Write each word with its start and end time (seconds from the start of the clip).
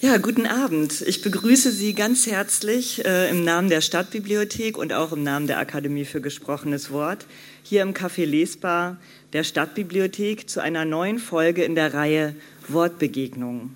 Ja, 0.00 0.18
guten 0.18 0.46
Abend. 0.46 1.00
Ich 1.00 1.22
begrüße 1.22 1.72
Sie 1.72 1.92
ganz 1.92 2.28
herzlich 2.28 3.04
äh, 3.04 3.28
im 3.30 3.42
Namen 3.42 3.68
der 3.68 3.80
Stadtbibliothek 3.80 4.78
und 4.78 4.92
auch 4.92 5.10
im 5.10 5.24
Namen 5.24 5.48
der 5.48 5.58
Akademie 5.58 6.04
für 6.04 6.20
gesprochenes 6.20 6.92
Wort 6.92 7.26
hier 7.64 7.82
im 7.82 7.94
Café 7.94 8.24
Lesbar 8.24 8.98
der 9.32 9.42
Stadtbibliothek 9.42 10.48
zu 10.48 10.62
einer 10.62 10.84
neuen 10.84 11.18
Folge 11.18 11.64
in 11.64 11.74
der 11.74 11.94
Reihe 11.94 12.36
Wortbegegnungen. 12.68 13.74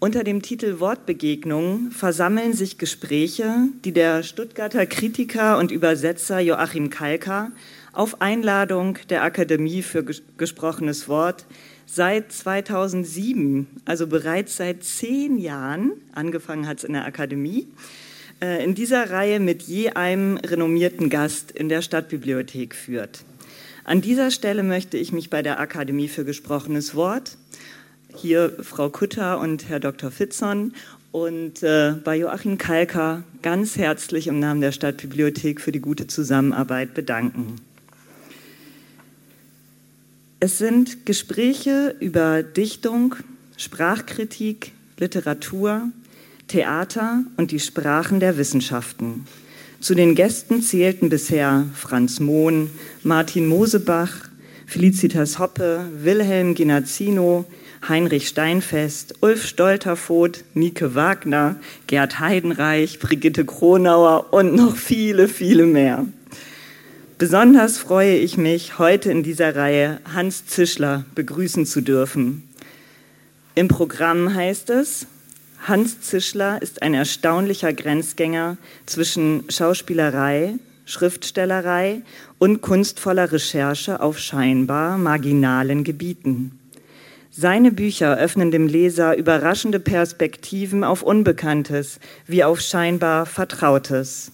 Unter 0.00 0.24
dem 0.24 0.42
Titel 0.42 0.80
Wortbegegnungen 0.80 1.92
versammeln 1.92 2.52
sich 2.52 2.76
Gespräche, 2.76 3.68
die 3.84 3.92
der 3.92 4.24
Stuttgarter 4.24 4.86
Kritiker 4.86 5.58
und 5.58 5.70
Übersetzer 5.70 6.40
Joachim 6.40 6.90
Kalka 6.90 7.52
auf 7.92 8.20
Einladung 8.20 8.98
der 9.08 9.22
Akademie 9.22 9.82
für 9.82 10.04
gesprochenes 10.36 11.06
Wort 11.06 11.46
seit 11.86 12.32
2007, 12.32 13.66
also 13.84 14.06
bereits 14.06 14.56
seit 14.56 14.84
zehn 14.84 15.38
Jahren, 15.38 15.92
angefangen 16.12 16.66
hat 16.66 16.78
es 16.78 16.84
in 16.84 16.92
der 16.92 17.04
Akademie, 17.04 17.68
äh, 18.42 18.62
in 18.62 18.74
dieser 18.74 19.10
Reihe 19.10 19.40
mit 19.40 19.62
je 19.62 19.90
einem 19.90 20.36
renommierten 20.36 21.08
Gast 21.08 21.52
in 21.52 21.68
der 21.68 21.82
Stadtbibliothek 21.82 22.74
führt. 22.74 23.24
An 23.84 24.00
dieser 24.00 24.32
Stelle 24.32 24.64
möchte 24.64 24.98
ich 24.98 25.12
mich 25.12 25.30
bei 25.30 25.42
der 25.42 25.60
Akademie 25.60 26.08
für 26.08 26.24
gesprochenes 26.24 26.96
Wort, 26.96 27.38
hier 28.14 28.52
Frau 28.62 28.88
Kutter 28.90 29.38
und 29.38 29.68
Herr 29.68 29.78
Dr. 29.78 30.10
Fitzon 30.10 30.72
und 31.12 31.62
äh, 31.62 31.94
bei 32.02 32.16
Joachim 32.16 32.58
Kalker 32.58 33.22
ganz 33.42 33.76
herzlich 33.76 34.26
im 34.26 34.40
Namen 34.40 34.60
der 34.60 34.72
Stadtbibliothek 34.72 35.60
für 35.60 35.72
die 35.72 35.80
gute 35.80 36.06
Zusammenarbeit 36.06 36.94
bedanken. 36.94 37.56
Es 40.38 40.58
sind 40.58 41.06
Gespräche 41.06 41.96
über 41.98 42.42
Dichtung, 42.42 43.14
Sprachkritik, 43.56 44.72
Literatur, 44.98 45.88
Theater 46.46 47.24
und 47.38 47.52
die 47.52 47.58
Sprachen 47.58 48.20
der 48.20 48.36
Wissenschaften. 48.36 49.26
Zu 49.80 49.94
den 49.94 50.14
Gästen 50.14 50.60
zählten 50.60 51.08
bisher 51.08 51.64
Franz 51.74 52.20
Mohn, 52.20 52.68
Martin 53.02 53.46
Mosebach, 53.46 54.28
Felicitas 54.66 55.38
Hoppe, 55.38 55.86
Wilhelm 56.02 56.54
Genazzino, 56.54 57.46
Heinrich 57.88 58.28
Steinfest, 58.28 59.14
Ulf 59.22 59.46
Stolterfoth, 59.46 60.44
Nike 60.52 60.94
Wagner, 60.94 61.56
Gerd 61.86 62.20
Heidenreich, 62.20 62.98
Brigitte 62.98 63.46
Kronauer 63.46 64.34
und 64.34 64.54
noch 64.54 64.76
viele, 64.76 65.28
viele 65.28 65.64
mehr. 65.64 66.04
Besonders 67.18 67.78
freue 67.78 68.18
ich 68.18 68.36
mich, 68.36 68.78
heute 68.78 69.10
in 69.10 69.22
dieser 69.22 69.56
Reihe 69.56 70.00
Hans 70.12 70.44
Zischler 70.44 71.06
begrüßen 71.14 71.64
zu 71.64 71.80
dürfen. 71.80 72.46
Im 73.54 73.68
Programm 73.68 74.34
heißt 74.34 74.68
es, 74.68 75.06
Hans 75.62 76.02
Zischler 76.02 76.60
ist 76.60 76.82
ein 76.82 76.92
erstaunlicher 76.92 77.72
Grenzgänger 77.72 78.58
zwischen 78.84 79.44
Schauspielerei, 79.48 80.56
Schriftstellerei 80.84 82.02
und 82.38 82.60
kunstvoller 82.60 83.32
Recherche 83.32 84.00
auf 84.02 84.18
scheinbar 84.18 84.98
marginalen 84.98 85.84
Gebieten. 85.84 86.58
Seine 87.30 87.72
Bücher 87.72 88.18
öffnen 88.18 88.50
dem 88.50 88.66
Leser 88.66 89.16
überraschende 89.16 89.80
Perspektiven 89.80 90.84
auf 90.84 91.02
Unbekanntes 91.02 91.98
wie 92.26 92.44
auf 92.44 92.60
scheinbar 92.60 93.24
Vertrautes. 93.24 94.32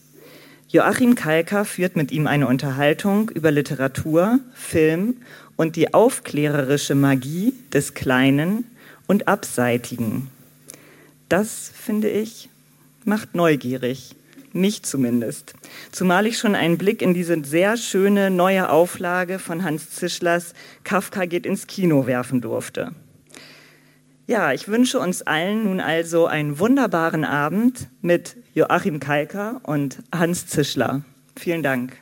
Joachim 0.73 1.17
Kalker 1.17 1.67
führt 1.67 1.97
mit 1.97 2.13
ihm 2.13 2.27
eine 2.27 2.47
Unterhaltung 2.47 3.29
über 3.29 3.51
Literatur, 3.51 4.41
Film 4.55 5.19
und 5.55 5.77
die 5.77 5.93
aufklärerische 5.93 6.95
Magie 6.95 7.53
des 7.75 7.93
Kleinen 7.93 8.65
und 9.07 9.29
Abseitigen. 9.29 10.29
Das, 11.29 11.71
finde 11.79 12.09
ich, 12.09 12.49
macht 13.05 13.35
neugierig. 13.35 14.17
Mich 14.55 14.83
zumindest. 14.83 15.53
Zumal 15.91 16.27
ich 16.27 16.39
schon 16.39 16.55
einen 16.55 16.79
Blick 16.79 17.03
in 17.03 17.13
diese 17.13 17.45
sehr 17.45 17.77
schöne 17.77 18.31
neue 18.31 18.71
Auflage 18.71 19.39
von 19.39 19.65
Hans 19.65 19.91
Zischlers 19.91 20.55
Kafka 20.85 21.27
geht 21.27 21.45
ins 21.45 21.67
Kino 21.67 22.07
werfen 22.07 22.41
durfte. 22.41 22.93
Ja, 24.27 24.55
ich 24.55 24.69
wünsche 24.69 25.01
uns 25.01 25.21
allen 25.21 25.65
nun 25.65 25.81
also 25.81 26.27
einen 26.27 26.59
wunderbaren 26.59 27.27
Abend 27.27 27.89
mit 28.01 28.37
Joachim 28.55 29.01
Kalker 29.01 29.61
und 29.63 30.03
Hans 30.15 30.47
Zischler. 30.47 31.03
Vielen 31.37 31.63
Dank. 31.63 31.97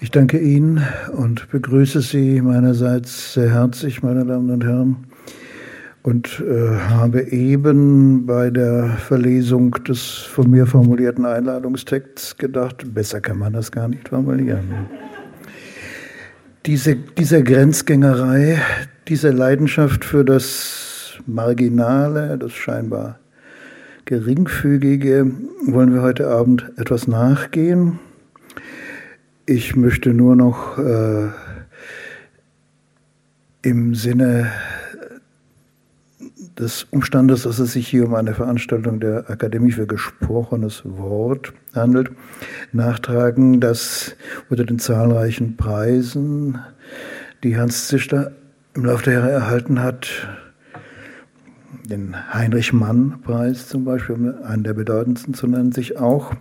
Ich 0.00 0.10
danke 0.10 0.38
Ihnen 0.38 0.84
und 1.12 1.48
begrüße 1.50 2.00
Sie 2.00 2.40
meinerseits 2.40 3.34
sehr 3.34 3.52
herzlich, 3.52 4.02
meine 4.02 4.24
Damen 4.24 4.50
und 4.50 4.64
Herren 4.64 5.06
und 6.02 6.40
äh, 6.40 6.78
habe 6.88 7.32
eben 7.32 8.26
bei 8.26 8.50
der 8.50 8.88
Verlesung 8.98 9.72
des 9.84 10.18
von 10.18 10.50
mir 10.50 10.66
formulierten 10.66 11.26
Einladungstexts 11.26 12.36
gedacht, 12.36 12.94
besser 12.94 13.20
kann 13.20 13.38
man 13.38 13.52
das 13.52 13.72
gar 13.72 13.88
nicht 13.88 14.08
formulieren. 14.08 14.88
Diese, 16.64 16.94
dieser 16.94 17.42
Grenzgängerei, 17.42 18.60
diese 19.08 19.30
Leidenschaft 19.30 20.04
für 20.04 20.24
das 20.24 21.18
Marginale, 21.26 22.38
das 22.38 22.52
scheinbar 22.52 23.18
Geringfügige, 24.04 25.30
wollen 25.66 25.94
wir 25.94 26.02
heute 26.02 26.28
Abend 26.28 26.70
etwas 26.76 27.08
nachgehen. 27.08 27.98
Ich 29.46 29.76
möchte 29.76 30.12
nur 30.12 30.36
noch 30.36 30.78
äh, 30.78 31.28
im 33.62 33.94
Sinne 33.94 34.50
des 36.58 36.84
Umstandes, 36.90 37.42
dass 37.42 37.58
es 37.58 37.72
sich 37.72 37.86
hier 37.86 38.06
um 38.06 38.14
eine 38.14 38.34
Veranstaltung 38.34 38.98
der 38.98 39.28
Akademie 39.28 39.72
für 39.72 39.86
gesprochenes 39.86 40.82
Wort 40.84 41.52
handelt, 41.74 42.10
nachtragen, 42.72 43.60
dass 43.60 44.16
unter 44.48 44.64
den 44.64 44.78
zahlreichen 44.78 45.56
Preisen, 45.56 46.58
die 47.42 47.56
Hans 47.56 47.88
Zischler 47.88 48.32
im 48.76 48.84
Laufe 48.84 49.04
der 49.04 49.14
Jahre 49.14 49.30
erhalten 49.30 49.82
hat, 49.82 50.28
den 51.88 52.14
Heinrich 52.34 52.72
Mann-Preis 52.72 53.68
zum 53.68 53.84
Beispiel, 53.84 54.14
um 54.16 54.42
einen 54.44 54.64
der 54.64 54.74
bedeutendsten 54.74 55.32
zu 55.32 55.46
nennen, 55.46 55.72
sich 55.72 55.98
auch 55.98 56.34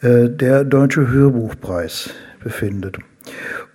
äh, 0.00 0.28
der 0.28 0.64
Deutsche 0.64 1.08
Hörbuchpreis 1.08 2.10
befindet. 2.42 2.98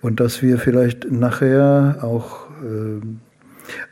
Und 0.02 0.20
dass 0.20 0.42
wir 0.42 0.58
vielleicht 0.58 1.10
nachher 1.10 1.98
auch 2.02 2.50
äh, 2.62 3.00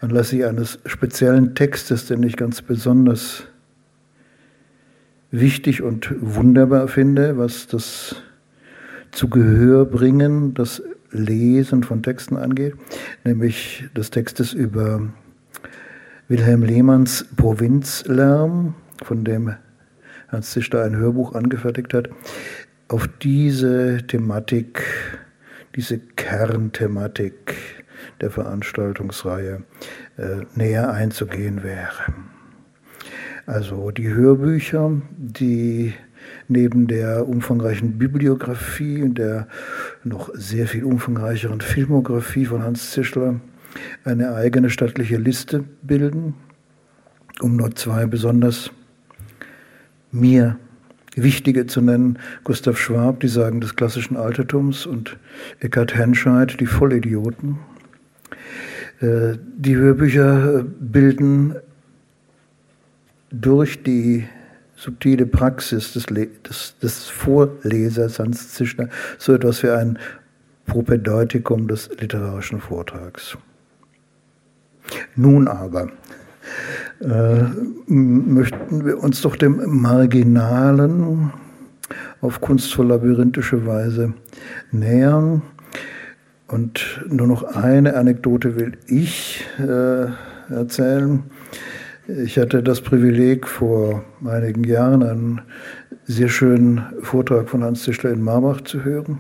anlässlich 0.01 0.45
eines 0.45 0.79
speziellen 0.85 1.55
Textes, 1.55 2.07
den 2.07 2.23
ich 2.23 2.37
ganz 2.37 2.61
besonders 2.61 3.45
wichtig 5.31 5.83
und 5.83 6.15
wunderbar 6.21 6.89
finde, 6.89 7.39
was 7.39 7.67
das 7.67 8.17
zu 9.13 9.31
Gehör 9.31 9.87
bringen, 9.87 10.53
das 10.53 10.83
Lesen 11.11 11.83
von 11.83 12.03
Texten 12.03 12.37
angeht, 12.37 12.75
nämlich 13.25 13.85
des 13.97 14.11
Textes 14.11 14.53
über 14.53 15.01
Wilhelm 16.29 16.63
Lehmanns 16.63 17.27
Provinzlärm, 17.37 18.75
von 19.03 19.25
dem 19.25 19.55
Hans 20.29 20.51
Zister 20.51 20.85
ein 20.85 20.97
Hörbuch 20.97 21.35
angefertigt 21.35 21.95
hat, 21.95 22.11
auf 22.89 23.09
diese 23.23 24.07
Thematik, 24.07 24.83
diese 25.75 25.99
Kernthematik 25.99 27.55
der 28.21 28.31
Veranstaltungsreihe 28.31 29.63
äh, 30.17 30.45
näher 30.55 30.93
einzugehen 30.93 31.63
wäre. 31.63 32.13
Also 33.47 33.93
die 33.93 34.09
Hörbücher, 34.09 35.01
die 35.17 35.95
neben 36.49 36.87
der 36.87 37.29
umfangreichen 37.29 37.99
Bibliografie 37.99 39.03
und 39.03 39.19
der 39.19 39.49
noch 40.05 40.31
sehr 40.35 40.67
viel 40.67 40.85
umfangreicheren 40.85 41.61
Filmografie 41.61 42.47
von 42.47 42.63
Hans 42.63 42.91
Zischler 42.91 43.41
eine 44.05 44.35
eigene 44.35 44.71
stattliche 44.71 45.17
Liste 45.17 45.65
bilden, 45.83 46.35
um 47.41 47.57
nur 47.57 47.75
zwei 47.75 48.07
besonders 48.07 48.71
mir 50.13 50.59
wichtige 51.15 51.67
zu 51.67 51.81
nennen, 51.81 52.19
Gustav 52.45 52.79
Schwab, 52.79 53.21
die 53.21 53.29
Sagen 53.29 53.61
des 53.61 53.77
klassischen 53.77 54.17
Altertums 54.17 54.87
und 54.87 55.17
Eckhard 55.61 55.95
Henscheid, 55.95 56.61
die 56.61 56.67
Vollidioten. 56.67 57.59
Äh, 59.01 59.39
die 59.57 59.77
Hörbücher 59.77 60.65
bilden 60.79 61.57
durch 63.31 63.83
die 63.83 64.27
subtile 64.77 65.27
Praxis 65.27 65.93
des, 65.93 66.07
des, 66.07 66.79
des 66.81 67.05
Vorlesers 67.09 68.19
Hans 68.19 68.53
Zischner 68.53 68.89
so 69.19 69.35
etwas 69.35 69.63
wie 69.63 69.71
ein 69.71 69.99
Propädeutikum 70.67 71.69
des 71.69 71.91
literarischen 72.01 72.61
Vortrags. 72.61 73.37
Nun 75.17 75.49
aber 75.49 75.89
äh, 77.01 77.43
möchten 77.87 78.85
wir 78.85 79.03
uns 79.03 79.23
doch 79.23 79.37
dem 79.37 79.63
Marginalen 79.81 81.33
auf 82.21 82.41
kunstvoll 82.41 82.89
labyrinthische 82.89 83.67
Weise 83.67 84.15
nähern 84.71 85.43
Und 86.49 87.05
nur 87.09 87.27
noch 87.27 87.43
eine 87.43 87.97
Anekdote 87.97 88.57
will 88.57 88.79
ich 88.87 89.45
äh, 89.59 90.07
erzählen. 90.53 91.25
Ich 92.09 92.39
hatte 92.39 92.63
das 92.63 92.83
Privileg, 92.83 93.49
vor 93.49 94.05
einigen 94.25 94.63
Jahren 94.63 95.03
einen 95.03 95.41
sehr 96.05 96.29
schönen 96.29 96.85
Vortrag 97.03 97.49
von 97.49 97.65
Hans 97.65 97.83
Tischler 97.83 98.13
in 98.13 98.23
Marbach 98.23 98.61
zu 98.61 98.85
hören, 98.85 99.19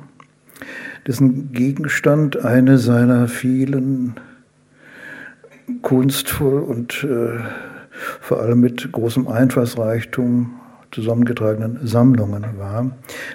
dessen 1.04 1.50
Gegenstand 1.50 2.44
eine 2.44 2.78
seiner 2.78 3.26
vielen 3.26 4.14
kunstvoll 5.82 6.60
und 6.60 7.02
äh, 7.02 7.40
vor 8.20 8.40
allem 8.40 8.60
mit 8.60 8.92
großem 8.92 9.26
Einfallsreichtum 9.26 10.54
zusammengetragenen 10.92 11.84
Sammlungen 11.84 12.44
war. 12.56 12.92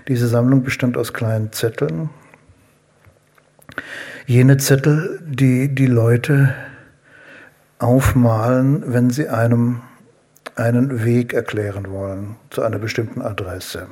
Diese 0.08 0.30
Sammlung 0.30 0.64
bestand 0.64 0.96
aus 0.96 1.12
kleinen 1.12 1.52
Zetteln. 1.52 2.10
Jene 4.28 4.56
Zettel, 4.56 5.20
die 5.28 5.76
die 5.76 5.88
Leute 5.88 6.54
aufmalen, 7.82 8.84
wenn 8.94 9.10
sie 9.10 9.28
einem 9.28 9.82
einen 10.56 11.04
Weg 11.04 11.34
erklären 11.34 11.90
wollen 11.92 12.36
zu 12.50 12.62
einer 12.62 12.78
bestimmten 12.78 13.22
Adresse. 13.22 13.88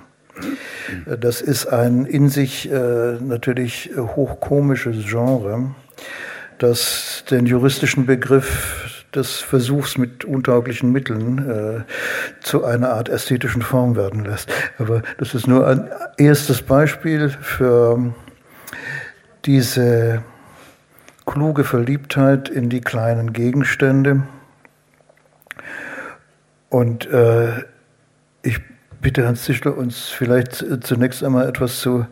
Das 1.20 1.42
ist 1.42 1.68
ein 1.68 2.06
in 2.06 2.30
sich 2.30 2.72
äh, 2.72 3.18
natürlich 3.20 3.92
hochkomisches 3.98 5.06
Genre, 5.06 5.72
das 6.58 7.24
den 7.30 7.46
juristischen 7.46 8.06
Begriff 8.06 9.06
des 9.14 9.40
Versuchs 9.40 9.98
mit 9.98 10.24
untauglichen 10.24 10.92
Mitteln 10.92 11.50
äh, 11.50 12.44
zu 12.44 12.64
einer 12.64 12.92
Art 12.92 13.10
ästhetischen 13.10 13.62
Form 13.62 13.96
werden 13.96 14.24
lässt. 14.24 14.52
Aber 14.78 15.02
das 15.18 15.34
ist 15.34 15.48
nur 15.48 15.66
ein 15.68 15.90
erstes 16.18 16.62
Beispiel 16.62 17.30
für 17.30 18.14
diese 19.46 20.24
kluge 21.30 21.64
Verliebtheit 21.64 22.50
in 22.50 22.70
die 22.70 22.82
kleinen 22.82 23.34
Gegenstände. 23.34 24.24
Und 26.70 27.06
äh, 27.06 27.64
ich 28.42 28.60
bitte 29.00 29.28
Hans 29.28 29.44
Zischler, 29.44 29.78
uns 29.78 30.10
vielleicht 30.10 30.66
zunächst 30.82 31.24
einmal 31.24 31.48
etwas 31.48 31.80
zu 31.80 32.08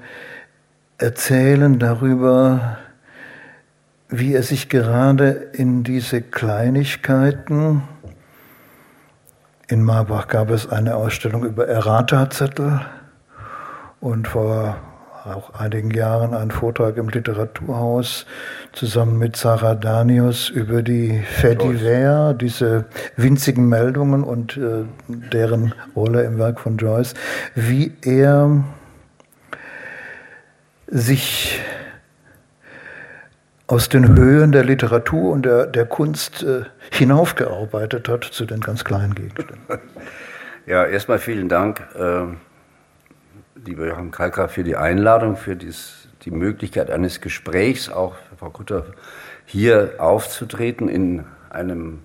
erzählen 0.99 1.79
darüber, 1.79 2.77
wie 4.09 4.35
er 4.35 4.43
sich 4.43 4.69
gerade 4.69 5.29
in 5.29 5.83
diese 5.83 6.21
Kleinigkeiten, 6.21 7.81
in 9.67 9.83
Marbach 9.83 10.27
gab 10.27 10.51
es 10.51 10.69
eine 10.69 10.95
Ausstellung 10.95 11.43
über 11.43 11.67
Errata-Zettel 11.67 12.85
und 13.99 14.27
vor 14.27 14.77
auch 15.27 15.53
einigen 15.53 15.91
Jahren 15.91 16.33
einen 16.33 16.51
Vortrag 16.51 16.97
im 16.97 17.09
Literaturhaus 17.09 18.25
zusammen 18.73 19.17
mit 19.17 19.35
Sarah 19.35 19.75
Danius 19.75 20.49
über 20.49 20.81
die 20.81 21.19
Fediver, 21.19 22.33
diese 22.33 22.85
winzigen 23.15 23.67
Meldungen 23.67 24.23
und 24.23 24.57
äh, 24.57 24.85
deren 25.07 25.73
Rolle 25.95 26.23
im 26.23 26.37
Werk 26.37 26.59
von 26.59 26.77
Joyce, 26.77 27.13
wie 27.55 27.93
er 28.03 28.63
sich 30.87 31.61
aus 33.67 33.89
den 33.89 34.15
Höhen 34.15 34.53
der 34.53 34.63
Literatur 34.63 35.33
und 35.33 35.45
der, 35.45 35.67
der 35.67 35.85
Kunst 35.85 36.43
äh, 36.43 36.61
hinaufgearbeitet 36.91 38.07
hat 38.07 38.23
zu 38.23 38.45
den 38.45 38.61
ganz 38.61 38.83
kleinen 38.83 39.13
Gegenständen. 39.13 39.57
Ja, 40.67 40.85
erstmal 40.85 41.17
vielen 41.17 41.47
Dank, 41.47 41.79
äh, 41.97 42.23
lieber 43.67 43.85
Johann 43.85 44.11
Kalka, 44.11 44.47
für 44.47 44.63
die 44.63 44.77
Einladung, 44.77 45.35
für 45.35 45.55
dies, 45.55 46.07
die 46.23 46.31
Möglichkeit 46.31 46.89
eines 46.89 47.21
Gesprächs, 47.21 47.89
auch 47.89 48.15
Frau 48.39 48.49
Kutter, 48.49 48.85
hier 49.45 49.95
aufzutreten 49.97 50.87
in 50.89 51.25
einem 51.49 51.99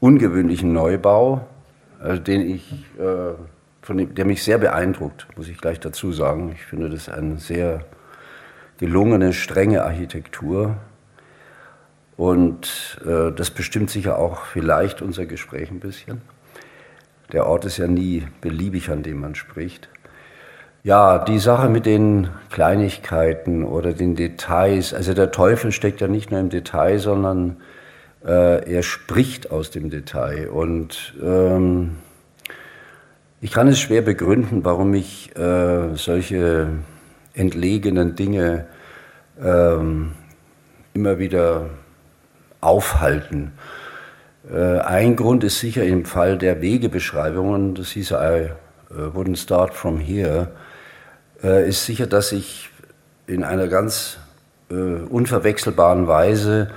ungewöhnlichen 0.00 0.72
Neubau, 0.72 1.46
äh, 2.02 2.18
den 2.18 2.42
ich, 2.42 2.72
äh, 2.98 3.34
von 3.82 3.96
dem, 3.96 4.14
der 4.14 4.26
mich 4.26 4.42
sehr 4.42 4.58
beeindruckt, 4.58 5.26
muss 5.36 5.48
ich 5.48 5.58
gleich 5.58 5.80
dazu 5.80 6.12
sagen. 6.12 6.52
Ich 6.54 6.64
finde 6.64 6.90
das 6.90 7.08
ein 7.08 7.38
sehr 7.38 7.84
gelungene, 8.78 9.32
strenge 9.32 9.84
Architektur. 9.84 10.76
Und 12.18 13.00
äh, 13.06 13.32
das 13.32 13.50
bestimmt 13.50 13.88
sicher 13.88 14.18
auch 14.18 14.44
vielleicht 14.44 15.00
unser 15.00 15.24
Gespräch 15.24 15.70
ein 15.70 15.80
bisschen. 15.80 16.20
Der 17.32 17.46
Ort 17.46 17.64
ist 17.64 17.78
ja 17.78 17.86
nie 17.86 18.26
beliebig, 18.42 18.90
an 18.90 19.02
dem 19.02 19.20
man 19.20 19.34
spricht. 19.34 19.88
Ja, 20.82 21.18
die 21.18 21.38
Sache 21.38 21.68
mit 21.68 21.84
den 21.84 22.28
Kleinigkeiten 22.48 23.64
oder 23.64 23.92
den 23.92 24.16
Details, 24.16 24.94
also 24.94 25.12
der 25.12 25.30
Teufel 25.30 25.72
steckt 25.72 26.00
ja 26.00 26.08
nicht 26.08 26.30
nur 26.30 26.40
im 26.40 26.48
Detail, 26.48 26.98
sondern 26.98 27.58
äh, 28.24 28.64
er 28.64 28.82
spricht 28.82 29.50
aus 29.50 29.70
dem 29.70 29.90
Detail. 29.90 30.48
Und 30.48 31.12
ähm, 31.22 31.96
ich 33.42 33.52
kann 33.52 33.68
es 33.68 33.78
schwer 33.78 34.00
begründen, 34.00 34.64
warum 34.64 34.94
ich 34.94 35.36
äh, 35.36 35.94
solche 35.96 36.68
entlegenen 37.34 38.14
Dinge 38.14 38.64
ähm, 39.38 40.12
immer 40.94 41.18
wieder 41.18 41.66
aufhalten. 42.62 43.52
Äh, 44.50 44.78
ein 44.78 45.14
Grund 45.14 45.44
ist 45.44 45.60
sicher 45.60 45.84
im 45.84 46.06
Fall 46.06 46.38
der 46.38 46.62
Wegebeschreibungen, 46.62 47.74
das 47.74 47.90
hieß 47.90 48.12
I 48.12 48.48
wouldn't 48.90 49.36
start 49.36 49.74
from 49.74 49.98
here, 49.98 50.48
äh, 51.42 51.68
ist 51.68 51.86
sicher, 51.86 52.06
dass 52.06 52.32
ich 52.32 52.70
in 53.26 53.44
einer 53.44 53.68
ganz 53.68 54.18
äh, 54.70 54.74
unverwechselbaren 54.74 56.08
Weise 56.08 56.68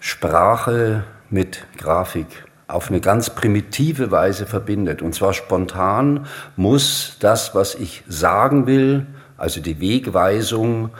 Sprache 0.00 1.04
mit 1.28 1.64
Grafik 1.76 2.26
auf 2.68 2.88
eine 2.88 3.00
ganz 3.00 3.30
primitive 3.30 4.10
Weise 4.10 4.46
verbindet. 4.46 5.02
Und 5.02 5.14
zwar 5.14 5.32
spontan 5.32 6.26
muss 6.56 7.16
das, 7.20 7.54
was 7.54 7.74
ich 7.74 8.04
sagen 8.08 8.66
will, 8.66 9.06
also 9.36 9.60
die 9.60 9.80
Wegweisung, 9.80 10.90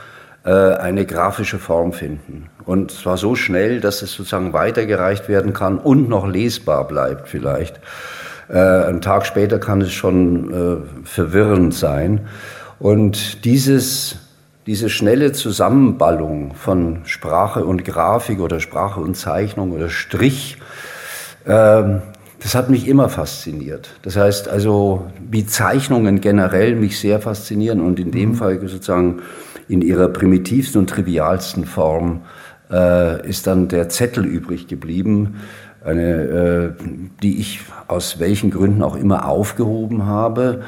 äh, 0.43 0.51
eine 0.51 1.05
grafische 1.05 1.59
Form 1.59 1.93
finden. 1.93 2.49
Und 2.65 2.91
zwar 2.91 3.17
so 3.17 3.35
schnell, 3.35 3.79
dass 3.79 4.01
es 4.01 4.13
sozusagen 4.13 4.53
weitergereicht 4.53 5.29
werden 5.29 5.53
kann 5.53 5.77
und 5.77 6.09
noch 6.09 6.27
lesbar 6.27 6.87
bleibt 6.87 7.29
vielleicht. 7.29 7.79
Äh, 8.49 8.57
einen 8.57 9.01
Tag 9.01 9.25
später 9.25 9.59
kann 9.59 9.81
es 9.81 9.93
schon 9.93 10.51
äh, 10.51 11.07
verwirrend 11.07 11.73
sein. 11.73 12.27
Und 12.81 13.45
dieses, 13.45 14.15
diese 14.65 14.89
schnelle 14.89 15.33
Zusammenballung 15.33 16.55
von 16.55 17.01
Sprache 17.05 17.63
und 17.63 17.85
Grafik 17.85 18.39
oder 18.39 18.59
Sprache 18.59 19.01
und 19.01 19.15
Zeichnung 19.15 19.71
oder 19.71 19.87
Strich, 19.87 20.57
ähm, 21.45 22.01
das 22.41 22.55
hat 22.55 22.71
mich 22.71 22.87
immer 22.87 23.07
fasziniert. 23.07 23.91
Das 24.01 24.15
heißt 24.15 24.47
also, 24.47 25.05
wie 25.29 25.45
Zeichnungen 25.45 26.21
generell 26.21 26.75
mich 26.75 26.99
sehr 26.99 27.19
faszinieren 27.19 27.81
und 27.81 27.99
in 27.99 28.09
dem 28.09 28.29
mhm. 28.29 28.35
Fall 28.35 28.59
sozusagen 28.61 29.21
in 29.69 29.83
ihrer 29.83 30.07
primitivsten 30.07 30.81
und 30.81 30.89
trivialsten 30.89 31.65
Form 31.65 32.21
äh, 32.71 33.29
ist 33.29 33.45
dann 33.45 33.67
der 33.67 33.89
Zettel 33.89 34.25
übrig 34.25 34.65
geblieben, 34.65 35.35
eine, 35.85 36.75
äh, 36.79 36.83
die 37.21 37.39
ich 37.39 37.59
aus 37.87 38.19
welchen 38.19 38.49
Gründen 38.49 38.81
auch 38.81 38.95
immer 38.95 39.27
aufgehoben 39.27 40.07
habe 40.07 40.63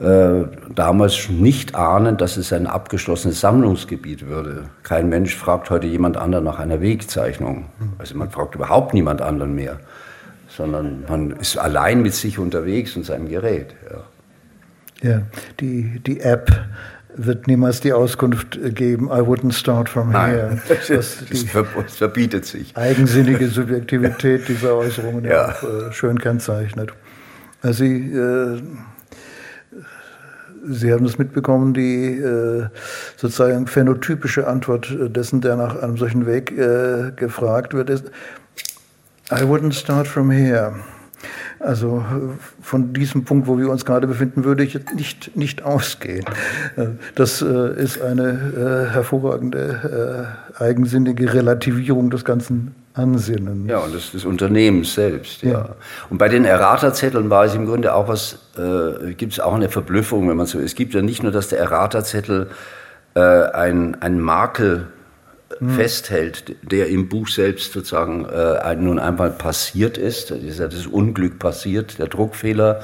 äh, 0.00 0.44
damals 0.74 1.28
nicht 1.28 1.74
ahnen, 1.74 2.16
dass 2.16 2.38
es 2.38 2.54
ein 2.54 2.66
abgeschlossenes 2.66 3.40
Sammlungsgebiet 3.40 4.26
würde. 4.26 4.64
Kein 4.82 5.10
Mensch 5.10 5.36
fragt 5.36 5.68
heute 5.68 5.86
jemand 5.86 6.16
anderen 6.16 6.44
nach 6.44 6.58
einer 6.58 6.80
Wegzeichnung. 6.80 7.66
Also 7.98 8.16
man 8.16 8.30
fragt 8.30 8.54
überhaupt 8.54 8.94
niemand 8.94 9.20
anderen 9.20 9.54
mehr, 9.54 9.78
sondern 10.48 11.04
man 11.06 11.32
ist 11.32 11.58
allein 11.58 12.00
mit 12.00 12.14
sich 12.14 12.38
unterwegs 12.38 12.96
und 12.96 13.04
seinem 13.04 13.28
Gerät. 13.28 13.74
Ja, 15.02 15.10
ja 15.10 15.22
die, 15.60 16.00
die 16.00 16.20
App 16.20 16.50
wird 17.14 17.46
niemals 17.46 17.80
die 17.80 17.92
Auskunft 17.92 18.58
geben, 18.74 19.08
I 19.08 19.20
wouldn't 19.20 19.52
start 19.52 19.90
from 19.90 20.12
Nein, 20.12 20.30
here. 20.30 20.58
Das, 20.88 21.18
das 21.28 21.92
verbietet 21.92 22.46
sich. 22.46 22.74
Eigensinnige 22.74 23.48
Subjektivität 23.48 24.48
dieser 24.48 24.76
Äußerungen 24.76 25.26
ja. 25.26 25.50
auch, 25.50 25.62
äh, 25.62 25.92
schön 25.92 26.18
kennzeichnet. 26.18 26.90
Also 27.60 27.84
Sie 27.84 28.14
äh, 28.14 28.62
Sie 30.68 30.92
haben 30.92 31.04
es 31.06 31.18
mitbekommen, 31.18 31.74
die 31.74 32.16
äh, 32.16 32.66
sozusagen 33.16 33.66
phänotypische 33.66 34.46
Antwort 34.46 34.94
dessen, 34.98 35.40
der 35.40 35.56
nach 35.56 35.80
einem 35.82 35.96
solchen 35.96 36.26
Weg 36.26 36.52
äh, 36.52 37.12
gefragt 37.16 37.74
wird, 37.74 37.90
ist, 37.90 38.10
I 39.30 39.42
wouldn't 39.42 39.74
start 39.74 40.08
from 40.08 40.30
here. 40.30 40.74
Also 41.60 42.02
von 42.62 42.94
diesem 42.94 43.24
Punkt, 43.24 43.46
wo 43.46 43.58
wir 43.58 43.68
uns 43.70 43.84
gerade 43.84 44.06
befinden, 44.06 44.44
würde 44.44 44.64
ich 44.64 44.78
nicht, 44.94 45.36
nicht 45.36 45.62
ausgehen. 45.62 46.24
Äh, 46.76 46.86
das 47.14 47.42
äh, 47.42 47.74
ist 47.80 48.00
eine 48.00 48.88
äh, 48.88 48.92
hervorragende, 48.92 50.36
eigensinnige 50.58 51.32
Relativierung 51.32 52.10
des 52.10 52.24
ganzen 52.24 52.74
Ansinnen. 52.94 53.68
Ja, 53.68 53.78
und 53.78 53.94
des, 53.94 54.12
des 54.12 54.24
Unternehmens 54.24 54.94
selbst. 54.94 55.42
Ja. 55.42 55.50
ja. 55.50 55.68
Und 56.10 56.18
bei 56.18 56.28
den 56.28 56.44
Errata-Zetteln 56.44 57.30
war 57.30 57.44
es 57.44 57.54
im 57.54 57.66
Grunde 57.66 57.94
auch 57.94 58.08
was, 58.08 58.38
äh, 58.56 59.14
gibt 59.14 59.32
es 59.34 59.40
auch 59.40 59.54
eine 59.54 59.68
Verblüffung, 59.68 60.28
wenn 60.28 60.36
man 60.36 60.46
so. 60.46 60.58
Es 60.58 60.74
gibt 60.74 60.94
ja 60.94 61.02
nicht 61.02 61.22
nur, 61.22 61.32
dass 61.32 61.48
der 61.48 61.60
Errata-Zettel 61.60 62.48
äh, 63.14 63.20
ein, 63.20 64.00
ein 64.02 64.18
Makel 64.20 64.88
mhm. 65.60 65.70
festhält, 65.70 66.56
der 66.62 66.88
im 66.88 67.08
Buch 67.08 67.28
selbst 67.28 67.72
sozusagen 67.72 68.24
äh, 68.26 68.74
nun 68.76 68.98
einmal 68.98 69.30
passiert 69.30 69.98
ist. 69.98 70.30
Das 70.30 70.38
ist 70.38 70.58
ja 70.58 70.66
das 70.66 70.86
Unglück 70.86 71.38
passiert, 71.38 71.98
der 71.98 72.08
Druckfehler, 72.08 72.80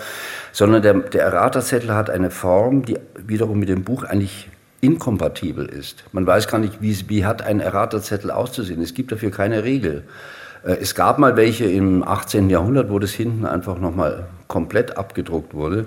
sondern 0.52 0.82
der, 0.82 0.94
der 0.94 1.22
Erraterzettel 1.22 1.94
hat 1.94 2.10
eine 2.10 2.30
Form, 2.30 2.84
die 2.84 2.98
wiederum 3.26 3.58
mit 3.58 3.68
dem 3.68 3.82
Buch 3.84 4.04
eigentlich 4.04 4.48
inkompatibel 4.80 5.66
ist. 5.66 6.04
Man 6.12 6.26
weiß 6.26 6.48
gar 6.48 6.58
nicht, 6.58 6.80
wie, 6.80 6.96
wie 7.08 7.24
hat 7.24 7.42
ein 7.42 7.60
Erraterzettel 7.60 8.30
auszusehen. 8.30 8.82
Es 8.82 8.94
gibt 8.94 9.12
dafür 9.12 9.30
keine 9.30 9.64
Regel. 9.64 10.04
Äh, 10.64 10.76
es 10.80 10.94
gab 10.94 11.18
mal 11.18 11.36
welche 11.36 11.64
im 11.64 12.02
18. 12.02 12.50
Jahrhundert, 12.50 12.90
wo 12.90 12.98
das 12.98 13.12
hinten 13.12 13.46
einfach 13.46 13.78
nochmal 13.78 14.26
komplett 14.48 14.96
abgedruckt 14.96 15.54
wurde. 15.54 15.86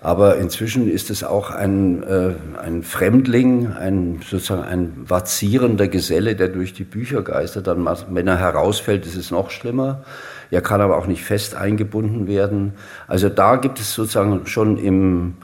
Aber 0.00 0.36
inzwischen 0.36 0.90
ist 0.90 1.10
es 1.10 1.24
auch 1.24 1.50
ein, 1.50 2.02
äh, 2.02 2.34
ein 2.62 2.82
Fremdling, 2.82 3.72
ein, 3.72 4.20
sozusagen 4.28 4.64
ein 4.64 4.92
vazierender 5.06 5.88
Geselle, 5.88 6.36
der 6.36 6.48
durch 6.48 6.74
die 6.74 6.84
Bücher 6.84 7.22
geistert. 7.22 7.66
Dann, 7.66 7.88
wenn 8.10 8.28
er 8.28 8.38
herausfällt, 8.38 9.06
ist 9.06 9.16
es 9.16 9.30
noch 9.30 9.50
schlimmer. 9.50 10.04
Er 10.50 10.60
kann 10.60 10.80
aber 10.80 10.98
auch 10.98 11.06
nicht 11.06 11.24
fest 11.24 11.54
eingebunden 11.54 12.26
werden. 12.26 12.74
Also 13.08 13.28
da 13.28 13.56
gibt 13.56 13.80
es 13.80 13.94
sozusagen 13.94 14.46
schon 14.46 14.76
im, 14.76 15.34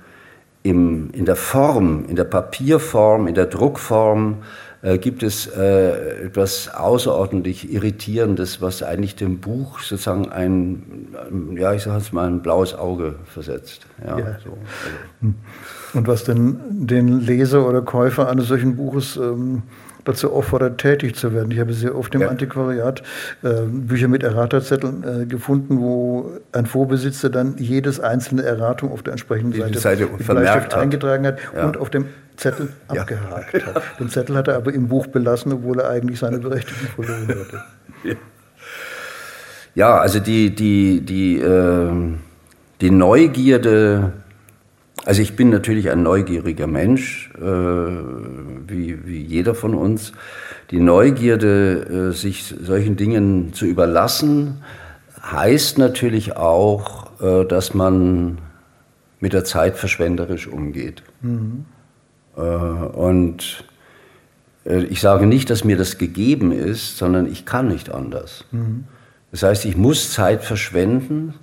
im, 0.63 1.11
in 1.13 1.25
der 1.25 1.37
Form, 1.37 2.05
in 2.09 2.17
der 2.17 2.25
Papierform, 2.25 3.27
in 3.27 3.35
der 3.35 3.47
Druckform, 3.47 4.43
äh, 4.83 4.99
gibt 4.99 5.23
es 5.23 5.47
äh, 5.47 6.27
etwas 6.27 6.73
außerordentlich 6.73 7.73
Irritierendes, 7.73 8.63
was 8.63 8.83
eigentlich 8.83 9.15
dem 9.15 9.39
Buch 9.39 9.81
sozusagen 9.81 10.31
ein, 10.31 11.09
ja, 11.57 11.75
ich 11.75 11.83
sage 11.83 11.99
jetzt 11.99 12.13
mal, 12.13 12.27
ein 12.27 12.41
blaues 12.41 12.75
Auge 12.75 13.17
versetzt. 13.27 13.87
Ja, 14.07 14.19
ja. 14.19 14.39
So. 14.43 14.57
Hm. 15.21 15.35
Und 15.93 16.07
was 16.07 16.25
denn 16.25 16.61
den 16.71 17.21
Leser 17.21 17.69
oder 17.69 17.83
Käufer 17.83 18.29
eines 18.29 18.47
solchen 18.49 18.77
Buches 18.77 19.17
ähm, 19.17 19.63
dazu 20.05 20.33
auffordert, 20.33 20.79
tätig 20.79 21.17
zu 21.17 21.35
werden. 21.35 21.51
Ich 21.51 21.61
habe 21.61 21.73
sehr 21.73 21.97
oft 21.97 22.15
im 22.15 22.23
ja. 22.23 22.29
Antiquariat 22.29 23.03
äh, 23.43 23.63
Bücher 23.67 24.09
mit 24.09 24.23
Erraterzetteln 24.23 25.23
äh, 25.23 25.27
gefunden, 25.27 25.81
wo 25.81 26.31
ein 26.53 26.67
Vorbesitzer 26.67 27.31
dann 27.31 27.57
jedes 27.59 28.01
einzelne 28.01 28.43
Erratum 28.43 28.93
auf 28.93 29.03
der 29.03 29.13
entsprechenden 29.13 29.61
Seite, 29.61 29.79
Seite 29.79 30.09
vermerkt 30.19 30.75
hat. 30.75 30.83
eingetragen 30.83 31.27
hat 31.27 31.39
ja. 31.55 31.67
und 31.67 31.77
auf 31.77 31.91
dem 31.91 32.07
Zettel 32.37 32.69
ja. 32.93 33.03
abgehakt 33.03 33.67
hat. 33.67 33.83
Den 33.99 34.09
Zettel 34.09 34.37
hat 34.37 34.49
er 34.49 34.57
aber 34.57 34.73
im 34.73 34.89
Buch 34.89 35.07
belassen, 35.07 35.53
obwohl 35.53 35.81
er 35.81 35.91
eigentlich 35.91 36.19
seine 36.19 36.39
Berechtigung 36.39 37.05
verloren 37.05 37.29
hatte. 37.29 38.17
Ja, 39.75 39.99
also 39.99 40.19
die, 40.19 40.55
die, 40.55 41.01
die, 41.03 41.39
äh, 41.39 41.93
die 42.81 42.91
Neugierde, 42.91 44.13
also 45.05 45.23
ich 45.23 45.35
bin 45.35 45.51
natürlich 45.51 45.91
ein 45.91 46.03
neugieriger 46.03 46.67
Mensch, 46.67 47.31
äh, 47.37 47.41
wie, 47.41 49.07
wie 49.07 49.23
jeder 49.23 49.55
von 49.55 49.75
uns. 49.75 50.13
Die 50.71 50.81
Neugierde, 50.81 52.11
äh, 52.11 52.13
sich 52.13 52.55
solchen 52.61 52.97
Dingen 52.97 53.53
zu 53.53 53.65
überlassen, 53.65 54.63
heißt 55.23 55.79
natürlich 55.79 56.37
auch, 56.37 57.21
äh, 57.21 57.45
dass 57.45 57.75
man 57.75 58.39
mit 59.21 59.33
der 59.33 59.45
Zeit 59.45 59.77
verschwenderisch 59.77 60.47
umgeht. 60.47 61.03
Mhm. 61.23 61.65
Äh, 62.37 62.41
und 62.41 63.65
äh, 64.65 64.85
ich 64.85 65.01
sage 65.01 65.27
nicht, 65.27 65.51
dass 65.51 65.65
mir 65.65 65.77
das 65.77 65.99
gegeben 65.99 66.53
ist, 66.53 66.99
sondern 66.99 67.27
ich 67.27 67.47
kann 67.47 67.69
nicht 67.69 67.91
anders. 67.91 68.45
Mhm. 68.51 68.85
Das 69.31 69.43
heißt, 69.43 69.65
ich 69.65 69.77
muss 69.77 70.13
Zeit 70.13 70.45
verschwenden. 70.45 71.35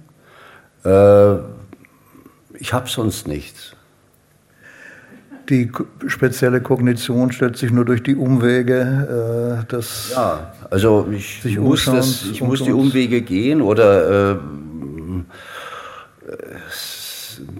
Äh, 2.57 2.61
ich 2.61 2.73
habe 2.73 2.89
sonst 2.89 3.27
nichts. 3.27 3.73
Die 5.49 5.71
spezielle 6.07 6.59
Kognition 6.61 7.31
stellt 7.31 7.57
sich 7.57 7.71
nur 7.71 7.85
durch 7.85 8.03
die 8.03 8.15
Umwege. 8.15 9.65
das 9.69 10.11
ja, 10.13 10.53
also 10.69 11.07
ich, 11.09 11.57
muss, 11.57 11.85
das, 11.85 12.25
ich 12.25 12.41
muss 12.41 12.61
die 12.63 12.73
Umwege 12.73 13.21
gehen 13.21 13.61
oder 13.61 14.33
äh, 14.33 14.35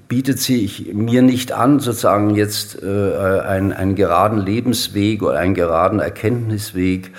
bietet 0.08 0.40
sich 0.40 0.94
mir 0.94 1.22
nicht 1.22 1.52
an, 1.52 1.80
sozusagen 1.80 2.36
jetzt 2.36 2.82
äh, 2.82 3.40
einen, 3.42 3.74
einen 3.74 3.96
geraden 3.96 4.40
Lebensweg 4.40 5.24
oder 5.24 5.38
einen 5.40 5.54
geraden 5.54 6.00
Erkenntnisweg 6.00 7.12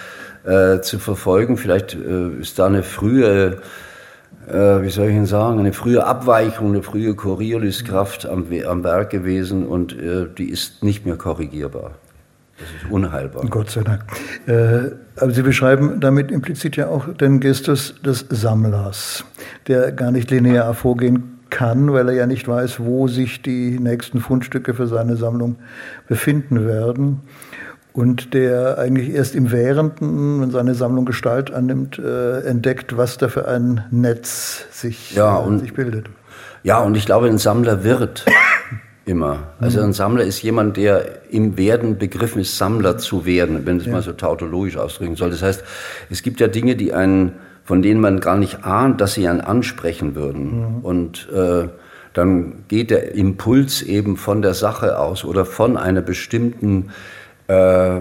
äh, 0.44 0.80
zu 0.80 0.98
verfolgen. 0.98 1.56
Vielleicht 1.56 1.94
äh, 1.94 2.40
ist 2.40 2.58
da 2.58 2.66
eine 2.66 2.82
frühe, 2.82 3.60
äh, 4.48 4.82
wie 4.82 4.90
soll 4.90 5.08
ich 5.08 5.14
Ihnen 5.14 5.26
sagen, 5.26 5.58
eine 5.58 5.72
frühe 5.72 6.04
Abweichung, 6.04 6.68
eine 6.68 6.82
frühe 6.82 7.14
Corioliskraft 7.14 8.26
am, 8.26 8.46
am 8.66 8.84
Werk 8.84 9.10
gewesen 9.10 9.66
und 9.66 9.92
äh, 9.92 10.26
die 10.36 10.48
ist 10.50 10.82
nicht 10.82 11.06
mehr 11.06 11.16
korrigierbar. 11.16 11.92
Das 12.58 12.68
ist 12.82 12.90
unheilbar. 12.90 13.46
Gott 13.48 13.70
sei 13.70 13.82
Dank. 13.82 14.04
Äh, 14.46 14.90
aber 15.20 15.30
Sie 15.30 15.42
beschreiben 15.42 16.00
damit 16.00 16.30
implizit 16.32 16.76
ja 16.76 16.88
auch 16.88 17.12
den 17.14 17.38
Gestus 17.40 17.94
des 18.02 18.26
Sammlers, 18.30 19.24
der 19.68 19.92
gar 19.92 20.10
nicht 20.10 20.30
linear 20.30 20.74
vorgehen 20.74 21.38
kann, 21.50 21.92
weil 21.92 22.08
er 22.08 22.14
ja 22.14 22.26
nicht 22.26 22.48
weiß, 22.48 22.80
wo 22.80 23.08
sich 23.08 23.42
die 23.42 23.78
nächsten 23.78 24.20
Fundstücke 24.20 24.74
für 24.74 24.86
seine 24.86 25.16
Sammlung 25.16 25.56
befinden 26.08 26.66
werden. 26.66 27.20
Und 27.92 28.34
der 28.34 28.78
eigentlich 28.78 29.10
erst 29.10 29.34
im 29.34 29.50
Währenden, 29.50 30.40
wenn 30.40 30.50
seine 30.50 30.74
Sammlung 30.74 31.04
Gestalt 31.04 31.52
annimmt, 31.52 31.98
äh, 31.98 32.40
entdeckt, 32.42 32.96
was 32.96 33.18
da 33.18 33.28
für 33.28 33.48
ein 33.48 33.84
Netz 33.90 34.66
sich, 34.70 35.14
ja, 35.14 35.40
äh, 35.40 35.46
und, 35.46 35.60
sich 35.60 35.74
bildet. 35.74 36.06
Ja, 36.62 36.80
und 36.80 36.96
ich 36.96 37.06
glaube, 37.06 37.26
ein 37.26 37.38
Sammler 37.38 37.82
wird 37.82 38.24
immer. 39.04 39.48
Also 39.58 39.80
ein 39.80 39.92
Sammler 39.92 40.24
ist 40.24 40.42
jemand, 40.42 40.76
der 40.76 41.32
im 41.32 41.56
Werden 41.56 41.98
begriffen 41.98 42.40
ist, 42.40 42.56
Sammler 42.56 42.98
zu 42.98 43.26
werden, 43.26 43.66
wenn 43.66 43.78
es 43.78 43.86
ja. 43.86 43.92
mal 43.92 44.02
so 44.02 44.12
tautologisch 44.12 44.76
ausdrücken 44.76 45.16
soll. 45.16 45.30
Das 45.30 45.42
heißt, 45.42 45.64
es 46.10 46.22
gibt 46.22 46.40
ja 46.40 46.46
Dinge, 46.46 46.76
die 46.76 46.92
einen 46.92 47.32
von 47.68 47.82
denen 47.82 48.00
man 48.00 48.20
gar 48.20 48.38
nicht 48.38 48.64
ahnt, 48.64 48.98
dass 49.02 49.12
sie 49.12 49.28
einen 49.28 49.42
ansprechen 49.42 50.14
würden. 50.14 50.78
Mhm. 50.78 50.78
Und 50.78 51.28
äh, 51.30 51.68
dann 52.14 52.64
geht 52.68 52.90
der 52.90 53.14
Impuls 53.14 53.82
eben 53.82 54.16
von 54.16 54.40
der 54.40 54.54
Sache 54.54 54.98
aus 54.98 55.22
oder 55.22 55.44
von 55.44 55.76
einer 55.76 56.00
bestimmten 56.00 56.92
äh, 57.48 58.00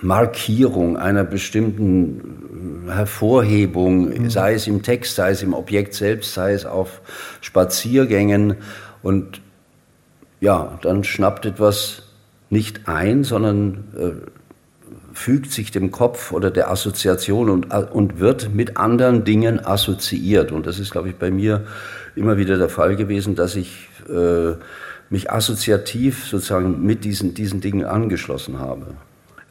Markierung, 0.00 0.96
einer 0.96 1.24
bestimmten 1.24 2.88
Hervorhebung, 2.88 4.08
mhm. 4.08 4.30
sei 4.30 4.54
es 4.54 4.66
im 4.66 4.82
Text, 4.82 5.14
sei 5.14 5.30
es 5.30 5.42
im 5.42 5.54
Objekt 5.54 5.94
selbst, 5.94 6.34
sei 6.34 6.52
es 6.52 6.66
auf 6.66 7.00
Spaziergängen. 7.40 8.56
Und 9.02 9.40
ja, 10.40 10.78
dann 10.82 11.04
schnappt 11.04 11.46
etwas 11.46 12.02
nicht 12.50 12.88
ein, 12.88 13.24
sondern 13.24 13.84
äh, 13.96 14.10
fügt 15.14 15.52
sich 15.52 15.70
dem 15.70 15.90
Kopf 15.90 16.32
oder 16.32 16.50
der 16.50 16.70
Assoziation 16.70 17.48
und, 17.48 17.72
und 17.72 18.18
wird 18.18 18.54
mit 18.54 18.76
anderen 18.76 19.24
Dingen 19.24 19.64
assoziiert. 19.64 20.52
Und 20.52 20.66
das 20.66 20.78
ist, 20.78 20.90
glaube 20.90 21.10
ich, 21.10 21.16
bei 21.16 21.30
mir 21.30 21.64
immer 22.16 22.36
wieder 22.38 22.58
der 22.58 22.68
Fall 22.68 22.96
gewesen, 22.96 23.34
dass 23.36 23.56
ich 23.56 23.88
äh, 24.08 24.54
mich 25.12 25.30
assoziativ 25.30 26.26
sozusagen 26.26 26.84
mit 26.84 27.04
diesen, 27.04 27.34
diesen 27.34 27.60
Dingen 27.60 27.84
angeschlossen 27.84 28.58
habe. 28.58 28.94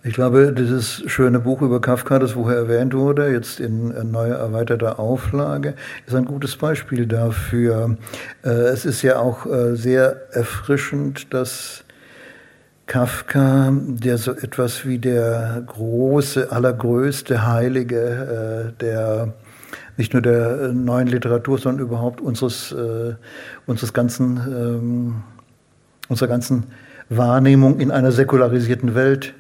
Ich 0.04 0.16
glaube, 0.16 0.52
dieses 0.52 1.04
schöne 1.06 1.40
Buch 1.40 1.62
über 1.62 1.80
Kafka, 1.80 2.18
das 2.18 2.32
vorher 2.32 2.58
erwähnt 2.58 2.96
wurde, 2.96 3.32
jetzt 3.32 3.60
in 3.60 3.94
neuer 4.10 4.38
erweiterter 4.38 5.00
Auflage, 5.00 5.76
ist 6.08 6.16
ein 6.16 6.26
gutes 6.26 6.56
Beispiel 6.56 7.06
dafür. 7.06 7.98
Äh, 8.44 8.50
es 8.50 8.84
ist 8.84 9.04
ja 9.04 9.20
auch 9.20 9.46
äh, 9.46 9.76
sehr 9.76 10.34
erfrischend, 10.34 11.32
dass 11.32 11.84
Kafka, 12.88 13.72
der 13.72 14.18
so 14.18 14.32
etwas 14.32 14.88
wie 14.88 14.98
der 14.98 15.64
große, 15.68 16.52
allergrößte 16.52 17.46
Heilige, 17.46 18.74
äh, 18.74 18.80
der 18.82 19.34
nicht 19.98 20.14
nur 20.14 20.24
der 20.24 20.74
neuen 20.74 21.08
Literatur, 21.08 21.60
sondern 21.60 21.86
überhaupt 21.86 22.22
unseres, 22.22 22.72
äh, 22.72 23.14
unseres 23.68 23.94
ganzen, 23.94 24.38
ähm, 24.38 25.24
unserer 26.12 26.28
ganzen 26.28 26.66
Wahrnehmung 27.10 27.80
in 27.80 27.90
einer 27.90 28.12
säkularisierten 28.12 28.96
Welt 28.96 29.34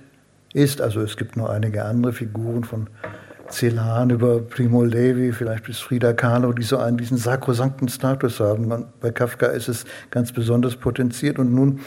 ist. 0.53 0.81
Also 0.81 1.01
es 1.01 1.17
gibt 1.17 1.35
nur 1.35 1.49
einige 1.49 1.83
andere 1.83 2.13
Figuren 2.13 2.63
von 2.63 2.87
Celan 3.49 4.09
über 4.09 4.39
Primo 4.39 4.85
Levi, 4.85 5.33
vielleicht 5.33 5.65
bis 5.65 5.79
Frida 5.79 6.13
Kahlo, 6.13 6.53
die 6.53 6.63
so 6.63 6.77
einen 6.77 6.95
diesen 6.97 7.17
sakrosankten 7.17 7.89
Status 7.89 8.39
haben. 8.39 8.85
Bei 9.01 9.11
Kafka 9.11 9.47
ist 9.47 9.67
es 9.67 9.83
ganz 10.11 10.31
besonders 10.31 10.77
potenziert 10.77 11.39
und 11.39 11.53
nun 11.53 11.81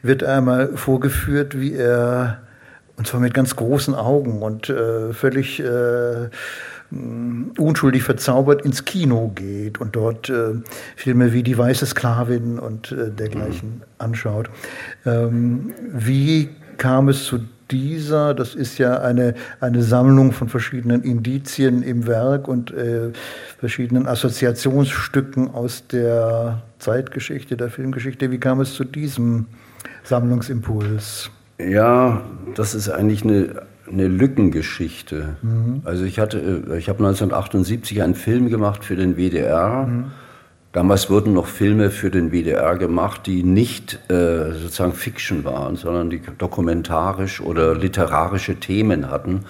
wird 0.00 0.24
einmal 0.24 0.78
vorgeführt, 0.78 1.60
wie 1.60 1.74
er, 1.74 2.40
und 2.96 3.06
zwar 3.06 3.20
mit 3.20 3.34
ganz 3.34 3.54
großen 3.54 3.94
Augen 3.94 4.40
und 4.40 4.70
äh, 4.70 5.12
völlig 5.12 5.60
äh, 5.60 6.30
unschuldig 7.58 8.02
verzaubert 8.02 8.64
ins 8.64 8.84
Kino 8.84 9.32
geht 9.34 9.80
und 9.80 9.96
dort 9.96 10.28
äh, 10.28 10.54
Filme 10.96 11.32
wie 11.32 11.42
Die 11.42 11.56
weiße 11.56 11.86
Sklavin 11.86 12.58
und 12.58 12.92
äh, 12.92 13.10
dergleichen 13.10 13.76
mhm. 13.76 13.82
anschaut. 13.98 14.50
Ähm, 15.06 15.72
wie 15.92 16.50
kam 16.76 17.08
es 17.08 17.24
zu 17.24 17.40
dieser, 17.70 18.34
das 18.34 18.54
ist 18.54 18.78
ja 18.78 19.00
eine, 19.00 19.34
eine 19.60 19.82
Sammlung 19.82 20.32
von 20.32 20.48
verschiedenen 20.48 21.02
Indizien 21.02 21.82
im 21.82 22.06
Werk 22.06 22.46
und 22.46 22.70
äh, 22.70 23.10
verschiedenen 23.58 24.06
Assoziationsstücken 24.06 25.50
aus 25.54 25.86
der 25.86 26.62
Zeitgeschichte, 26.78 27.56
der 27.56 27.70
Filmgeschichte. 27.70 28.30
Wie 28.30 28.38
kam 28.38 28.60
es 28.60 28.74
zu 28.74 28.84
diesem 28.84 29.46
Sammlungsimpuls? 30.04 31.30
Ja, 31.58 32.22
das 32.54 32.74
ist 32.74 32.90
eigentlich 32.90 33.24
eine, 33.24 33.62
eine 33.92 34.08
Lückengeschichte. 34.08 35.36
Mhm. 35.42 35.82
Also 35.84 36.04
ich 36.04 36.18
hatte, 36.18 36.38
äh, 36.38 36.78
ich 36.78 36.88
habe 36.88 36.98
1978 36.98 38.02
einen 38.02 38.14
Film 38.14 38.48
gemacht 38.48 38.84
für 38.84 38.96
den 38.96 39.16
WDR. 39.16 39.86
Mhm. 39.86 40.04
Damals 40.72 41.10
wurden 41.10 41.34
noch 41.34 41.46
Filme 41.46 41.90
für 41.90 42.10
den 42.10 42.32
WDR 42.32 42.76
gemacht, 42.76 43.26
die 43.26 43.42
nicht 43.42 44.10
äh, 44.10 44.52
sozusagen 44.52 44.94
Fiction 44.94 45.44
waren, 45.44 45.76
sondern 45.76 46.08
die 46.08 46.22
dokumentarisch 46.38 47.42
oder 47.42 47.74
literarische 47.74 48.56
Themen 48.56 49.10
hatten. 49.10 49.44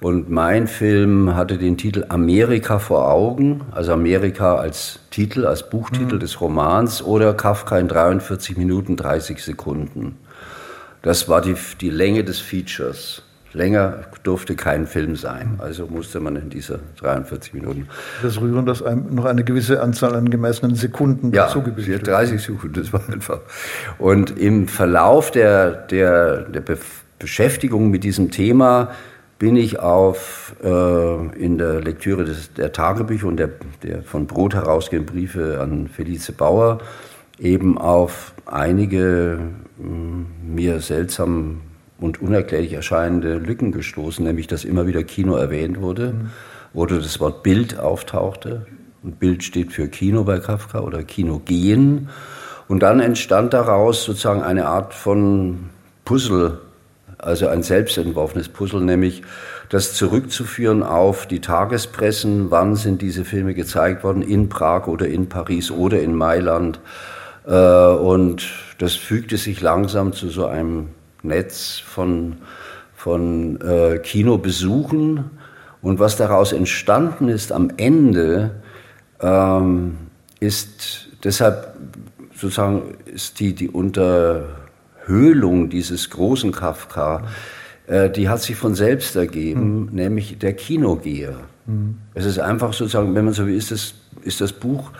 Und 0.00 0.30
mein 0.30 0.66
Film 0.66 1.34
hatte 1.34 1.58
den 1.58 1.76
Titel 1.76 2.04
Amerika 2.08 2.80
vor 2.80 3.10
Augen, 3.10 3.62
also 3.70 3.92
Amerika 3.92 4.56
als 4.56 4.98
Titel, 5.10 5.46
als 5.46 5.68
Buchtitel 5.68 6.16
mhm. 6.16 6.20
des 6.20 6.40
Romans 6.40 7.02
oder 7.04 7.34
Kafka 7.34 7.78
in 7.78 7.88
43 7.88 8.56
Minuten 8.56 8.96
30 8.96 9.42
Sekunden. 9.42 10.16
Das 11.02 11.28
war 11.28 11.40
die, 11.40 11.56
die 11.80 11.90
Länge 11.90 12.24
des 12.24 12.38
Features. 12.38 13.22
Länger 13.54 14.04
durfte 14.22 14.54
kein 14.54 14.86
Film 14.86 15.16
sein, 15.16 15.58
also 15.58 15.86
musste 15.86 16.20
man 16.20 16.36
in 16.36 16.50
diese 16.50 16.80
43 17.00 17.54
Minuten. 17.54 17.88
Das 18.22 18.40
Rühren, 18.40 18.66
dass 18.66 18.82
einem 18.82 19.14
noch 19.14 19.24
eine 19.24 19.44
gewisse 19.44 19.82
Anzahl 19.82 20.14
an 20.14 20.30
gemessenen 20.30 20.74
Sekunden 20.74 21.32
ja, 21.32 21.48
zugebildet 21.48 22.06
30 22.06 22.40
Sekunden, 22.42 22.74
das 22.74 22.92
war 22.92 23.02
einfach. 23.10 23.40
Und 23.98 24.38
im 24.38 24.68
Verlauf 24.68 25.30
der, 25.30 25.70
der, 25.70 26.42
der 26.42 26.60
Be 26.60 26.78
Beschäftigung 27.18 27.90
mit 27.90 28.02
diesem 28.02 28.32
Thema 28.32 28.90
bin 29.38 29.54
ich 29.54 29.78
auf, 29.78 30.56
äh, 30.62 31.26
in 31.36 31.56
der 31.56 31.80
Lektüre 31.80 32.24
des, 32.24 32.52
der 32.54 32.72
Tagebücher 32.72 33.28
und 33.28 33.36
der, 33.36 33.50
der 33.84 34.02
von 34.02 34.26
Brot 34.26 34.54
herausgehenden 34.54 35.12
Briefe 35.12 35.60
an 35.60 35.86
Felice 35.86 36.32
Bauer 36.32 36.78
eben 37.38 37.78
auf 37.78 38.34
einige 38.46 39.38
mh, 39.78 39.86
hm, 39.86 40.26
mir 40.54 40.80
seltsam 40.80 41.60
und 42.02 42.20
unerklärlich 42.20 42.72
erscheinende 42.72 43.34
Lücken 43.34 43.72
gestoßen, 43.72 44.24
nämlich 44.24 44.46
dass 44.46 44.64
immer 44.64 44.86
wieder 44.86 45.04
Kino 45.04 45.36
erwähnt 45.36 45.80
wurde, 45.80 46.12
mhm. 46.12 46.30
wurde 46.72 46.98
das 46.98 47.20
Wort 47.20 47.42
Bild 47.42 47.78
auftauchte. 47.78 48.66
Und 49.02 49.18
Bild 49.18 49.42
steht 49.42 49.72
für 49.72 49.88
Kino 49.88 50.24
bei 50.24 50.38
Kafka 50.38 50.80
oder 50.80 51.02
Kino 51.02 51.40
gehen. 51.44 52.08
Und 52.68 52.80
dann 52.80 53.00
entstand 53.00 53.52
daraus 53.52 54.04
sozusagen 54.04 54.42
eine 54.42 54.66
Art 54.66 54.94
von 54.94 55.70
Puzzle, 56.04 56.58
also 57.18 57.48
ein 57.48 57.62
selbstentworfenes 57.62 58.48
Puzzle, 58.48 58.80
nämlich 58.80 59.22
das 59.68 59.94
zurückzuführen 59.94 60.82
auf 60.82 61.26
die 61.26 61.40
Tagespressen, 61.40 62.50
wann 62.50 62.76
sind 62.76 63.00
diese 63.00 63.24
Filme 63.24 63.54
gezeigt 63.54 64.04
worden, 64.04 64.22
in 64.22 64.48
Prag 64.48 64.86
oder 64.86 65.06
in 65.06 65.28
Paris 65.28 65.70
oder 65.70 66.00
in 66.00 66.14
Mailand. 66.14 66.80
Äh, 67.46 67.52
und 67.52 68.50
das 68.78 68.94
fügte 68.94 69.36
sich 69.36 69.60
langsam 69.60 70.12
zu 70.12 70.28
so 70.28 70.46
einem 70.46 70.88
Netz 71.22 71.78
von, 71.78 72.36
von 72.94 73.60
äh, 73.60 73.98
Kinobesuchen. 73.98 75.30
Und 75.80 75.98
was 75.98 76.16
daraus 76.16 76.52
entstanden 76.52 77.28
ist 77.28 77.52
am 77.52 77.70
Ende, 77.76 78.62
ähm, 79.20 79.98
ist 80.40 81.08
deshalb 81.24 81.76
sozusagen 82.34 82.94
ist 83.06 83.40
die, 83.40 83.54
die 83.54 83.68
Unterhöhlung 83.68 85.70
dieses 85.70 86.10
großen 86.10 86.52
Kafka, 86.52 87.24
äh, 87.86 88.10
die 88.10 88.28
hat 88.28 88.42
sich 88.42 88.56
von 88.56 88.74
selbst 88.74 89.16
ergeben, 89.16 89.86
mhm. 89.86 89.88
nämlich 89.92 90.38
der 90.38 90.54
Kinogeher. 90.54 91.36
Mhm. 91.66 91.98
Es 92.14 92.24
ist 92.24 92.38
einfach 92.38 92.72
sozusagen, 92.72 93.14
wenn 93.14 93.24
man 93.24 93.34
so 93.34 93.46
will, 93.46 93.56
ist 93.56 93.70
das, 93.70 93.94
ist 94.22 94.40
das 94.40 94.52
Buch 94.52 94.90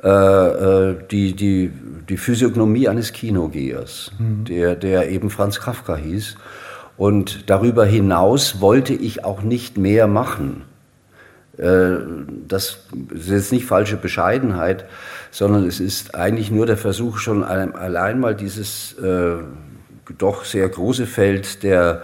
die, 0.00 1.32
die, 1.34 1.72
die 2.08 2.16
Physiognomie 2.16 2.88
eines 2.88 3.12
Kinogehers, 3.12 4.12
mhm. 4.18 4.44
der, 4.44 4.76
der 4.76 5.10
eben 5.10 5.30
Franz 5.30 5.60
Kafka 5.60 5.96
hieß. 5.96 6.36
Und 6.96 7.48
darüber 7.48 7.86
hinaus 7.86 8.60
wollte 8.60 8.92
ich 8.92 9.24
auch 9.24 9.42
nicht 9.42 9.78
mehr 9.78 10.06
machen. 10.06 10.62
Äh, 11.56 11.96
das 12.46 12.78
ist 13.10 13.28
jetzt 13.28 13.52
nicht 13.52 13.66
falsche 13.66 13.96
Bescheidenheit, 13.96 14.84
sondern 15.30 15.66
es 15.66 15.80
ist 15.80 16.14
eigentlich 16.14 16.50
nur 16.50 16.66
der 16.66 16.76
Versuch, 16.76 17.18
schon 17.18 17.44
allein 17.44 18.20
mal 18.20 18.34
dieses 18.34 18.94
äh, 18.94 19.36
doch 20.16 20.44
sehr 20.44 20.68
große 20.68 21.06
Feld 21.06 21.62
der 21.62 22.02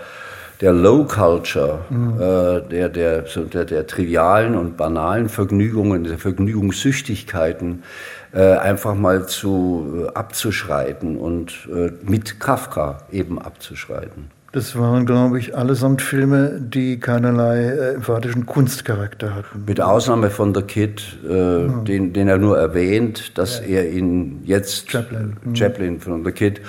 der 0.64 0.72
Low 0.72 1.05
Culture, 1.05 1.81
mhm. 1.90 2.14
äh, 2.18 2.68
der, 2.70 2.88
der, 2.88 3.27
so 3.27 3.42
der, 3.42 3.66
der, 3.66 3.87
trivialen 3.87 4.57
und 4.57 4.79
banalen 4.79 5.29
Vergnügungen, 5.29 6.05
der 6.05 6.16
Vergnügungssüchtigkeiten 6.16 7.83
äh, 8.33 8.55
einfach 8.55 8.94
mal 8.94 9.27
zu 9.27 10.07
äh, 10.07 10.14
abzuschreiten 10.14 11.18
und 11.18 11.68
äh, 11.70 11.90
mit 12.03 12.40
Kafka 12.40 13.03
eben 13.12 13.38
abzuschreiten. 13.38 14.31
Das 14.53 14.79
waren, 14.79 15.05
glaube 15.05 15.38
ich, 15.38 15.55
allesamt 15.55 16.00
Filme, 16.00 16.61
die 16.61 16.98
keinerlei 16.98 17.64
äh, 17.64 17.94
emphatischen 17.96 18.46
Kunstcharakter 18.46 19.35
hatten. 19.35 19.64
Mit 19.66 19.83
Ausnahme 19.83 20.31
von 20.31 20.55
The 20.55 20.62
Kid, 20.62 21.03
äh, 21.29 21.64
mhm. 21.64 21.85
den, 21.85 22.12
den, 22.14 22.29
er 22.29 22.38
nur 22.38 22.57
erwähnt, 22.57 23.37
dass 23.37 23.61
ja. 23.61 23.81
er 23.81 23.90
ihn 23.90 24.40
jetzt, 24.44 24.90
Chaplin, 24.90 25.37
mhm. 25.44 25.57
Chaplin 25.57 26.00
von 26.00 26.24
The 26.24 26.33
Kid, 26.33 26.62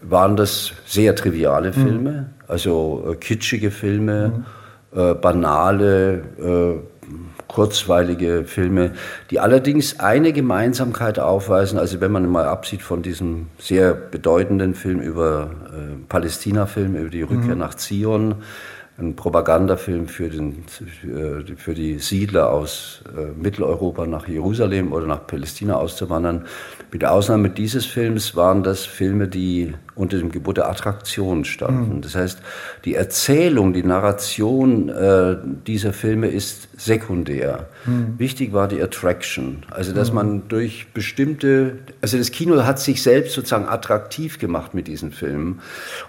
waren 0.00 0.36
das 0.36 0.72
sehr 0.86 1.14
triviale 1.14 1.72
Filme, 1.72 2.10
mhm. 2.10 2.26
also 2.46 3.08
äh, 3.10 3.16
kitschige 3.16 3.70
Filme, 3.70 4.44
mhm. 4.92 5.00
äh, 5.00 5.14
banale, 5.14 6.22
äh, 6.38 6.98
kurzweilige 7.48 8.44
Filme, 8.44 8.92
die 9.30 9.40
allerdings 9.40 10.00
eine 10.00 10.32
Gemeinsamkeit 10.32 11.18
aufweisen. 11.18 11.78
Also 11.78 12.00
wenn 12.00 12.12
man 12.12 12.28
mal 12.28 12.44
absieht 12.44 12.82
von 12.82 13.02
diesem 13.02 13.46
sehr 13.58 13.94
bedeutenden 13.94 14.74
Film 14.74 15.00
über 15.00 15.50
äh, 15.72 15.96
Palästina-Film, 16.08 16.94
über 16.94 17.08
die 17.08 17.22
Rückkehr 17.22 17.54
mhm. 17.54 17.60
nach 17.60 17.74
Zion, 17.74 18.36
ein 18.98 19.14
Propagandafilm 19.14 20.08
für, 20.08 20.28
den, 20.28 20.64
für 21.56 21.74
die 21.74 21.98
Siedler 22.00 22.50
aus 22.50 23.02
äh, 23.16 23.26
Mitteleuropa 23.40 24.06
nach 24.06 24.26
Jerusalem 24.26 24.92
oder 24.92 25.06
nach 25.06 25.26
Palästina 25.26 25.76
auszuwandern. 25.76 26.46
Mit 26.90 27.04
Ausnahme 27.04 27.50
dieses 27.50 27.86
Films 27.86 28.34
waren 28.34 28.64
das 28.64 28.84
Filme, 28.84 29.28
die 29.28 29.74
unter 29.98 30.16
dem 30.16 30.30
Gebot 30.30 30.56
der 30.56 30.68
Attraktion 30.68 31.44
standen. 31.44 31.96
Mhm. 31.96 32.00
Das 32.02 32.14
heißt, 32.14 32.40
die 32.84 32.94
Erzählung, 32.94 33.72
die 33.72 33.82
Narration 33.82 34.88
äh, 34.88 35.36
dieser 35.66 35.92
Filme 35.92 36.28
ist 36.28 36.68
sekundär. 36.76 37.66
Mhm. 37.84 38.14
Wichtig 38.18 38.52
war 38.52 38.68
die 38.68 38.80
Attraction, 38.80 39.64
also 39.70 39.92
dass 39.92 40.10
mhm. 40.10 40.14
man 40.14 40.48
durch 40.48 40.86
bestimmte, 40.94 41.78
also 42.00 42.16
das 42.16 42.30
Kino 42.30 42.64
hat 42.64 42.78
sich 42.78 43.02
selbst 43.02 43.34
sozusagen 43.34 43.66
attraktiv 43.66 44.38
gemacht 44.38 44.74
mit 44.74 44.86
diesen 44.86 45.10
Filmen 45.10 45.60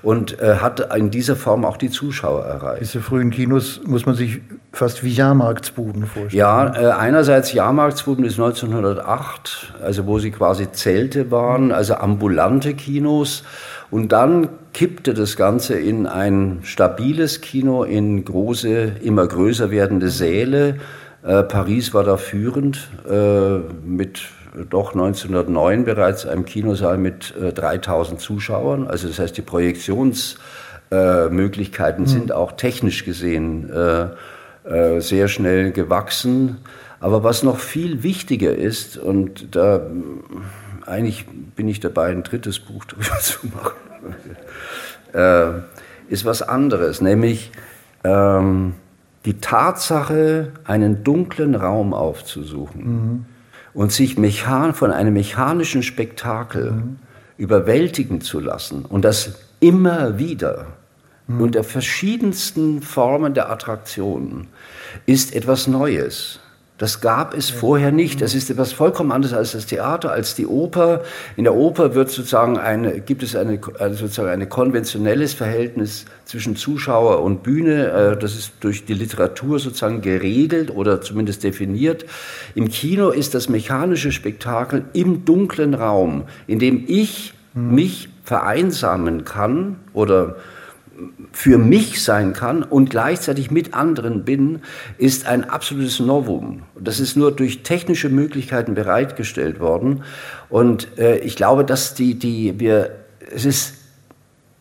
und 0.04 0.40
äh, 0.40 0.58
hat 0.58 0.96
in 0.96 1.10
dieser 1.10 1.36
Form 1.36 1.66
auch 1.66 1.78
die 1.78 1.90
Zuschauer 1.90 2.46
erreicht. 2.46 2.82
Diese 2.82 3.02
frühen 3.02 3.32
Kinos 3.32 3.82
muss 3.86 4.06
man 4.06 4.16
sich 4.16 4.42
fast 4.72 5.04
wie 5.04 5.10
Jahrmarktsbuden 5.10 6.06
vorstellen. 6.06 6.38
Ja, 6.38 6.76
äh, 6.76 6.92
einerseits 6.92 7.54
Jahrmarktsbuden 7.54 8.24
bis 8.24 8.34
1908, 8.34 9.74
also 9.84 10.06
wo 10.06 10.20
sie 10.20 10.32
quasi 10.32 10.72
Zelte 10.72 11.32
waren, 11.32 11.72
also 11.72 11.96
ambulante 11.96 12.74
Kinos. 12.76 13.44
Und 13.92 14.12
dann 14.12 14.50
kippte 14.74 15.14
das 15.14 15.36
Ganze 15.36 15.80
in 15.80 16.06
ein 16.06 16.60
stabiles 16.64 17.42
Kino, 17.42 17.84
in 17.84 18.24
große, 18.24 18.94
immer 19.02 19.28
größer 19.28 19.72
werdende 19.72 20.10
Säle. 20.10 20.76
Äh, 21.24 21.44
Paris 21.44 21.94
war 21.94 22.04
da 22.04 22.18
führend 22.18 22.90
äh, 23.10 23.60
mit 23.84 24.22
doch 24.70 24.94
1909 24.94 25.86
bereits 25.86 26.26
einem 26.26 26.46
Kinosaal 26.46 26.98
mit 26.98 27.36
äh, 27.42 27.54
3000 27.54 28.20
Zuschauern. 28.20 28.88
Also 28.88 29.08
das 29.08 29.20
heißt, 29.20 29.38
die 29.38 29.42
Projektionsmöglichkeiten 29.42 32.06
mhm. 32.06 32.10
sind 32.10 32.32
auch 32.32 32.54
technisch 32.54 33.06
gesehen 33.06 33.70
äh, 33.70 34.08
äh, 34.70 35.02
sehr 35.02 35.28
schnell 35.28 35.72
gewachsen. 35.72 36.58
Aber 37.00 37.24
was 37.24 37.44
noch 37.44 37.60
viel 37.60 38.04
wichtiger 38.04 38.56
ist, 38.56 38.98
und 38.98 39.56
da 39.56 39.82
eigentlich 40.90 41.26
bin 41.56 41.68
ich 41.68 41.80
dabei, 41.80 42.12
ein 42.12 42.24
drittes 42.24 42.60
Buch 42.60 42.86
darüber 42.86 43.20
zu 43.22 43.48
machen, 43.48 44.16
äh, 45.14 46.12
ist 46.12 46.26
was 46.26 46.42
anderes, 46.42 47.02
nämlich 47.02 47.52
ähm, 48.04 48.74
die 49.26 49.36
Tatsache, 49.36 50.54
einen 50.64 51.04
dunklen 51.04 51.56
Raum 51.56 51.94
aufzusuchen 51.94 52.84
mhm. 52.84 53.26
und 53.74 53.92
sich 53.92 54.16
von 54.16 54.92
einem 54.92 55.14
mechanischen 55.14 55.84
Spektakel 55.84 56.72
mhm. 56.72 57.00
überwältigen 57.38 58.22
zu 58.22 58.40
lassen 58.40 58.86
und 58.86 59.06
das 59.06 59.34
immer 59.60 60.18
wieder 60.18 60.68
mhm. 61.28 61.42
unter 61.42 61.64
verschiedensten 61.64 62.82
Formen 62.82 63.34
der 63.34 63.52
Attraktionen 63.52 64.48
ist 65.06 65.36
etwas 65.36 65.68
Neues. 65.68 66.40
Das 66.80 67.02
gab 67.02 67.34
es 67.36 67.50
vorher 67.50 67.92
nicht. 67.92 68.22
Das 68.22 68.34
ist 68.34 68.50
etwas 68.50 68.72
vollkommen 68.72 69.12
anderes 69.12 69.34
als 69.34 69.52
das 69.52 69.66
Theater, 69.66 70.14
als 70.14 70.34
die 70.36 70.48
Oper. 70.48 71.04
In 71.36 71.44
der 71.44 71.54
Oper 71.54 71.94
wird 71.94 72.10
sozusagen 72.10 72.58
eine, 72.58 73.02
gibt 73.02 73.22
es 73.22 73.36
eine, 73.36 73.60
also 73.78 74.06
sozusagen 74.06 74.30
ein 74.30 74.48
konventionelles 74.48 75.34
Verhältnis 75.34 76.06
zwischen 76.24 76.56
Zuschauer 76.56 77.22
und 77.22 77.44
Bühne. 77.44 77.92
Äh, 77.92 78.18
das 78.18 78.34
ist 78.34 78.54
durch 78.62 78.86
die 78.86 78.94
Literatur 78.94 79.60
sozusagen 79.60 80.00
geregelt 80.00 80.72
oder 80.74 81.02
zumindest 81.02 81.44
definiert. 81.44 82.06
Im 82.56 82.70
Kino 82.70 83.10
ist 83.10 83.36
das 83.36 83.50
mechanische 83.50 84.14
Spektakel 84.14 84.86
im 84.94 85.26
dunklen 85.26 85.74
Raum, 85.74 86.24
in 86.48 86.60
dem 86.60 86.86
ich 86.88 87.34
hm. 87.56 87.76
mich 87.76 88.08
vereinsamen 88.24 89.26
kann 89.26 89.76
oder 89.92 90.38
für 91.32 91.58
mich 91.58 92.04
sein 92.04 92.34
kann 92.34 92.64
und 92.64 92.90
gleichzeitig 92.90 93.52
mit 93.52 93.74
anderen 93.74 94.26
bin, 94.26 94.62
ist 94.98 95.28
ein 95.28 95.44
absolutes 95.50 96.00
Novum. 96.00 96.64
Das 96.80 97.00
ist 97.00 97.16
nur 97.16 97.32
durch 97.32 97.64
technische 97.64 98.10
Möglichkeiten 98.10 98.74
bereitgestellt 98.74 99.60
worden. 99.60 100.04
Und 100.50 100.98
äh, 100.98 101.20
ich 101.20 101.36
glaube, 101.36 101.64
dass 101.64 101.94
die, 101.94 102.16
die 102.16 102.60
wir, 102.60 102.92
es 103.34 103.46
ist 103.46 103.74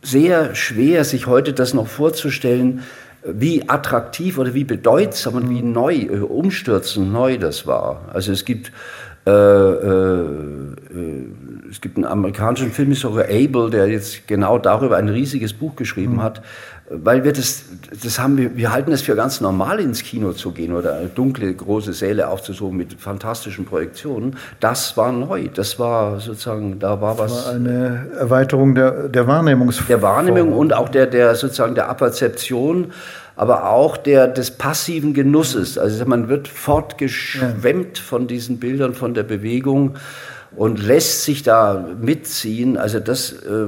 sehr 0.03 0.55
schwer, 0.55 1.05
sich 1.05 1.27
heute 1.27 1.53
das 1.53 1.75
noch 1.75 1.89
vorzustellen, 1.89 2.83
wie 3.25 3.69
attraktiv 3.69 4.39
oder 4.39 4.55
wie 4.55 4.65
bedeutsam 4.65 5.35
und 5.35 5.51
wie 5.51 5.63
neu, 5.63 5.95
äh, 5.95 6.21
umstürzend 6.21 7.13
neu 7.13 7.39
das 7.39 7.67
war. 7.67 8.09
Also 8.13 8.33
es 8.33 8.45
gibt 8.45 8.73
äh, 9.27 9.31
äh, 9.31 10.25
es 11.71 11.81
gibt 11.81 11.97
einen 11.97 12.07
amerikanischen 12.07 12.73
Filmhistoriker, 12.73 13.29
Abel, 13.29 13.71
der 13.71 13.89
jetzt 13.89 14.27
genau 14.27 14.59
darüber 14.59 14.97
ein 14.97 15.09
riesiges 15.09 15.53
Buch 15.53 15.77
geschrieben 15.77 16.15
mhm. 16.15 16.23
hat, 16.23 16.43
weil 16.91 17.25
wir 17.25 17.33
das, 17.33 17.65
das 18.03 18.19
haben 18.19 18.39
wir, 18.39 18.57
wir 18.57 18.73
halten 18.73 18.93
es 18.93 19.03
für 19.03 19.15
ganz 19.15 19.41
normal 19.41 19.79
ins 19.81 20.03
Kino 20.03 20.33
zu 20.33 20.53
gehen 20.53 20.73
oder 20.73 21.03
dunkle 21.15 21.53
große 21.53 21.93
Säle 21.93 22.29
aufzusuchen 22.29 22.77
mit 22.77 22.95
fantastischen 22.95 23.67
Projektionen. 23.67 24.37
Das 24.61 24.97
war 24.97 25.13
neu, 25.13 25.49
das 25.53 25.79
war 25.79 26.19
sozusagen, 26.21 26.79
da 26.79 27.01
war 27.01 27.19
was. 27.19 27.35
Das 27.35 27.47
war 27.47 27.55
eine 27.55 28.07
Erweiterung 28.19 28.75
der, 28.75 29.09
der 29.09 29.27
Wahrnehmungsform. 29.27 29.89
Der 29.89 30.03
Wahrnehmung 30.03 30.53
und 30.55 30.73
auch 30.73 30.89
der, 30.89 31.07
der 31.07 31.35
sozusagen 31.35 31.75
der 31.75 31.89
Aperzeption 31.89 32.93
aber 33.37 33.71
auch 33.71 33.97
der, 33.97 34.27
des 34.27 34.51
passiven 34.51 35.15
Genusses. 35.15 35.79
Also 35.79 36.05
man 36.07 36.29
wird 36.29 36.49
fortgeschwemmt 36.49 37.97
von 37.97 38.27
diesen 38.27 38.59
Bildern, 38.59 38.95
von 38.95 39.15
der 39.15 39.23
Bewegung 39.23 39.95
und 40.57 40.83
lässt 40.83 41.25
sich 41.25 41.43
da 41.43 41.87
mitziehen. 42.01 42.77
Also 42.77 43.01
das, 43.01 43.33
äh, 43.33 43.67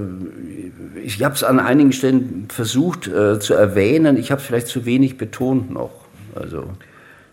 ich 1.02 1.22
habe 1.22 1.34
es 1.34 1.44
an 1.44 1.58
einigen 1.58 1.92
Stellen 1.92 2.48
versucht 2.50 3.06
äh, 3.06 3.38
zu 3.38 3.54
erwähnen. 3.54 4.16
Ich 4.16 4.30
habe 4.30 4.40
es 4.40 4.46
vielleicht 4.46 4.68
zu 4.68 4.86
wenig 4.86 5.18
betont 5.18 5.70
noch. 5.70 5.92
Also 6.34 6.64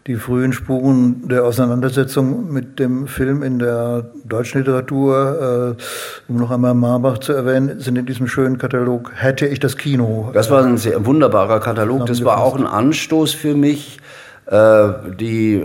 die 0.08 0.16
frühen 0.16 0.54
Spuren 0.54 1.28
der 1.28 1.44
Auseinandersetzung 1.44 2.52
mit 2.52 2.80
dem 2.80 3.08
Film 3.08 3.44
in 3.44 3.60
der 3.60 4.06
deutschen 4.24 4.60
Literatur, 4.60 5.76
äh, 5.78 6.32
um 6.32 6.38
noch 6.38 6.50
einmal 6.50 6.74
Marbach 6.74 7.18
zu 7.18 7.34
erwähnen, 7.34 7.82
sind 7.82 7.98
in 7.98 8.06
diesem 8.06 8.28
schönen 8.28 8.58
Katalog 8.58 9.12
Hätte 9.16 9.48
ich 9.48 9.60
das 9.60 9.76
Kino. 9.76 10.32
Das 10.34 10.50
war 10.50 10.64
ein 10.64 10.78
sehr 10.78 11.06
wunderbarer 11.06 11.60
Katalog. 11.60 12.06
Das 12.06 12.24
war 12.24 12.42
auch 12.42 12.56
ein 12.56 12.66
Anstoß 12.66 13.34
für 13.34 13.54
mich. 13.54 14.00
Äh, 14.48 15.12
die, 15.20 15.62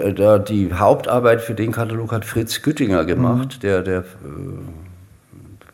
die 0.49 0.73
Hauptarbeit 0.75 1.41
für 1.41 1.55
den 1.55 1.71
Katalog 1.71 2.11
hat 2.13 2.25
Fritz 2.25 2.63
Güttinger 2.63 3.05
gemacht, 3.05 3.59
mhm. 3.59 3.61
der, 3.61 3.83
der 3.83 4.01
äh, 4.01 4.05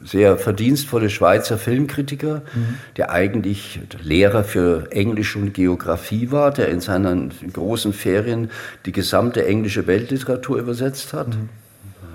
sehr 0.05 0.37
verdienstvolle 0.37 1.09
Schweizer 1.09 1.57
Filmkritiker, 1.57 2.43
mhm. 2.55 2.75
der 2.99 3.11
eigentlich 3.11 3.81
Lehrer 4.03 4.45
für 4.45 4.93
Englisch 4.93 5.37
und 5.37 5.55
Geografie 5.55 6.31
war, 6.31 6.51
der 6.51 6.69
in 6.69 6.81
seinen 6.81 7.33
großen 7.51 7.95
Ferien 7.95 8.51
die 8.85 8.93
gesamte 8.93 9.47
englische 9.47 9.87
Weltliteratur 9.87 10.59
übersetzt 10.59 11.15
hat. 11.15 11.29
Mhm. 11.29 11.49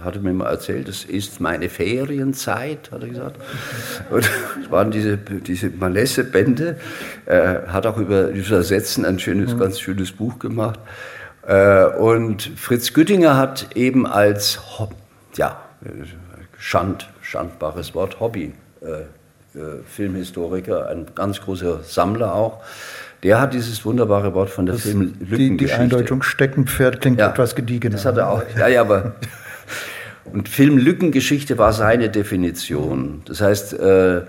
Hatte 0.03 0.19
mir 0.19 0.33
mal 0.33 0.49
erzählt, 0.49 0.87
das 0.87 1.03
ist 1.03 1.39
meine 1.39 1.69
Ferienzeit, 1.69 2.91
hat 2.91 3.03
er 3.03 3.09
gesagt. 3.09 3.37
Und 4.09 4.29
es 4.61 4.71
waren 4.71 4.91
diese, 4.91 5.17
diese 5.17 5.69
Malesse-Bände. 5.69 6.77
Er 7.25 7.65
hat 7.67 7.85
auch 7.85 7.97
über 7.97 8.27
Übersetzen 8.29 9.05
ein 9.05 9.19
schönes, 9.19 9.53
mhm. 9.53 9.59
ganz 9.59 9.79
schönes 9.79 10.11
Buch 10.11 10.39
gemacht. 10.39 10.79
Äh, 11.47 11.85
und 11.85 12.43
Fritz 12.55 12.93
Güttinger 12.93 13.37
hat 13.37 13.75
eben 13.75 14.05
als, 14.05 14.59
ja, 15.35 15.61
Schand, 16.57 17.09
schandbares 17.21 17.93
Wort, 17.93 18.19
Hobby. 18.19 18.53
Äh, 18.81 19.03
äh, 19.55 19.83
Filmhistoriker, 19.85 20.89
ein 20.89 21.05
ganz 21.13 21.39
großer 21.39 21.83
Sammler 21.83 22.33
auch. 22.33 22.63
Der 23.21 23.39
hat 23.39 23.53
dieses 23.53 23.85
wunderbare 23.85 24.33
Wort 24.33 24.49
von 24.49 24.65
der 24.65 24.75
Filmlückengeschichte. 24.75 25.47
Die, 25.47 25.57
die 25.57 25.71
Eindeutung 25.71 26.23
Steckenpferd 26.23 27.01
klingt 27.01 27.19
ja, 27.19 27.29
etwas 27.29 27.53
gediegener. 27.53 27.95
Das 27.95 28.05
hat 28.05 28.17
er 28.17 28.29
auch. 28.29 28.41
Ja, 28.57 28.67
ja, 28.67 28.81
aber. 28.81 29.13
Und 30.25 30.49
Filmlückengeschichte 30.49 31.57
war 31.57 31.73
seine 31.73 32.09
Definition. 32.09 33.21
Das 33.25 33.41
heißt, 33.41 33.73
äh, 33.73 34.21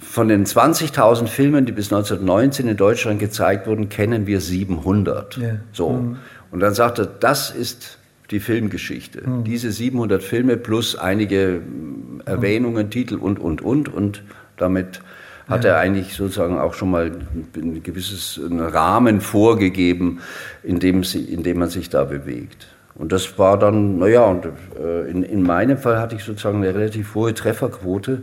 von 0.00 0.28
den 0.28 0.44
20.000 0.44 1.26
Filmen, 1.26 1.66
die 1.66 1.72
bis 1.72 1.92
1919 1.92 2.68
in 2.68 2.76
Deutschland 2.76 3.20
gezeigt 3.20 3.66
wurden, 3.66 3.88
kennen 3.88 4.26
wir 4.26 4.40
700. 4.40 5.36
Ja. 5.36 5.56
So. 5.72 5.90
Mhm. 5.90 6.16
Und 6.50 6.60
dann 6.60 6.74
sagt 6.74 6.98
er, 6.98 7.06
das 7.06 7.50
ist 7.50 7.98
die 8.30 8.40
Filmgeschichte. 8.40 9.28
Mhm. 9.28 9.44
Diese 9.44 9.70
700 9.70 10.22
Filme 10.22 10.56
plus 10.56 10.96
einige 10.96 11.60
Erwähnungen, 12.24 12.86
mhm. 12.86 12.90
Titel 12.90 13.16
und, 13.16 13.38
und, 13.38 13.62
und. 13.62 13.92
Und 13.92 14.22
damit 14.56 15.00
hat 15.48 15.64
ja. 15.64 15.70
er 15.70 15.78
eigentlich 15.78 16.14
sozusagen 16.14 16.58
auch 16.58 16.74
schon 16.74 16.90
mal 16.90 17.12
ein 17.56 17.82
gewisses 17.82 18.40
Rahmen 18.50 19.20
vorgegeben, 19.20 20.20
in 20.64 20.80
dem, 20.80 21.04
sie, 21.04 21.22
in 21.22 21.44
dem 21.44 21.58
man 21.60 21.68
sich 21.68 21.88
da 21.88 22.04
bewegt. 22.04 22.66
Und 22.98 23.12
das 23.12 23.38
war 23.38 23.58
dann, 23.58 23.98
naja, 23.98 24.24
und 24.24 24.46
äh, 24.80 25.10
in, 25.10 25.22
in 25.22 25.42
meinem 25.42 25.76
Fall 25.76 25.98
hatte 25.98 26.16
ich 26.16 26.24
sozusagen 26.24 26.62
eine 26.62 26.74
relativ 26.74 27.14
hohe 27.14 27.34
Trefferquote, 27.34 28.22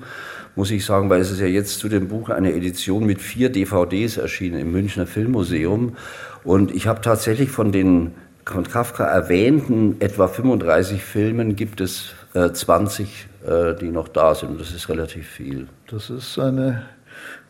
muss 0.55 0.71
ich 0.71 0.85
sagen, 0.85 1.09
weil 1.09 1.21
es 1.21 1.31
ist 1.31 1.39
ja 1.39 1.47
jetzt 1.47 1.79
zu 1.79 1.89
dem 1.89 2.07
Buch 2.07 2.29
eine 2.29 2.53
Edition 2.53 3.05
mit 3.05 3.21
vier 3.21 3.51
DVDs 3.51 4.17
erschienen 4.17 4.59
im 4.59 4.71
Münchner 4.71 5.05
Filmmuseum. 5.05 5.95
Und 6.43 6.73
ich 6.73 6.87
habe 6.87 7.01
tatsächlich 7.01 7.49
von 7.49 7.71
den 7.71 8.13
von 8.45 8.67
Kafka 8.67 9.05
erwähnten 9.05 9.95
etwa 9.99 10.27
35 10.27 11.01
Filmen 11.01 11.55
gibt 11.55 11.79
es 11.79 12.13
äh, 12.33 12.51
20, 12.51 13.27
äh, 13.45 13.73
die 13.75 13.89
noch 13.89 14.07
da 14.07 14.35
sind. 14.35 14.49
Und 14.49 14.61
das 14.61 14.73
ist 14.73 14.89
relativ 14.89 15.27
viel. 15.27 15.67
Das 15.89 16.09
ist 16.09 16.37
eine 16.39 16.83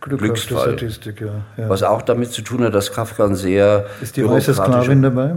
glückhafte 0.02 0.56
Statistik, 0.56 1.22
ja. 1.22 1.44
ja. 1.58 1.70
Was 1.70 1.84
auch 1.84 2.02
damit 2.02 2.32
zu 2.32 2.42
tun 2.42 2.64
hat, 2.64 2.76
dass 2.76 2.92
Kafka 2.92 3.26
ein 3.26 3.36
sehr. 3.36 3.88
Ist 4.02 4.18
die 4.18 4.28
weiße 4.28 4.54
Sklavin 4.54 5.02
dabei? 5.02 5.36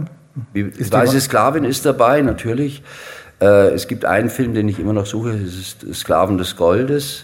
Ist 0.53 0.91
weiße 0.91 1.19
Sklavin 1.21 1.63
ist 1.63 1.85
dabei, 1.85 2.21
natürlich. 2.21 2.83
Äh, 3.39 3.69
es 3.69 3.87
gibt 3.87 4.05
einen 4.05 4.29
Film, 4.29 4.53
den 4.53 4.67
ich 4.67 4.79
immer 4.79 4.93
noch 4.93 5.05
suche, 5.05 5.33
das 5.33 5.55
ist 5.55 5.95
Sklaven 5.95 6.37
des 6.37 6.55
Goldes 6.55 7.23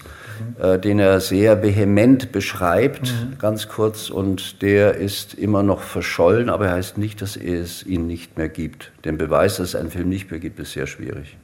äh, 0.60 0.80
den 0.80 0.99
er 0.99 1.19
sehr 1.19 1.63
vehement 1.63 2.32
beschreibt, 2.32 3.13
mhm. 3.13 3.38
ganz 3.39 3.67
kurz, 3.67 4.10
und 4.10 4.62
der 4.62 4.95
ist 4.95 5.34
immer 5.34 5.63
noch 5.63 5.82
verschollen, 5.82 6.49
aber 6.49 6.67
er 6.67 6.73
heißt 6.73 6.97
nicht, 6.97 7.21
dass 7.21 7.38
es 7.38 7.86
ihn 7.86 8.08
nicht 8.08 8.38
mehr 8.38 8.49
gibt. 8.49 8.91
Den 9.06 9.17
Beweis, 9.17 9.58
dass 9.58 9.69
es 9.69 9.76
einen 9.76 9.91
Film 9.91 10.10
nicht 10.10 10.32
mehr 10.32 10.39
gibt, 10.39 10.60
ist 10.60 10.73
sehr 10.73 10.88
schwierig. 10.88 11.38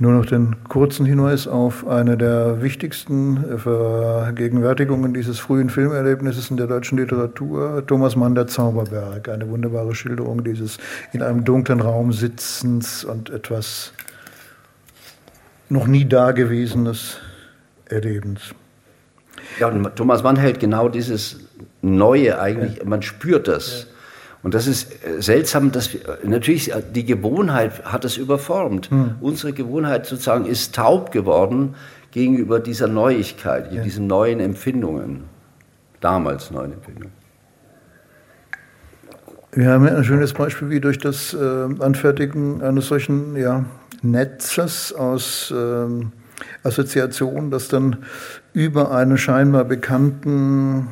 Nur 0.00 0.12
noch 0.12 0.26
den 0.26 0.54
kurzen 0.68 1.06
Hinweis 1.06 1.48
auf 1.48 1.84
eine 1.88 2.16
der 2.16 2.62
wichtigsten 2.62 3.58
Vergegenwärtigungen 3.58 5.12
dieses 5.12 5.40
frühen 5.40 5.70
Filmerlebnisses 5.70 6.50
in 6.50 6.56
der 6.56 6.68
deutschen 6.68 6.98
Literatur, 6.98 7.84
Thomas 7.84 8.14
Mann, 8.14 8.36
der 8.36 8.46
Zauberberg. 8.46 9.28
Eine 9.28 9.48
wunderbare 9.48 9.96
Schilderung 9.96 10.44
dieses 10.44 10.78
in 11.12 11.20
einem 11.20 11.44
dunklen 11.44 11.80
Raum 11.80 12.12
sitzens 12.12 13.04
und 13.04 13.30
etwas 13.30 13.92
noch 15.68 15.88
nie 15.88 16.04
Dagewesenes 16.04 17.16
Erlebens. 17.86 18.54
Ja, 19.58 19.66
und 19.66 19.96
Thomas 19.96 20.22
Mann 20.22 20.36
hält 20.36 20.60
genau 20.60 20.88
dieses 20.88 21.40
Neue 21.82 22.40
eigentlich, 22.40 22.78
ja. 22.78 22.84
man 22.84 23.02
spürt 23.02 23.48
das. 23.48 23.82
Ja. 23.82 23.97
Und 24.42 24.54
das 24.54 24.66
ist 24.66 25.04
äh, 25.04 25.20
seltsam, 25.20 25.72
dass 25.72 25.92
wir, 25.92 26.00
natürlich 26.22 26.72
äh, 26.72 26.82
die 26.94 27.04
Gewohnheit 27.04 27.84
hat 27.84 28.04
es 28.04 28.16
überformt. 28.16 28.90
Hm. 28.90 29.16
Unsere 29.20 29.52
Gewohnheit 29.52 30.06
sozusagen 30.06 30.46
ist 30.46 30.74
taub 30.74 31.10
geworden 31.10 31.74
gegenüber 32.12 32.60
dieser 32.60 32.88
Neuigkeit, 32.88 33.72
ja. 33.72 33.82
diesen 33.82 34.06
neuen 34.06 34.40
Empfindungen. 34.40 35.24
Damals 36.00 36.50
neuen 36.50 36.72
Empfindungen. 36.72 37.12
Wir 39.52 39.70
haben 39.70 39.88
ein 39.88 40.04
schönes 40.04 40.34
Beispiel, 40.34 40.70
wie 40.70 40.80
durch 40.80 40.98
das 40.98 41.34
äh, 41.34 41.38
Anfertigen 41.80 42.62
eines 42.62 42.86
solchen 42.86 43.34
ja, 43.34 43.64
Netzes 44.02 44.92
aus 44.92 45.52
ähm, 45.56 46.12
Assoziationen, 46.62 47.50
das 47.50 47.68
dann 47.68 47.96
über 48.52 48.92
einen 48.92 49.18
scheinbar 49.18 49.64
bekannten 49.64 50.88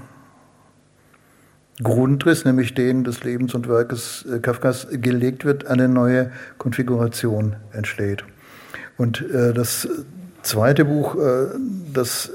Grundriss, 1.83 2.45
nämlich 2.45 2.75
den 2.75 3.05
des 3.05 3.23
Lebens 3.23 3.55
und 3.55 3.69
Werkes 3.69 4.25
äh, 4.25 4.39
Kafkas, 4.39 4.89
gelegt 4.91 5.45
wird, 5.45 5.67
eine 5.67 5.89
neue 5.89 6.31
Konfiguration 6.59 7.57
entsteht. 7.73 8.25
Und 8.97 9.21
äh, 9.31 9.53
das 9.53 9.89
zweite 10.43 10.85
Buch, 10.85 11.17
äh, 11.17 11.49
das 11.93 12.31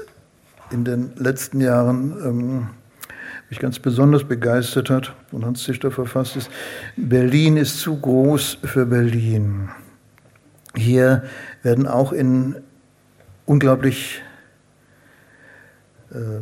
in 0.70 0.84
den 0.84 1.12
letzten 1.16 1.60
Jahren 1.60 2.16
ähm, 2.24 2.66
mich 3.50 3.58
ganz 3.58 3.78
besonders 3.78 4.24
begeistert 4.24 4.88
hat 4.88 5.14
und 5.32 5.44
Hans 5.44 5.64
Zichter 5.64 5.90
verfasst 5.90 6.36
ist, 6.36 6.50
Berlin 6.96 7.56
ist 7.56 7.80
zu 7.80 7.98
groß 7.98 8.58
für 8.62 8.86
Berlin. 8.86 9.68
Hier 10.74 11.24
werden 11.62 11.86
auch 11.86 12.12
in 12.12 12.56
unglaublich 13.44 14.22
äh, 16.12 16.40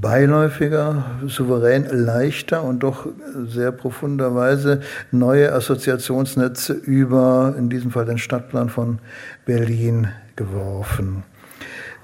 beiläufiger, 0.00 1.04
souverän 1.26 1.86
leichter 1.90 2.62
und 2.62 2.80
doch 2.80 3.06
sehr 3.46 3.72
profunder 3.72 4.34
Weise 4.34 4.80
neue 5.10 5.52
Assoziationsnetze 5.52 6.72
über, 6.72 7.54
in 7.58 7.68
diesem 7.70 7.90
Fall 7.90 8.04
den 8.04 8.18
Stadtplan 8.18 8.68
von 8.68 8.98
Berlin 9.44 10.08
geworfen. 10.36 11.22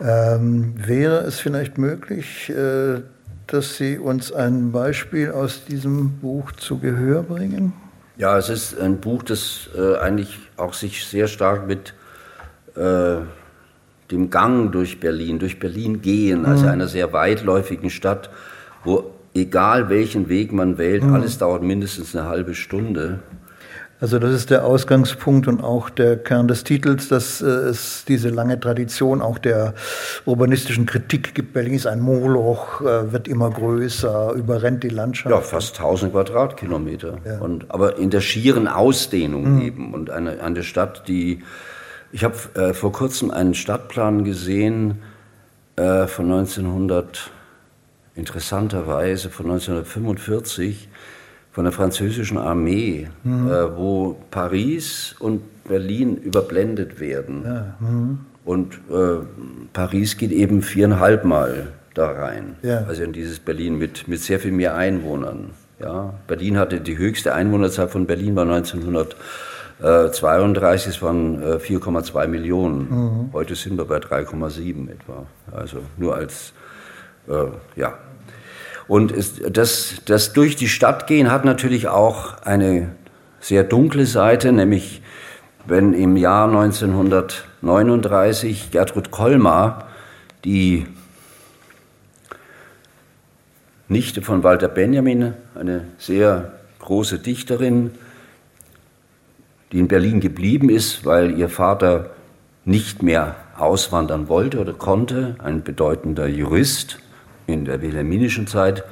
Ähm, 0.01 0.75
wäre 0.77 1.19
es 1.21 1.39
vielleicht 1.39 1.79
möglich, 1.79 2.51
äh, 2.51 3.03
dass 3.47 3.77
Sie 3.77 3.99
uns 3.99 4.33
ein 4.33 4.73
Beispiel 4.73 5.31
aus 5.31 5.65
diesem 5.65 6.19
Buch 6.19 6.53
zu 6.53 6.79
Gehör 6.79 7.23
bringen? 7.23 7.73
Ja, 8.17 8.39
es 8.39 8.49
ist 8.49 8.79
ein 8.79 8.99
Buch, 8.99 9.23
das 9.23 9.69
äh, 9.77 9.97
eigentlich 9.97 10.39
auch 10.57 10.75
sich 10.75 11.07
sehr 11.07 11.29
stark 11.29 11.67
mit 11.67 11.95
äh, 12.77 13.17
dem 14.13 14.31
Gang 14.31 14.71
durch 14.71 15.01
Berlin, 15.01 15.39
durch 15.39 15.59
Berlin 15.59 16.03
gehen, 16.03 16.47
also 16.47 16.65
mhm. 16.65 16.71
einer 16.71 16.89
sehr 16.89 17.13
weitläufigen 17.13 17.91
Stadt, 17.91 18.31
wo 18.85 19.11
egal 19.35 19.89
welchen 19.89 20.29
Weg 20.29 20.53
man 20.53 20.79
wählt, 20.79 21.03
mhm. 21.03 21.15
alles 21.15 21.39
dauert 21.39 21.63
mindestens 21.63 22.15
eine 22.15 22.29
halbe 22.29 22.55
Stunde. 22.55 23.21
Also 24.03 24.19
das 24.19 24.35
ist 24.35 24.51
der 24.51 24.65
Ausgangspunkt 24.65 25.47
und 25.47 25.63
auch 25.63 25.89
der 25.89 26.17
Kern 26.17 26.49
des 26.49 26.65
Titels, 26.65 27.07
dass 27.07 27.41
äh, 27.41 27.47
es 27.47 28.05
diese 28.05 28.31
lange 28.31 28.59
Tradition 28.59 29.23
auch 29.23 29.39
der 29.39 29.75
urbanistischen 30.27 30.87
Kritik 30.87 31.37
gibt. 31.37 31.53
Berlin 31.53 31.75
ist 31.75 31.87
ein 31.87 32.01
Moloch, 32.01 32.81
äh, 32.81 33.13
wird 33.13 33.29
immer 33.29 33.49
größer, 33.49 34.33
überrennt 34.33 34.83
die 34.83 34.89
Landschaft. 34.89 35.33
Ja, 35.33 35.41
fast 35.41 35.79
1000 35.79 36.11
Quadratkilometer. 36.11 37.19
Ja. 37.25 37.39
Und, 37.39 37.67
aber 37.71 37.97
in 37.97 38.11
der 38.11 38.21
schieren 38.21 38.67
Ausdehnung 38.67 39.55
mhm. 39.55 39.63
eben. 39.63 39.95
Und 39.95 40.11
eine, 40.11 40.43
eine 40.43 40.65
Stadt, 40.65 41.05
die... 41.07 41.43
Ich 42.13 42.25
habe 42.25 42.37
äh, 42.55 42.75
vor 42.75 42.93
kurzem 42.93 43.31
einen 43.31 43.55
Stadtplan 43.55 44.25
gesehen 44.25 44.99
äh, 45.77 46.07
von 46.07 46.27
1900, 46.31 47.31
interessanterweise 48.15 49.31
von 49.31 49.47
1945 49.47 50.89
von 51.53 51.65
der 51.65 51.73
französischen 51.73 52.39
Armee, 52.39 53.09
mhm. 53.25 53.51
äh, 53.51 53.77
wo 53.77 54.17
Paris 54.31 55.15
und 55.19 55.43
Berlin 55.65 56.17
überblendet 56.17 57.01
werden. 57.01 57.43
Ja. 57.45 57.77
Mhm. 57.81 58.21
Und 58.45 58.75
äh, 58.91 59.25
Paris 59.73 60.17
geht 60.17 60.33
eben 60.33 60.63
viereinhalb 60.63 61.25
Mal 61.25 61.69
da 61.95 62.11
rein. 62.11 62.57
Ja. 62.63 62.85
Also 62.85 63.05
in 63.05 63.13
dieses 63.13 63.39
Berlin 63.39 63.79
mit, 63.79 64.09
mit 64.09 64.21
sehr 64.21 64.41
viel 64.41 64.53
mehr 64.53 64.75
Einwohnern. 64.75 65.51
Ja. 65.81 66.15
Berlin 66.27 66.59
hatte 66.59 66.81
die 66.81 66.99
höchste 66.99 67.35
Einwohnerzahl 67.35 67.89
von 67.89 68.07
Berlin 68.07 68.35
war 68.37 68.45
1932, 69.79 70.97
es 70.97 71.03
waren 71.03 71.43
4,2 71.43 72.25
äh, 72.25 72.29
Millionen. 72.29 72.89
Mhm. 72.89 73.33
Heute 73.33 73.55
sind 73.55 73.79
wir 73.79 73.85
bei 73.85 73.99
3,7 73.99 74.91
etwa. 74.91 75.27
Also 75.51 75.79
nur 75.97 76.15
als 76.15 76.53
äh, 77.29 77.47
ja, 77.77 77.95
und 78.89 79.15
das, 79.51 79.95
das 80.05 80.33
durch 80.33 80.57
die 80.57 80.69
Stadt 80.69 81.07
gehen 81.07 81.31
hat 81.31 81.45
natürlich 81.45 81.87
auch 81.89 82.43
eine 82.43 82.91
sehr 83.41 83.63
dunkle 83.65 84.07
Seite, 84.07 84.53
nämlich 84.53 85.03
wenn 85.67 85.93
im 85.95 86.17
Jahr 86.17 86.49
1939 86.49 88.73
Gertrud 88.73 89.11
Kolmar, 89.11 89.89
die 90.45 90.87
Nichte 93.89 94.23
von 94.23 94.43
Walter 94.43 94.69
Benjamin, 94.69 95.35
eine 95.55 95.85
sehr 95.99 96.53
große 96.81 97.19
Dichterin, 97.19 97.91
die 99.73 99.79
in 99.79 99.89
Berlin 99.89 100.21
geblieben 100.21 100.69
ist, 100.69 101.05
weil 101.05 101.39
ihr 101.39 101.49
Vater 101.49 102.11
nicht 102.65 103.03
mehr 103.03 103.37
auswandern 103.57 104.29
wollte 104.29 104.61
oder 104.61 104.73
konnte, 104.73 105.37
ein 105.39 105.63
bedeutender 105.63 106.27
Jurist, 106.27 106.99
in 107.47 107.65
der 107.65 107.83
wilhelminischen 107.83 108.47
Zeit, 108.47 108.85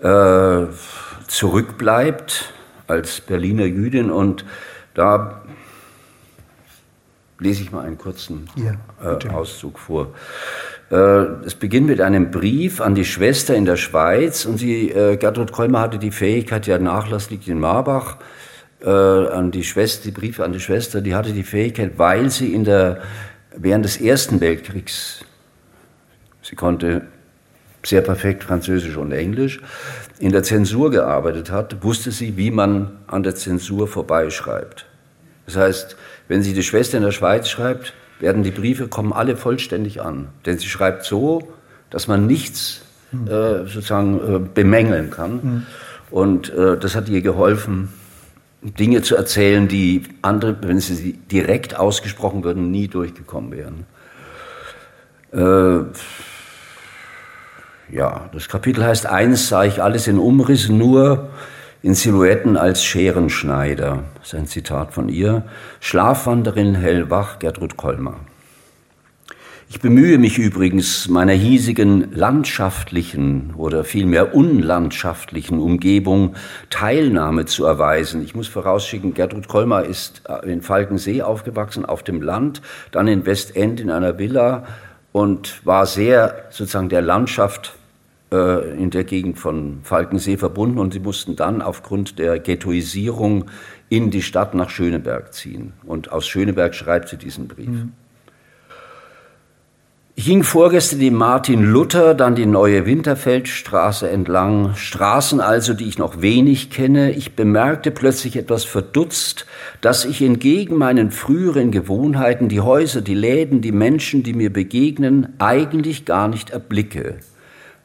äh, 0.00 0.66
zurückbleibt 1.26 2.52
als 2.86 3.20
Berliner 3.20 3.64
Jüdin. 3.64 4.10
Und 4.10 4.44
da 4.94 5.42
lese 7.38 7.62
ich 7.62 7.72
mal 7.72 7.84
einen 7.84 7.98
kurzen 7.98 8.48
ja, 8.56 8.74
äh, 9.02 9.28
Auszug 9.28 9.78
vor. 9.78 10.14
Äh, 10.90 10.96
es 11.44 11.54
beginnt 11.54 11.88
mit 11.88 12.00
einem 12.00 12.30
Brief 12.30 12.80
an 12.80 12.94
die 12.94 13.04
Schwester 13.04 13.54
in 13.54 13.64
der 13.64 13.76
Schweiz 13.76 14.44
und 14.44 14.58
sie, 14.58 14.88
Gertrud 14.88 15.52
Kolmer 15.52 15.80
hatte 15.80 15.98
die 15.98 16.12
Fähigkeit, 16.12 16.66
ja 16.66 16.78
Nachlass 16.78 17.30
liegt 17.30 17.48
in 17.48 17.60
Marbach, 17.60 18.16
äh, 18.84 18.88
an 18.88 19.50
die 19.50 19.64
Schwester, 19.64 20.04
die 20.04 20.10
Briefe 20.10 20.44
an 20.44 20.52
die 20.52 20.60
Schwester, 20.60 21.00
die 21.00 21.14
hatte 21.14 21.32
die 21.32 21.42
Fähigkeit, 21.42 21.92
weil 21.96 22.30
sie 22.30 22.52
in 22.52 22.64
der, 22.64 23.02
während 23.56 23.84
des 23.84 24.00
Ersten 24.00 24.40
Weltkriegs, 24.40 25.24
sie 26.42 26.56
konnte 26.56 27.02
sehr 27.84 28.00
perfekt 28.00 28.44
Französisch 28.44 28.96
und 28.96 29.12
Englisch, 29.12 29.60
in 30.18 30.32
der 30.32 30.42
Zensur 30.42 30.90
gearbeitet 30.90 31.50
hat, 31.50 31.82
wusste 31.82 32.10
sie, 32.10 32.36
wie 32.36 32.50
man 32.50 32.98
an 33.06 33.22
der 33.22 33.34
Zensur 33.34 33.88
vorbeischreibt. 33.88 34.86
Das 35.46 35.56
heißt, 35.56 35.96
wenn 36.28 36.42
sie 36.42 36.54
die 36.54 36.62
Schwester 36.62 36.96
in 36.96 37.04
der 37.04 37.12
Schweiz 37.12 37.48
schreibt, 37.48 37.92
werden 38.20 38.42
die 38.42 38.50
Briefe 38.50 38.88
kommen 38.88 39.12
alle 39.12 39.36
vollständig 39.36 40.00
an. 40.00 40.28
Denn 40.46 40.58
sie 40.58 40.68
schreibt 40.68 41.04
so, 41.04 41.52
dass 41.90 42.08
man 42.08 42.26
nichts 42.26 42.82
äh, 43.12 43.66
sozusagen 43.66 44.36
äh, 44.36 44.38
bemängeln 44.38 45.10
kann. 45.10 45.32
Mhm. 45.32 45.66
Und 46.10 46.52
äh, 46.54 46.78
das 46.78 46.94
hat 46.94 47.08
ihr 47.08 47.22
geholfen, 47.22 47.88
Dinge 48.64 49.02
zu 49.02 49.14
erzählen, 49.14 49.68
die 49.68 50.02
andere, 50.22 50.56
wenn 50.62 50.80
sie 50.80 51.12
direkt 51.12 51.76
ausgesprochen 51.76 52.44
würden, 52.44 52.70
nie 52.70 52.88
durchgekommen 52.88 53.52
wären. 53.52 53.86
Äh, 55.32 55.84
ja, 57.94 58.30
das 58.32 58.48
Kapitel 58.48 58.84
heißt, 58.84 59.06
eins 59.06 59.48
sah 59.48 59.64
ich 59.64 59.82
alles 59.82 60.08
in 60.08 60.18
Umrissen, 60.18 60.78
nur 60.78 61.28
in 61.82 61.94
Silhouetten 61.94 62.56
als 62.56 62.82
Scherenschneider. 62.82 64.04
Das 64.18 64.28
ist 64.28 64.34
ein 64.34 64.46
Zitat 64.46 64.94
von 64.94 65.10
ihr. 65.10 65.42
Schlafwanderin 65.80 66.74
hellwach, 66.74 67.38
Gertrud 67.38 67.76
Kolmer. 67.76 68.16
Ich 69.68 69.80
bemühe 69.80 70.18
mich 70.18 70.38
übrigens, 70.38 71.08
meiner 71.08 71.32
hiesigen 71.32 72.12
landschaftlichen 72.12 73.54
oder 73.56 73.84
vielmehr 73.84 74.34
unlandschaftlichen 74.34 75.58
Umgebung 75.58 76.36
Teilnahme 76.70 77.46
zu 77.46 77.64
erweisen. 77.64 78.22
Ich 78.22 78.34
muss 78.34 78.46
vorausschicken, 78.46 79.14
Gertrud 79.14 79.48
Kolmer 79.48 79.84
ist 79.84 80.22
in 80.44 80.60
Falkensee 80.60 81.22
aufgewachsen, 81.22 81.86
auf 81.86 82.02
dem 82.02 82.20
Land, 82.20 82.60
dann 82.92 83.08
in 83.08 83.24
Westend 83.26 83.80
in 83.80 83.90
einer 83.90 84.18
Villa 84.18 84.64
und 85.12 85.64
war 85.64 85.86
sehr 85.86 86.44
sozusagen 86.50 86.88
der 86.88 87.02
Landschaft 87.02 87.74
äh, 88.32 88.76
in 88.76 88.90
der 88.90 89.04
Gegend 89.04 89.38
von 89.38 89.80
Falkensee 89.82 90.36
verbunden 90.36 90.78
und 90.78 90.92
sie 90.92 91.00
mussten 91.00 91.36
dann 91.36 91.62
aufgrund 91.62 92.18
der 92.18 92.38
Ghettoisierung 92.38 93.46
in 93.88 94.10
die 94.10 94.22
Stadt 94.22 94.54
nach 94.54 94.70
Schöneberg 94.70 95.32
ziehen. 95.32 95.72
Und 95.84 96.12
aus 96.12 96.26
Schöneberg 96.26 96.74
schreibt 96.74 97.08
sie 97.08 97.16
diesen 97.16 97.48
Brief. 97.48 97.68
Mhm. 97.68 97.92
Ich 100.16 100.26
ging 100.26 100.44
vorgestern 100.44 101.00
die 101.00 101.10
Martin 101.10 101.64
Luther, 101.64 102.14
dann 102.14 102.36
die 102.36 102.46
neue 102.46 102.86
Winterfeldstraße 102.86 104.08
entlang, 104.08 104.76
Straßen 104.76 105.40
also, 105.40 105.74
die 105.74 105.88
ich 105.88 105.98
noch 105.98 106.22
wenig 106.22 106.70
kenne. 106.70 107.10
Ich 107.10 107.34
bemerkte 107.34 107.90
plötzlich 107.90 108.36
etwas 108.36 108.64
verdutzt, 108.64 109.44
dass 109.80 110.04
ich 110.04 110.22
entgegen 110.22 110.76
meinen 110.76 111.10
früheren 111.10 111.72
Gewohnheiten 111.72 112.48
die 112.48 112.60
Häuser, 112.60 113.00
die 113.00 113.14
Läden, 113.14 113.60
die 113.60 113.72
Menschen, 113.72 114.22
die 114.22 114.34
mir 114.34 114.52
begegnen, 114.52 115.34
eigentlich 115.40 116.04
gar 116.04 116.28
nicht 116.28 116.50
erblicke. 116.50 117.16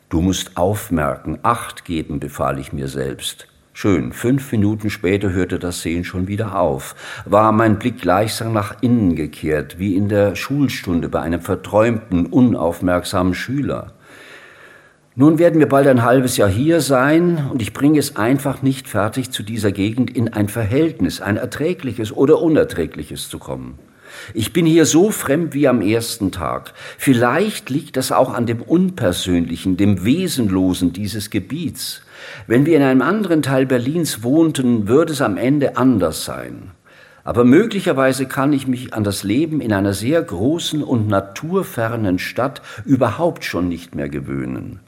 Du 0.09 0.21
musst 0.21 0.55
aufmerken, 0.55 1.39
Acht 1.41 1.83
geben, 1.83 2.19
befahl 2.19 2.59
ich 2.59 2.71
mir 2.71 2.87
selbst. 2.87 3.48
Schön, 3.81 4.11
fünf 4.11 4.51
Minuten 4.51 4.89
später 4.89 5.31
hörte 5.31 5.57
das 5.57 5.81
Sehen 5.81 6.03
schon 6.03 6.27
wieder 6.27 6.59
auf, 6.59 6.95
war 7.23 7.53
mein 7.53 7.79
Blick 7.79 8.01
gleichsam 8.01 8.51
nach 8.51 8.81
innen 8.81 9.15
gekehrt, 9.15 9.79
wie 9.79 9.95
in 9.95 10.09
der 10.09 10.35
Schulstunde 10.35 11.07
bei 11.07 11.21
einem 11.21 11.39
verträumten, 11.39 12.25
unaufmerksamen 12.25 13.33
Schüler. 13.33 13.93
Nun 15.15 15.39
werden 15.39 15.61
wir 15.61 15.69
bald 15.69 15.87
ein 15.87 16.03
halbes 16.03 16.35
Jahr 16.35 16.49
hier 16.49 16.81
sein 16.81 17.47
und 17.53 17.61
ich 17.61 17.71
bringe 17.71 17.99
es 17.99 18.17
einfach 18.17 18.61
nicht 18.61 18.89
fertig, 18.89 19.31
zu 19.31 19.43
dieser 19.43 19.71
Gegend 19.71 20.13
in 20.13 20.27
ein 20.27 20.49
Verhältnis, 20.49 21.21
ein 21.21 21.37
erträgliches 21.37 22.11
oder 22.11 22.41
unerträgliches 22.41 23.29
zu 23.29 23.39
kommen. 23.39 23.79
Ich 24.33 24.51
bin 24.51 24.65
hier 24.65 24.85
so 24.85 25.09
fremd 25.09 25.53
wie 25.53 25.69
am 25.69 25.81
ersten 25.81 26.33
Tag. 26.33 26.73
Vielleicht 26.97 27.69
liegt 27.69 27.95
das 27.95 28.11
auch 28.11 28.33
an 28.33 28.45
dem 28.45 28.61
Unpersönlichen, 28.61 29.77
dem 29.77 30.03
Wesenlosen 30.03 30.91
dieses 30.91 31.29
Gebiets. 31.29 32.01
Wenn 32.47 32.65
wir 32.65 32.77
in 32.77 32.83
einem 32.83 33.01
anderen 33.01 33.41
Teil 33.41 33.65
Berlins 33.65 34.23
wohnten, 34.23 34.87
würde 34.87 35.13
es 35.13 35.21
am 35.21 35.37
Ende 35.37 35.77
anders 35.77 36.25
sein. 36.25 36.71
Aber 37.23 37.43
möglicherweise 37.43 38.25
kann 38.25 38.53
ich 38.53 38.67
mich 38.67 38.93
an 38.93 39.03
das 39.03 39.23
Leben 39.23 39.61
in 39.61 39.73
einer 39.73 39.93
sehr 39.93 40.21
großen 40.21 40.81
und 40.83 41.07
naturfernen 41.07 42.17
Stadt 42.17 42.61
überhaupt 42.85 43.43
schon 43.43 43.67
nicht 43.67 43.93
mehr 43.93 44.09
gewöhnen. 44.09 44.79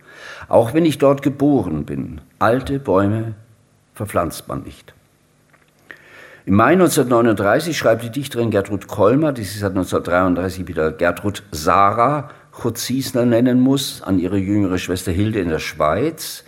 Auch 0.47 0.73
wenn 0.73 0.85
ich 0.85 0.97
dort 0.97 1.21
geboren 1.21 1.85
bin. 1.85 2.21
Alte 2.39 2.79
Bäume 2.79 3.35
verpflanzt 3.93 4.47
man 4.47 4.63
nicht. 4.63 4.93
Im 6.45 6.55
Mai 6.55 6.73
1939 6.73 7.77
schreibt 7.77 8.03
die 8.03 8.09
Dichterin 8.09 8.49
Gertrud 8.49 8.87
Kolmer, 8.87 9.31
die 9.31 9.43
sich 9.43 9.59
seit 9.59 9.71
1933 9.71 10.67
wieder 10.67 10.91
Gertrud 10.91 11.43
Sarah 11.51 12.31
Chutzisner 12.59 13.25
nennen 13.25 13.59
muss, 13.59 14.01
an 14.01 14.17
ihre 14.17 14.37
jüngere 14.37 14.79
Schwester 14.79 15.11
Hilde 15.11 15.39
in 15.39 15.49
der 15.49 15.59
Schweiz. 15.59 16.43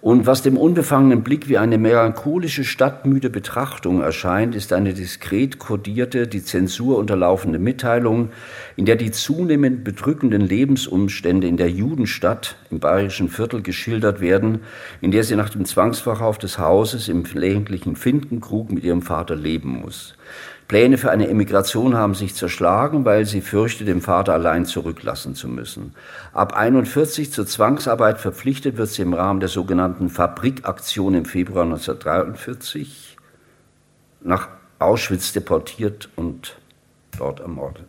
Und 0.00 0.26
was 0.26 0.42
dem 0.42 0.56
unbefangenen 0.56 1.24
Blick 1.24 1.48
wie 1.48 1.58
eine 1.58 1.76
melancholische, 1.76 2.62
stadtmüde 2.62 3.30
Betrachtung 3.30 4.00
erscheint, 4.00 4.54
ist 4.54 4.72
eine 4.72 4.94
diskret 4.94 5.58
kodierte, 5.58 6.28
die 6.28 6.44
Zensur 6.44 6.98
unterlaufende 6.98 7.58
Mitteilung, 7.58 8.30
in 8.76 8.86
der 8.86 8.94
die 8.94 9.10
zunehmend 9.10 9.82
bedrückenden 9.82 10.42
Lebensumstände 10.42 11.48
in 11.48 11.56
der 11.56 11.70
Judenstadt 11.70 12.54
im 12.70 12.78
bayerischen 12.78 13.28
Viertel 13.28 13.60
geschildert 13.60 14.20
werden, 14.20 14.60
in 15.00 15.10
der 15.10 15.24
sie 15.24 15.34
nach 15.34 15.50
dem 15.50 15.64
Zwangsverkauf 15.64 16.38
des 16.38 16.60
Hauses 16.60 17.08
im 17.08 17.24
ländlichen 17.34 17.96
Finkenkrug 17.96 18.70
mit 18.70 18.84
ihrem 18.84 19.02
Vater 19.02 19.34
leben 19.34 19.80
muss. 19.80 20.14
Pläne 20.68 20.98
für 20.98 21.10
eine 21.10 21.28
Emigration 21.28 21.96
haben 21.96 22.14
sich 22.14 22.34
zerschlagen, 22.34 23.06
weil 23.06 23.24
sie 23.24 23.40
fürchtet, 23.40 23.88
den 23.88 24.02
Vater 24.02 24.34
allein 24.34 24.66
zurücklassen 24.66 25.34
zu 25.34 25.48
müssen. 25.48 25.94
Ab 26.34 26.54
41 26.54 27.32
zur 27.32 27.46
Zwangsarbeit 27.46 28.20
verpflichtet 28.20 28.76
wird 28.76 28.90
sie 28.90 29.00
im 29.00 29.14
Rahmen 29.14 29.40
der 29.40 29.48
sogenannten 29.48 30.10
Fabrikaktion 30.10 31.14
im 31.14 31.24
Februar 31.24 31.64
1943 31.64 33.16
nach 34.20 34.48
Auschwitz 34.78 35.32
deportiert 35.32 36.10
und 36.16 36.58
dort 37.16 37.40
ermordet. 37.40 37.88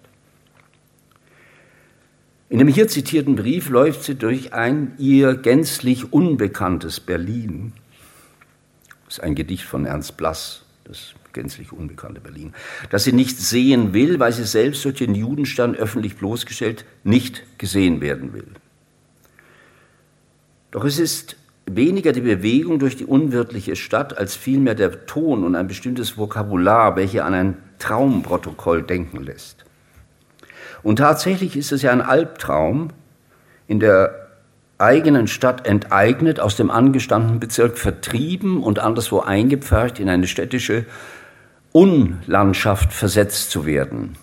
In 2.47 2.59
dem 2.59 2.69
hier 2.69 2.87
zitierten 2.87 3.35
Brief 3.35 3.69
läuft 3.69 4.03
sie 4.03 4.15
durch 4.15 4.53
ein 4.53 4.93
ihr 4.97 5.35
gänzlich 5.35 6.13
unbekanntes 6.13 7.01
Berlin. 7.01 7.73
Das 9.05 9.15
ist 9.17 9.23
ein 9.23 9.35
Gedicht 9.35 9.65
von 9.65 9.85
Ernst 9.85 10.15
Blass, 10.15 10.63
das 10.85 11.13
gänzlich 11.33 11.71
unbekannte 11.71 12.21
Berlin, 12.21 12.53
das 12.89 13.03
sie 13.03 13.13
nicht 13.13 13.37
sehen 13.37 13.93
will, 13.93 14.19
weil 14.19 14.33
sie 14.33 14.45
selbst 14.45 14.83
durch 14.85 14.95
den 14.95 15.15
Judenstand 15.15 15.77
öffentlich 15.77 16.17
bloßgestellt 16.17 16.85
nicht 17.03 17.43
gesehen 17.57 18.01
werden 18.01 18.33
will. 18.33 18.47
Doch 20.71 20.85
es 20.85 20.99
ist 20.99 21.35
weniger 21.65 22.11
die 22.11 22.21
Bewegung 22.21 22.79
durch 22.79 22.95
die 22.95 23.05
unwirtliche 23.05 23.75
Stadt 23.75 24.17
als 24.17 24.35
vielmehr 24.35 24.75
der 24.75 25.05
Ton 25.05 25.43
und 25.43 25.55
ein 25.55 25.67
bestimmtes 25.67 26.17
Vokabular, 26.17 26.95
welche 26.95 27.23
an 27.23 27.33
ein 27.33 27.57
Traumprotokoll 27.79 28.83
denken 28.83 29.23
lässt. 29.23 29.65
Und 30.83 30.97
tatsächlich 30.97 31.55
ist 31.55 31.71
es 31.71 31.81
ja 31.81 31.91
ein 31.91 32.01
Albtraum, 32.01 32.89
in 33.67 33.79
der 33.79 34.29
eigenen 34.77 35.27
Stadt 35.27 35.67
enteignet, 35.67 36.39
aus 36.39 36.55
dem 36.55 36.71
angestammten 36.71 37.39
Bezirk 37.39 37.77
vertrieben 37.77 38.63
und 38.63 38.79
anderswo 38.79 39.19
eingepfercht 39.19 39.99
in 39.99 40.09
eine 40.09 40.25
städtische 40.25 40.85
Unlandschaft 41.71 42.93
versetzt 42.93 43.51
zu 43.51 43.65
werden. 43.65 44.17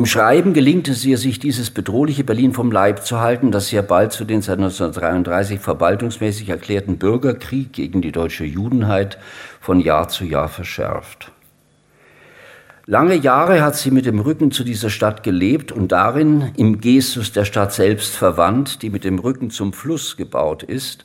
Im 0.00 0.06
Schreiben 0.06 0.54
gelingt 0.54 0.88
es 0.88 1.04
ihr, 1.04 1.18
sich 1.18 1.40
dieses 1.40 1.70
bedrohliche 1.70 2.24
Berlin 2.24 2.54
vom 2.54 2.72
Leib 2.72 3.04
zu 3.04 3.20
halten, 3.20 3.50
das 3.50 3.68
sehr 3.68 3.82
bald 3.82 4.12
zu 4.12 4.24
den 4.24 4.40
seit 4.40 4.58
1933 4.58 5.60
verwaltungsmäßig 5.60 6.48
erklärten 6.48 6.96
Bürgerkrieg 6.96 7.74
gegen 7.74 8.00
die 8.00 8.10
deutsche 8.10 8.46
Judenheit 8.46 9.18
von 9.60 9.78
Jahr 9.78 10.08
zu 10.08 10.24
Jahr 10.24 10.48
verschärft. 10.48 11.32
Lange 12.86 13.14
Jahre 13.14 13.62
hat 13.62 13.76
sie 13.76 13.90
mit 13.90 14.06
dem 14.06 14.20
Rücken 14.20 14.52
zu 14.52 14.64
dieser 14.64 14.88
Stadt 14.88 15.22
gelebt 15.22 15.70
und 15.70 15.92
darin 15.92 16.50
im 16.56 16.80
Gestus 16.80 17.32
der 17.32 17.44
Stadt 17.44 17.74
selbst 17.74 18.16
verwandt, 18.16 18.80
die 18.80 18.88
mit 18.90 19.04
dem 19.04 19.18
Rücken 19.18 19.50
zum 19.50 19.74
Fluss 19.74 20.16
gebaut 20.16 20.62
ist. 20.62 21.04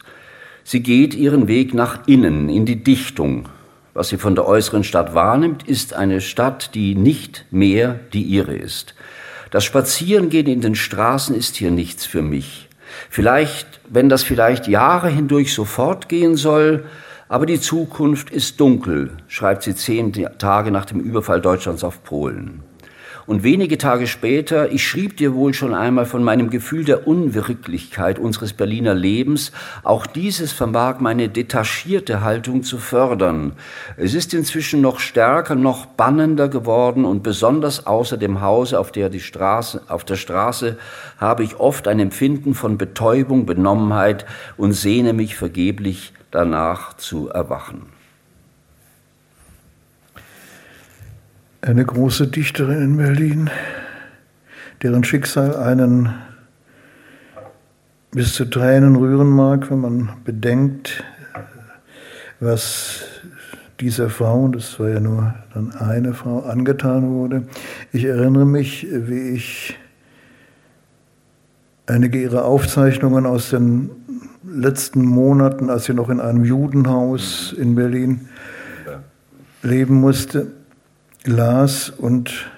Sie 0.63 0.81
geht 0.81 1.13
ihren 1.13 1.49
Weg 1.49 1.73
nach 1.73 2.07
innen, 2.07 2.47
in 2.47 2.65
die 2.65 2.81
Dichtung, 2.81 3.49
was 3.95 4.09
sie 4.09 4.17
von 4.17 4.35
der 4.35 4.45
äußeren 4.45 4.83
Stadt 4.83 5.15
wahrnimmt, 5.15 5.67
ist 5.67 5.93
eine 5.93 6.19
Stadt, 6.19 6.75
die 6.75 6.95
nicht 6.95 7.45
mehr 7.49 7.97
die 8.11 8.23
ihre 8.23 8.53
ist. 8.53 8.93
Das 9.51 9.63
Spazierengehen 9.63 10.47
in 10.47 10.59
den 10.59 10.75
Straßen 10.75 11.33
ist 11.33 11.55
hier 11.55 11.71
nichts 11.71 12.05
für 12.05 12.21
mich. 12.21 12.67
Vielleicht, 13.09 13.79
wenn 13.89 14.09
das 14.09 14.21
vielleicht 14.21 14.67
Jahre 14.67 15.07
hindurch 15.07 15.53
so 15.53 15.63
fortgehen 15.63 16.35
soll, 16.35 16.83
aber 17.29 17.45
die 17.45 17.61
Zukunft 17.61 18.29
ist 18.29 18.59
dunkel, 18.59 19.11
schreibt 19.29 19.63
sie 19.63 19.75
zehn 19.75 20.11
Tage 20.37 20.71
nach 20.71 20.85
dem 20.85 20.99
Überfall 20.99 21.39
Deutschlands 21.39 21.85
auf 21.85 22.03
Polen. 22.03 22.64
Und 23.27 23.43
wenige 23.43 23.79
Tage 23.79 24.05
später, 24.05 24.71
ich 24.71 24.87
schrieb 24.87 25.17
dir 25.17 25.33
wohl 25.33 25.55
schon 25.55 25.73
einmal 25.73 26.05
von 26.05 26.23
meinem 26.23 26.51
Gefühl 26.51 26.85
der 26.85 27.07
Unwirklichkeit 27.07 28.19
unseres 28.19 28.53
Berliner 28.53 28.93
Lebens, 28.93 29.51
auch 29.83 30.05
dieses 30.05 30.51
vermag 30.51 30.99
meine 30.99 31.27
detachierte 31.27 32.21
Haltung 32.21 32.61
zu 32.61 32.77
fördern. 32.77 33.53
Es 33.97 34.13
ist 34.13 34.35
inzwischen 34.35 34.81
noch 34.81 34.99
stärker, 34.99 35.55
noch 35.55 35.87
bannender 35.87 36.49
geworden 36.49 37.03
und 37.03 37.23
besonders 37.23 37.87
außer 37.87 38.17
dem 38.17 38.41
Hause 38.41 38.79
auf 38.79 38.91
der, 38.91 39.09
die 39.09 39.19
Straße, 39.19 39.81
auf 39.87 40.03
der 40.03 40.17
Straße 40.17 40.77
habe 41.17 41.43
ich 41.43 41.59
oft 41.59 41.87
ein 41.87 41.99
Empfinden 41.99 42.53
von 42.53 42.77
Betäubung, 42.77 43.47
Benommenheit 43.47 44.27
und 44.55 44.73
sehne 44.73 45.13
mich 45.13 45.35
vergeblich 45.35 46.13
danach 46.29 46.95
zu 46.97 47.29
erwachen. 47.29 47.94
Eine 51.65 51.83
große 51.83 52.27
Dichterin 52.27 52.81
in 52.81 52.97
Berlin, 52.97 53.49
deren 54.83 55.03
Schicksal 55.03 55.55
einen 55.55 56.13
bis 58.11 58.35
zu 58.35 58.45
Tränen 58.45 58.95
rühren 58.95 59.29
mag, 59.29 59.71
wenn 59.71 59.81
man 59.81 60.09
bedenkt, 60.23 61.03
was 62.39 63.01
dieser 63.79 64.09
Frau, 64.09 64.47
das 64.47 64.79
war 64.79 64.89
ja 64.89 64.99
nur 64.99 65.33
dann 65.53 65.71
eine 65.71 66.13
Frau, 66.13 66.41
angetan 66.41 67.09
wurde. 67.09 67.47
Ich 67.91 68.05
erinnere 68.05 68.45
mich, 68.45 68.85
wie 68.89 69.31
ich 69.31 69.75
einige 71.87 72.21
ihrer 72.21 72.45
Aufzeichnungen 72.45 73.25
aus 73.25 73.49
den 73.49 73.89
letzten 74.43 75.03
Monaten, 75.03 75.71
als 75.71 75.85
sie 75.85 75.93
noch 75.95 76.09
in 76.09 76.19
einem 76.19 76.45
Judenhaus 76.45 77.53
in 77.57 77.73
Berlin 77.73 78.29
leben 79.63 79.95
musste, 79.95 80.51
las 81.27 81.89
und 81.89 82.51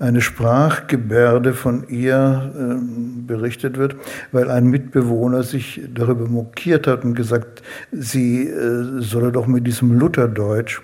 eine 0.00 0.20
Sprachgebärde 0.20 1.54
von 1.54 1.88
ihr 1.88 2.52
äh, 2.54 3.26
berichtet 3.26 3.78
wird, 3.78 3.96
weil 4.32 4.50
ein 4.50 4.66
Mitbewohner 4.66 5.42
sich 5.44 5.82
darüber 5.94 6.28
mokiert 6.28 6.86
hat 6.86 7.04
und 7.04 7.14
gesagt, 7.14 7.62
sie 7.92 8.48
äh, 8.48 9.00
solle 9.00 9.30
doch 9.30 9.46
mit 9.46 9.66
diesem 9.66 9.98
Lutherdeutsch 9.98 10.82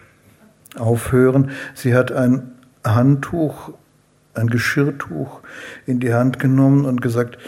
aufhören. 0.77 1.51
Sie 1.75 1.95
hat 1.95 2.13
ein 2.13 2.53
Handtuch, 2.85 3.73
ein 4.35 4.47
Geschirrtuch 4.47 5.41
in 5.87 5.99
die 5.99 6.15
Hand 6.15 6.39
genommen 6.39 6.85
und 6.85 7.03
gesagt, 7.03 7.39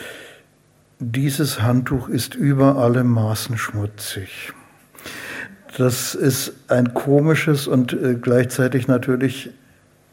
dieses 0.99 1.63
Handtuch 1.63 2.09
ist 2.09 2.35
über 2.35 2.77
alle 2.77 3.05
Maßen 3.05 3.57
schmutzig. 3.57 4.53
Das 5.79 6.15
ist 6.15 6.53
ein 6.69 6.93
komisches 6.93 7.67
und 7.67 7.93
äh, 7.93 8.15
gleichzeitig 8.21 8.89
natürlich 8.89 9.51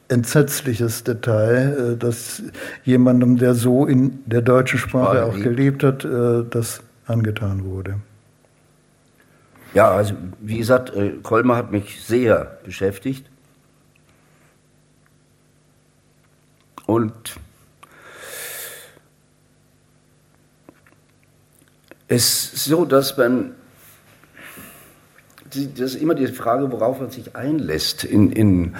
entsetzliches 0.09 1.03
Detail, 1.03 1.93
äh, 1.93 1.97
dass 1.97 2.43
jemandem, 2.83 3.37
der 3.37 3.53
so 3.53 3.85
in 3.85 4.19
der 4.25 4.41
deutschen 4.41 4.79
Sprache 4.79 5.23
auch 5.23 5.35
gelebt 5.35 5.83
hat, 5.83 6.03
äh, 6.03 6.43
das 6.49 6.81
angetan 7.05 7.63
wurde. 7.63 7.95
Ja, 9.73 9.91
also 9.91 10.15
wie 10.39 10.57
gesagt, 10.57 10.95
äh, 10.95 11.11
Kolmer 11.21 11.55
hat 11.55 11.71
mich 11.71 12.03
sehr 12.03 12.59
beschäftigt. 12.63 13.25
Und 16.87 17.35
es 22.07 22.53
ist 22.53 22.65
so, 22.65 22.83
dass 22.83 23.15
man, 23.15 23.51
das 25.53 25.93
ist 25.93 26.01
immer 26.01 26.15
die 26.15 26.25
Frage, 26.25 26.71
worauf 26.71 26.99
man 26.99 27.11
sich 27.11 27.35
einlässt 27.35 28.03
in, 28.03 28.31
in 28.31 28.75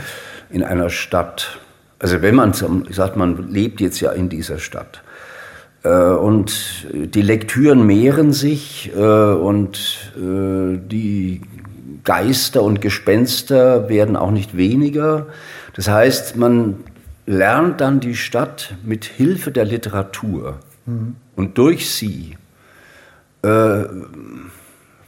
in 0.49 0.63
einer 0.63 0.89
Stadt. 0.89 1.59
Also 1.99 2.21
wenn 2.21 2.35
man 2.35 2.53
sagt, 2.53 3.15
man 3.17 3.49
lebt 3.51 3.81
jetzt 3.81 3.99
ja 3.99 4.11
in 4.11 4.29
dieser 4.29 4.59
Stadt. 4.59 5.01
Äh, 5.83 5.89
und 5.89 6.87
die 6.93 7.21
Lektüren 7.21 7.85
mehren 7.85 8.33
sich 8.33 8.91
äh, 8.95 8.99
und 8.99 10.11
äh, 10.17 10.77
die 10.77 11.41
Geister 12.03 12.63
und 12.63 12.81
Gespenster 12.81 13.89
werden 13.89 14.15
auch 14.15 14.31
nicht 14.31 14.57
weniger. 14.57 15.27
Das 15.75 15.87
heißt, 15.87 16.37
man 16.37 16.77
lernt 17.25 17.81
dann 17.81 17.99
die 17.99 18.15
Stadt 18.15 18.75
mit 18.83 19.05
Hilfe 19.05 19.51
der 19.51 19.65
Literatur 19.65 20.59
mhm. 20.85 21.15
und 21.35 21.57
durch 21.57 21.89
sie 21.91 22.35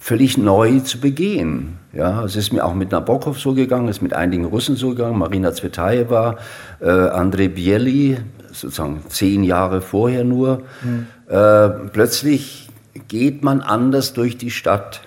völlig 0.01 0.35
neu 0.35 0.79
zu 0.79 0.99
begehen. 0.99 1.77
Ja, 1.93 2.23
es 2.23 2.35
ist 2.35 2.51
mir 2.51 2.65
auch 2.65 2.73
mit 2.73 2.91
Nabokov 2.91 3.39
so 3.39 3.53
gegangen, 3.53 3.87
es 3.87 3.97
ist 3.97 4.01
mit 4.01 4.13
einigen 4.13 4.45
Russen 4.45 4.75
so 4.75 4.89
gegangen, 4.89 5.19
Marina 5.19 5.53
Zvetaeva, 5.53 6.37
äh, 6.79 6.89
Andrei 6.89 7.49
Bieli, 7.49 8.17
sozusagen 8.51 9.03
zehn 9.09 9.43
Jahre 9.43 9.79
vorher 9.81 10.23
nur. 10.23 10.63
Mhm. 10.81 11.05
Äh, 11.29 11.69
plötzlich 11.93 12.69
geht 13.09 13.43
man 13.43 13.61
anders 13.61 14.13
durch 14.13 14.37
die 14.37 14.49
Stadt, 14.49 15.01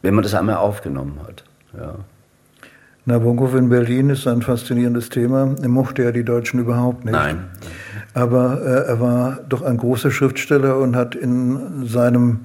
wenn 0.00 0.14
man 0.14 0.22
das 0.22 0.34
einmal 0.34 0.56
aufgenommen 0.56 1.20
hat. 1.26 1.44
Ja. 1.78 1.96
Nabokov 3.04 3.54
in 3.54 3.68
Berlin 3.68 4.08
ist 4.08 4.26
ein 4.26 4.40
faszinierendes 4.40 5.10
Thema. 5.10 5.54
Er 5.60 5.68
mochte 5.68 6.02
ja 6.02 6.12
die 6.12 6.24
Deutschen 6.24 6.60
überhaupt 6.60 7.04
nicht. 7.04 7.12
Nein. 7.12 7.44
Aber 8.14 8.62
äh, 8.62 8.88
er 8.88 9.00
war 9.00 9.40
doch 9.48 9.60
ein 9.60 9.76
großer 9.76 10.10
Schriftsteller 10.10 10.78
und 10.78 10.96
hat 10.96 11.14
in 11.14 11.86
seinem 11.86 12.40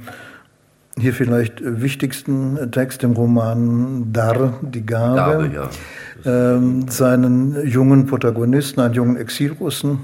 hier 0.99 1.13
vielleicht 1.13 1.61
wichtigsten 1.63 2.71
Text 2.71 3.03
im 3.03 3.13
Roman 3.13 4.13
Dar, 4.13 4.59
die 4.61 4.85
Gabe. 4.85 5.49
Gabe 5.49 5.69
ja. 6.23 6.55
ähm, 6.55 6.87
seinen 6.87 7.67
jungen 7.67 8.05
Protagonisten, 8.05 8.81
einen 8.81 8.93
jungen 8.93 9.17
Exilrussen, 9.17 9.99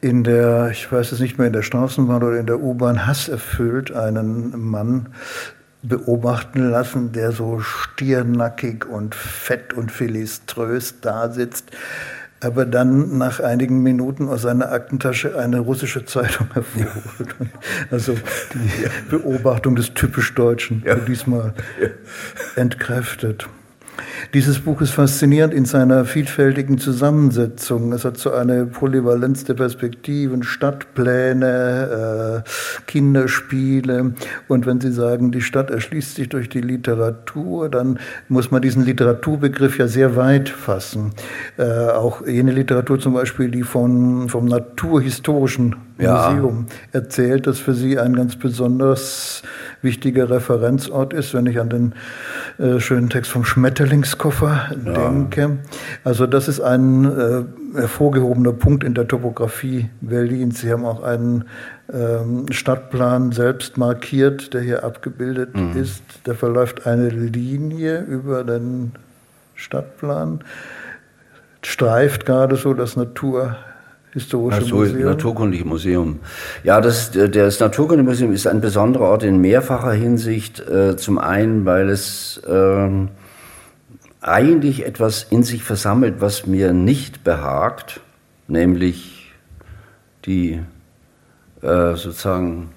in 0.00 0.22
der, 0.24 0.70
ich 0.70 0.90
weiß 0.90 1.12
es 1.12 1.20
nicht 1.20 1.38
mehr, 1.38 1.48
in 1.48 1.52
der 1.52 1.62
Straßenbahn 1.62 2.22
oder 2.22 2.38
in 2.38 2.46
der 2.46 2.60
U-Bahn 2.60 3.06
hasserfüllt 3.06 3.92
einen 3.92 4.58
Mann 4.60 5.08
beobachten 5.82 6.70
lassen, 6.70 7.12
der 7.12 7.32
so 7.32 7.60
stiernackig 7.60 8.84
und 8.84 9.14
fett 9.14 9.72
und 9.72 9.90
philiströs 9.90 11.00
da 11.00 11.30
sitzt 11.30 11.70
aber 12.40 12.66
dann 12.66 13.18
nach 13.18 13.40
einigen 13.40 13.82
Minuten 13.82 14.28
aus 14.28 14.42
seiner 14.42 14.70
Aktentasche 14.70 15.38
eine 15.38 15.58
russische 15.60 16.04
Zeitung 16.04 16.48
hervorholt. 16.54 17.36
Ja. 17.40 17.46
Also 17.90 18.14
die. 18.54 19.10
Beobachtung 19.10 19.76
des 19.76 19.94
typisch 19.94 20.34
Deutschen, 20.34 20.82
ja. 20.84 20.94
diesmal 20.94 21.54
entkräftet. 22.56 23.48
Dieses 24.34 24.60
Buch 24.60 24.80
ist 24.80 24.90
faszinierend 24.90 25.54
in 25.54 25.64
seiner 25.64 26.04
vielfältigen 26.04 26.78
Zusammensetzung. 26.78 27.92
Es 27.92 28.04
hat 28.04 28.18
so 28.18 28.32
eine 28.32 28.66
Polyvalenz 28.66 29.44
der 29.44 29.54
Perspektiven, 29.54 30.42
Stadtpläne, 30.42 32.44
äh, 32.44 32.48
Kinderspiele. 32.86 34.12
Und 34.48 34.66
wenn 34.66 34.80
Sie 34.80 34.92
sagen, 34.92 35.32
die 35.32 35.40
Stadt 35.40 35.70
erschließt 35.70 36.16
sich 36.16 36.28
durch 36.28 36.48
die 36.48 36.60
Literatur, 36.60 37.68
dann 37.68 37.98
muss 38.28 38.50
man 38.50 38.62
diesen 38.62 38.84
Literaturbegriff 38.84 39.78
ja 39.78 39.88
sehr 39.88 40.16
weit 40.16 40.48
fassen. 40.48 41.12
Äh, 41.56 41.64
auch 41.64 42.26
jene 42.26 42.52
Literatur 42.52 42.98
zum 42.98 43.14
Beispiel, 43.14 43.50
die 43.50 43.62
von, 43.62 44.28
vom 44.28 44.46
Naturhistorischen 44.46 45.76
ja. 45.98 46.30
Museum 46.30 46.66
erzählt, 46.92 47.46
das 47.46 47.58
für 47.58 47.74
Sie 47.74 47.98
ein 47.98 48.14
ganz 48.14 48.36
besonders 48.36 49.42
wichtiger 49.82 50.30
Referenzort 50.30 51.12
ist, 51.12 51.34
wenn 51.34 51.46
ich 51.46 51.60
an 51.60 51.68
den 51.68 51.92
äh, 52.58 52.80
schönen 52.80 53.08
Text 53.08 53.30
vom 53.30 53.44
Schmetterlingskoffer 53.44 54.70
ja. 54.84 54.92
denke. 54.92 55.58
Also 56.04 56.26
das 56.26 56.48
ist 56.48 56.60
ein 56.60 57.04
äh, 57.04 57.44
hervorgehobener 57.78 58.52
Punkt 58.52 58.84
in 58.84 58.94
der 58.94 59.06
Topografie 59.06 59.90
Berlins. 60.00 60.60
Sie 60.60 60.72
haben 60.72 60.84
auch 60.84 61.02
einen 61.02 61.44
ähm, 61.92 62.46
Stadtplan 62.50 63.32
selbst 63.32 63.78
markiert, 63.78 64.52
der 64.54 64.62
hier 64.62 64.84
abgebildet 64.84 65.56
mhm. 65.56 65.76
ist. 65.76 66.02
Da 66.24 66.34
verläuft 66.34 66.86
eine 66.86 67.08
Linie 67.08 68.00
über 68.02 68.44
den 68.44 68.92
Stadtplan, 69.54 70.40
streift 71.62 72.26
gerade 72.26 72.56
so 72.56 72.74
das 72.74 72.96
Natur 72.96 73.56
Historische 74.12 74.58
also, 74.58 74.76
Museum. 74.76 75.04
Naturkundliche 75.04 75.64
Museum. 75.64 76.20
Ja, 76.64 76.80
das, 76.80 77.10
das 77.10 77.60
Naturkundliche 77.60 78.08
Museum 78.08 78.32
ist 78.32 78.46
ein 78.46 78.60
besonderer 78.60 79.04
Ort 79.04 79.22
in 79.22 79.40
mehrfacher 79.40 79.92
Hinsicht. 79.92 80.60
Äh, 80.60 80.96
zum 80.96 81.18
einen, 81.18 81.64
weil 81.66 81.90
es 81.90 82.40
äh, 82.46 82.88
eigentlich 84.20 84.86
etwas 84.86 85.26
in 85.30 85.42
sich 85.42 85.62
versammelt, 85.62 86.20
was 86.20 86.46
mir 86.46 86.72
nicht 86.72 87.22
behagt, 87.22 88.00
nämlich 88.46 89.32
die 90.24 90.60
äh, 91.62 91.94
sozusagen 91.94 92.70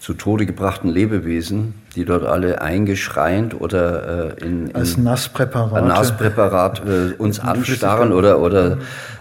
zu 0.00 0.14
Tode 0.14 0.46
gebrachten 0.46 0.88
Lebewesen, 0.88 1.74
die 1.94 2.06
dort 2.06 2.24
alle 2.24 2.62
eingeschreint 2.62 3.60
oder 3.60 4.34
äh, 4.38 4.44
in, 4.46 4.68
in 4.68 4.74
als 4.74 4.96
Nasspräparat, 4.96 5.84
Nasspräparat 5.84 6.82
äh, 6.86 7.14
uns 7.18 7.38
anstarren 7.40 8.10
oder, 8.10 8.40
oder 8.40 8.78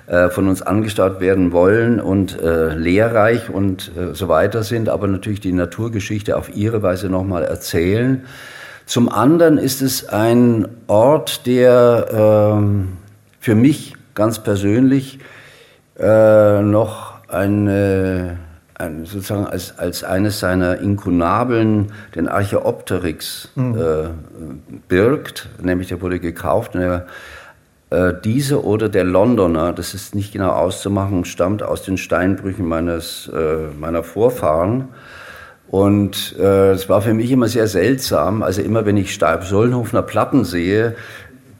äh, 0.07 0.29
von 0.29 0.47
uns 0.47 0.61
angestarrt 0.61 1.19
werden 1.19 1.51
wollen 1.51 1.99
und 1.99 2.41
äh, 2.41 2.73
lehrreich 2.75 3.49
und 3.49 3.91
äh, 3.97 4.15
so 4.15 4.29
weiter 4.29 4.63
sind, 4.63 4.87
aber 4.87 5.07
natürlich 5.07 5.41
die 5.41 5.51
Naturgeschichte 5.51 6.37
auf 6.37 6.55
ihre 6.55 6.81
Weise 6.81 7.09
nochmal 7.09 7.43
erzählen. 7.43 8.23
Zum 8.85 9.09
anderen 9.09 9.57
ist 9.57 9.81
es 9.81 10.07
ein 10.07 10.65
Ort, 10.87 11.45
der 11.45 12.55
ähm, 12.57 12.97
für 13.41 13.53
mich 13.53 13.95
ganz 14.15 14.39
persönlich 14.39 15.19
äh, 15.99 16.61
noch 16.61 17.15
eine 17.27 18.37
ein, 18.37 18.48
sozusagen 19.03 19.45
als, 19.45 19.77
als 19.77 20.03
eines 20.03 20.39
seiner 20.39 20.79
Inkunabeln 20.79 21.91
den 22.15 22.27
Archeopteryx 22.27 23.49
mhm. 23.55 23.77
äh, 23.77 24.09
birgt, 24.87 25.49
nämlich 25.61 25.89
der 25.89 26.01
wurde 26.01 26.19
gekauft 26.19 26.75
und 26.75 26.81
er, 26.81 27.05
äh, 27.89 28.13
diese 28.23 28.63
oder 28.63 28.87
der 28.87 29.03
Londoner, 29.03 29.73
das 29.73 29.93
ist 29.93 30.15
nicht 30.15 30.31
genau 30.31 30.51
auszumachen, 30.51 31.25
stammt 31.25 31.63
aus 31.63 31.83
den 31.83 31.97
Steinbrüchen 31.97 32.65
meines, 32.65 33.29
äh, 33.33 33.67
meiner 33.79 34.03
Vorfahren. 34.03 34.89
Und 35.67 36.35
äh, 36.39 36.71
es 36.71 36.89
war 36.89 37.01
für 37.01 37.13
mich 37.13 37.29
immer 37.31 37.47
sehr 37.47 37.67
seltsam. 37.67 38.41
Also 38.41 38.61
immer, 38.61 38.85
wenn 38.85 38.97
ich 38.97 39.19
Solnhofener 39.19 40.01
Platten 40.01 40.43
sehe, 40.43 40.95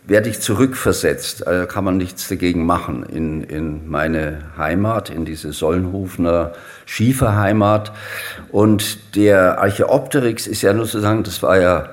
werde 0.07 0.30
ich 0.30 0.39
zurückversetzt. 0.39 1.45
Also 1.45 1.67
kann 1.67 1.84
man 1.84 1.97
nichts 1.97 2.28
dagegen 2.28 2.65
machen 2.65 3.03
in, 3.03 3.43
in 3.43 3.88
meine 3.88 4.39
Heimat, 4.57 5.11
in 5.11 5.26
diese 5.26 5.51
Solnhofener 5.51 6.53
Schieferheimat. 6.90 7.92
Und 8.52 9.16
der 9.16 9.60
Archeopteryx 9.60 10.48
ist 10.48 10.62
ja 10.64 10.74
nur 10.74 10.86
sozusagen, 10.86 11.24
das 11.24 11.44
war 11.44 11.60
ja 11.60 11.90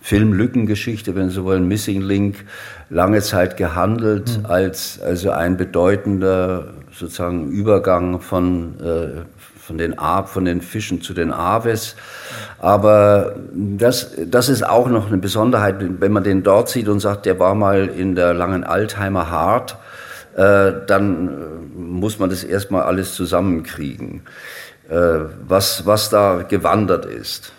Filmlückengeschichte, 0.00 1.14
wenn 1.14 1.28
Sie 1.28 1.44
wollen, 1.44 1.68
Missing 1.68 2.00
Link, 2.00 2.46
lange 2.88 3.20
Zeit 3.20 3.58
gehandelt 3.58 4.38
mhm. 4.38 4.46
als 4.46 4.98
also 5.00 5.30
ein 5.30 5.58
bedeutender 5.58 6.68
sozusagen 6.90 7.50
Übergang 7.50 8.20
von 8.20 8.80
äh, 8.80 9.20
von 9.68 9.76
den, 9.76 9.98
A, 9.98 10.22
von 10.22 10.46
den 10.46 10.62
Fischen 10.62 11.02
zu 11.02 11.12
den 11.12 11.30
Aves. 11.30 11.94
Aber 12.58 13.34
das, 13.52 14.12
das 14.26 14.48
ist 14.48 14.66
auch 14.66 14.88
noch 14.88 15.08
eine 15.08 15.18
Besonderheit, 15.18 15.76
wenn 16.00 16.10
man 16.10 16.24
den 16.24 16.42
dort 16.42 16.70
sieht 16.70 16.88
und 16.88 17.00
sagt, 17.00 17.26
der 17.26 17.38
war 17.38 17.54
mal 17.54 17.86
in 17.86 18.14
der 18.14 18.32
langen 18.32 18.64
Altheimer 18.64 19.30
Hart, 19.30 19.76
äh, 20.38 20.86
dann 20.86 21.28
äh, 21.28 21.78
muss 21.78 22.20
man 22.20 22.30
das 22.30 22.44
erstmal 22.44 22.82
alles 22.82 23.14
zusammenkriegen, 23.14 24.22
äh, 24.88 24.94
was, 25.48 25.84
was 25.84 26.10
da 26.10 26.44
gewandert 26.48 27.06
ist. 27.06 27.52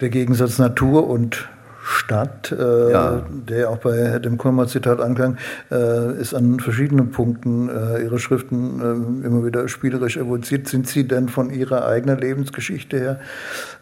Der 0.00 0.08
Gegensatz 0.08 0.58
Natur 0.58 1.08
und 1.08 1.48
Stadt, 1.84 2.50
äh, 2.50 2.90
ja. 2.90 3.22
der 3.30 3.70
auch 3.70 3.76
bei 3.76 4.18
dem 4.18 4.36
Kulmer-Zitat 4.36 5.00
anklang, 5.00 5.36
äh, 5.70 6.20
ist 6.20 6.34
an 6.34 6.58
verschiedenen 6.58 7.12
Punkten 7.12 7.68
äh, 7.68 8.02
Ihrer 8.02 8.18
Schriften 8.18 9.22
immer 9.24 9.46
wieder 9.46 9.68
spielerisch 9.68 10.16
evoziert. 10.16 10.66
Sind 10.66 10.88
Sie 10.88 11.06
denn 11.06 11.28
von 11.28 11.50
Ihrer 11.50 11.86
eigenen 11.86 12.18
Lebensgeschichte 12.18 12.98
her 12.98 13.20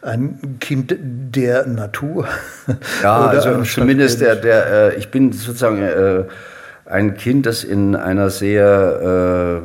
ein 0.03 0.57
Kind 0.59 0.95
der 0.99 1.65
Natur? 1.65 2.27
Ja, 3.01 3.25
also 3.29 3.63
zumindest 3.63 4.21
der, 4.21 4.35
der 4.35 4.95
ich 4.95 5.09
bin 5.09 5.31
sozusagen 5.31 5.81
ein 6.85 7.15
Kind, 7.15 7.45
das 7.45 7.63
in 7.63 7.95
einer 7.95 8.29
sehr 8.29 9.63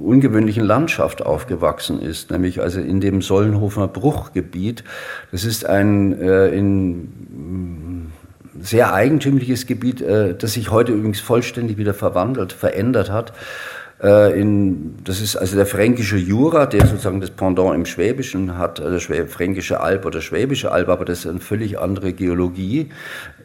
ungewöhnlichen 0.00 0.64
Landschaft 0.64 1.24
aufgewachsen 1.24 2.00
ist, 2.00 2.30
nämlich 2.30 2.60
also 2.60 2.80
in 2.80 3.00
dem 3.00 3.22
Sollenhofer 3.22 3.88
Bruchgebiet. 3.88 4.84
Das 5.32 5.44
ist 5.44 5.66
ein 5.66 6.20
äh, 6.20 6.48
in, 6.48 6.92
mm, 6.96 8.12
sehr 8.60 8.94
eigentümliches 8.94 9.66
Gebiet, 9.66 10.00
äh, 10.00 10.34
das 10.36 10.54
sich 10.54 10.70
heute 10.70 10.92
übrigens 10.92 11.20
vollständig 11.20 11.76
wieder 11.78 11.94
verwandelt, 11.94 12.52
verändert 12.52 13.10
hat. 13.10 13.32
Äh, 14.02 14.40
in, 14.40 14.96
das 15.04 15.20
ist 15.20 15.36
also 15.36 15.56
der 15.56 15.66
fränkische 15.66 16.16
Jura, 16.16 16.66
der 16.66 16.86
sozusagen 16.86 17.20
das 17.20 17.30
Pendant 17.30 17.74
im 17.74 17.86
Schwäbischen 17.86 18.58
hat, 18.58 18.80
also 18.80 18.98
fränkische 18.98 19.80
Alb 19.80 20.04
oder 20.04 20.20
Schwäbische 20.20 20.72
Alb, 20.72 20.88
aber 20.88 21.04
das 21.04 21.20
ist 21.20 21.26
eine 21.26 21.40
völlig 21.40 21.78
andere 21.78 22.12
Geologie. 22.12 22.90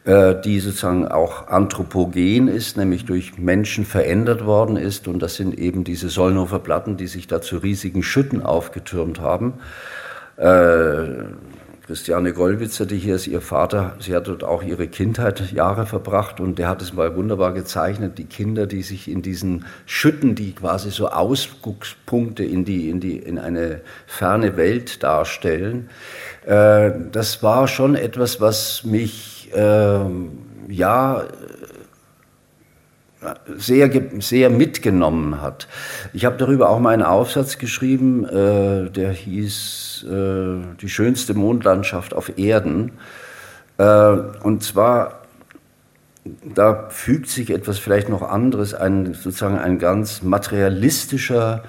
Äh, 0.06 0.40
die 0.42 0.60
sozusagen 0.60 1.08
auch 1.08 1.48
anthropogen 1.50 2.48
ist, 2.48 2.78
nämlich 2.78 3.06
durch 3.06 3.38
Menschen 3.38 3.84
verändert 3.86 4.46
worden 4.46 4.78
ist. 4.78 5.08
Und 5.10 5.20
das 5.20 5.36
sind 5.36 5.58
eben 5.60 5.84
diese 5.84 6.10
Solnhofer 6.10 6.60
Platten, 6.60 6.96
die 6.96 7.08
sich 7.08 7.28
da 7.28 7.42
zu 7.42 7.58
riesigen 7.58 8.02
Schütten 8.02 8.42
aufgetürmt 8.42 9.20
haben. 9.20 9.56
Äh, 10.38 11.26
Christiane 11.90 12.34
Gollwitzer, 12.34 12.86
die 12.86 13.00
hier 13.00 13.16
ist, 13.16 13.26
ihr 13.26 13.42
Vater, 13.42 13.96
sie 14.00 14.16
hat 14.16 14.28
dort 14.28 14.44
auch 14.44 14.62
ihre 14.62 14.88
Kindheit 14.88 15.52
Jahre 15.52 15.88
verbracht 15.88 16.40
und 16.40 16.60
der 16.60 16.70
hat 16.70 16.84
es 16.84 16.94
mal 16.94 17.16
wunderbar 17.16 17.52
gezeichnet, 17.52 18.20
die 18.20 18.26
Kinder, 18.26 18.68
die 18.68 18.84
sich 18.84 19.10
in 19.10 19.24
diesen 19.24 19.66
Schütten, 19.88 20.36
die 20.36 20.54
quasi 20.54 20.92
so 20.92 21.08
Ausguckspunkte 21.08 22.44
in, 22.44 22.64
die, 22.64 22.92
in, 22.92 23.00
die, 23.00 23.18
in 23.18 23.40
eine 23.40 23.82
ferne 24.06 24.56
Welt 24.56 25.02
darstellen. 25.02 25.90
Äh, 26.46 26.92
das 27.12 27.42
war 27.42 27.68
schon 27.68 27.96
etwas, 27.96 28.40
was 28.40 28.84
mich 28.84 29.50
ähm, 29.56 30.38
ja 30.68 31.24
sehr, 33.58 33.90
sehr 34.20 34.50
mitgenommen 34.50 35.42
hat. 35.42 35.68
Ich 36.14 36.26
habe 36.26 36.38
darüber 36.38 36.70
auch 36.70 36.80
mal 36.80 36.94
einen 36.94 37.04
Aufsatz 37.04 37.58
geschrieben, 37.58 38.26
äh, 38.26 38.90
der 38.90 39.12
hieß 39.12 40.06
äh, 40.10 40.78
Die 40.82 40.90
schönste 40.90 41.34
Mondlandschaft 41.34 42.14
auf 42.14 42.38
Erden. 42.38 42.92
Äh, 43.78 43.84
und 44.44 44.64
zwar 44.64 45.19
da 46.44 46.88
fügt 46.90 47.30
sich 47.30 47.52
etwas 47.52 47.80
vielleicht 47.80 48.10
noch 48.10 48.22
anderes, 48.22 48.74
ein, 48.74 49.14
sozusagen 49.14 49.58
ein 49.58 49.80
ganz 49.80 50.22
materialistischer 50.22 51.64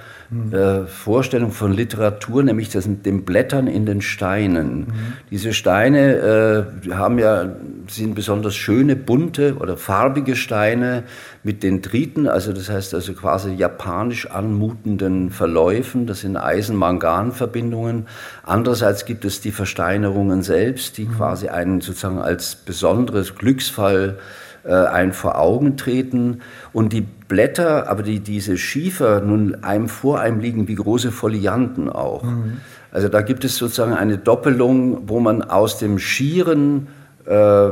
äh, 0.52 0.86
Vorstellung 0.86 1.50
von 1.50 1.72
Literatur, 1.72 2.44
nämlich 2.44 2.68
das 2.68 2.86
mit 2.86 3.04
den 3.04 3.24
Blättern 3.24 3.66
in 3.66 3.84
den 3.84 4.00
Steinen. 4.00 4.78
Mhm. 4.78 4.86
Diese 5.28 5.52
Steine 5.52 6.66
äh, 6.86 6.90
haben 6.92 7.18
ja, 7.18 7.56
sind 7.88 8.14
besonders 8.14 8.54
schöne, 8.54 8.94
bunte 8.94 9.56
oder 9.56 9.76
farbige 9.76 10.36
Steine 10.36 11.02
mit 11.42 11.64
Dendriten, 11.64 12.28
also 12.28 12.52
das 12.52 12.70
heißt 12.70 12.94
also 12.94 13.12
quasi 13.14 13.54
japanisch 13.54 14.30
anmutenden 14.30 15.30
Verläufen. 15.30 16.06
Das 16.06 16.20
sind 16.20 16.36
Eisen-Mangan-Verbindungen. 16.36 18.06
Andererseits 18.44 19.06
gibt 19.06 19.24
es 19.24 19.40
die 19.40 19.50
Versteinerungen 19.50 20.44
selbst, 20.44 20.96
die 20.96 21.06
mhm. 21.06 21.16
quasi 21.16 21.48
einen 21.48 21.80
sozusagen 21.80 22.20
als 22.20 22.54
besonderes 22.54 23.34
Glücksfall 23.34 24.18
äh, 24.64 24.72
ein 24.72 25.12
vor 25.12 25.38
Augen 25.38 25.76
treten 25.76 26.40
und 26.72 26.92
die 26.92 27.00
Blätter, 27.00 27.88
aber 27.88 28.02
die, 28.02 28.20
diese 28.20 28.56
Schiefer 28.56 29.20
nun 29.20 29.62
einem 29.62 29.88
vor 29.88 30.20
einem 30.20 30.40
liegen 30.40 30.68
wie 30.68 30.74
große 30.74 31.12
Folianten 31.12 31.88
auch. 31.88 32.24
Mhm. 32.24 32.58
Also 32.92 33.08
da 33.08 33.22
gibt 33.22 33.44
es 33.44 33.56
sozusagen 33.56 33.94
eine 33.94 34.18
Doppelung, 34.18 35.08
wo 35.08 35.20
man 35.20 35.42
aus 35.42 35.78
dem 35.78 35.98
schieren 35.98 36.88
äh, 37.26 37.70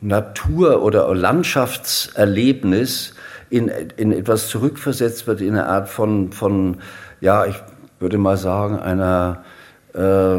Natur- 0.00 0.82
oder 0.82 1.14
Landschaftserlebnis 1.14 3.14
in, 3.50 3.70
in 3.96 4.12
etwas 4.12 4.48
zurückversetzt 4.48 5.26
wird, 5.26 5.40
in 5.40 5.50
eine 5.50 5.66
Art 5.66 5.88
von, 5.88 6.32
von 6.32 6.76
ja, 7.20 7.46
ich 7.46 7.56
würde 7.98 8.18
mal 8.18 8.36
sagen, 8.36 8.78
einer 8.78 9.42
äh, 9.94 10.36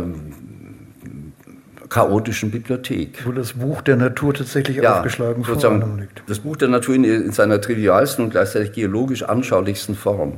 chaotischen 1.90 2.52
Bibliothek. 2.52 3.26
Wo 3.26 3.32
das 3.32 3.54
Buch 3.54 3.82
der 3.82 3.96
Natur 3.96 4.34
tatsächlich 4.34 4.78
ja, 4.78 4.98
aufgeschlagen 4.98 5.44
vor 5.44 5.64
einem 5.64 6.00
liegt. 6.00 6.24
Das 6.28 6.40
Buch 6.40 6.56
der 6.56 6.68
Natur 6.68 6.96
in, 6.96 7.04
in 7.04 7.32
seiner 7.32 7.60
trivialsten 7.60 8.26
und 8.26 8.32
gleichzeitig 8.32 8.72
geologisch 8.72 9.24
anschaulichsten 9.24 9.96
Form. 9.96 10.38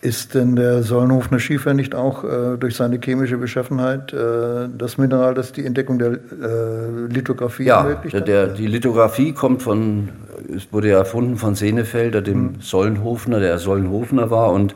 Ist 0.00 0.34
denn 0.34 0.54
der 0.54 0.84
Sollenhofener 0.84 1.40
Schiefer 1.40 1.74
nicht 1.74 1.94
auch 1.94 2.22
äh, 2.22 2.56
durch 2.56 2.76
seine 2.76 3.00
chemische 3.00 3.36
Beschaffenheit 3.36 4.12
äh, 4.12 4.68
das 4.76 4.96
Mineral, 4.96 5.34
das 5.34 5.52
die 5.52 5.66
Entdeckung 5.66 5.98
der 5.98 6.12
äh, 6.12 7.12
Lithografie 7.12 7.64
ja, 7.64 7.80
ermöglicht 7.80 8.14
hat? 8.14 8.28
Ja, 8.28 8.46
die 8.46 8.68
Lithografie 8.68 9.32
kommt 9.32 9.62
von, 9.62 10.10
es 10.54 10.72
wurde 10.72 10.90
ja 10.90 10.98
erfunden 10.98 11.36
von 11.36 11.56
Senefelder, 11.56 12.22
dem 12.22 12.54
hm. 12.54 12.60
Sollenhofener, 12.60 13.40
der 13.40 13.58
Sollenhofener 13.58 14.30
war 14.30 14.52
und 14.52 14.72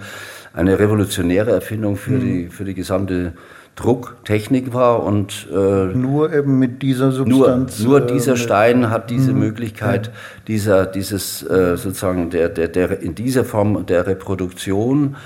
eine 0.54 0.80
revolutionäre 0.80 1.52
Erfindung 1.52 1.96
für, 1.96 2.14
hm. 2.14 2.20
die, 2.20 2.48
für 2.48 2.64
die 2.64 2.74
gesamte 2.74 3.34
Drucktechnik 3.76 4.74
war 4.74 5.02
und 5.02 5.48
äh, 5.50 5.54
nur 5.54 6.32
eben 6.32 6.58
mit 6.58 6.82
dieser 6.82 7.10
Substanz. 7.10 7.80
Nur, 7.80 8.00
nur 8.00 8.06
dieser 8.06 8.34
äh, 8.34 8.36
Stein 8.36 8.90
hat 8.90 9.08
diese 9.08 9.32
mhm. 9.32 9.38
Möglichkeit, 9.38 10.10
dieser, 10.46 10.84
dieses 10.84 11.42
äh, 11.42 11.76
sozusagen 11.78 12.28
der, 12.28 12.50
der, 12.50 12.68
der 12.68 13.00
in 13.00 13.14
dieser 13.14 13.44
Form 13.44 13.86
der 13.86 14.06
Reproduktion. 14.06 15.16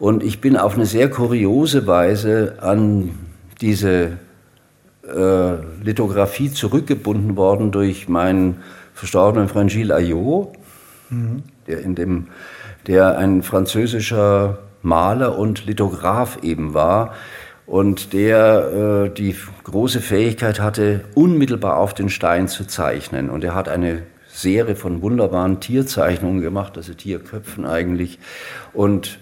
Und 0.00 0.24
ich 0.24 0.40
bin 0.40 0.56
auf 0.56 0.74
eine 0.74 0.86
sehr 0.86 1.10
kuriose 1.10 1.86
Weise 1.86 2.54
an 2.60 3.10
diese 3.60 4.18
äh, 5.04 5.52
Lithografie 5.80 6.50
zurückgebunden 6.50 7.36
worden 7.36 7.70
durch 7.70 8.08
meinen 8.08 8.56
verstorbenen 8.94 9.48
Freund 9.48 9.70
Gilles 9.70 9.96
Ayot, 9.96 10.48
mhm. 11.08 11.44
der 11.68 11.82
in 11.82 11.94
dem, 11.94 12.26
der 12.88 13.16
ein 13.16 13.42
französischer 13.42 14.58
Maler 14.82 15.38
und 15.38 15.66
Lithograph 15.66 16.38
eben 16.42 16.74
war 16.74 17.12
und 17.72 18.12
der 18.12 19.06
äh, 19.06 19.14
die 19.14 19.34
große 19.64 20.02
Fähigkeit 20.02 20.60
hatte, 20.60 21.04
unmittelbar 21.14 21.78
auf 21.78 21.94
den 21.94 22.10
Stein 22.10 22.46
zu 22.46 22.66
zeichnen. 22.66 23.30
Und 23.30 23.44
er 23.44 23.54
hat 23.54 23.70
eine 23.70 24.02
Serie 24.28 24.76
von 24.76 25.00
wunderbaren 25.00 25.58
Tierzeichnungen 25.58 26.42
gemacht, 26.42 26.76
also 26.76 26.92
Tierköpfen 26.92 27.64
eigentlich. 27.64 28.18
Und 28.74 29.18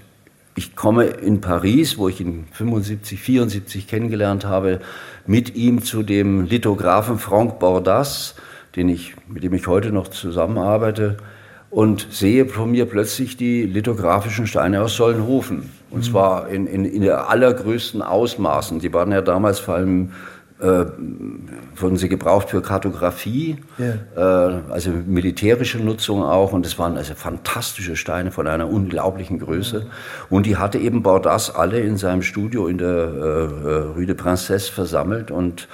ich 0.57 0.75
komme 0.75 1.05
in 1.05 1.41
Paris, 1.41 1.97
wo 1.97 2.09
ich 2.09 2.21
ihn 2.21 2.49
75, 2.51 3.21
74 3.21 3.87
kennengelernt 3.87 4.45
habe, 4.45 4.81
mit 5.29 5.55
ihm 5.55 5.85
zu 5.85 6.03
dem 6.03 6.45
Lithografen 6.45 7.21
Franck 7.21 7.61
Bordas, 7.61 8.35
den 8.75 8.89
ich, 8.89 9.15
mit 9.29 9.45
dem 9.45 9.55
ich 9.55 9.69
heute 9.69 9.93
noch 9.93 10.09
zusammenarbeite 10.09 11.19
und 11.71 12.09
sehe 12.11 12.47
von 12.47 12.73
mir 12.73 12.87
plötzlich 12.87 13.37
die 13.37 13.63
lithografischen 13.63 14.49
Steine 14.49 14.83
aus 14.83 14.97
Sollenhofen. 14.97 15.71
Und 15.91 15.99
mhm. 15.99 16.03
zwar 16.05 16.49
in, 16.49 16.67
in, 16.67 16.85
in 16.85 17.03
der 17.03 17.29
allergrößten 17.31 18.03
Ausmaßen. 18.03 18.79
Die 18.79 18.93
waren 18.93 19.13
ja 19.13 19.23
damals 19.23 19.59
vor 19.59 19.75
allem 19.75 20.11
äh, 20.61 20.85
wurden 21.75 21.97
sie 21.97 22.09
gebraucht 22.09 22.51
für 22.51 22.61
Kartografie, 22.61 23.57
yeah. 23.79 24.59
äh, 24.69 24.73
also 24.73 24.91
militärische 24.91 25.79
Nutzung 25.79 26.23
auch. 26.23 26.53
Und 26.53 26.67
es 26.67 26.79
waren 26.79 26.99
also 26.99 27.15
fantastische 27.15 27.97
Steine 27.97 28.31
von 28.31 28.47
einer 28.47 28.69
unglaublichen 28.69 29.39
Größe. 29.39 29.87
Und 30.29 30.45
die 30.45 30.59
hatte 30.59 30.79
eben 30.79 31.03
Bordas 31.03 31.55
alle 31.55 31.81
in 31.81 31.97
seinem 31.97 32.23
Studio 32.23 32.67
in 32.67 32.79
der 32.79 32.89
äh, 32.89 33.69
äh 33.69 33.77
Rue 33.97 34.07
de 34.07 34.15
Princesse 34.15 34.71
versammelt 34.71 35.31
und 35.31 35.67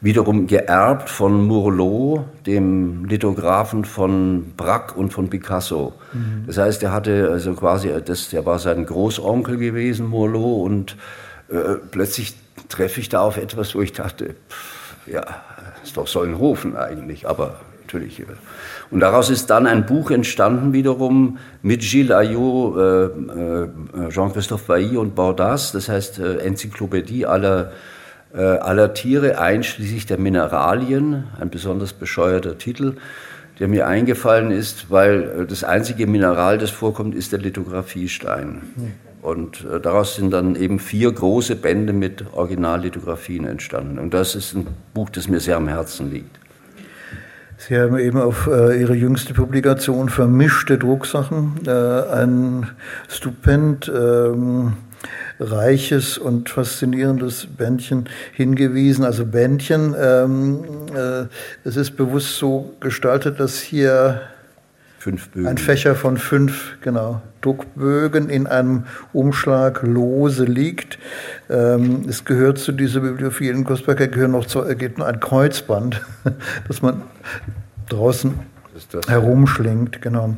wiederum 0.00 0.46
geerbt 0.46 1.10
von 1.10 1.44
Mourlot, 1.46 2.24
dem 2.46 3.04
Lithografen 3.04 3.84
von 3.84 4.52
Braque 4.56 4.94
und 4.94 5.12
von 5.12 5.28
Picasso. 5.28 5.94
Mhm. 6.12 6.44
Das 6.46 6.58
heißt, 6.58 6.82
er 6.84 6.92
hatte 6.92 7.28
also 7.30 7.54
quasi, 7.54 7.90
das, 8.04 8.28
der 8.30 8.46
war 8.46 8.58
sein 8.58 8.86
Großonkel 8.86 9.56
gewesen, 9.56 10.06
Mourlot, 10.06 10.66
und 10.66 10.96
äh, 11.48 11.76
plötzlich 11.90 12.34
treffe 12.68 13.00
ich 13.00 13.08
da 13.08 13.20
auf 13.20 13.36
etwas, 13.36 13.74
wo 13.74 13.82
ich 13.82 13.92
dachte, 13.92 14.36
pff, 14.48 15.08
ja, 15.08 15.24
ist 15.82 15.96
doch 15.96 16.06
Sollenhofen 16.06 16.76
eigentlich, 16.76 17.26
aber 17.26 17.56
natürlich. 17.82 18.20
Äh. 18.20 18.26
Und 18.90 19.00
daraus 19.00 19.30
ist 19.30 19.50
dann 19.50 19.66
ein 19.66 19.84
Buch 19.84 20.12
entstanden, 20.12 20.72
wiederum 20.72 21.38
mit 21.62 21.80
Gilles 21.80 22.12
Ayot, 22.12 22.76
äh, 22.76 23.04
äh, 23.06 24.08
Jean-Christophe 24.10 24.64
Bailly 24.66 24.96
und 24.96 25.16
Bordas, 25.16 25.72
das 25.72 25.88
heißt 25.88 26.20
äh, 26.20 26.38
Enzyklopädie 26.38 27.26
aller 27.26 27.72
äh, 27.72 27.74
aller 28.36 28.94
Tiere, 28.94 29.38
einschließlich 29.40 30.06
der 30.06 30.18
Mineralien, 30.18 31.24
ein 31.40 31.50
besonders 31.50 31.92
bescheuerter 31.92 32.58
Titel, 32.58 32.94
der 33.58 33.68
mir 33.68 33.86
eingefallen 33.86 34.50
ist, 34.50 34.90
weil 34.90 35.22
äh, 35.22 35.46
das 35.46 35.64
einzige 35.64 36.06
Mineral, 36.06 36.58
das 36.58 36.70
vorkommt, 36.70 37.14
ist 37.14 37.32
der 37.32 37.40
Lithografiestein. 37.40 38.62
Und 39.20 39.64
äh, 39.64 39.80
daraus 39.80 40.16
sind 40.16 40.30
dann 40.32 40.54
eben 40.54 40.78
vier 40.78 41.10
große 41.10 41.56
Bände 41.56 41.92
mit 41.92 42.24
Originallithografien 42.32 43.46
entstanden. 43.46 43.98
Und 43.98 44.14
das 44.14 44.34
ist 44.34 44.54
ein 44.54 44.66
Buch, 44.94 45.10
das 45.10 45.28
mir 45.28 45.40
sehr 45.40 45.56
am 45.56 45.68
Herzen 45.68 46.10
liegt. 46.10 46.38
Sie 47.56 47.76
haben 47.76 47.98
eben 47.98 48.20
auf 48.20 48.46
äh, 48.46 48.80
Ihre 48.80 48.94
jüngste 48.94 49.34
Publikation 49.34 50.08
Vermischte 50.08 50.78
Drucksachen 50.78 51.54
äh, 51.66 51.70
ein 51.70 52.70
stupend 53.08 53.90
ähm, 53.92 54.74
reiches 55.40 56.18
und 56.18 56.48
faszinierendes 56.48 57.46
Bändchen 57.46 58.08
hingewiesen. 58.32 59.04
Also 59.04 59.24
Bändchen, 59.24 59.94
ähm, 60.00 60.64
äh, 60.94 61.26
es 61.64 61.76
ist 61.76 61.96
bewusst 61.96 62.36
so 62.36 62.74
gestaltet, 62.80 63.40
dass 63.40 63.60
hier 63.60 64.22
ein 65.36 65.58
Fächer 65.58 65.94
von 65.94 66.16
fünf 66.18 66.76
genau, 66.80 67.22
Druckbögen 67.40 68.28
in 68.28 68.46
einem 68.46 68.84
Umschlag 69.12 69.82
lose 69.82 70.44
liegt. 70.44 70.98
Ähm, 71.48 72.04
es 72.08 72.24
gehört 72.24 72.58
zu 72.58 72.72
dieser 72.72 73.00
bibliophilen 73.00 73.64
Kostbarkeit, 73.64 74.12
gehört 74.12 74.32
noch 74.32 74.46
zu, 74.46 74.64
geht 74.76 75.00
ein 75.00 75.20
Kreuzband, 75.20 76.02
das 76.68 76.82
man 76.82 77.02
draußen 77.88 78.34
herumschlingt, 79.06 80.02
genau. 80.02 80.36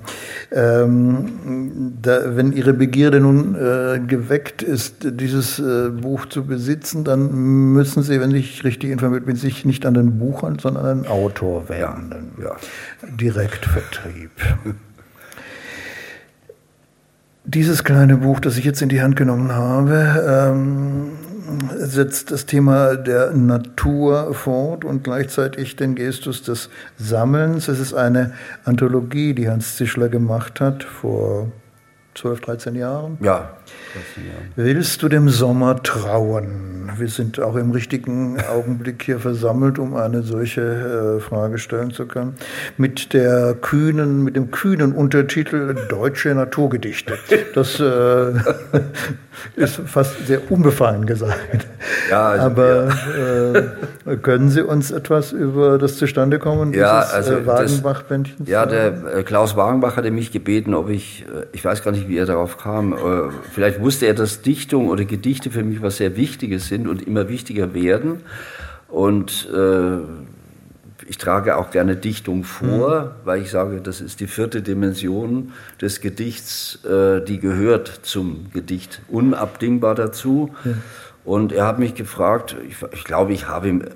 Ähm, 0.53 1.95
da, 2.01 2.37
wenn 2.37 2.53
Ihre 2.53 2.73
Begierde 2.73 3.21
nun 3.21 3.55
äh, 3.55 4.01
geweckt 4.07 4.63
ist, 4.63 4.97
dieses 5.03 5.59
äh, 5.59 5.91
Buch 5.91 6.27
zu 6.27 6.45
besitzen, 6.45 7.05
dann 7.05 7.73
müssen 7.73 8.03
Sie, 8.03 8.21
wenn 8.21 8.35
ich 8.35 8.65
richtig 8.65 8.91
informiert 8.91 9.27
bin, 9.27 9.37
sich 9.37 9.65
nicht 9.65 9.87
an 9.87 9.95
den 9.95 10.19
Buchern, 10.19 10.59
sondern 10.59 10.87
an 10.87 11.03
den 11.03 11.11
Autor 11.11 11.69
wenden. 11.69 12.33
Ja, 12.39 12.45
ja. 12.45 12.57
Direktvertrieb. 13.17 14.31
Dieses 17.45 17.85
kleine 17.85 18.19
Buch, 18.19 18.39
das 18.41 18.57
ich 18.59 18.65
jetzt 18.65 18.83
in 18.83 18.89
die 18.89 19.03
Hand 19.03 19.17
genommen 19.17 19.53
habe, 19.53 20.53
ähm, 20.53 21.09
setzt 21.77 22.31
das 22.31 22.47
Thema 22.47 22.97
der 22.97 23.33
Natur 23.33 24.35
fort 24.35 24.85
und 24.85 25.05
gleichzeitig 25.05 25.77
den 25.77 25.95
Gestus 25.95 26.43
des 26.43 26.71
Sammelns. 26.97 27.69
Es 27.69 27.81
ist 27.81 27.95
eine 27.95 28.33
Anthologie, 28.65 29.35
die 29.35 29.49
Hans 29.49 29.77
Zischler 29.77 30.09
gemacht 30.09 30.61
hat 30.61 30.85
vor 30.85 31.49
12, 32.15 32.41
13 32.41 32.75
Jahren. 32.75 33.19
Ja, 33.21 33.51
Willst 34.57 35.03
du 35.03 35.09
dem 35.09 35.29
Sommer 35.29 35.83
trauen? 35.83 36.91
Wir 36.97 37.09
sind 37.09 37.41
auch 37.41 37.57
im 37.57 37.71
richtigen 37.71 38.39
Augenblick 38.41 39.03
hier 39.03 39.19
versammelt, 39.21 39.79
um 39.79 39.97
eine 39.97 40.23
solche 40.23 41.19
äh, 41.19 41.21
Frage 41.21 41.59
stellen 41.59 41.93
zu 41.93 42.07
können. 42.07 42.35
Mit 42.77 43.13
der 43.13 43.55
kühnen, 43.55 44.25
mit 44.25 44.37
dem 44.37 44.51
kühnen 44.51 44.93
Untertitel 44.93 45.77
Deutsche 45.89 46.35
Naturgedichte. 46.35 47.19
Das 47.55 47.81
äh, 47.81 48.33
ist 49.57 49.77
fast 49.87 50.27
sehr 50.27 50.51
unbefangen 50.51 51.07
gesagt. 51.07 51.67
Ja, 52.11 52.29
also, 52.29 52.47
Aber 52.47 52.89
äh, 54.07 54.17
können 54.17 54.51
Sie 54.51 54.63
uns 54.63 54.91
etwas 54.91 55.33
über 55.33 55.79
das 55.79 55.97
Zustandekommen 55.97 56.73
Ja, 56.73 57.01
dieses 57.01 57.15
also 57.15 57.33
äh, 57.35 57.47
Wagenbach-Bändchens 57.47 58.49
Ja, 58.49 58.67
der 58.67 59.17
äh, 59.17 59.23
Klaus 59.23 59.57
Wagenbach 59.57 59.97
hatte 59.97 60.11
mich 60.11 60.33
gebeten, 60.33 60.75
ob 60.75 60.89
ich, 60.91 61.25
ich 61.53 61.65
weiß 61.65 61.83
gar 61.83 61.93
nicht, 61.93 62.09
wie 62.09 62.19
er 62.19 62.27
darauf 62.27 62.59
kam, 62.59 62.93
äh, 62.93 62.97
vielleicht 63.61 63.81
wusste 63.83 64.07
er, 64.07 64.15
dass 64.15 64.41
Dichtung 64.41 64.89
oder 64.89 65.05
Gedichte 65.05 65.51
für 65.51 65.63
mich 65.63 65.83
was 65.83 65.99
sehr 65.99 66.17
Wichtiges 66.17 66.69
sind 66.69 66.89
und 66.89 67.07
immer 67.07 67.29
wichtiger 67.29 67.75
werden. 67.75 68.23
Und 68.89 69.47
äh, 69.55 69.99
ich 71.07 71.19
trage 71.19 71.59
auch 71.59 71.71
gerne 71.71 71.95
Dichtung 71.95 72.45
vor, 72.45 73.17
weil 73.25 73.43
ich 73.43 73.51
sage, 73.51 73.83
das 73.83 74.01
ist 74.01 74.21
die 74.21 74.29
vierte 74.29 74.63
Dimension 74.63 75.53
des 75.79 76.01
Gedichts, 76.01 76.83
äh, 76.87 77.21
die 77.21 77.39
gehört 77.39 78.01
zum 78.03 78.51
Gedicht 78.51 79.03
unabdingbar 79.09 79.95
dazu. 79.95 80.55
Und 81.27 81.53
er 81.53 81.67
hat 81.67 81.79
mich 81.79 81.95
gefragt, 81.95 82.57
ich, 82.67 82.77
ich 82.93 83.05
glaube, 83.05 83.35
ich 83.35 83.47
habe 83.47 83.69
ihm, 83.69 83.83
äh, 83.83 83.87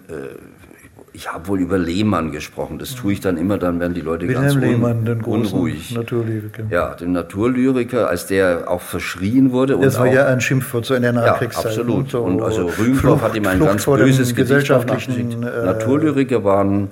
ich 1.16 1.32
habe 1.32 1.46
wohl 1.46 1.60
über 1.60 1.78
Lehmann 1.78 2.32
gesprochen. 2.32 2.78
Das 2.80 2.94
tue 2.96 3.12
ich 3.12 3.20
dann 3.20 3.36
immer, 3.36 3.56
dann 3.56 3.78
werden 3.78 3.94
die 3.94 4.00
Leute 4.00 4.26
ganz 4.26 4.56
Wilhelm 4.56 4.62
un, 4.64 4.70
Lehmann, 4.82 5.04
den 5.04 5.22
großen 5.22 5.54
unruhig. 5.54 5.94
Naturlyriker. 5.94 6.64
Ja, 6.70 6.94
den 6.94 7.12
Naturlyriker, 7.12 8.08
als 8.08 8.26
der 8.26 8.68
auch 8.68 8.80
verschrien 8.80 9.52
wurde. 9.52 9.78
Das 9.78 9.94
und 9.94 10.00
war 10.02 10.08
auch, 10.08 10.12
ja 10.12 10.26
ein 10.26 10.40
Schimpfwort 10.40 10.84
so 10.84 10.94
in 10.94 11.02
der 11.02 11.14
ja, 11.14 11.20
Nachkriegszeit. 11.20 11.66
absolut. 11.66 12.10
so 12.10 12.20
Und 12.22 12.42
also 12.42 12.66
Rühmdorf 12.66 12.98
Flucht- 13.00 13.22
hat 13.22 13.36
ihm 13.36 13.46
ein 13.46 13.58
Flucht 13.58 13.70
ganz 13.70 13.84
böses 13.86 14.34
gesellschaftlichen 14.34 15.44
äh, 15.44 15.64
Naturlyriker 15.64 16.42
waren, 16.42 16.88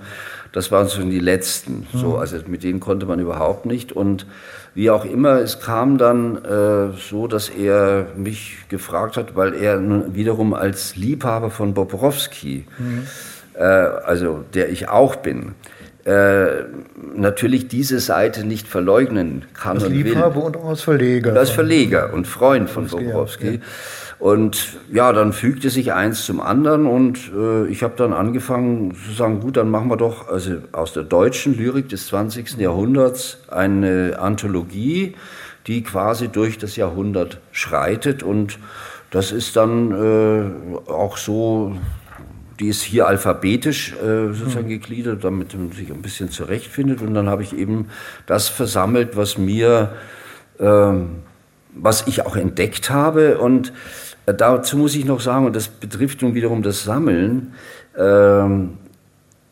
das 0.52 0.70
waren 0.70 0.86
so 0.86 1.02
die 1.02 1.18
letzten. 1.18 1.88
Mhm. 1.92 1.98
So, 1.98 2.16
also 2.16 2.36
mit 2.46 2.62
denen 2.62 2.78
konnte 2.78 3.06
man 3.06 3.18
überhaupt 3.18 3.66
nicht. 3.66 3.90
Und 3.92 4.26
wie 4.74 4.90
auch 4.90 5.04
immer, 5.04 5.40
es 5.40 5.58
kam 5.60 5.98
dann 5.98 6.36
äh, 6.44 6.96
so, 6.96 7.26
dass 7.26 7.48
er 7.48 8.06
mich 8.16 8.58
gefragt 8.68 9.16
hat, 9.16 9.34
weil 9.34 9.54
er 9.54 9.80
wiederum 10.14 10.54
als 10.54 10.94
Liebhaber 10.94 11.50
von 11.50 11.74
Bobrowski, 11.74 12.66
Mhm. 12.78 13.06
Äh, 13.54 13.62
also 13.62 14.44
der 14.54 14.70
ich 14.70 14.88
auch 14.88 15.16
bin, 15.16 15.54
äh, 16.04 16.64
natürlich 17.14 17.68
diese 17.68 18.00
Seite 18.00 18.44
nicht 18.44 18.66
verleugnen 18.66 19.44
kann 19.54 19.76
als 19.76 19.84
und 19.84 19.92
will. 19.92 20.04
Liebhaber 20.04 20.42
und 20.44 20.56
auch 20.56 20.70
als 20.70 20.82
Verleger. 20.82 21.36
Als 21.36 21.50
Verleger 21.50 22.12
und 22.12 22.26
Freund 22.26 22.68
von 22.68 22.88
Bobrowski, 22.88 23.54
ja. 23.54 23.60
Und 24.22 24.78
ja, 24.92 25.12
dann 25.12 25.32
fügte 25.32 25.68
sich 25.68 25.92
eins 25.92 26.24
zum 26.24 26.40
anderen 26.40 26.86
und 26.86 27.32
äh, 27.36 27.66
ich 27.66 27.82
habe 27.82 27.94
dann 27.96 28.12
angefangen 28.12 28.94
zu 28.94 29.12
sagen, 29.14 29.40
gut, 29.40 29.56
dann 29.56 29.68
machen 29.68 29.88
wir 29.90 29.96
doch 29.96 30.28
also 30.28 30.58
aus 30.70 30.92
der 30.92 31.02
deutschen 31.02 31.56
Lyrik 31.56 31.88
des 31.88 32.06
20. 32.06 32.58
Jahrhunderts 32.58 33.38
eine 33.48 34.20
Anthologie, 34.20 35.16
die 35.66 35.82
quasi 35.82 36.28
durch 36.28 36.56
das 36.56 36.76
Jahrhundert 36.76 37.40
schreitet 37.50 38.22
und 38.22 38.60
das 39.10 39.32
ist 39.32 39.56
dann 39.56 39.90
äh, 39.90 40.90
auch 40.90 41.16
so, 41.16 41.76
die 42.62 42.68
ist 42.68 42.82
hier 42.82 43.06
alphabetisch 43.06 43.92
äh, 43.92 44.32
sozusagen 44.32 44.68
gegliedert, 44.68 45.24
damit 45.24 45.54
man 45.54 45.72
sich 45.72 45.90
ein 45.90 46.00
bisschen 46.00 46.30
zurechtfindet 46.30 47.02
und 47.02 47.12
dann 47.12 47.28
habe 47.28 47.42
ich 47.42 47.54
eben 47.56 47.88
das 48.26 48.48
versammelt, 48.48 49.16
was 49.16 49.36
mir 49.36 49.92
ähm, 50.58 51.22
was 51.74 52.06
ich 52.06 52.24
auch 52.24 52.36
entdeckt 52.36 52.90
habe. 52.90 53.38
Und 53.38 53.72
äh, 54.26 54.34
dazu 54.34 54.76
muss 54.76 54.94
ich 54.94 55.04
noch 55.04 55.20
sagen, 55.20 55.46
und 55.46 55.56
das 55.56 55.68
betrifft 55.68 56.22
nun 56.22 56.34
wiederum 56.34 56.62
das 56.62 56.84
Sammeln, 56.84 57.54
ähm, 57.96 58.78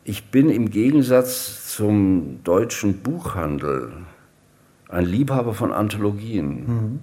ich 0.03 0.31
bin 0.31 0.49
im 0.49 0.71
Gegensatz 0.71 1.75
zum 1.75 2.39
deutschen 2.43 2.99
Buchhandel 2.99 3.91
ein 4.89 5.05
Liebhaber 5.05 5.53
von 5.53 5.71
Anthologien. 5.71 6.99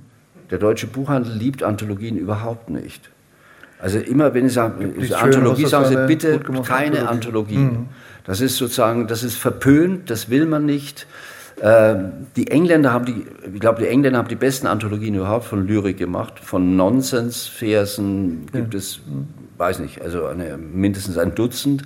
Der 0.50 0.58
deutsche 0.58 0.88
Buchhandel 0.88 1.32
liebt 1.32 1.62
Anthologien 1.62 2.16
überhaupt 2.16 2.70
nicht. 2.70 3.10
Also 3.78 3.98
immer, 3.98 4.34
wenn 4.34 4.46
ich 4.46 4.52
sage, 4.52 4.92
Anthologie, 5.14 5.66
sagen 5.66 5.88
Sie 5.88 6.06
bitte 6.06 6.40
keine 6.40 7.08
Anthologie. 7.08 7.56
Anthologien. 7.56 7.88
Das 8.24 8.40
ist 8.40 8.56
sozusagen, 8.56 9.06
das 9.06 9.22
ist 9.22 9.36
verpönt, 9.36 10.10
das 10.10 10.28
will 10.28 10.46
man 10.46 10.66
nicht. 10.66 11.06
Ähm, 11.60 12.26
die 12.36 12.50
Engländer 12.50 12.92
haben 12.92 13.04
die, 13.04 13.26
ich 13.52 13.60
glaube, 13.60 13.80
die 13.80 13.88
Engländer 13.88 14.18
haben 14.18 14.28
die 14.28 14.36
besten 14.36 14.66
Anthologien 14.66 15.14
überhaupt 15.14 15.44
von 15.44 15.66
Lyrik 15.66 15.96
gemacht. 15.96 16.38
Von 16.40 16.76
Nonsensversen 16.76 18.46
gibt 18.52 18.74
es, 18.74 19.00
weiß 19.56 19.80
nicht, 19.80 20.02
also 20.02 20.26
eine, 20.26 20.56
mindestens 20.56 21.18
ein 21.18 21.34
Dutzend. 21.34 21.82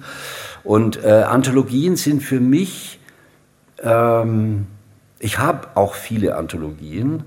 Und 0.65 1.03
äh, 1.05 1.23
Anthologien 1.23 1.97
sind 1.97 2.23
für 2.23 2.41
mich, 2.41 2.99
ähm, 3.83 4.67
ich 5.19 5.39
habe 5.39 5.69
auch 5.75 5.95
viele 5.95 6.37
Anthologien. 6.37 7.25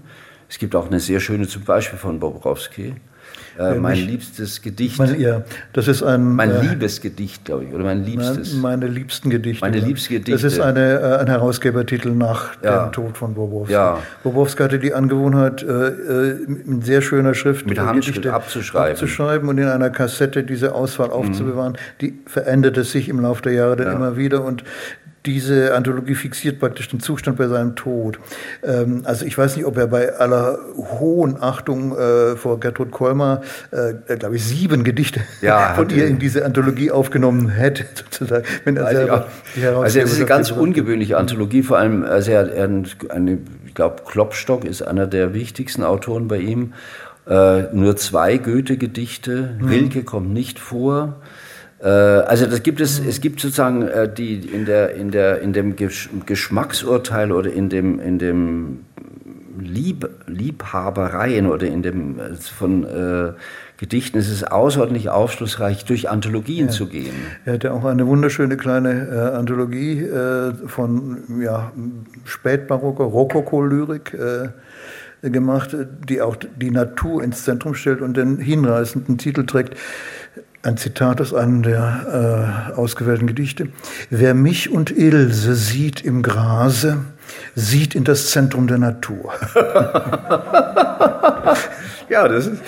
Es 0.49 0.59
gibt 0.59 0.75
auch 0.75 0.87
eine 0.87 0.99
sehr 0.99 1.19
schöne, 1.19 1.47
zum 1.47 1.63
Beispiel 1.63 1.97
von 1.97 2.19
Bobrowski. 2.19 2.95
Äh, 3.57 3.75
mein 3.75 3.93
mich- 3.93 4.05
liebstes 4.07 4.61
Gedicht. 4.61 4.99
Meine, 4.99 5.17
ja, 5.17 5.43
das 5.73 5.87
ist 5.87 6.03
ein. 6.03 6.35
mein 6.35 6.51
äh, 6.51 6.61
Liebesgedicht, 6.61 7.45
glaube 7.45 7.63
ich, 7.65 7.73
oder 7.73 7.83
mein 7.85 8.03
liebstes. 8.03 8.53
Meine 8.55 8.87
liebsten 8.87 9.29
Gedichte. 9.29 9.63
Meine 9.65 9.79
liebsten 9.79 10.15
Das 10.25 10.43
ist 10.43 10.57
Gedichte. 10.57 10.65
eine, 10.65 10.99
äh, 10.99 11.17
ein 11.19 11.27
Herausgebertitel 11.27 12.09
nach 12.11 12.57
Ja. 12.63 12.85
dem 12.87 12.91
Tod 12.91 13.17
von 13.17 13.33
Bobrowski. 13.33 13.73
Ja. 13.73 13.99
Bobrowski 14.23 14.63
hatte 14.63 14.79
die 14.79 14.93
Angewohnheit, 14.93 15.63
äh, 15.63 15.67
äh, 15.87 16.43
in 16.65 16.81
sehr 16.81 17.01
schöner 17.01 17.33
Schrift 17.33 17.65
Mit 17.67 17.77
äh, 17.77 17.81
Handschrift 17.81 18.17
Gedichte 18.17 18.33
abzuschreiben. 18.33 18.87
Mhm. 18.89 18.91
abzuschreiben 18.93 19.49
und 19.49 19.57
in 19.57 19.67
einer 19.67 19.89
Kassette 19.89 20.43
diese 20.43 20.75
Auswahl 20.75 21.09
aufzubewahren. 21.11 21.77
Die 22.01 22.19
veränderte 22.25 22.83
sich 22.83 23.07
im 23.09 23.19
Laufe 23.21 23.41
der 23.43 23.53
Jahre 23.53 23.75
dann 23.77 23.87
Ja. 23.87 23.93
immer 23.93 24.17
wieder 24.17 24.43
und 24.43 24.63
diese 25.25 25.73
Anthologie 25.73 26.15
fixiert 26.15 26.59
praktisch 26.59 26.89
den 26.89 26.99
Zustand 26.99 27.37
bei 27.37 27.47
seinem 27.47 27.75
Tod. 27.75 28.19
Ähm, 28.63 29.01
also 29.05 29.25
ich 29.25 29.37
weiß 29.37 29.55
nicht, 29.55 29.65
ob 29.65 29.77
er 29.77 29.87
bei 29.87 30.13
aller 30.15 30.59
hohen 30.77 31.41
Achtung 31.41 31.97
äh, 31.97 32.35
vor 32.35 32.59
Gertrud 32.59 32.91
Kolmar, 32.91 33.41
äh, 33.71 34.17
glaube 34.17 34.35
ich, 34.35 34.43
sieben 34.43 34.83
Gedichte 34.83 35.21
Ja, 35.41 35.73
von 35.75 35.89
ihr 35.89 36.07
in 36.07 36.19
diese 36.19 36.45
Anthologie 36.45 36.91
aufgenommen 36.91 37.49
hätte, 37.49 37.85
sozusagen. 37.95 38.45
Wenn 38.63 38.77
er 38.77 38.89
selber 38.89 39.27
Also 39.81 39.99
das 39.99 40.11
ist 40.11 40.17
eine 40.17 40.25
ganz 40.25 40.51
ungewöhnliche 40.51 41.17
Anthologie, 41.17 41.63
vor 41.63 41.77
allem, 41.77 42.03
also 42.03 42.31
er, 42.31 42.51
er 42.53 42.69
eine, 43.09 43.37
ich 43.65 43.73
glaube, 43.73 44.03
Klopstock 44.05 44.65
ist 44.65 44.81
einer 44.81 45.07
der 45.07 45.33
wichtigsten 45.33 45.83
Autoren 45.83 46.27
bei 46.27 46.37
ihm. 46.37 46.73
Äh, 47.27 47.73
nur 47.73 47.97
zwei 47.97 48.37
Goethe-Gedichte, 48.37 49.57
Rilke 49.67 50.03
kommt 50.03 50.31
nicht 50.31 50.59
vor. 50.59 51.15
Äh, 51.85 51.89
also 51.89 52.47
das 52.47 52.63
gibt 52.63 52.81
es, 52.81 52.99
es 52.99 53.21
gibt 53.21 53.39
sozusagen 53.39 53.83
äh, 53.83 54.11
die 54.11 54.39
in 54.39 54.65
der 54.65 54.95
in 54.95 55.11
der 55.11 55.41
in 55.41 55.53
dem 55.53 55.75
Gesch 55.75 56.09
Geschmacksurteil 56.25 57.31
oder 57.31 57.51
in 57.51 57.69
dem 57.69 57.99
in 57.99 58.17
dem 58.17 58.79
Lieb, 59.57 60.09
Liebhabereien 60.27 61.47
oder 61.47 61.67
in 61.67 61.83
dem 61.83 62.19
äh, 62.19 62.35
von 62.35 62.83
äh, 62.83 63.33
Gedichten 63.77 64.17
ist 64.17 64.29
es 64.29 64.43
außerordentlich 64.43 65.09
aufschlussreich, 65.09 65.83
durch 65.85 66.09
Anthologien 66.09 66.69
zu 66.69 66.87
gehen. 66.87 67.13
Er 67.43 67.53
hatte 67.53 67.73
auch 67.73 67.83
eine 67.83 68.07
wunderschöne 68.07 68.55
kleine 68.55 69.07
äh, 69.09 69.37
Anthologie 69.37 70.01
äh, 70.01 70.53
von 70.65 71.41
ja, 71.41 71.73
spätbarocker 72.23 73.03
Rokoko-Lyrik 73.03 74.17
gemacht, 75.21 75.75
die 76.07 76.21
auch 76.21 76.35
die 76.35 76.71
Natur 76.71 77.23
ins 77.23 77.43
Zentrum 77.43 77.73
stellt 77.73 78.01
und 78.01 78.15
den 78.15 78.37
hinreißenden 78.37 79.17
Titel 79.17 79.45
trägt. 79.45 79.75
Ein 80.65 80.77
Zitat 80.77 81.21
aus 81.21 81.31
einem 81.31 81.61
der 81.61 82.71
äh, 82.73 82.75
ausgewählten 82.75 83.27
Gedichte. 83.27 83.67
Wer 84.09 84.33
mich 84.33 84.71
und 84.71 84.89
Ilse 84.89 85.53
sieht 85.53 86.03
im 86.03 86.23
Grase, 86.23 86.97
sieht 87.53 87.93
in 87.93 88.03
das 88.03 88.31
Zentrum 88.31 88.65
der 88.65 88.79
Natur. 88.79 89.31
Ja, 92.09 92.27
das 92.27 92.47
ist, 92.47 92.61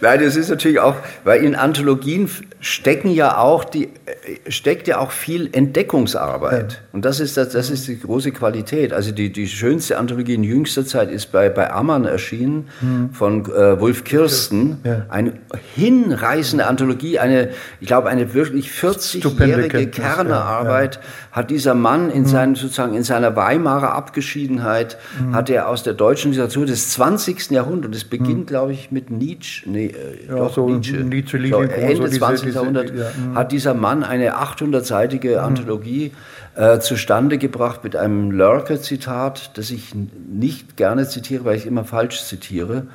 nein, 0.00 0.20
das 0.22 0.36
ist 0.36 0.48
natürlich 0.50 0.78
auch, 0.80 0.96
weil 1.24 1.42
in 1.42 1.54
Anthologien 1.54 2.28
stecken 2.60 3.10
ja 3.10 3.36
auch 3.38 3.64
die, 3.64 3.84
äh, 4.06 4.50
steckt 4.50 4.88
ja 4.88 4.98
auch 4.98 5.10
viel 5.10 5.48
Entdeckungsarbeit. 5.52 6.82
Und 6.92 7.04
das 7.04 7.20
ist, 7.20 7.36
das, 7.36 7.50
das 7.50 7.70
ist 7.70 7.86
die 7.88 7.98
große 8.00 8.30
Qualität. 8.32 8.92
Also 8.92 9.12
die, 9.12 9.30
die 9.32 9.48
schönste 9.48 9.98
Anthologie 9.98 10.34
in 10.34 10.44
jüngster 10.44 10.86
Zeit 10.86 11.10
ist 11.10 11.30
bei, 11.32 11.48
bei 11.50 11.70
Ammann 11.72 12.04
erschienen 12.04 12.68
von 13.12 13.44
äh, 13.46 13.80
Wolf 13.80 14.04
Kirsten. 14.04 14.78
Ja. 14.84 15.06
Eine 15.08 15.32
hinreißende 15.74 16.66
Anthologie, 16.66 17.18
eine, 17.18 17.50
ich 17.80 17.86
glaube, 17.86 18.08
eine 18.08 18.32
wirklich 18.34 18.72
Stupende 18.72 18.96
40-jährige 18.96 19.68
Kenntnis, 19.68 19.96
ja, 19.98 20.14
Kernearbeit 20.14 21.00
hat 21.32 21.50
dieser 21.50 21.74
Mann 21.74 22.04
Mhm. 22.06 22.10
in 22.12 22.26
seinen, 22.26 22.54
sozusagen 22.54 22.94
in 22.94 23.02
seiner 23.02 23.36
Weimarer 23.36 23.92
Abgeschiedenheit, 23.94 24.96
Mhm. 25.20 25.34
hat 25.34 25.50
er 25.50 25.68
aus 25.68 25.82
der 25.82 25.92
deutschen 25.94 26.30
Literatur 26.32 26.66
des 26.66 26.90
20. 26.90 27.50
Jahrhunderts, 27.50 27.94
das 27.98 28.04
beginnt, 28.04 28.46
glaube 28.46 28.72
ich, 28.72 28.83
mit 28.92 29.10
Nietzsche, 29.10 29.68
nee, 29.68 29.86
äh, 29.86 30.26
ja, 30.28 30.36
doch, 30.36 30.54
so 30.54 30.68
Nietzsche. 30.68 30.96
Nietzsche 30.96 31.38
so, 31.48 31.60
Ende 31.60 32.08
so 32.08 32.18
20. 32.18 32.46
Diese, 32.46 32.58
Jahrhundert 32.58 32.90
diese, 32.90 33.02
ja, 33.02 33.10
hm. 33.14 33.34
hat 33.34 33.52
dieser 33.52 33.74
Mann 33.74 34.04
eine 34.04 34.36
800-seitige 34.36 35.34
hm. 35.34 35.44
Anthologie 35.44 36.12
äh, 36.56 36.78
zustande 36.78 37.38
gebracht 37.38 37.84
mit 37.84 37.96
einem 37.96 38.30
Lurker-Zitat, 38.30 39.56
das 39.58 39.70
ich 39.70 39.94
nicht 39.94 40.76
gerne 40.76 41.08
zitiere, 41.08 41.44
weil 41.44 41.56
ich 41.56 41.66
immer 41.66 41.84
falsch 41.84 42.22
zitiere. 42.24 42.86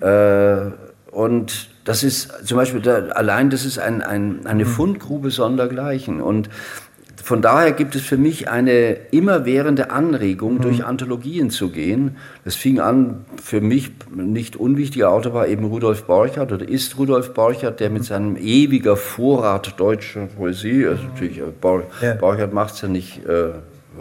Äh, 0.00 0.72
und 1.10 1.68
das 1.84 2.02
ist 2.02 2.46
zum 2.46 2.56
Beispiel, 2.56 2.80
da, 2.80 3.08
allein 3.08 3.50
das 3.50 3.64
ist 3.64 3.78
ein, 3.78 4.02
ein, 4.02 4.46
eine 4.46 4.64
hm. 4.64 4.70
Fundgrube 4.70 5.30
sondergleichen. 5.30 6.20
Und 6.20 6.48
von 7.22 7.40
daher 7.40 7.70
gibt 7.70 7.94
es 7.94 8.02
für 8.02 8.16
mich 8.16 8.48
eine 8.48 8.94
immerwährende 9.12 9.92
Anregung, 9.92 10.54
mhm. 10.54 10.62
durch 10.62 10.84
Anthologien 10.84 11.50
zu 11.50 11.70
gehen. 11.70 12.16
Das 12.44 12.56
fing 12.56 12.80
an, 12.80 13.24
für 13.40 13.60
mich 13.60 13.92
nicht 14.12 14.56
unwichtiger 14.56 15.10
Autor 15.10 15.32
war 15.32 15.46
eben 15.46 15.64
Rudolf 15.64 16.04
Borchardt 16.04 16.50
oder 16.50 16.68
ist 16.68 16.98
Rudolf 16.98 17.32
Borchardt, 17.32 17.78
der 17.78 17.90
mit 17.90 18.04
seinem 18.04 18.36
ewiger 18.36 18.96
Vorrat 18.96 19.78
deutscher 19.78 20.26
Poesie, 20.26 20.86
also 20.86 21.04
natürlich, 21.04 21.38
äh, 21.38 21.44
Bor 21.60 21.84
ja. 22.00 22.14
Borchardt 22.14 22.52
macht 22.52 22.74
es 22.74 22.80
ja 22.80 22.88
nicht, 22.88 23.24
äh, 23.24 23.50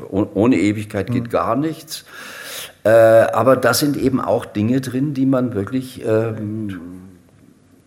ohne 0.09 0.55
Ewigkeit 0.55 1.11
geht 1.11 1.25
mhm. 1.25 1.29
gar 1.29 1.55
nichts. 1.55 2.05
Äh, 2.83 2.89
aber 2.89 3.55
da 3.55 3.75
sind 3.75 3.97
eben 3.97 4.19
auch 4.19 4.45
Dinge 4.45 4.81
drin, 4.81 5.13
die 5.13 5.27
man 5.27 5.53
wirklich 5.53 6.03
ähm, 6.03 6.79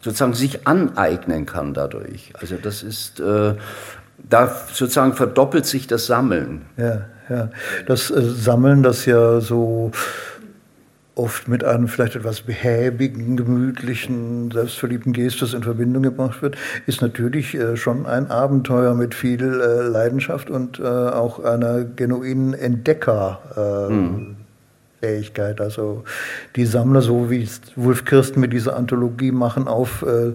sozusagen 0.01 0.35
sich 0.35 0.67
aneignen 0.69 1.45
kann 1.45 1.75
dadurch. 1.75 2.33
Also 2.39 2.57
das 2.57 2.85
ist 2.85 3.19
äh, 3.19 3.55
da 4.35 4.53
sozusagen 4.73 5.13
verdoppelt 5.13 5.65
sich 5.65 5.87
das 5.87 6.07
Sammeln. 6.07 6.63
Ja, 6.77 7.03
ja. 7.29 7.51
Das 7.87 8.11
äh, 8.11 8.21
Sammeln, 8.21 8.83
das 8.83 9.07
ja 9.07 9.41
so 9.41 9.93
oft 11.15 11.47
mit 11.47 11.63
einem 11.63 11.87
vielleicht 11.87 12.17
etwas 12.17 12.41
behäbigen, 12.41 13.37
gemütlichen, 13.37 14.51
selbstverliebten 14.51 15.13
Gestus 15.13 15.55
in 15.55 15.63
Verbindung 15.63 16.03
gebracht 16.03 16.43
wird, 16.43 16.57
ist 16.89 17.01
natürlich 17.01 17.55
äh, 17.55 17.77
schon 17.77 18.07
ein 18.07 18.29
Abenteuer 18.29 18.95
mit 18.95 19.15
viel 19.15 19.61
äh, 19.61 19.83
Leidenschaft 19.89 20.51
und 20.51 20.81
äh, 20.81 20.83
auch 20.83 21.39
einer 21.39 21.85
genuinen 21.85 22.55
Entdecker. 22.55 23.39
Äh, 23.57 23.93
hm. 23.93 24.37
Fähigkeit. 25.05 25.61
Also 25.61 26.05
die 26.57 26.65
Sammler, 26.65 27.03
so 27.03 27.31
wie 27.31 27.43
es 27.43 27.61
Wolf 27.77 28.05
Kirsten 28.05 28.41
mit 28.41 28.53
dieser 28.53 28.77
Anthologie 28.77 29.33
machen, 29.33 29.69
auf 29.69 30.03
äh, 30.03 30.33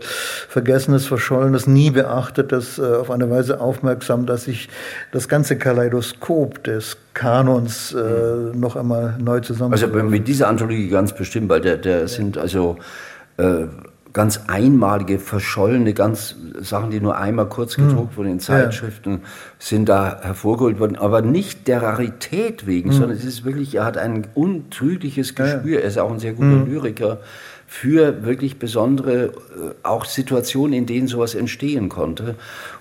Vergessenes, 0.48 1.08
Verschollenes, 1.08 1.66
nie 1.66 1.90
beachtetes, 1.90 2.78
äh, 2.78 2.84
auf 2.84 3.10
eine 3.10 3.30
Weise 3.30 3.60
aufmerksam, 3.60 4.26
dass 4.26 4.44
sich 4.44 4.70
das 5.12 5.28
ganze 5.28 5.58
Kaleidoskop 5.58 6.64
des 6.64 6.98
Kanons 7.16 7.94
äh, 7.94 7.98
mhm. 7.98 8.60
noch 8.60 8.76
einmal 8.76 9.16
neu 9.20 9.40
zusammen. 9.40 9.74
Also 9.74 9.88
mit 9.88 10.28
dieser 10.28 10.48
Anthologie 10.48 10.90
ganz 10.90 11.14
bestimmt, 11.14 11.50
weil 11.50 11.62
der, 11.62 11.78
der 11.78 12.08
sind 12.08 12.38
also 12.38 12.78
äh, 13.38 13.66
ganz 14.14 14.42
einmalige, 14.48 15.20
verschollene, 15.20 15.94
ganz 15.94 16.36
Sachen, 16.60 16.90
die 16.90 17.00
nur 17.00 17.18
einmal 17.18 17.48
kurz 17.48 17.78
hm. 17.78 17.90
gedruckt 17.90 18.18
wurden 18.18 18.32
in 18.32 18.40
Zeitschriften, 18.40 19.12
ja. 19.12 19.20
sind 19.60 19.88
da 19.88 20.22
hervorgeholt 20.22 20.80
worden, 20.80 20.96
aber 20.96 21.22
nicht 21.22 21.68
der 21.68 21.84
Rarität 21.84 22.66
wegen, 22.66 22.90
mhm. 22.90 22.94
sondern 22.94 23.12
es 23.18 23.24
ist 23.24 23.46
wirklich, 23.46 23.76
er 23.76 23.86
hat 23.86 23.98
ein 23.98 24.28
untrügliches 24.34 25.36
Gespür, 25.36 25.76
ja. 25.76 25.80
er 25.82 25.88
ist 25.88 26.00
auch 26.00 26.12
ein 26.12 26.20
sehr 26.20 26.34
guter 26.34 26.48
mhm. 26.48 26.72
Lyriker 26.72 27.20
für 27.68 28.26
wirklich 28.26 28.58
besondere, 28.58 29.26
äh, 29.26 29.32
auch 29.84 30.06
Situationen, 30.06 30.74
in 30.74 30.86
denen 30.88 31.08
sowas 31.08 31.36
entstehen 31.36 31.88
konnte. 31.88 32.34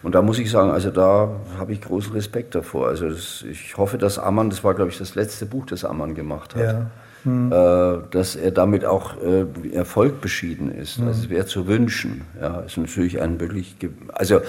Und 0.02 0.14
da 0.14 0.22
muss 0.22 0.38
ich 0.38 0.50
sagen, 0.50 0.70
also 0.70 0.90
da 0.90 1.28
habe 1.58 1.74
ich 1.74 1.82
großen 1.82 2.14
Respekt 2.14 2.54
davor. 2.54 2.88
Also 2.88 3.10
das, 3.10 3.44
ich 3.50 3.76
hoffe, 3.76 3.98
dass 3.98 4.18
Ammann, 4.18 4.48
das 4.48 4.64
war 4.64 4.72
glaube 4.72 4.90
ich 4.90 4.96
das 4.96 5.14
letzte 5.14 5.44
Buch, 5.44 5.66
das 5.66 5.84
Ammann 5.84 6.14
gemacht 6.14 6.54
hat. 6.54 6.62
Ja 6.62 6.90
hm. 7.24 7.52
äh, 7.52 7.98
dass 8.10 8.36
er 8.36 8.50
damit 8.50 8.84
auch 8.84 9.14
äh, 9.22 9.46
Erfolg 9.72 10.20
beschieden 10.20 10.70
ist. 10.70 10.98
Hm. 10.98 11.08
Also 11.08 11.22
es 11.22 11.30
wäre 11.30 11.46
zu 11.46 11.66
wünschen. 11.66 12.22
Ja, 12.40 12.60
ist 12.60 12.76
natürlich 12.76 13.20
ein 13.20 13.40
wirklich, 13.40 13.76
also 14.12 14.40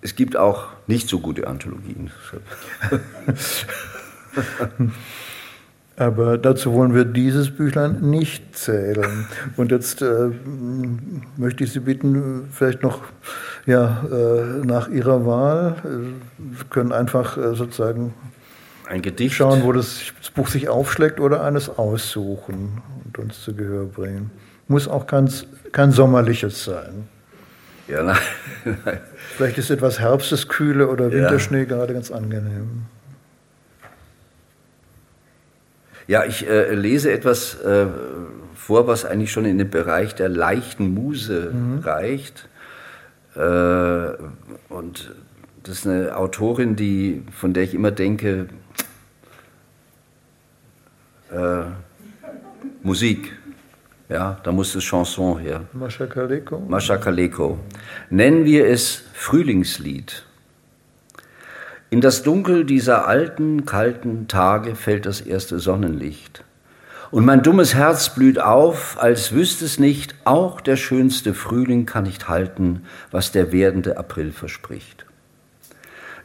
es 0.00 0.14
gibt 0.14 0.36
auch 0.36 0.68
nicht 0.86 1.08
so 1.08 1.20
gute 1.20 1.46
Anthologien. 1.46 2.10
Aber 5.96 6.38
dazu 6.38 6.72
wollen 6.74 6.94
wir 6.94 7.04
dieses 7.04 7.50
Büchlein 7.50 8.00
nicht 8.02 8.56
zählen. 8.56 9.26
Und 9.56 9.72
jetzt 9.72 10.00
äh, 10.00 10.30
möchte 11.36 11.64
ich 11.64 11.72
Sie 11.72 11.80
bitten, 11.80 12.48
vielleicht 12.52 12.84
noch 12.84 13.02
ja, 13.66 14.06
äh, 14.10 14.64
nach 14.64 14.88
Ihrer 14.88 15.26
Wahl, 15.26 15.74
äh, 15.84 16.64
können 16.70 16.92
einfach 16.92 17.36
äh, 17.36 17.56
sozusagen 17.56 18.14
ein 18.88 19.02
Gedicht. 19.02 19.36
Schauen, 19.36 19.62
wo 19.62 19.72
das, 19.72 20.00
das, 20.18 20.30
Buch 20.30 20.48
sich 20.48 20.68
aufschlägt 20.68 21.20
oder 21.20 21.42
eines 21.42 21.68
aussuchen 21.68 22.82
und 23.04 23.18
uns 23.18 23.42
zu 23.42 23.54
Gehör 23.54 23.86
bringen. 23.86 24.30
Muss 24.66 24.88
auch 24.88 25.06
kein, 25.06 25.32
kein 25.72 25.92
sommerliches 25.92 26.64
sein. 26.64 27.08
Ja, 27.86 28.02
nein. 28.02 28.18
Vielleicht 29.36 29.58
ist 29.58 29.70
etwas 29.70 29.98
Herbstes, 29.98 30.48
Kühle 30.48 30.88
oder 30.88 31.10
Winterschnee 31.10 31.60
ja. 31.60 31.64
gerade 31.64 31.94
ganz 31.94 32.10
angenehm. 32.10 32.82
Ja, 36.06 36.24
ich 36.24 36.48
äh, 36.48 36.74
lese 36.74 37.12
etwas 37.12 37.60
äh, 37.60 37.86
vor, 38.54 38.86
was 38.86 39.04
eigentlich 39.04 39.30
schon 39.30 39.44
in 39.44 39.58
den 39.58 39.70
Bereich 39.70 40.14
der 40.14 40.28
leichten 40.28 40.92
Muse 40.94 41.50
mhm. 41.52 41.78
reicht. 41.80 42.48
Äh, 43.36 44.12
und 44.68 45.14
das 45.68 45.80
ist 45.80 45.86
eine 45.86 46.16
Autorin, 46.16 46.76
die, 46.76 47.22
von 47.30 47.52
der 47.52 47.62
ich 47.62 47.74
immer 47.74 47.90
denke, 47.90 48.48
äh, 51.30 51.64
Musik. 52.82 53.36
Ja, 54.08 54.40
da 54.42 54.50
muss 54.50 54.72
das 54.72 54.82
Chanson 54.82 55.38
her. 55.38 55.64
Mascha 55.74 56.06
Kaleko. 56.06 56.60
Mascha 56.60 56.96
Kaleko. 56.96 57.58
Nennen 58.08 58.46
wir 58.46 58.66
es 58.66 59.02
Frühlingslied. 59.12 60.24
In 61.90 62.00
das 62.00 62.22
Dunkel 62.22 62.64
dieser 62.64 63.06
alten, 63.06 63.66
kalten 63.66 64.26
Tage 64.26 64.74
fällt 64.74 65.04
das 65.04 65.20
erste 65.20 65.58
Sonnenlicht. 65.58 66.44
Und 67.10 67.26
mein 67.26 67.42
dummes 67.42 67.74
Herz 67.74 68.14
blüht 68.14 68.38
auf, 68.38 68.96
als 68.98 69.32
wüsste 69.32 69.66
es 69.66 69.78
nicht, 69.78 70.14
auch 70.24 70.62
der 70.62 70.76
schönste 70.76 71.34
Frühling 71.34 71.84
kann 71.84 72.04
nicht 72.04 72.26
halten, 72.26 72.84
was 73.10 73.32
der 73.32 73.52
werdende 73.52 73.98
April 73.98 74.32
verspricht. 74.32 75.04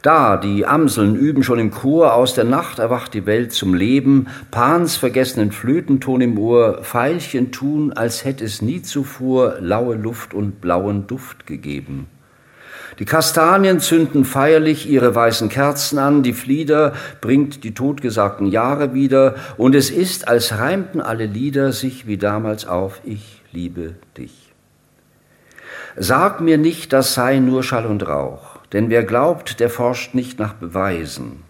Da, 0.04 0.36
die 0.36 0.66
Amseln 0.66 1.16
üben 1.16 1.42
schon 1.42 1.58
im 1.58 1.70
Chor, 1.70 2.12
aus 2.12 2.34
der 2.34 2.44
Nacht 2.44 2.78
erwacht 2.78 3.14
die 3.14 3.24
Welt 3.24 3.54
zum 3.54 3.72
Leben, 3.72 4.26
Pans 4.50 4.98
vergessenen 4.98 5.50
Flötenton 5.50 6.20
im 6.20 6.38
Ohr, 6.38 6.80
Veilchen 6.82 7.52
tun, 7.52 7.90
als 7.94 8.22
hätte 8.22 8.44
es 8.44 8.60
nie 8.60 8.82
zuvor 8.82 9.56
laue 9.60 9.94
Luft 9.94 10.34
und 10.34 10.60
blauen 10.60 11.06
Duft 11.06 11.46
gegeben. 11.46 12.06
Die 12.98 13.06
Kastanien 13.06 13.80
zünden 13.80 14.26
feierlich 14.26 14.90
ihre 14.90 15.14
weißen 15.14 15.48
Kerzen 15.48 15.98
an, 15.98 16.22
die 16.22 16.34
Flieder 16.34 16.92
bringt 17.22 17.64
die 17.64 17.72
totgesagten 17.72 18.48
Jahre 18.48 18.92
wieder, 18.92 19.36
und 19.56 19.74
es 19.74 19.88
ist, 19.88 20.28
als 20.28 20.58
reimten 20.58 21.00
alle 21.00 21.24
Lieder 21.24 21.72
sich 21.72 22.06
wie 22.06 22.18
damals 22.18 22.66
auf, 22.66 23.00
ich 23.04 23.40
liebe 23.52 23.94
dich. 24.18 24.52
Sag 25.96 26.42
mir 26.42 26.58
nicht, 26.58 26.92
das 26.92 27.14
sei 27.14 27.38
nur 27.38 27.62
Schall 27.62 27.86
und 27.86 28.06
Rauch. 28.06 28.53
Denn 28.74 28.90
wer 28.90 29.04
glaubt, 29.04 29.60
der 29.60 29.70
forscht 29.70 30.14
nicht 30.14 30.38
nach 30.38 30.52
Beweisen. 30.52 31.42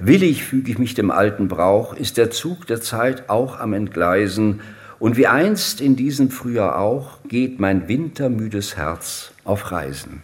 Willig 0.00 0.42
füge 0.42 0.72
ich 0.72 0.78
mich 0.78 0.94
dem 0.94 1.12
alten 1.12 1.46
Brauch, 1.46 1.94
ist 1.94 2.16
der 2.16 2.32
Zug 2.32 2.66
der 2.66 2.80
Zeit 2.80 3.30
auch 3.30 3.60
am 3.60 3.72
Entgleisen, 3.72 4.60
und 4.98 5.16
wie 5.16 5.26
einst 5.26 5.80
in 5.80 5.96
diesem 5.96 6.30
Frühjahr 6.30 6.78
auch, 6.78 7.18
geht 7.28 7.60
mein 7.60 7.86
wintermüdes 7.88 8.76
Herz 8.76 9.32
auf 9.44 9.70
Reisen. 9.70 10.22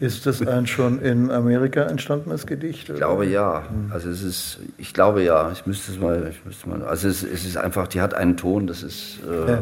Ist 0.00 0.26
das 0.26 0.46
ein 0.46 0.66
schon 0.66 1.00
in 1.00 1.30
Amerika 1.30 1.82
entstandenes 1.82 2.46
Gedicht? 2.46 2.88
Oder? 2.88 2.94
Ich 2.94 3.00
glaube 3.00 3.26
ja. 3.26 3.64
Also 3.90 4.10
es 4.10 4.22
ist, 4.22 4.58
ich 4.78 4.94
glaube 4.94 5.22
ja. 5.22 5.50
Ich 5.52 5.66
müsste 5.66 5.90
es 5.90 5.98
mal, 5.98 6.28
ich 6.30 6.44
müsste 6.44 6.68
mal. 6.68 6.82
Also 6.84 7.08
es, 7.08 7.22
es 7.22 7.44
ist 7.44 7.56
einfach, 7.56 7.88
die 7.88 8.00
hat 8.00 8.14
einen 8.14 8.36
Ton, 8.36 8.66
das 8.66 8.82
ist, 8.82 9.18
äh, 9.24 9.58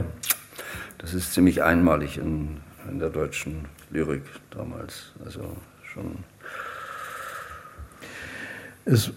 das 0.99 1.15
ist 1.15 1.33
ziemlich 1.33 1.63
einmalig 1.63 2.19
in, 2.19 2.59
in 2.91 2.99
der 2.99 3.09
deutschen 3.09 3.67
Lyrik 3.93 4.23
damals. 4.51 5.13
Also 5.25 5.41
schon. 5.85 6.19
Es 8.85 9.13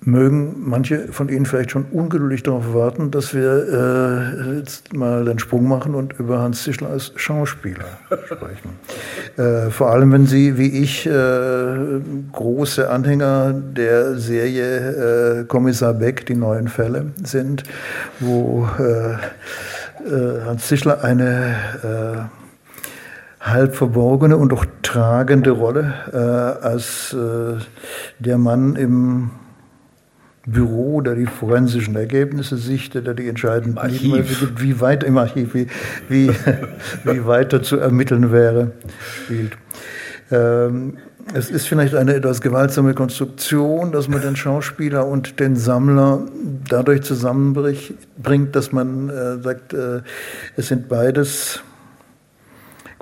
mögen 0.00 0.68
manche 0.68 1.08
von 1.12 1.28
Ihnen 1.28 1.46
vielleicht 1.46 1.72
schon 1.72 1.84
ungeduldig 1.86 2.42
darauf 2.44 2.74
warten, 2.74 3.10
dass 3.10 3.34
wir 3.34 4.52
äh, 4.52 4.58
jetzt 4.58 4.92
mal 4.94 5.24
den 5.24 5.38
Sprung 5.38 5.66
machen 5.66 5.94
und 5.94 6.12
über 6.18 6.38
Hans 6.38 6.62
Zischler 6.62 6.90
als 6.90 7.12
Schauspieler 7.16 7.86
sprechen. 8.26 8.70
Äh, 9.36 9.70
vor 9.70 9.90
allem, 9.90 10.12
wenn 10.12 10.26
Sie, 10.26 10.58
wie 10.58 10.82
ich, 10.82 11.06
äh, 11.06 12.00
große 12.32 12.88
Anhänger 12.88 13.52
der 13.52 14.16
Serie 14.18 15.40
äh, 15.40 15.44
Kommissar 15.44 15.94
Beck, 15.94 16.26
die 16.26 16.36
neuen 16.36 16.68
Fälle 16.68 17.06
sind, 17.22 17.64
wo 18.20 18.68
äh, 18.78 19.12
äh, 19.12 20.44
Hans 20.44 20.68
Zischler 20.68 21.02
eine 21.02 22.30
halb 23.46 23.74
verborgene 23.74 24.36
und 24.36 24.52
auch 24.52 24.64
tragende 24.82 25.50
Rolle 25.50 25.94
äh, 26.12 26.64
als 26.64 27.14
äh, 27.14 27.62
der 28.18 28.38
Mann 28.38 28.76
im 28.76 29.30
Büro, 30.46 31.00
der 31.00 31.16
die 31.16 31.26
forensischen 31.26 31.96
Ergebnisse 31.96 32.56
sichtet, 32.56 33.06
der 33.06 33.14
die 33.14 33.28
entscheidenden 33.28 33.84
Hinweise 33.88 34.46
gibt, 34.46 34.62
wie 34.62 34.80
weit 34.80 35.02
im 35.02 35.18
Archiv, 35.18 35.54
wie, 35.54 35.66
wie, 36.08 36.28
wie 37.04 37.26
weiter 37.26 37.62
zu 37.62 37.78
ermitteln 37.78 38.30
wäre, 38.30 38.72
spielt. 39.24 39.56
Ähm, 40.30 40.98
es 41.34 41.50
ist 41.50 41.66
vielleicht 41.66 41.96
eine 41.96 42.14
etwas 42.14 42.40
gewaltsame 42.40 42.94
Konstruktion, 42.94 43.90
dass 43.90 44.08
man 44.08 44.20
den 44.20 44.36
Schauspieler 44.36 45.06
und 45.06 45.40
den 45.40 45.56
Sammler 45.56 46.20
dadurch 46.68 47.02
zusammenbringt, 47.02 48.54
dass 48.54 48.70
man 48.70 49.08
äh, 49.08 49.42
sagt, 49.42 49.72
äh, 49.72 50.02
es 50.56 50.68
sind 50.68 50.88
beides 50.88 51.60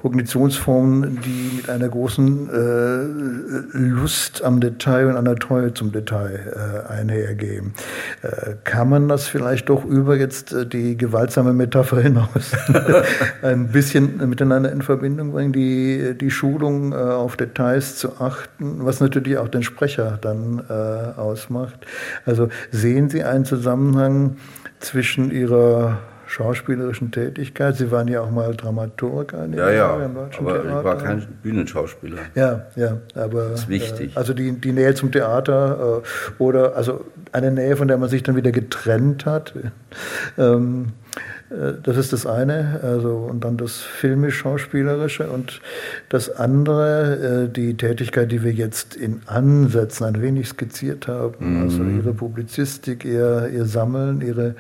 Kognitionsformen, 0.05 1.19
die 1.23 1.57
mit 1.57 1.71
einer 1.71 1.89
großen 1.89 2.51
äh, 2.51 3.79
Lust 3.79 4.45
am 4.45 4.61
Detail 4.61 5.07
und 5.07 5.17
einer 5.17 5.35
Treue 5.37 5.73
zum 5.73 5.93
Detail 5.93 6.85
äh, 6.91 6.93
einhergehen. 6.93 7.73
Äh, 8.21 8.57
kann 8.65 8.91
man 8.91 9.09
das 9.09 9.27
vielleicht 9.27 9.71
doch 9.71 9.83
über 9.83 10.15
jetzt 10.15 10.53
äh, 10.53 10.67
die 10.67 10.99
gewaltsame 10.99 11.55
Metapher 11.55 12.03
hinaus 12.03 12.53
ein 13.43 13.69
bisschen 13.69 14.29
miteinander 14.29 14.71
in 14.71 14.83
Verbindung 14.83 15.33
bringen, 15.33 15.55
die, 15.55 16.13
die 16.21 16.31
Schulung 16.31 16.93
äh, 16.93 16.97
auf 16.97 17.39
Details 17.39 17.97
zu 17.97 18.21
achten, 18.21 18.85
was 18.85 19.01
natürlich 19.01 19.39
auch 19.39 19.49
den 19.49 19.63
Sprecher 19.63 20.19
dann 20.21 20.63
äh, 20.69 21.19
ausmacht. 21.19 21.87
Also 22.27 22.51
sehen 22.71 23.09
Sie 23.09 23.25
einen 23.25 23.47
Zusammenhang 23.47 24.37
zwischen 24.81 25.31
Ihrer 25.31 25.97
schauspielerischen 26.35 27.13
Tätigkeit. 27.13 27.77
Sie 27.77 27.91
waren 27.93 28.09
ja 28.09 28.21
auch 28.21 28.31
mal 28.31 28.55
Dramaturg 28.57 29.33
ja, 29.33 29.71
ja, 29.71 30.05
im 30.05 30.15
Deutschen 30.15 30.47
aber 30.47 30.63
Theater. 30.63 30.79
ich 30.79 30.85
war 30.85 30.99
kein 30.99 31.27
Bühnenschauspieler. 31.43 32.19
Ja, 32.35 32.67
ja, 32.75 32.99
aber 33.15 33.51
das 33.51 33.61
ist 33.61 33.69
wichtig. 33.69 34.17
Äh, 34.17 34.19
also 34.19 34.35
die, 34.35 34.53
die 34.53 34.73
Nähe 34.73 34.95
zum 34.95 35.13
Theater 35.13 36.03
äh, 36.03 36.43
oder 36.43 36.75
also 36.75 37.05
eine 37.31 37.53
Nähe, 37.53 37.77
von 37.77 37.87
der 37.87 37.99
man 37.99 38.09
sich 38.09 38.25
dann 38.25 38.35
wieder 38.35 38.51
getrennt 38.51 39.27
hat. 39.27 39.55
Ähm, 40.37 40.87
äh, 40.87 41.04
das 41.51 41.97
ist 41.97 42.13
das 42.13 42.27
eine, 42.27 42.81
also 42.83 43.29
und 43.31 43.45
dann 43.45 43.57
das 43.57 43.81
filmisch-schauspielerische 43.81 45.29
und 45.29 45.61
das 46.09 46.31
andere, 46.31 47.45
äh, 47.45 47.49
die 47.49 47.77
Tätigkeit, 47.77 48.33
die 48.33 48.43
wir 48.43 48.53
jetzt 48.53 48.97
in 48.97 49.21
Ansätzen 49.27 50.07
ein 50.07 50.23
wenig 50.23 50.49
skizziert 50.49 51.07
haben, 51.07 51.35
mhm. 51.39 51.63
also 51.63 51.85
ihre 51.85 52.15
Publizistik, 52.15 53.05
ihr, 53.05 53.51
ihr 53.53 53.67
Sammeln, 53.67 54.21
ihre 54.23 54.55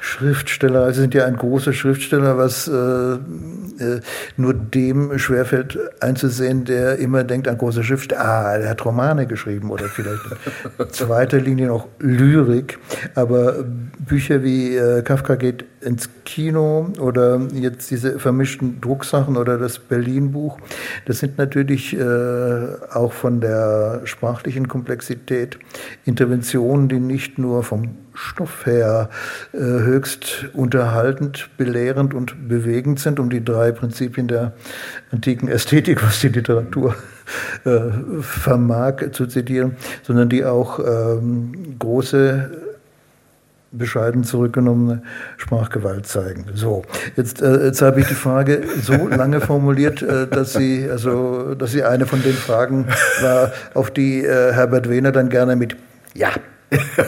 Schriftsteller, 0.00 0.84
also 0.84 1.02
sind 1.02 1.14
ja 1.14 1.26
ein 1.26 1.36
großer 1.36 1.72
Schriftsteller, 1.72 2.38
was 2.38 2.68
äh, 2.68 2.72
äh, 2.72 4.00
nur 4.36 4.54
dem 4.54 5.18
schwerfällt 5.18 5.78
einzusehen, 6.00 6.64
der 6.64 6.98
immer 6.98 7.22
denkt 7.24 7.48
an 7.48 7.58
große 7.58 7.84
Schriftsteller, 7.84 8.24
ah, 8.24 8.58
der 8.58 8.70
hat 8.70 8.84
Romane 8.84 9.26
geschrieben 9.26 9.70
oder 9.70 9.84
vielleicht 9.84 10.22
in 10.78 10.90
zweiter 10.90 11.38
Linie 11.38 11.68
noch 11.68 11.86
Lyrik, 11.98 12.78
aber 13.14 13.64
Bücher 13.98 14.42
wie 14.42 14.76
äh, 14.76 15.02
Kafka 15.02 15.34
geht 15.34 15.64
ins 15.84 16.08
Kino 16.24 16.92
oder 16.98 17.40
jetzt 17.52 17.90
diese 17.90 18.18
vermischten 18.18 18.80
Drucksachen 18.80 19.36
oder 19.36 19.58
das 19.58 19.78
Berlin-Buch, 19.78 20.58
das 21.06 21.18
sind 21.18 21.38
natürlich 21.38 21.96
äh, 21.96 22.66
auch 22.92 23.12
von 23.12 23.40
der 23.40 24.02
sprachlichen 24.04 24.68
Komplexität 24.68 25.58
Interventionen, 26.04 26.88
die 26.88 27.00
nicht 27.00 27.38
nur 27.38 27.62
vom 27.62 27.96
Stoff 28.14 28.64
her 28.66 29.10
äh, 29.52 29.58
höchst 29.58 30.46
unterhaltend, 30.54 31.50
belehrend 31.56 32.14
und 32.14 32.48
bewegend 32.48 33.00
sind, 33.00 33.18
um 33.18 33.28
die 33.28 33.44
drei 33.44 33.72
Prinzipien 33.72 34.28
der 34.28 34.52
antiken 35.10 35.48
Ästhetik, 35.48 36.02
was 36.02 36.20
die 36.20 36.28
Literatur 36.28 36.94
äh, 37.64 37.80
vermag, 38.20 39.10
zu 39.12 39.26
zitieren, 39.26 39.76
sondern 40.02 40.28
die 40.28 40.44
auch 40.44 40.78
ähm, 40.78 41.76
große 41.78 42.73
bescheiden 43.76 44.24
zurückgenommene 44.24 45.02
Sprachgewalt 45.36 46.06
zeigen. 46.06 46.46
So, 46.54 46.84
jetzt, 47.16 47.42
äh, 47.42 47.66
jetzt 47.66 47.82
habe 47.82 48.00
ich 48.00 48.06
die 48.06 48.14
Frage 48.14 48.62
so 48.80 49.08
lange 49.08 49.40
formuliert, 49.40 50.02
äh, 50.02 50.26
dass 50.26 50.52
sie 50.52 50.88
also, 50.90 51.54
dass 51.54 51.72
sie 51.72 51.82
eine 51.82 52.06
von 52.06 52.22
den 52.22 52.34
Fragen 52.34 52.86
war, 53.22 53.52
auf 53.74 53.90
die 53.90 54.24
äh, 54.24 54.52
Herbert 54.52 54.88
Wehner 54.88 55.12
dann 55.12 55.28
gerne 55.28 55.56
mit 55.56 55.76
Ja 56.14 56.30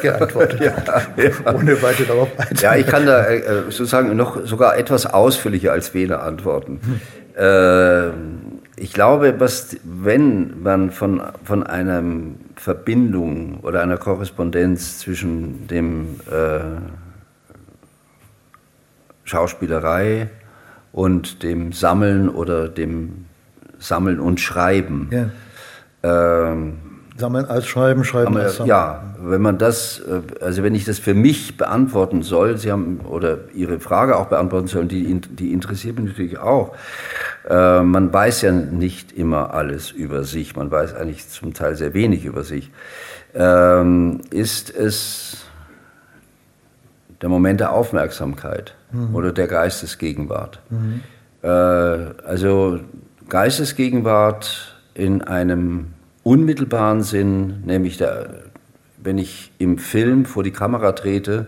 geantwortet 0.01 0.61
ja, 0.61 0.75
ja. 1.17 1.55
ohne 1.55 1.81
weiter 1.83 2.05
darauf 2.05 2.29
einzugehen. 2.39 2.63
Ja, 2.63 2.77
ich 2.77 2.87
kann 2.87 3.07
da 3.07 3.27
äh, 3.27 3.43
sozusagen 3.65 4.15
noch 4.17 4.47
sogar 4.47 4.77
etwas 4.77 5.07
ausführlicher 5.07 5.73
als 5.73 5.95
Wehner 5.95 6.23
antworten. 6.23 6.81
Hm. 6.85 7.01
Äh, 7.43 8.11
ich 8.77 8.93
glaube, 8.93 9.35
was, 9.39 9.77
wenn 9.83 10.63
man 10.63 10.91
von, 10.91 11.23
von 11.45 11.63
einer 11.63 12.03
Verbindung 12.57 13.61
oder 13.61 13.83
einer 13.83 13.99
Korrespondenz 13.99 14.99
zwischen 14.99 15.67
dem 15.69 16.21
äh, 16.31 16.81
Schauspielerei 19.25 20.31
und 20.93 21.43
dem 21.43 21.73
Sammeln 21.73 22.29
oder 22.29 22.69
dem 22.69 23.27
Sammeln 23.79 24.21
und 24.21 24.41
Schreiben. 24.41 25.11
Ja. 25.11 26.53
Ähm, 26.53 26.79
Sammeln 27.19 27.47
als 27.47 27.67
Schreiben, 27.67 28.05
Schreiben 28.05 28.37
als 28.37 28.57
Sammeln. 28.57 28.69
Ja, 28.69 29.15
wenn 29.19 29.41
man 29.41 29.59
das, 29.59 30.01
äh, 30.01 30.21
also 30.43 30.63
wenn 30.63 30.75
ich 30.75 30.85
das 30.85 30.99
für 30.99 31.15
mich 31.15 31.57
beantworten 31.57 32.23
soll, 32.23 32.57
Sie 32.59 32.71
haben, 32.71 33.01
oder 33.01 33.39
Ihre 33.55 33.81
Frage 33.81 34.17
auch 34.17 34.27
beantworten 34.27 34.67
sollen, 34.67 34.89
die, 34.89 35.21
die 35.21 35.53
interessiert 35.53 35.99
mich 35.99 36.11
natürlich 36.11 36.39
auch. 36.39 36.75
Äh, 37.49 37.83
man 37.83 38.13
weiß 38.13 38.43
ja 38.43 38.53
nicht 38.53 39.13
immer 39.13 39.55
alles 39.55 39.91
über 39.91 40.25
sich, 40.25 40.57
man 40.57 40.71
weiß 40.71 40.95
eigentlich 40.95 41.29
zum 41.29 41.55
Teil 41.55 41.77
sehr 41.77 41.95
wenig 41.95 42.25
über 42.25 42.45
sich. 42.45 42.71
Ähm, 43.35 44.21
ist 44.31 44.75
es 44.75 45.47
der 47.23 47.29
Moment 47.29 47.61
der 47.61 47.73
Aufmerksamkeit 47.73 48.75
mhm. 48.93 49.15
oder 49.15 49.33
der 49.33 49.47
Geistesgegenwart? 49.47 50.61
Mhm. 50.71 51.03
Äh, 51.43 51.49
also 51.49 52.81
Geistesgegenwart 53.29 54.77
in 54.95 55.23
einem 55.23 55.89
unmittelbaren 56.27 57.05
Sinn, 57.05 57.63
nämlich 57.65 57.99
der, 57.99 58.43
wenn 59.01 59.17
ich 59.17 59.53
im 59.59 59.79
Film 59.79 60.25
vor 60.25 60.43
die 60.43 60.51
Kamera 60.51 60.91
trete 60.91 61.47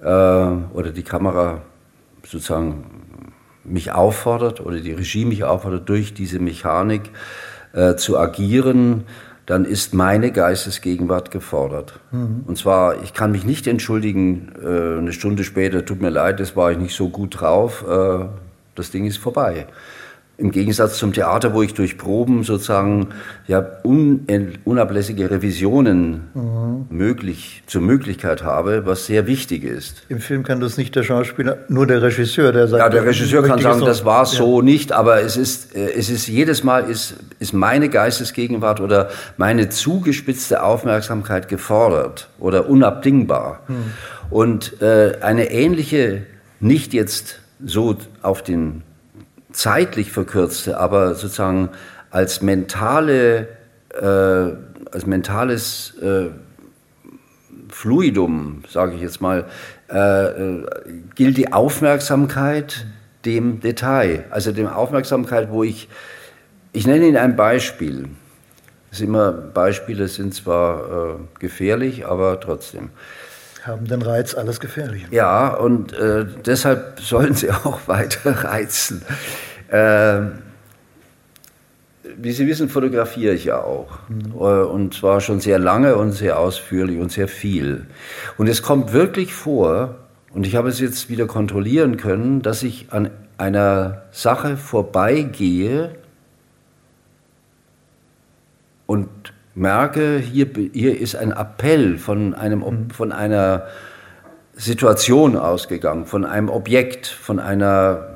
äh, 0.00 0.06
oder 0.06 0.90
die 0.90 1.02
Kamera 1.02 1.60
sozusagen 2.24 2.84
mich 3.62 3.92
auffordert 3.92 4.64
oder 4.64 4.80
die 4.80 4.92
Regie 4.92 5.26
mich 5.26 5.44
auffordert, 5.44 5.86
durch 5.90 6.14
diese 6.14 6.38
Mechanik 6.38 7.10
äh, 7.74 7.96
zu 7.96 8.18
agieren, 8.18 9.04
dann 9.44 9.66
ist 9.66 9.92
meine 9.92 10.32
Geistesgegenwart 10.32 11.30
gefordert. 11.30 12.00
Mhm. 12.10 12.44
Und 12.46 12.56
zwar, 12.56 13.02
ich 13.02 13.12
kann 13.12 13.32
mich 13.32 13.44
nicht 13.44 13.66
entschuldigen, 13.66 14.52
äh, 14.62 14.98
eine 14.98 15.12
Stunde 15.12 15.44
später, 15.44 15.84
tut 15.84 16.00
mir 16.00 16.08
leid, 16.08 16.40
das 16.40 16.56
war 16.56 16.72
ich 16.72 16.78
nicht 16.78 16.96
so 16.96 17.10
gut 17.10 17.40
drauf, 17.40 17.84
äh, 17.86 18.24
das 18.76 18.90
Ding 18.90 19.04
ist 19.04 19.18
vorbei. 19.18 19.66
Im 20.38 20.50
Gegensatz 20.50 20.98
zum 20.98 21.14
Theater, 21.14 21.54
wo 21.54 21.62
ich 21.62 21.72
durch 21.72 21.96
Proben 21.96 22.44
sozusagen 22.44 23.08
ja, 23.46 23.64
un, 23.82 24.26
unablässige 24.64 25.30
Revisionen 25.30 26.24
mhm. 26.34 26.86
möglich, 26.90 27.62
zur 27.66 27.80
Möglichkeit 27.80 28.42
habe, 28.42 28.84
was 28.84 29.06
sehr 29.06 29.26
wichtig 29.26 29.64
ist. 29.64 30.02
Im 30.10 30.20
Film 30.20 30.42
kann 30.42 30.60
das 30.60 30.76
nicht 30.76 30.94
der 30.94 31.04
Schauspieler, 31.04 31.58
nur 31.68 31.86
der 31.86 32.02
Regisseur, 32.02 32.52
der 32.52 32.68
sagt. 32.68 32.82
Ja, 32.82 32.90
der 32.90 33.06
Regisseur 33.06 33.44
kann 33.44 33.60
sagen, 33.60 33.80
das 33.80 34.04
war 34.04 34.20
ja. 34.20 34.26
so 34.26 34.60
nicht, 34.60 34.92
aber 34.92 35.22
es 35.22 35.38
ist, 35.38 35.74
äh, 35.74 35.92
es 35.92 36.10
ist 36.10 36.28
jedes 36.28 36.62
Mal 36.62 36.90
ist, 36.90 37.14
ist 37.38 37.54
meine 37.54 37.88
Geistesgegenwart 37.88 38.80
oder 38.80 39.08
meine 39.38 39.70
zugespitzte 39.70 40.62
Aufmerksamkeit 40.62 41.48
gefordert 41.48 42.28
oder 42.38 42.68
unabdingbar. 42.68 43.60
Mhm. 43.68 43.74
Und 44.28 44.82
äh, 44.82 45.18
eine 45.22 45.50
ähnliche, 45.50 46.26
nicht 46.60 46.92
jetzt 46.92 47.40
so 47.64 47.96
auf 48.22 48.42
den 48.42 48.82
zeitlich 49.56 50.12
verkürzte, 50.12 50.78
aber 50.78 51.14
sozusagen 51.14 51.70
als 52.10 52.42
mentale, 52.42 53.48
äh, 53.90 54.52
als 54.92 55.06
mentales 55.06 55.94
äh, 56.02 56.26
Fluidum, 57.70 58.62
sage 58.68 58.94
ich 58.94 59.00
jetzt 59.00 59.20
mal, 59.20 59.46
äh, 59.90 60.26
äh, 60.26 60.66
gilt 61.14 61.38
die 61.38 61.52
Aufmerksamkeit 61.52 62.86
dem 63.24 63.60
Detail, 63.60 64.24
also 64.30 64.52
dem 64.52 64.68
Aufmerksamkeit, 64.68 65.50
wo 65.50 65.64
ich, 65.64 65.88
ich 66.72 66.86
nenne 66.86 67.06
Ihnen 67.06 67.16
ein 67.16 67.34
Beispiel. 67.34 68.10
Das 68.90 68.98
sind 68.98 69.08
immer 69.08 69.32
Beispiele 69.32 70.06
sind 70.08 70.34
zwar 70.34 71.16
äh, 71.16 71.40
gefährlich, 71.40 72.06
aber 72.06 72.40
trotzdem 72.40 72.90
haben 73.66 73.86
den 73.86 74.02
Reiz 74.02 74.34
alles 74.34 74.60
gefährlich. 74.60 75.06
Ja, 75.10 75.48
und 75.48 75.92
äh, 75.92 76.26
deshalb 76.44 77.00
sollen 77.00 77.34
sie 77.34 77.50
auch 77.64 77.86
weiter 77.86 78.44
reizen. 78.44 79.02
Äh, 79.68 80.20
wie 82.18 82.32
Sie 82.32 82.46
wissen, 82.46 82.68
fotografiere 82.68 83.34
ich 83.34 83.44
ja 83.44 83.60
auch. 83.60 83.98
Mhm. 84.08 84.32
Und 84.32 84.94
zwar 84.94 85.20
schon 85.20 85.40
sehr 85.40 85.58
lange 85.58 85.96
und 85.96 86.12
sehr 86.12 86.38
ausführlich 86.38 86.98
und 86.98 87.12
sehr 87.12 87.28
viel. 87.28 87.86
Und 88.38 88.48
es 88.48 88.62
kommt 88.62 88.92
wirklich 88.92 89.34
vor, 89.34 89.96
und 90.32 90.46
ich 90.46 90.56
habe 90.56 90.68
es 90.68 90.80
jetzt 90.80 91.08
wieder 91.08 91.26
kontrollieren 91.26 91.96
können, 91.96 92.42
dass 92.42 92.62
ich 92.62 92.92
an 92.92 93.10
einer 93.38 94.02
Sache 94.12 94.56
vorbeigehe 94.56 95.94
und 98.86 99.08
merke, 99.56 100.18
hier, 100.18 100.48
hier 100.72 101.00
ist 101.00 101.16
ein 101.16 101.32
Appell 101.32 101.98
von, 101.98 102.34
einem, 102.34 102.60
mhm. 102.60 102.90
von 102.90 103.10
einer 103.10 103.66
Situation 104.54 105.36
ausgegangen, 105.36 106.06
von 106.06 106.24
einem 106.24 106.48
Objekt, 106.48 107.06
von 107.06 107.40
einer 107.40 108.08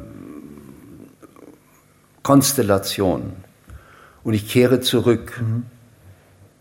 Konstellation. 2.22 3.32
Und 4.22 4.34
ich 4.34 4.48
kehre 4.48 4.80
zurück. 4.80 5.40
Mhm. 5.40 5.64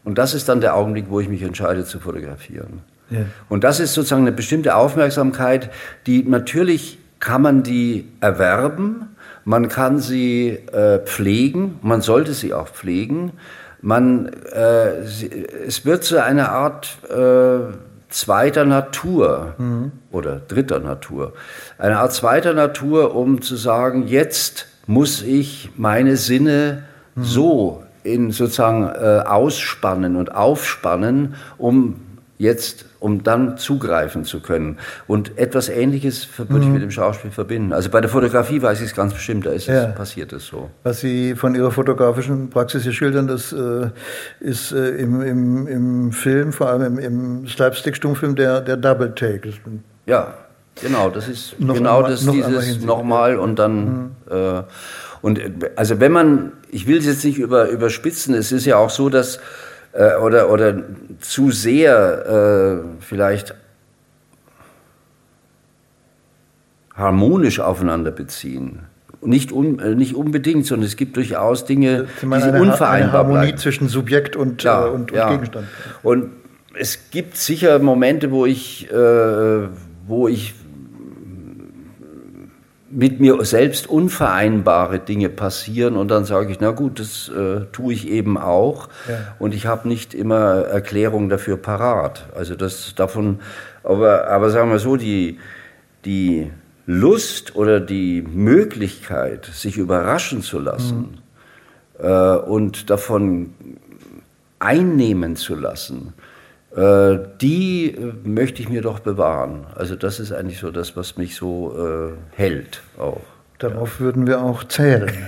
Und 0.06 0.18
das 0.18 0.34
ist 0.34 0.50
dann 0.50 0.62
der 0.62 0.76
Augenblick, 0.76 1.06
wo 1.10 1.20
ich 1.20 1.28
mich 1.28 1.44
entscheide 1.44 1.86
zu 1.86 2.00
fotografieren. 2.00 2.82
Ja. 3.10 3.22
Und 3.50 3.64
das 3.64 3.80
ist 3.80 3.94
sozusagen 3.94 4.22
eine 4.22 4.32
bestimmte 4.32 4.76
Aufmerksamkeit, 4.76 5.72
die 6.08 6.24
natürlich 6.24 7.00
kann 7.20 7.42
man 7.42 7.64
die 7.64 8.08
erwerben, 8.22 9.10
man 9.44 9.68
kann 9.68 10.00
sie 10.00 10.50
äh, 10.72 11.00
pflegen, 11.00 11.80
man 11.82 12.02
sollte 12.02 12.34
sie 12.34 12.54
auch 12.54 12.70
pflegen. 12.70 13.34
Man, 13.82 14.28
äh, 14.52 15.02
es 15.68 15.86
wird 15.86 16.04
zu 16.04 16.22
einer 16.22 16.50
Art 16.50 16.98
äh, 17.10 17.74
zweiter 18.10 18.66
Natur 18.66 19.54
mhm. 19.58 19.92
oder 20.12 20.42
dritter 20.48 20.80
Natur. 20.80 21.34
Eine 21.78 22.00
Art 22.00 22.14
zweiter 22.14 22.54
Natur, 22.54 23.16
um 23.16 23.42
zu 23.42 23.56
sagen, 23.56 24.08
jetzt 24.08 24.68
muss 24.88 25.22
ich 25.22 25.72
meine 25.78 26.18
Sinne 26.18 26.84
mhm. 27.16 27.24
so 27.24 27.84
in 28.04 28.32
sozusagen 28.32 28.86
äh, 28.88 29.24
ausspannen 29.26 30.16
und 30.16 30.34
aufspannen, 30.34 31.36
um 31.58 32.02
jetzt, 32.38 32.86
um 33.00 33.24
dann 33.24 33.58
zugreifen 33.58 34.26
zu 34.26 34.42
können. 34.42 34.78
Und 35.08 35.38
etwas 35.38 35.70
Ähnliches 35.70 36.28
würde 36.38 36.54
mhm. 36.54 36.62
ich 36.62 36.68
mit 36.70 36.82
dem 36.82 36.92
Schauspiel 36.92 37.32
verbinden. 37.32 37.74
Also 37.74 37.90
bei 37.90 38.02
der 38.02 38.10
Fotografie 38.10 38.62
weiß 38.62 38.82
ich 38.82 38.88
es 38.88 38.96
ganz 38.96 39.14
bestimmt, 39.14 39.46
da 39.46 39.52
ist 39.52 39.68
ja. 39.68 39.90
es, 39.90 39.96
passiert 39.96 40.34
es 40.34 40.48
so. 40.48 40.70
Was 40.84 41.00
Sie 41.00 41.36
von 41.36 41.56
Ihrer 41.56 41.72
fotografischen 41.72 42.50
Praxis 42.50 42.84
hier 42.84 42.94
schildern, 42.94 43.28
das 43.28 43.54
äh, 43.54 43.90
ist 44.40 44.72
äh, 44.72 44.90
im, 44.90 45.22
im, 45.22 45.68
im 45.68 46.12
Film, 46.12 46.52
vor 46.52 46.70
allem 46.70 46.98
im, 46.98 47.00
im 47.00 47.48
Slapstick-Stummfilm, 47.48 48.36
der, 48.36 48.62
der 48.62 48.78
Double 48.78 49.14
Take. 49.16 49.50
Ja, 50.06 50.34
genau, 50.82 51.10
das 51.10 51.30
ist 51.30 51.60
noch 51.60 51.76
genau 51.76 51.98
einmal, 51.98 52.12
das, 52.12 52.24
noch 52.24 52.34
dieses 52.34 52.82
nochmal 52.82 53.38
und 53.38 53.58
dann. 53.58 53.86
Mhm. 53.86 54.12
Äh, 54.30 54.64
und 55.22 55.42
also 55.76 56.00
wenn 56.00 56.14
man, 56.14 56.54
ich 56.72 56.88
will 56.88 56.98
es 56.98 57.06
jetzt 57.06 57.26
nicht 57.26 57.40
über, 57.40 57.70
überspitzen, 57.70 58.34
es 58.34 58.54
ist 58.54 58.66
ja 58.66 58.78
auch 58.78 58.90
so, 58.90 59.10
dass 59.10 59.40
äh, 59.94 60.16
oder, 60.16 60.52
oder 60.52 60.84
zu 61.20 61.52
sehr 61.52 62.84
äh, 62.86 63.04
vielleicht 63.04 63.56
harmonisch 66.94 67.60
aufeinander 67.60 68.12
beziehen. 68.12 68.80
Nicht, 69.22 69.52
un, 69.52 69.80
äh, 69.80 69.96
nicht 69.96 70.16
unbedingt, 70.16 70.66
sondern 70.66 70.86
es 70.86 70.96
gibt 70.96 71.18
durchaus 71.18 71.66
Dinge, 71.66 72.08
die 72.22 72.40
sind 72.40 72.56
unvereinbar 72.56 72.92
eine 72.92 73.12
Harmonie 73.12 73.40
bleiben. 73.40 73.58
zwischen 73.58 73.90
Subjekt 73.90 74.36
und, 74.36 74.64
ja, 74.64 74.86
äh, 74.86 74.90
und, 74.90 75.12
und 75.12 75.18
ja. 75.18 75.30
Gegenstand. 75.32 75.68
Und 76.04 76.32
es 76.74 77.10
gibt 77.12 77.36
sicher 77.36 77.80
Momente, 77.80 78.32
wo 78.32 78.46
ich, 78.46 78.90
äh, 78.92 79.68
wo 80.08 80.28
ich 80.28 80.54
mit 82.92 83.20
mir 83.20 83.44
selbst 83.46 83.88
unvereinbare 83.88 85.00
Dinge 85.00 85.30
passieren 85.30 85.96
und 85.96 86.10
dann 86.10 86.26
sage 86.26 86.52
ich, 86.52 86.60
na 86.60 86.72
gut, 86.72 87.00
das 87.00 87.30
äh, 87.30 87.66
tue 87.72 87.94
ich 87.94 88.08
eben 88.08 88.38
auch 88.38 88.90
ja. 89.08 89.36
und 89.38 89.54
ich 89.54 89.68
habe 89.68 89.88
nicht 89.88 90.14
immer 90.14 90.64
Erklärungen 90.66 91.30
dafür 91.30 91.58
parat. 91.58 92.28
Also 92.36 92.56
das 92.56 92.96
davon, 92.96 93.40
aber, 93.84 94.28
aber 94.30 94.50
sagen 94.50 94.72
wir 94.72 94.80
so, 94.80 94.96
die, 94.96 95.40
die 96.06 96.52
Lust 96.86 97.56
oder 97.56 97.80
die 97.80 98.24
Möglichkeit, 98.24 99.46
sich 99.46 99.78
überraschen 99.78 100.42
zu 100.42 100.60
lassen 100.60 101.20
mhm. 102.00 102.06
äh, 102.06 102.36
und 102.38 102.90
davon 102.90 103.54
einnehmen 104.58 105.36
zu 105.36 105.56
lassen, 105.56 106.14
äh, 106.80 107.20
die 107.42 107.94
äh, 107.94 108.14
möchte 108.24 108.62
ich 108.62 108.70
mir 108.70 108.82
doch 108.82 109.00
bewahren. 109.00 109.66
Also 109.76 109.98
das 109.98 110.22
ist 110.22 110.32
eigentlich 110.32 110.60
so 110.60 110.72
das, 110.72 110.96
was 110.96 111.18
mich 111.18 111.36
so 111.36 111.76
äh, 111.78 112.38
hält 112.38 112.82
auch. 112.98 113.20
Darauf 113.58 114.00
ja. 114.00 114.06
würden 114.06 114.28
wir 114.28 114.42
auch 114.42 114.64
zählen. 114.64 115.12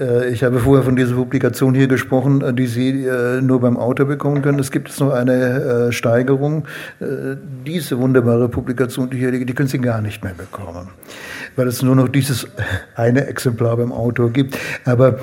Äh, 0.00 0.30
ich 0.30 0.42
habe 0.42 0.58
vorher 0.58 0.82
von 0.82 0.96
dieser 0.96 1.14
Publikation 1.14 1.74
hier 1.74 1.86
gesprochen, 1.86 2.56
die 2.56 2.66
Sie 2.66 3.06
nur 3.42 3.60
beim 3.60 3.76
Autor 3.76 4.06
bekommen 4.06 4.40
können. 4.40 4.58
Es 4.58 4.70
gibt 4.70 4.88
jetzt 4.88 5.00
noch 5.00 5.12
eine 5.12 5.92
Steigerung. 5.92 6.66
Diese 6.98 7.98
wunderbare 7.98 8.48
Publikation, 8.48 9.10
die 9.10 9.18
hier 9.18 9.30
liegt, 9.32 9.50
die 9.50 9.52
können 9.52 9.68
Sie 9.68 9.78
gar 9.78 10.00
nicht 10.00 10.24
mehr 10.24 10.32
bekommen, 10.32 10.88
weil 11.56 11.68
es 11.68 11.82
nur 11.82 11.96
noch 11.96 12.08
dieses 12.08 12.46
eine 12.94 13.26
Exemplar 13.26 13.76
beim 13.76 13.92
Autor 13.92 14.30
gibt. 14.30 14.58
Aber 14.84 15.18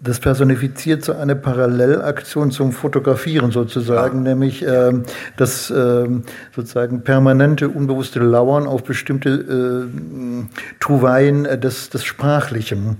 das 0.00 0.20
personifiziert 0.20 1.04
so 1.04 1.12
eine 1.12 1.34
Parallelaktion 1.34 2.50
zum 2.50 2.72
Fotografieren 2.72 3.50
sozusagen, 3.50 4.22
nämlich 4.22 4.64
äh, 4.64 4.92
das 5.36 5.70
äh, 5.70 6.08
sozusagen 6.54 7.02
permanente, 7.02 7.68
unbewusste 7.68 8.20
Lauern 8.20 8.66
auf 8.66 8.84
bestimmte 8.84 9.28
äh, 9.28 10.78
Trouvaillen 10.80 11.44
des, 11.60 11.90
des 11.90 12.04
Sprachlichen, 12.04 12.96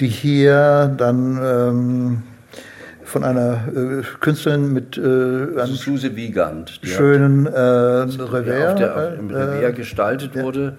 die 0.00 0.08
hier 0.08 0.92
dann 0.96 1.40
ähm, 1.42 2.22
von 3.12 3.24
einer 3.24 3.68
äh, 3.68 4.02
Künstlerin 4.20 4.72
mit 4.72 4.96
äh, 4.96 5.00
einem 5.00 5.74
Suse 5.74 6.16
Wiegand, 6.16 6.80
schönen 6.82 7.46
äh, 7.46 7.50
Revers, 7.50 8.72
auf 8.72 8.78
der, 8.78 8.96
auf, 8.96 9.18
im 9.18 9.30
Revers 9.30 9.70
äh, 9.70 9.72
gestaltet 9.74 10.34
wurde. 10.34 10.76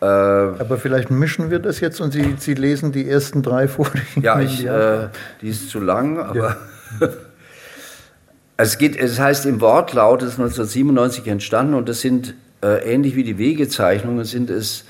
Äh, 0.00 0.04
Aber 0.04 0.76
vielleicht 0.76 1.10
mischen 1.10 1.50
wir 1.50 1.60
das 1.60 1.78
jetzt 1.78 2.00
und 2.00 2.10
Sie, 2.10 2.34
Sie 2.38 2.54
lesen 2.54 2.90
die 2.90 3.08
ersten 3.08 3.42
drei 3.42 3.68
vor. 3.68 3.86
Ja, 4.20 4.40
ich, 4.40 4.66
äh, 4.66 5.08
die 5.40 5.48
ist 5.48 5.70
zu 5.70 5.78
lang, 5.78 6.18
aber 6.18 6.56
es, 8.56 8.76
geht, 8.78 8.96
es 8.96 9.20
heißt 9.20 9.46
im 9.46 9.60
Wortlaut, 9.60 10.22
das 10.22 10.30
ist 10.30 10.40
1997 10.40 11.28
entstanden 11.28 11.74
und 11.74 11.88
das 11.88 12.00
sind 12.00 12.34
äh, 12.62 12.92
ähnlich 12.92 13.14
wie 13.14 13.22
die 13.22 13.38
Wegezeichnungen, 13.38 14.24
sind 14.24 14.50
es 14.50 14.84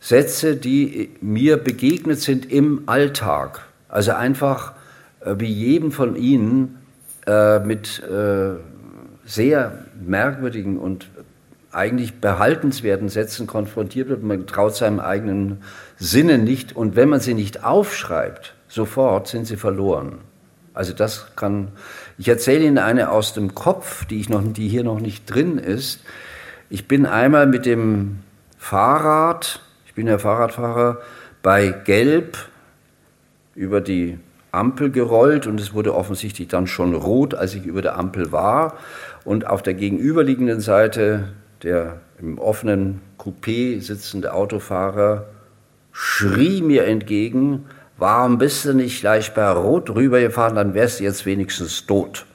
Sätze, 0.00 0.56
die 0.56 1.10
mir 1.22 1.56
begegnet 1.56 2.20
sind 2.20 2.52
im 2.52 2.82
Alltag. 2.86 3.62
Also 3.88 4.12
einfach 4.12 4.72
äh, 4.72 4.77
wie 5.36 5.52
jedem 5.52 5.92
von 5.92 6.16
Ihnen 6.16 6.78
äh, 7.26 7.58
mit 7.60 8.02
äh, 8.02 8.54
sehr 9.24 9.84
merkwürdigen 10.00 10.78
und 10.78 11.08
eigentlich 11.72 12.20
behaltenswerten 12.20 13.08
Sätzen 13.08 13.46
konfrontiert 13.46 14.08
wird. 14.08 14.22
Man 14.22 14.46
traut 14.46 14.74
seinem 14.74 15.00
eigenen 15.00 15.58
Sinne 15.98 16.38
nicht. 16.38 16.74
Und 16.74 16.96
wenn 16.96 17.08
man 17.08 17.20
sie 17.20 17.34
nicht 17.34 17.64
aufschreibt, 17.64 18.54
sofort 18.68 19.28
sind 19.28 19.46
sie 19.46 19.56
verloren. 19.56 20.18
Also 20.72 20.92
das 20.92 21.34
kann, 21.36 21.68
ich 22.18 22.28
erzähle 22.28 22.64
Ihnen 22.64 22.78
eine 22.78 23.10
aus 23.10 23.34
dem 23.34 23.54
Kopf, 23.54 24.04
die, 24.04 24.20
ich 24.20 24.28
noch, 24.28 24.42
die 24.44 24.68
hier 24.68 24.84
noch 24.84 25.00
nicht 25.00 25.26
drin 25.26 25.58
ist. 25.58 26.00
Ich 26.70 26.86
bin 26.86 27.04
einmal 27.04 27.46
mit 27.46 27.66
dem 27.66 28.20
Fahrrad, 28.58 29.60
ich 29.86 29.94
bin 29.94 30.06
ja 30.06 30.18
Fahrradfahrer, 30.18 30.98
bei 31.42 31.68
Gelb 31.68 32.38
über 33.54 33.80
die 33.80 34.18
Ampel 34.52 34.90
gerollt 34.90 35.46
und 35.46 35.60
es 35.60 35.74
wurde 35.74 35.94
offensichtlich 35.94 36.48
dann 36.48 36.66
schon 36.66 36.94
rot, 36.94 37.34
als 37.34 37.54
ich 37.54 37.64
über 37.64 37.82
der 37.82 37.98
Ampel 37.98 38.32
war. 38.32 38.74
Und 39.24 39.46
auf 39.46 39.62
der 39.62 39.74
gegenüberliegenden 39.74 40.60
Seite 40.60 41.28
der 41.62 42.00
im 42.20 42.38
offenen 42.38 43.00
Coupé 43.18 43.80
sitzende 43.80 44.32
Autofahrer 44.32 45.26
schrie 45.92 46.62
mir 46.62 46.84
entgegen, 46.84 47.66
warum 47.96 48.38
bist 48.38 48.64
du 48.64 48.74
nicht 48.74 49.00
gleich 49.00 49.34
bei 49.34 49.50
Rot 49.50 49.90
rübergefahren, 49.90 50.54
dann 50.54 50.74
wärst 50.74 51.00
du 51.00 51.04
jetzt 51.04 51.26
wenigstens 51.26 51.86
tot. 51.86 52.26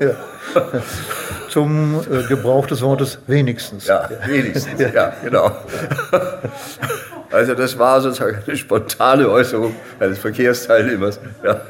Ja. 0.00 0.10
Zum 1.48 2.00
äh, 2.10 2.22
Gebrauch 2.28 2.66
des 2.66 2.82
Wortes 2.82 3.18
wenigstens. 3.26 3.86
Ja, 3.86 4.08
wenigstens, 4.26 4.78
ja, 4.78 4.88
ja 4.88 5.16
genau. 5.22 5.50
Also 7.30 7.54
das 7.54 7.78
war 7.78 8.00
sozusagen 8.00 8.38
eine 8.46 8.56
spontane 8.56 9.28
Äußerung 9.28 9.74
eines 9.98 10.18
Verkehrsteilnehmers. 10.18 11.20
Ja. 11.44 11.60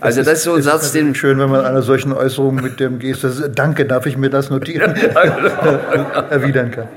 Also 0.00 0.22
das 0.22 0.38
ist 0.38 0.44
so 0.44 0.54
ein 0.54 0.62
Satz, 0.62 0.90
den 0.92 1.14
schön, 1.14 1.38
wenn 1.38 1.50
man 1.50 1.64
einer 1.64 1.82
solchen 1.82 2.12
Äußerung 2.12 2.56
mit 2.56 2.80
dem 2.80 2.98
Geste 2.98 3.50
Danke, 3.54 3.86
darf 3.86 4.06
ich 4.06 4.16
mir 4.16 4.30
das 4.30 4.50
notieren, 4.50 4.94
genau. 4.94 5.20
erwidern 6.30 6.72
kann. 6.72 6.88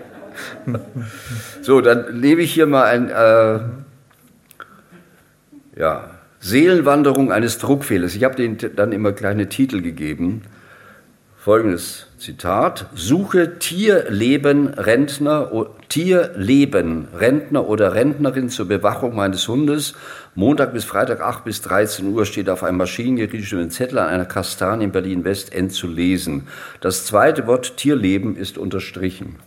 So, 1.62 1.82
dann 1.82 2.20
lebe 2.20 2.42
ich 2.42 2.52
hier 2.52 2.66
mal 2.66 2.86
ein 2.86 3.10
äh, 3.10 3.60
ja, 5.80 6.10
Seelenwanderung 6.40 7.32
eines 7.32 7.60
Druckfehlers. 7.60 8.16
Ich 8.16 8.24
habe 8.24 8.36
denen 8.36 8.58
dann 8.76 8.92
immer 8.92 9.14
kleine 9.14 9.50
Titel 9.50 9.82
gegeben. 9.82 10.42
Folgendes 11.38 12.08
Zitat: 12.18 12.88
Suche 12.96 13.60
Tierleben 13.60 14.70
Rentner, 14.70 15.52
Tierleben 15.96 17.08
Rentner 17.18 17.70
oder 17.70 17.94
Rentnerin 17.94 18.50
zur 18.50 18.68
Bewachung 18.68 19.16
meines 19.16 19.48
Hundes 19.48 19.94
Montag 20.34 20.74
bis 20.74 20.84
Freitag 20.84 21.22
8 21.22 21.46
bis 21.46 21.62
13 21.62 22.14
Uhr 22.14 22.26
steht 22.26 22.50
auf 22.50 22.64
einem 22.64 22.80
maschinengeriegelten 22.80 23.72
Zettel 23.72 24.00
an 24.00 24.10
einer 24.10 24.26
Kastanie 24.26 24.84
in 24.84 24.92
Berlin-Westend 24.92 25.72
zu 25.72 25.88
lesen. 25.88 26.50
Das 26.82 27.06
zweite 27.06 27.48
Wort 27.48 27.78
Tierleben 27.78 28.36
ist 28.36 28.58
unterstrichen. 28.58 29.38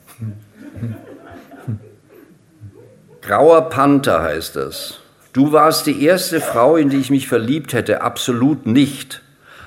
Grauer 3.20 3.68
Panther 3.68 4.22
heißt 4.22 4.56
das. 4.56 5.00
Du 5.34 5.52
warst 5.52 5.86
die 5.86 6.02
erste 6.02 6.40
Frau, 6.40 6.76
in 6.76 6.88
die 6.88 6.96
ich 6.96 7.10
mich 7.10 7.28
verliebt 7.28 7.74
hätte, 7.74 8.00
absolut 8.00 8.64
nicht. 8.64 9.20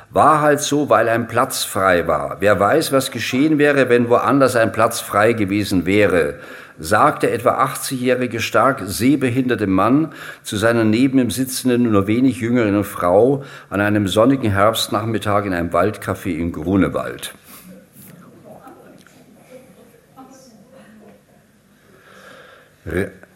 War 0.10 0.42
halt 0.42 0.60
so, 0.60 0.90
weil 0.90 1.08
ein 1.08 1.28
Platz 1.28 1.64
frei 1.64 2.06
war. 2.06 2.38
Wer 2.42 2.60
weiß, 2.60 2.92
was 2.92 3.12
geschehen 3.12 3.60
wäre, 3.60 3.88
wenn 3.88 4.10
woanders 4.10 4.58
ein 4.58 4.74
Platz 4.74 5.00
frei 5.00 5.32
gewesen 5.32 5.86
wäre, 5.86 6.40
sagt 6.82 7.24
der 7.24 7.34
etwa 7.34 7.64
80-jährige 7.64 8.40
stark 8.40 8.82
sehbehinderte 8.86 9.68
Mann 9.68 10.14
zu 10.44 10.58
seiner 10.58 10.84
neben 10.84 11.20
ihm 11.20 11.30
sitzenden, 11.30 11.92
nur 11.92 12.08
wenig 12.08 12.40
jüngeren 12.42 12.84
Frau 12.84 13.44
an 13.70 13.82
einem 13.82 14.08
sonnigen 14.08 14.52
Herbstnachmittag 14.52 15.46
in 15.46 15.54
einem 15.54 15.70
Waldcafé 15.70 16.36
in 16.36 16.52
Grunewald. 16.52 17.36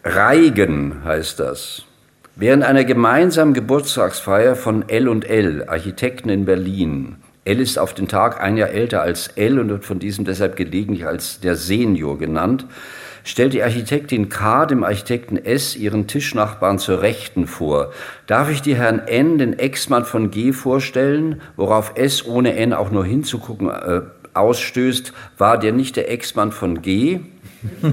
Reigen 0.02 1.04
heißt 1.04 1.38
das. 1.38 1.84
Während 2.34 2.64
einer 2.64 2.84
gemeinsamen 2.84 3.54
Geburtstagsfeier 3.54 4.56
von 4.56 4.88
L 4.88 5.08
und 5.08 5.24
L, 5.24 5.68
Architekten 5.68 6.28
in 6.28 6.44
Berlin, 6.44 7.16
L 7.44 7.60
ist 7.60 7.78
auf 7.78 7.94
den 7.94 8.08
Tag 8.08 8.40
ein 8.40 8.56
Jahr 8.56 8.70
älter 8.70 9.02
als 9.02 9.28
L 9.28 9.60
und 9.60 9.68
wird 9.68 9.84
von 9.84 10.00
diesem 10.00 10.24
deshalb 10.24 10.56
gelegentlich 10.56 11.06
als 11.06 11.38
der 11.38 11.54
Senior 11.54 12.18
genannt, 12.18 12.66
stellt 13.26 13.52
die 13.52 13.62
Architektin 13.62 14.28
K. 14.28 14.66
dem 14.66 14.84
Architekten 14.84 15.36
S. 15.36 15.74
ihren 15.74 16.06
Tischnachbarn 16.06 16.78
zur 16.78 17.02
Rechten 17.02 17.48
vor. 17.48 17.90
Darf 18.26 18.50
ich 18.50 18.62
dir 18.62 18.76
Herrn 18.76 19.00
N, 19.00 19.36
den 19.36 19.58
Ex-Mann 19.58 20.04
von 20.04 20.30
G, 20.30 20.52
vorstellen? 20.52 21.42
Worauf 21.56 21.94
S. 21.96 22.24
ohne 22.24 22.54
N 22.54 22.72
auch 22.72 22.92
nur 22.92 23.04
hinzugucken 23.04 23.68
äh, 23.68 24.02
ausstößt, 24.32 25.12
war 25.38 25.58
der 25.58 25.72
nicht 25.72 25.96
der 25.96 26.08
Ex-Mann 26.10 26.52
von 26.52 26.82
G? 26.82 27.20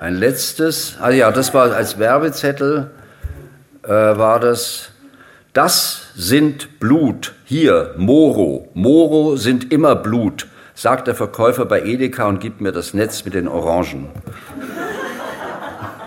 Ein 0.00 0.14
letztes, 0.14 0.98
also 1.00 1.16
ja, 1.16 1.30
das 1.30 1.54
war 1.54 1.72
als 1.72 1.98
Werbezettel, 1.98 2.90
äh, 3.84 3.88
war 3.88 4.38
das, 4.38 4.90
das 5.54 6.12
sind 6.14 6.78
Blut, 6.78 7.34
hier, 7.44 7.94
Moro, 7.96 8.68
Moro 8.74 9.36
sind 9.36 9.72
immer 9.72 9.96
Blut, 9.96 10.46
sagt 10.80 11.08
der 11.08 11.14
Verkäufer 11.14 11.66
bei 11.66 11.82
Edeka 11.82 12.26
und 12.26 12.40
gibt 12.40 12.62
mir 12.62 12.72
das 12.72 12.94
Netz 12.94 13.26
mit 13.26 13.34
den 13.34 13.48
Orangen. 13.48 14.08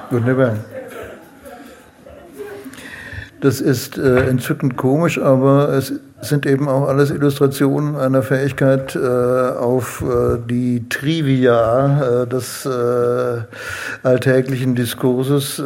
Wunderbar. 0.10 0.56
Das 3.40 3.62
ist 3.62 4.00
äh, 4.00 4.28
entzückend 4.28 4.76
komisch, 4.76 5.20
aber 5.20 5.70
es 5.70 5.94
sind 6.22 6.48
eben 6.48 6.68
auch 6.68 6.88
alles 6.88 7.12
Illustrationen 7.12 7.96
einer 7.98 8.24
Fähigkeit, 8.24 8.96
äh, 8.96 9.00
auf 9.00 10.02
äh, 10.02 10.40
die 10.50 10.88
Trivia 10.90 12.24
äh, 12.24 12.28
des 12.28 12.66
äh, 12.66 13.42
alltäglichen 14.02 14.74
Diskurses 14.74 15.60
äh, 15.60 15.64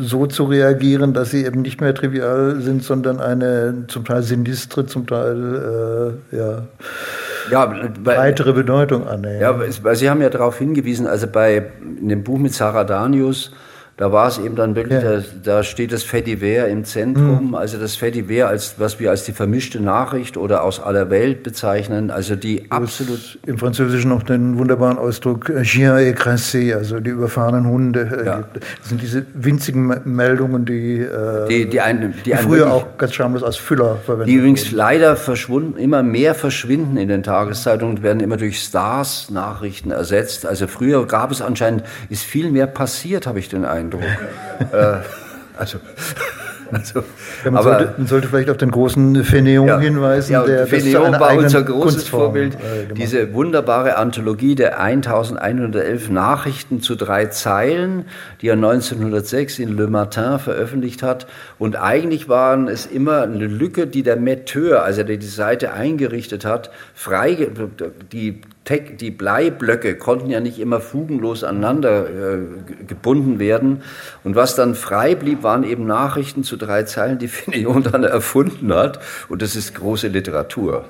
so 0.00 0.26
zu 0.26 0.44
reagieren, 0.44 1.14
dass 1.14 1.30
sie 1.30 1.46
eben 1.46 1.62
nicht 1.62 1.80
mehr 1.80 1.94
trivial 1.94 2.60
sind, 2.60 2.82
sondern 2.82 3.20
eine 3.20 3.84
zum 3.88 4.04
Teil 4.04 4.22
sinistre, 4.22 4.84
zum 4.84 5.06
Teil 5.06 6.18
ja, 6.30 6.64
ja, 7.50 7.66
bei, 7.66 8.16
weitere 8.16 8.52
Bedeutung 8.52 9.06
annehmen. 9.06 9.40
Ja, 9.40 9.58
weil 9.58 9.96
Sie 9.96 10.08
haben 10.10 10.22
ja 10.22 10.30
darauf 10.30 10.58
hingewiesen, 10.58 11.06
also 11.06 11.26
bei 11.26 11.70
in 12.00 12.08
dem 12.08 12.24
Buch 12.24 12.38
mit 12.38 12.54
Sarah 12.54 12.84
Danius, 12.84 13.52
da 13.96 14.10
war 14.10 14.26
es 14.26 14.38
eben 14.38 14.56
dann 14.56 14.74
wirklich, 14.74 15.02
ja. 15.02 15.18
da, 15.18 15.22
da, 15.44 15.62
steht 15.62 15.92
das 15.92 16.02
Fediver 16.02 16.66
im 16.66 16.84
Zentrum, 16.84 17.48
mhm. 17.48 17.54
also 17.54 17.78
das 17.78 17.94
Fediver, 17.94 18.48
als, 18.48 18.74
was 18.78 18.98
wir 18.98 19.10
als 19.10 19.24
die 19.24 19.30
vermischte 19.30 19.80
Nachricht 19.80 20.36
oder 20.36 20.64
aus 20.64 20.80
aller 20.80 21.10
Welt 21.10 21.44
bezeichnen, 21.44 22.10
also 22.10 22.34
die 22.34 22.72
absolut... 22.72 23.38
Im 23.46 23.56
Französischen 23.56 24.08
noch 24.08 24.24
den 24.24 24.58
wunderbaren 24.58 24.98
Ausdruck 24.98 25.48
äh, 25.48 25.62
Chien 25.62 25.92
écrasé, 25.92 26.74
also 26.74 26.98
die 26.98 27.10
überfahrenen 27.10 27.68
Hunde. 27.68 28.00
Äh, 28.22 28.26
ja. 28.26 28.44
Das 28.80 28.88
sind 28.88 29.00
diese 29.00 29.26
winzigen 29.32 29.94
Meldungen, 30.04 30.64
die, 30.64 30.98
äh, 30.98 31.46
die, 31.48 31.68
die, 31.68 31.80
ein, 31.80 32.14
die, 32.24 32.32
die 32.32 32.36
früher 32.36 32.72
auch 32.72 32.98
ganz 32.98 33.14
schamlos 33.14 33.44
als 33.44 33.56
Füller 33.56 33.98
verwendet 34.04 34.28
Die 34.28 34.34
übrigens 34.34 34.66
wurden. 34.66 34.76
leider 34.76 35.14
verschwunden, 35.14 35.78
immer 35.78 36.02
mehr 36.02 36.34
verschwinden 36.34 36.96
in 36.96 37.08
den 37.08 37.22
Tageszeitungen 37.22 37.98
und 37.98 38.02
werden 38.02 38.18
immer 38.18 38.38
durch 38.38 38.58
Stars-Nachrichten 38.60 39.92
ersetzt. 39.92 40.46
Also 40.46 40.66
früher 40.66 41.06
gab 41.06 41.30
es 41.30 41.40
anscheinend, 41.40 41.84
ist 42.08 42.24
viel 42.24 42.50
mehr 42.50 42.66
passiert, 42.66 43.28
habe 43.28 43.38
ich 43.38 43.48
den 43.48 43.64
Eindruck. 43.64 43.83
Eindruck. 43.84 44.02
äh, 44.72 44.96
also, 45.56 45.78
also, 46.72 47.00
ja, 47.44 47.50
man, 47.50 47.56
aber, 47.56 47.78
sollte, 47.78 47.94
man, 47.96 48.06
sollte, 48.06 48.28
vielleicht 48.28 48.50
auf 48.50 48.56
den 48.56 48.70
großen 48.70 49.24
Feneon 49.24 49.68
ja, 49.68 49.78
hinweisen. 49.78 50.32
Ja, 50.32 50.42
der, 50.42 50.66
Feneon 50.66 51.12
war 51.20 51.36
unser 51.36 51.62
großes 51.62 51.94
Kunstform, 51.94 52.22
Vorbild. 52.22 52.54
Äh, 52.54 52.94
Diese 52.94 53.32
wunderbare 53.34 53.96
Anthologie 53.96 54.56
der 54.56 54.80
1111 54.80 56.10
Nachrichten 56.10 56.80
zu 56.80 56.96
drei 56.96 57.26
Zeilen, 57.26 58.06
die 58.40 58.48
er 58.48 58.54
1906 58.54 59.60
in 59.60 59.76
Le 59.76 59.86
Matin 59.86 60.38
veröffentlicht 60.38 61.02
hat. 61.02 61.26
Und 61.58 61.76
eigentlich 61.76 62.28
waren 62.28 62.66
es 62.66 62.86
immer 62.86 63.22
eine 63.22 63.46
Lücke, 63.46 63.86
die 63.86 64.02
der 64.02 64.16
Metteur, 64.16 64.82
also 64.82 65.04
der 65.04 65.18
die 65.18 65.26
Seite 65.26 65.72
eingerichtet 65.72 66.44
hat, 66.44 66.70
frei, 66.94 67.48
die 68.12 68.40
die 68.68 69.10
Bleiblöcke 69.10 69.96
konnten 69.96 70.30
ja 70.30 70.40
nicht 70.40 70.58
immer 70.58 70.80
fugenlos 70.80 71.44
aneinander 71.44 72.08
äh, 72.08 72.38
gebunden 72.86 73.38
werden. 73.38 73.82
Und 74.22 74.36
was 74.36 74.54
dann 74.54 74.74
frei 74.74 75.14
blieb, 75.14 75.42
waren 75.42 75.64
eben 75.64 75.86
Nachrichten 75.86 76.44
zu 76.44 76.56
drei 76.56 76.84
Zeilen, 76.84 77.18
die 77.18 77.28
Finion 77.28 77.82
dann 77.82 78.04
erfunden 78.04 78.72
hat. 78.72 79.00
Und 79.28 79.42
das 79.42 79.54
ist 79.54 79.74
große 79.74 80.08
Literatur. 80.08 80.86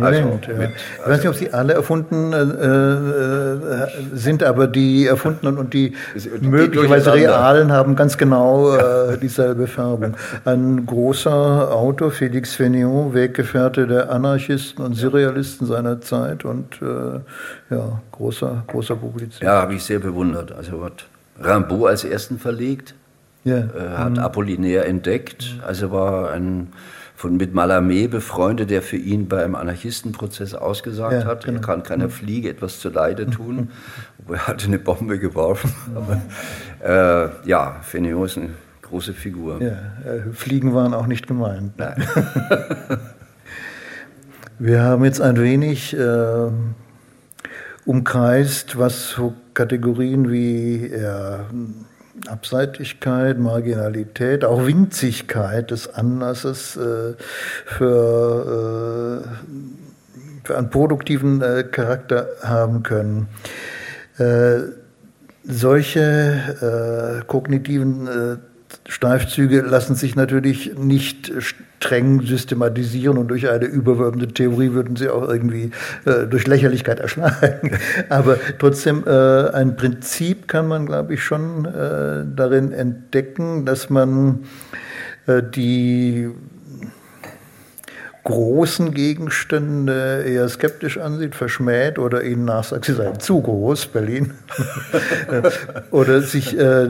Also 0.00 0.22
Moment, 0.22 0.46
ja. 0.46 0.54
mit, 0.54 0.70
ich 0.70 1.08
weiß 1.08 1.18
nicht, 1.18 1.28
ob 1.28 1.34
sie 1.34 1.52
alle 1.52 1.74
erfunden 1.74 2.32
äh, 2.32 2.42
äh, 2.42 3.88
sind, 4.14 4.42
aber 4.42 4.66
die 4.66 5.06
erfundenen 5.06 5.58
und 5.58 5.74
die, 5.74 5.94
die 6.14 6.46
möglicherweise 6.46 7.12
realen 7.12 7.72
haben 7.72 7.96
ganz 7.96 8.16
genau 8.18 8.76
äh, 8.76 9.18
dieselbe 9.18 9.66
Färbung. 9.66 10.14
Ein 10.44 10.86
großer 10.86 11.72
Autor, 11.72 12.10
Félix 12.10 12.54
Fénéon, 12.56 13.14
Weggefährte 13.14 13.86
der 13.86 14.10
Anarchisten 14.10 14.84
und 14.84 14.94
Surrealisten 14.94 15.66
seiner 15.66 16.00
Zeit 16.00 16.44
und 16.44 16.80
äh, 16.82 17.74
ja, 17.74 18.00
großer, 18.12 18.64
großer 18.66 18.96
Publizist. 18.96 19.42
Ja, 19.42 19.62
habe 19.62 19.74
ich 19.74 19.84
sehr 19.84 19.98
bewundert. 19.98 20.52
Also 20.52 20.84
hat 20.84 21.06
Rimbaud 21.42 21.88
als 21.88 22.04
ersten 22.04 22.38
verlegt, 22.38 22.94
ja. 23.44 23.58
Äh, 23.58 23.96
hat 23.96 24.12
mhm. 24.12 24.18
Apollinaire 24.18 24.84
entdeckt, 24.84 25.56
also 25.66 25.90
war 25.90 26.32
ein 26.32 26.68
von, 27.18 27.36
mit 27.36 27.52
Mallarmé 27.52 28.06
befreundet, 28.06 28.70
der 28.70 28.80
für 28.80 28.96
ihn 28.96 29.26
beim 29.26 29.56
Anarchistenprozess 29.56 30.54
ausgesagt 30.54 31.24
ja, 31.24 31.24
hat, 31.24 31.44
genau. 31.44 31.58
er 31.58 31.62
kann 31.62 31.82
keiner 31.82 32.04
mhm. 32.04 32.10
Fliege 32.10 32.48
etwas 32.48 32.78
zuleide 32.78 33.26
mhm. 33.26 33.30
tun, 33.32 33.70
obwohl 34.20 34.36
er 34.36 34.46
hatte 34.46 34.68
eine 34.68 34.78
Bombe 34.78 35.18
geworfen. 35.18 35.74
Aber 35.96 36.22
äh, 36.80 37.48
ja, 37.48 37.80
Fénéon 37.82 38.24
ist 38.24 38.38
eine 38.38 38.50
große 38.82 39.14
Figur. 39.14 39.60
Ja, 39.60 39.72
äh, 40.08 40.32
Fliegen 40.32 40.74
waren 40.74 40.94
auch 40.94 41.08
nicht 41.08 41.26
gemeint. 41.26 41.76
Nein. 41.76 42.06
Wir 44.60 44.84
haben 44.84 45.04
jetzt 45.04 45.20
ein 45.20 45.40
wenig 45.40 45.98
äh, 45.98 46.50
umkreist, 47.84 48.78
was 48.78 49.10
so 49.10 49.34
Kategorien 49.54 50.30
wie 50.30 50.86
ja, 50.86 51.40
Abseitigkeit, 52.26 53.38
Marginalität, 53.38 54.44
auch 54.44 54.66
Winzigkeit 54.66 55.70
des 55.70 55.94
Anlasses 55.94 56.76
äh, 56.76 57.14
für, 57.66 59.24
äh, 59.24 60.46
für 60.46 60.58
einen 60.58 60.70
produktiven 60.70 61.40
äh, 61.42 61.64
Charakter 61.64 62.28
haben 62.42 62.82
können. 62.82 63.28
Äh, 64.18 64.60
solche 65.44 67.20
äh, 67.22 67.24
kognitiven 67.26 68.40
Steifzüge 68.86 69.60
lassen 69.60 69.94
sich 69.94 70.16
natürlich 70.16 70.76
nicht 70.76 71.32
streng 71.38 72.22
systematisieren 72.22 73.18
und 73.18 73.28
durch 73.28 73.48
eine 73.48 73.66
überwölbende 73.66 74.28
Theorie 74.28 74.72
würden 74.72 74.96
sie 74.96 75.08
auch 75.08 75.28
irgendwie 75.28 75.70
äh, 76.04 76.26
durch 76.26 76.46
Lächerlichkeit 76.46 77.00
erschlagen. 77.00 77.78
Aber 78.08 78.38
trotzdem, 78.58 79.04
äh, 79.06 79.50
ein 79.50 79.76
Prinzip 79.76 80.48
kann 80.48 80.66
man, 80.66 80.86
glaube 80.86 81.14
ich, 81.14 81.22
schon 81.22 81.64
äh, 81.66 82.24
darin 82.34 82.72
entdecken, 82.72 83.64
dass 83.64 83.90
man 83.90 84.40
äh, 85.26 85.42
die 85.42 86.30
großen 88.24 88.92
Gegenstände 88.92 90.24
eher 90.26 90.48
skeptisch 90.48 90.98
ansieht, 90.98 91.34
verschmäht 91.34 91.98
oder 91.98 92.22
ihnen 92.24 92.44
nachsagt, 92.44 92.84
sie 92.84 92.94
seien 92.94 93.20
zu 93.20 93.40
groß, 93.40 93.86
Berlin. 93.86 94.34
oder 95.90 96.20
sich 96.20 96.58
äh, 96.58 96.88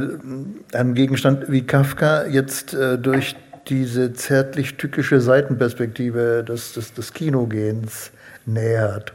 einem 0.72 0.94
Gegenstand 0.94 1.50
wie 1.50 1.62
Kafka 1.62 2.26
jetzt 2.26 2.74
äh, 2.74 2.98
durch 2.98 3.36
diese 3.68 4.12
zärtlich-tückische 4.12 5.20
Seitenperspektive 5.20 6.44
des, 6.44 6.72
des, 6.72 6.94
des 6.94 7.12
Kinogehens 7.12 8.10
nähert. 8.46 9.12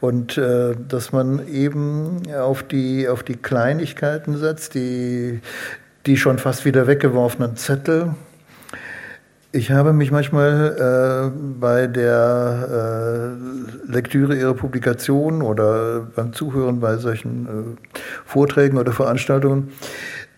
Und 0.00 0.38
äh, 0.38 0.74
dass 0.88 1.12
man 1.12 1.46
eben 1.48 2.22
auf 2.32 2.62
die, 2.62 3.08
auf 3.08 3.22
die 3.22 3.36
Kleinigkeiten 3.36 4.36
setzt, 4.38 4.74
die, 4.74 5.40
die 6.06 6.16
schon 6.16 6.38
fast 6.38 6.64
wieder 6.64 6.86
weggeworfenen 6.86 7.56
Zettel. 7.56 8.14
Ich 9.56 9.70
habe 9.70 9.94
mich 9.94 10.10
manchmal 10.10 11.32
äh, 11.32 11.38
bei 11.58 11.86
der 11.86 13.32
äh, 13.88 13.90
Lektüre 13.90 14.36
ihrer 14.36 14.52
Publikationen 14.52 15.40
oder 15.40 16.00
beim 16.14 16.34
Zuhören 16.34 16.78
bei 16.78 16.98
solchen 16.98 17.46
äh, 17.46 17.90
Vorträgen 18.26 18.76
oder 18.76 18.92
Veranstaltungen 18.92 19.72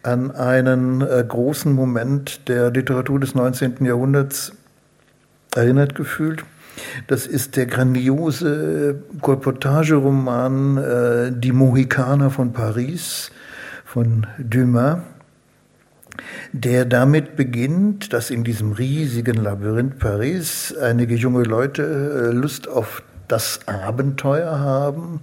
an 0.04 0.30
einen 0.30 1.00
äh, 1.00 1.24
großen 1.26 1.72
Moment 1.72 2.48
der 2.48 2.70
Literatur 2.70 3.18
des 3.18 3.34
19. 3.34 3.84
Jahrhunderts 3.84 4.52
erinnert 5.52 5.96
gefühlt. 5.96 6.44
Das 7.08 7.26
ist 7.26 7.56
der 7.56 7.66
grandiose 7.66 9.02
Kolportageroman 9.20 10.76
äh, 10.76 11.32
Die 11.32 11.50
Mohikaner 11.50 12.30
von 12.30 12.52
Paris 12.52 13.32
von 13.84 14.28
Dumas, 14.38 14.98
der 16.52 16.84
damit 16.84 17.36
beginnt, 17.36 18.12
dass 18.12 18.30
in 18.30 18.44
diesem 18.44 18.72
riesigen 18.72 19.42
Labyrinth 19.42 19.98
Paris 19.98 20.74
einige 20.76 21.14
junge 21.14 21.42
Leute 21.42 21.82
äh, 21.82 22.34
Lust 22.34 22.68
auf 22.68 23.02
das 23.28 23.60
Abenteuer 23.66 24.58
haben. 24.58 25.20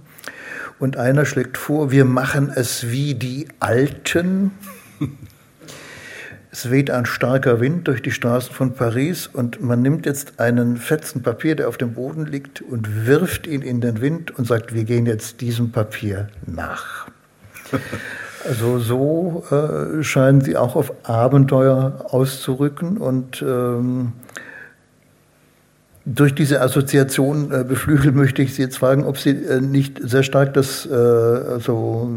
Und 0.78 0.96
einer 0.96 1.24
schlägt 1.24 1.56
vor, 1.58 1.90
wir 1.90 2.04
machen 2.04 2.52
es 2.54 2.90
wie 2.90 3.14
die 3.14 3.48
Alten. 3.60 4.52
Es 6.52 6.70
weht 6.70 6.90
ein 6.90 7.04
starker 7.04 7.60
Wind 7.60 7.86
durch 7.86 8.00
die 8.00 8.12
Straßen 8.12 8.54
von 8.54 8.72
Paris 8.72 9.26
und 9.26 9.60
man 9.60 9.82
nimmt 9.82 10.06
jetzt 10.06 10.40
einen 10.40 10.78
fetzen 10.78 11.22
Papier, 11.22 11.54
der 11.54 11.68
auf 11.68 11.76
dem 11.76 11.92
Boden 11.92 12.24
liegt, 12.24 12.62
und 12.62 13.04
wirft 13.04 13.46
ihn 13.46 13.60
in 13.60 13.82
den 13.82 14.00
Wind 14.00 14.30
und 14.38 14.46
sagt, 14.46 14.72
wir 14.72 14.84
gehen 14.84 15.04
jetzt 15.04 15.42
diesem 15.42 15.70
Papier 15.70 16.28
nach. 16.46 17.08
Also 18.46 18.78
so 18.78 19.44
äh, 19.50 20.02
scheinen 20.02 20.40
sie 20.40 20.56
auch 20.56 20.76
auf 20.76 20.92
Abenteuer 21.04 22.06
auszurücken 22.10 22.98
und 22.98 23.42
ähm, 23.42 24.12
durch 26.08 26.36
diese 26.36 26.60
Assoziation 26.60 27.50
äh, 27.50 27.64
beflügeln 27.64 28.14
möchte 28.14 28.40
ich 28.40 28.54
Sie 28.54 28.62
jetzt 28.62 28.78
fragen, 28.78 29.04
ob 29.04 29.18
Sie 29.18 29.30
äh, 29.30 29.60
nicht 29.60 29.98
sehr 30.00 30.22
stark 30.22 30.54
das 30.54 30.86
äh, 30.86 30.94
also, 30.94 32.16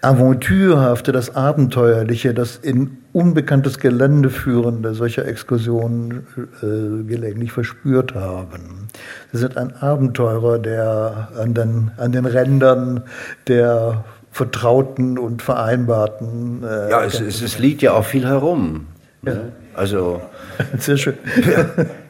Aventürhafte, 0.00 1.12
das 1.12 1.36
Abenteuerliche, 1.36 2.32
das 2.32 2.56
in 2.56 2.96
unbekanntes 3.12 3.78
Gelände 3.78 4.30
führende 4.30 4.94
solcher 4.94 5.26
Exkursionen 5.26 6.26
äh, 6.62 7.04
gelegentlich 7.06 7.52
verspürt 7.52 8.14
haben. 8.14 8.88
Sie 9.32 9.38
sind 9.38 9.58
ein 9.58 9.76
Abenteurer, 9.76 10.58
der 10.58 11.28
an 11.38 11.52
den, 11.52 11.90
an 11.98 12.12
den 12.12 12.24
Rändern 12.24 13.02
der 13.46 14.04
vertrauten 14.34 15.16
und 15.16 15.42
vereinbarten. 15.42 16.64
Äh, 16.64 16.90
ja, 16.90 17.04
es, 17.04 17.20
es, 17.20 17.40
es, 17.40 17.60
liegt 17.60 17.82
ja 17.82 17.92
auch 17.92 18.04
viel 18.04 18.26
herum. 18.26 18.88
Ja. 19.22 19.34
Ne? 19.34 19.52
Also 19.76 20.22
sehr 20.78 20.96
schön. 20.96 21.14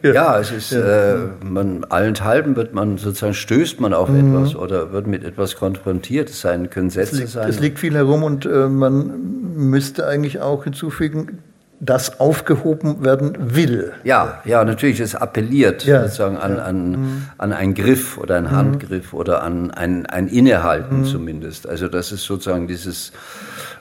ja, 0.03 0.11
ja 0.11 0.39
es 0.39 0.51
ist 0.51 0.73
ja. 0.73 1.17
äh, 1.17 1.19
man 1.43 1.85
allenthalben 1.85 2.57
wird 2.57 2.73
man 2.73 2.97
sozusagen 2.97 3.35
stößt 3.35 3.79
man 3.79 3.93
auf 3.93 4.09
mhm. 4.09 4.37
etwas 4.37 4.57
oder 4.57 4.91
wird 4.91 5.07
mit 5.07 5.23
etwas 5.23 5.57
konfrontiert. 5.57 6.31
Es 6.31 6.41
sein 6.41 6.71
können 6.71 6.89
Sätze 6.89 7.13
es 7.13 7.21
liegt, 7.21 7.31
sein. 7.31 7.49
Es 7.49 7.61
liegt 7.61 7.79
viel 7.79 7.95
herum 7.95 8.23
und 8.23 8.47
äh, 8.47 8.69
man 8.69 9.53
müsste 9.57 10.07
eigentlich 10.07 10.41
auch 10.41 10.65
hinzufügen, 10.65 11.41
das 11.81 12.21
aufgehoben 12.21 13.05
werden 13.05 13.55
will. 13.55 13.93
Ja, 14.05 14.41
ja, 14.45 14.65
natürlich, 14.65 15.01
es 15.01 15.15
appelliert 15.15 15.85
ja. 15.85 16.03
sozusagen 16.03 16.37
an, 16.37 16.59
an, 16.59 16.91
mhm. 16.91 17.23
an 17.37 17.53
einen 17.53 17.75
Griff 17.75 18.17
oder 18.17 18.37
einen 18.37 18.47
mhm. 18.47 18.57
Handgriff 18.57 19.13
oder 19.13 19.43
an 19.43 19.71
ein, 19.71 20.07
ein 20.07 20.29
Innehalten 20.29 21.01
mhm. 21.01 21.05
zumindest. 21.05 21.69
Also 21.69 21.89
das 21.89 22.13
ist 22.13 22.25
sozusagen 22.25 22.69
dieses, 22.69 23.13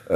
äh, 0.08 0.14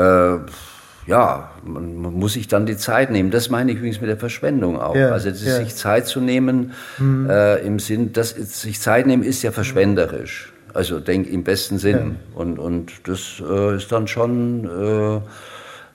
ja, 1.06 1.50
man, 1.64 1.96
man, 1.96 2.12
muss 2.14 2.34
sich 2.34 2.48
dann 2.48 2.66
die 2.66 2.76
Zeit 2.76 3.10
nehmen. 3.10 3.30
Das 3.30 3.48
meine 3.48 3.70
ich 3.70 3.78
übrigens 3.78 4.00
mit 4.00 4.10
der 4.10 4.18
Verschwendung 4.18 4.78
auch. 4.78 4.96
Ja. 4.96 5.10
Also 5.10 5.30
sich 5.32 5.74
Zeit 5.74 6.06
zu 6.06 6.20
nehmen 6.20 6.72
mhm. 6.98 7.30
äh, 7.30 7.56
im 7.58 7.78
Sinn, 7.78 8.12
das 8.12 8.30
sich 8.30 8.80
Zeit 8.80 9.06
nehmen 9.06 9.22
ist 9.22 9.42
ja 9.42 9.52
verschwenderisch. 9.52 10.52
Also 10.74 11.00
denk 11.00 11.26
im 11.28 11.44
besten 11.44 11.78
Sinn. 11.78 12.16
Und, 12.34 12.58
und 12.58 12.92
das 13.04 13.42
äh, 13.48 13.76
ist 13.76 13.90
dann 13.92 14.08
schon... 14.08 15.22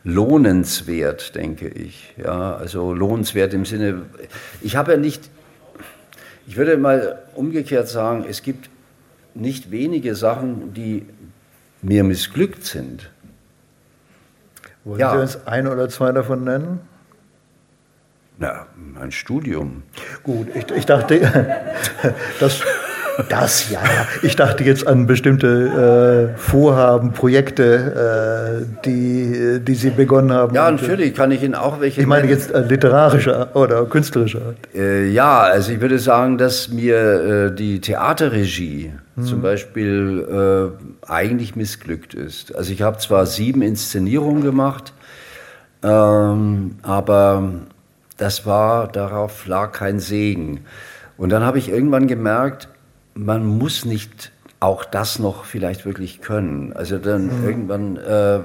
Lohnenswert, 0.03 1.35
denke 1.35 1.67
ich. 1.67 2.13
Ja, 2.17 2.55
also 2.55 2.93
lohnenswert 2.93 3.53
im 3.53 3.65
Sinne, 3.65 4.03
ich 4.61 4.75
habe 4.75 4.93
ja 4.93 4.97
nicht, 4.97 5.29
ich 6.45 6.57
würde 6.57 6.77
mal 6.77 7.19
umgekehrt 7.35 7.87
sagen, 7.87 8.25
es 8.27 8.41
gibt 8.41 8.69
nicht 9.33 9.71
wenige 9.71 10.15
Sachen, 10.15 10.73
die 10.73 11.05
mir 11.81 12.03
missglückt 12.03 12.65
sind. 12.65 13.09
Wollen 14.83 14.99
ja. 14.99 15.11
Sie 15.13 15.21
uns 15.21 15.47
ein 15.47 15.67
oder 15.67 15.87
zwei 15.89 16.11
davon 16.11 16.43
nennen? 16.43 16.79
Na, 18.37 18.67
mein 18.75 19.11
Studium. 19.11 19.83
Gut, 20.23 20.47
ich, 20.53 20.69
ich 20.71 20.85
dachte, 20.85 21.21
das, 22.39 22.61
das 23.29 23.69
ja. 23.69 23.79
Ich 24.21 24.35
dachte 24.35 24.63
jetzt 24.63 24.87
an 24.87 25.07
bestimmte 25.07 26.33
äh, 26.35 26.37
Vorhaben, 26.37 27.13
Projekte, 27.13 28.63
äh, 28.63 28.81
die, 28.85 29.59
die 29.61 29.75
Sie 29.75 29.91
begonnen 29.91 30.31
haben. 30.31 30.55
Ja, 30.55 30.69
natürlich 30.69 31.13
kann 31.13 31.31
ich 31.31 31.43
Ihnen 31.43 31.55
auch 31.55 31.79
welche. 31.79 32.01
Ich 32.01 32.07
meine 32.07 32.27
jetzt 32.27 32.51
äh, 32.51 32.61
literarischer 32.61 33.55
oder 33.55 33.85
künstlerischer 33.85 34.41
Art. 34.47 34.57
Äh, 34.75 35.07
ja, 35.09 35.41
also 35.41 35.71
ich 35.71 35.81
würde 35.81 35.99
sagen, 35.99 36.37
dass 36.37 36.69
mir 36.69 36.97
äh, 37.51 37.55
die 37.55 37.81
Theaterregie 37.81 38.91
hm. 39.15 39.23
zum 39.23 39.41
Beispiel 39.41 40.73
äh, 41.03 41.11
eigentlich 41.11 41.55
missglückt 41.55 42.13
ist. 42.13 42.55
Also 42.55 42.71
ich 42.71 42.81
habe 42.81 42.97
zwar 42.97 43.25
sieben 43.25 43.61
Inszenierungen 43.61 44.43
gemacht, 44.43 44.93
ähm, 45.83 46.75
aber 46.81 47.43
das 48.17 48.45
war, 48.45 48.87
darauf 48.87 49.47
lag 49.47 49.71
kein 49.71 49.99
Segen. 49.99 50.61
Und 51.17 51.29
dann 51.29 51.43
habe 51.43 51.57
ich 51.57 51.69
irgendwann 51.69 52.07
gemerkt, 52.07 52.67
man 53.15 53.45
muss 53.45 53.85
nicht 53.85 54.31
auch 54.59 54.85
das 54.85 55.19
noch 55.19 55.45
vielleicht 55.45 55.85
wirklich 55.85 56.21
können. 56.21 56.73
Also 56.73 56.97
dann 56.97 57.25
mhm. 57.25 57.45
irgendwann, 57.45 57.97
äh, 57.97 58.39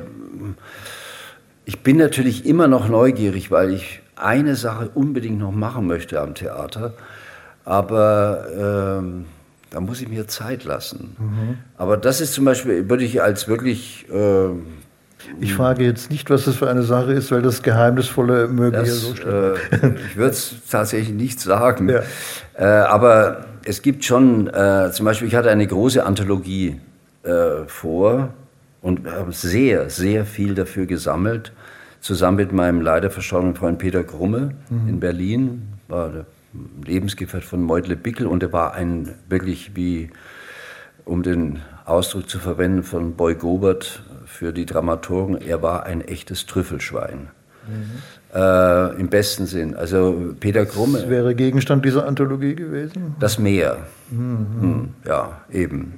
ich 1.64 1.82
bin 1.82 1.96
natürlich 1.96 2.44
immer 2.44 2.66
noch 2.66 2.88
neugierig, 2.88 3.50
weil 3.50 3.72
ich 3.72 4.00
eine 4.16 4.56
Sache 4.56 4.90
unbedingt 4.94 5.38
noch 5.38 5.52
machen 5.52 5.86
möchte 5.86 6.20
am 6.20 6.34
Theater, 6.34 6.94
aber 7.64 9.02
äh, 9.02 9.24
da 9.70 9.80
muss 9.80 10.00
ich 10.00 10.08
mir 10.08 10.26
Zeit 10.26 10.64
lassen. 10.64 11.16
Mhm. 11.18 11.58
Aber 11.76 11.96
das 11.96 12.20
ist 12.20 12.34
zum 12.34 12.44
Beispiel, 12.44 12.88
würde 12.88 13.04
ich 13.04 13.22
als 13.22 13.48
wirklich... 13.48 14.06
Äh, 14.10 14.50
ich 15.40 15.55
frage 15.55 15.84
jetzt 15.84 16.10
nicht, 16.10 16.30
was 16.30 16.44
das 16.44 16.56
für 16.56 16.68
eine 16.68 16.82
Sache 16.82 17.12
ist, 17.12 17.30
weil 17.30 17.42
das 17.42 17.62
Geheimnisvolle 17.62 18.48
möge 18.48 18.78
das, 18.78 19.00
so. 19.00 19.12
Äh, 19.14 19.55
ich 20.10 20.16
würde 20.16 20.30
es 20.30 20.55
tatsächlich 20.70 21.14
nicht 21.14 21.40
sagen. 21.40 21.88
Ja. 21.88 22.02
Äh, 22.59 22.64
aber 22.64 23.44
es 23.64 23.82
gibt 23.82 24.05
schon, 24.05 24.48
äh, 24.48 24.90
zum 24.92 25.05
Beispiel, 25.05 25.28
ich 25.28 25.34
hatte 25.34 25.50
eine 25.50 25.66
große 25.66 26.05
Anthologie 26.05 26.80
äh, 27.22 27.66
vor 27.66 28.30
und 28.82 29.06
habe 29.06 29.32
sehr, 29.32 29.90
sehr 29.90 30.24
viel 30.24 30.55
dafür 30.55 30.86
gesammelt, 30.86 31.52
zusammen 32.00 32.36
mit 32.36 32.52
meinem 32.52 32.80
leider 32.80 33.10
verstorbenen 33.10 33.55
Freund 33.55 33.78
Peter 33.78 34.05
Grumme 34.05 34.55
mhm. 34.70 34.88
in 34.88 35.00
Berlin, 35.00 35.68
war 35.88 36.10
der 36.10 36.26
Lebensgefährt 36.84 37.44
von 37.44 37.62
Meutle 37.62 37.96
Bickel 37.96 38.26
und 38.26 38.42
er 38.42 38.52
war 38.52 38.74
ein 38.74 39.14
wirklich 39.28 39.72
wie, 39.74 40.10
um 41.05 41.22
den 41.22 41.60
Ausdruck 41.89 42.28
zu 42.28 42.39
verwenden 42.39 42.82
von 42.82 43.15
Boy 43.15 43.35
Gobert 43.35 44.02
für 44.27 44.52
die 44.52 44.66
Dramaturgen, 44.66 45.40
er 45.40 45.62
war 45.62 45.85
ein 45.85 46.01
echtes 46.01 46.47
Trüffelschwein. 46.47 47.28
Mhm. 47.66 48.02
Äh, 48.35 49.01
Im 49.01 49.09
besten 49.09 49.47
Sinn. 49.47 49.74
Also 49.74 50.35
Peter 50.39 50.66
Krumme. 50.66 50.98
Das 50.98 51.09
wäre 51.09 51.35
Gegenstand 51.35 51.85
dieser 51.85 52.06
Anthologie 52.06 52.55
gewesen? 52.55 53.16
Das 53.20 53.39
Meer. 53.39 53.78
Mhm. 54.10 54.47
Hm, 54.60 54.89
ja, 55.06 55.40
eben. 55.51 55.94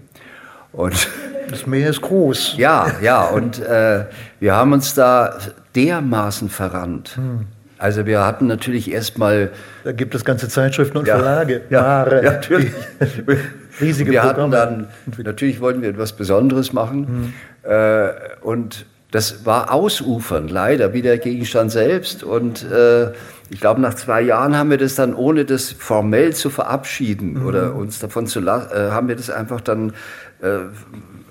Und 0.73 1.09
das 1.51 1.67
Meer 1.67 1.91
ist 1.91 2.01
groß. 2.01 2.55
Ja, 2.57 2.87
ja. 3.03 3.25
Und 3.27 3.61
äh, 3.61 4.07
wir 4.39 4.55
haben 4.55 4.73
uns 4.73 4.95
da 4.95 5.39
dermaßen 5.75 6.49
verrannt. 6.49 7.19
Mhm. 7.19 7.47
Also 7.81 8.05
wir 8.05 8.27
hatten 8.27 8.47
natürlich 8.47 8.93
erstmal. 8.93 9.51
Da 9.85 9.93
gibt 9.93 10.15
es 10.15 10.27
ganze 10.27 10.49
Zeitschriften 10.51 10.99
und 10.99 11.09
ja, 11.09 11.17
Verlage. 11.17 11.63
Ja, 11.71 11.83
Ware, 11.83 12.23
ja 12.23 12.33
natürlich. 12.33 12.73
Riesige 13.81 14.13
wir 14.13 14.21
Programme. 14.21 14.59
hatten 14.59 14.87
dann, 15.17 15.25
natürlich 15.25 15.63
wollten 15.63 15.81
wir 15.81 15.89
etwas 15.89 16.13
Besonderes 16.13 16.75
machen. 16.75 17.33
Mhm. 17.65 17.71
Äh, 17.71 18.11
und 18.43 18.85
das 19.13 19.47
war 19.47 19.73
ausufern, 19.73 20.49
leider, 20.49 20.93
wie 20.93 21.01
der 21.01 21.17
Gegenstand 21.17 21.73
selbst. 21.73 22.23
Und 22.23 22.71
äh, 22.71 23.13
ich 23.49 23.61
glaube, 23.61 23.81
nach 23.81 23.95
zwei 23.95 24.21
Jahren 24.21 24.59
haben 24.59 24.69
wir 24.69 24.79
das 24.79 24.95
dann, 24.95 25.15
ohne 25.15 25.47
das 25.47 25.73
formell 25.73 26.35
zu 26.35 26.51
verabschieden 26.51 27.41
mhm. 27.41 27.47
oder 27.47 27.75
uns 27.75 27.99
davon 27.99 28.27
zu 28.27 28.41
lassen, 28.41 28.73
äh, 28.75 28.91
haben 28.91 29.09
wir 29.09 29.17
das 29.17 29.31
einfach 29.31 29.63
dann 29.63 29.95
äh, 30.43 30.59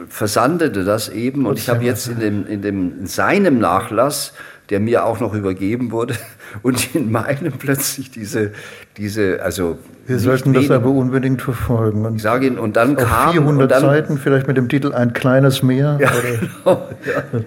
versandete 0.08 0.84
das 0.84 1.10
eben. 1.10 1.46
Und 1.46 1.60
ich 1.60 1.70
habe 1.70 1.86
jetzt 1.86 2.08
in, 2.08 2.20
dem, 2.20 2.48
in, 2.48 2.64
dem, 2.64 3.02
in 3.02 3.08
seinem 3.08 3.60
Nachlass, 3.60 4.34
der 4.70 4.80
mir 4.80 5.06
auch 5.06 5.20
noch 5.20 5.34
übergeben 5.34 5.92
wurde, 5.92 6.16
und 6.62 6.96
in 6.96 7.12
meinem 7.12 7.54
plötzlich 7.54 8.12
diese, 8.12 8.52
diese 8.98 9.42
also 9.42 9.78
wir 10.06 10.20
sollten 10.20 10.54
das 10.54 10.72
aber 10.72 10.90
unbedingt 10.90 11.42
verfolgen. 11.42 12.06
Und 12.06 12.16
ich 12.16 12.22
sage 12.22 12.48
Ihnen, 12.48 12.58
und 12.58 12.76
dann 12.76 12.98
auf 12.98 13.04
kam 13.04 13.32
400 13.32 13.72
dann, 13.72 13.82
Seiten, 13.82 14.18
vielleicht 14.18 14.48
mit 14.48 14.58
dem 14.58 14.70
Titel 14.70 14.94
Ein 14.94 15.14
kleines 15.14 15.62
Meer. 15.62 16.00
Ja, 16.02 16.12
genau, 16.12 16.88
ja. 17.06 17.40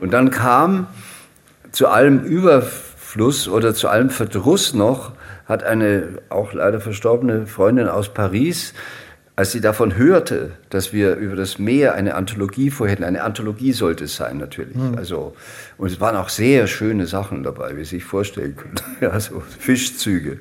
Und 0.00 0.12
dann 0.12 0.30
kam 0.30 0.86
zu 1.72 1.88
allem 1.88 2.20
Überfluss 2.20 3.48
oder 3.48 3.74
zu 3.74 3.88
allem 3.88 4.10
Verdruss 4.10 4.72
noch, 4.74 5.12
hat 5.46 5.62
eine 5.62 6.04
auch 6.30 6.52
leider 6.52 6.80
verstorbene 6.80 7.46
Freundin 7.46 7.88
aus 7.88 8.14
Paris 8.14 8.72
als 9.40 9.52
sie 9.52 9.62
davon 9.62 9.96
hörte, 9.96 10.50
dass 10.68 10.92
wir 10.92 11.16
über 11.16 11.34
das 11.34 11.58
Meer 11.58 11.94
eine 11.94 12.14
Anthologie 12.14 12.70
vorhätten, 12.70 13.06
eine 13.06 13.22
Anthologie 13.22 13.72
sollte 13.72 14.04
es 14.04 14.14
sein 14.14 14.36
natürlich. 14.36 14.76
Mhm. 14.76 14.98
Also, 14.98 15.34
und 15.78 15.90
es 15.90 15.98
waren 15.98 16.14
auch 16.16 16.28
sehr 16.28 16.66
schöne 16.66 17.06
Sachen 17.06 17.42
dabei, 17.42 17.74
wie 17.74 17.84
Sie 17.84 17.96
sich 17.96 18.04
vorstellen 18.04 18.54
können. 18.54 18.74
Ja, 19.00 19.18
so 19.18 19.40
Fischzüge. 19.40 20.40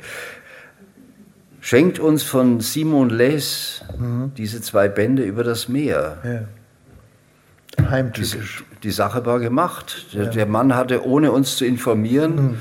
Schenkt 1.61 1.99
uns 1.99 2.23
von 2.23 2.59
Simon 2.59 3.09
Les 3.09 3.85
mhm. 3.97 4.33
diese 4.35 4.59
zwei 4.61 4.89
Bände 4.89 5.23
über 5.23 5.45
das 5.45 5.69
Meer. 5.69 6.17
Ja. 7.79 7.89
Heimtypisch. 7.89 8.65
Die, 8.69 8.81
die, 8.81 8.91
Sache 8.91 9.25
war 9.25 9.39
gemacht. 9.39 10.07
Der, 10.13 10.25
ja. 10.25 10.29
der, 10.29 10.45
Mann 10.45 10.75
hatte, 10.75 11.05
ohne 11.05 11.31
uns 11.31 11.55
zu 11.55 11.63
informieren, 11.65 12.35
mhm 12.35 12.57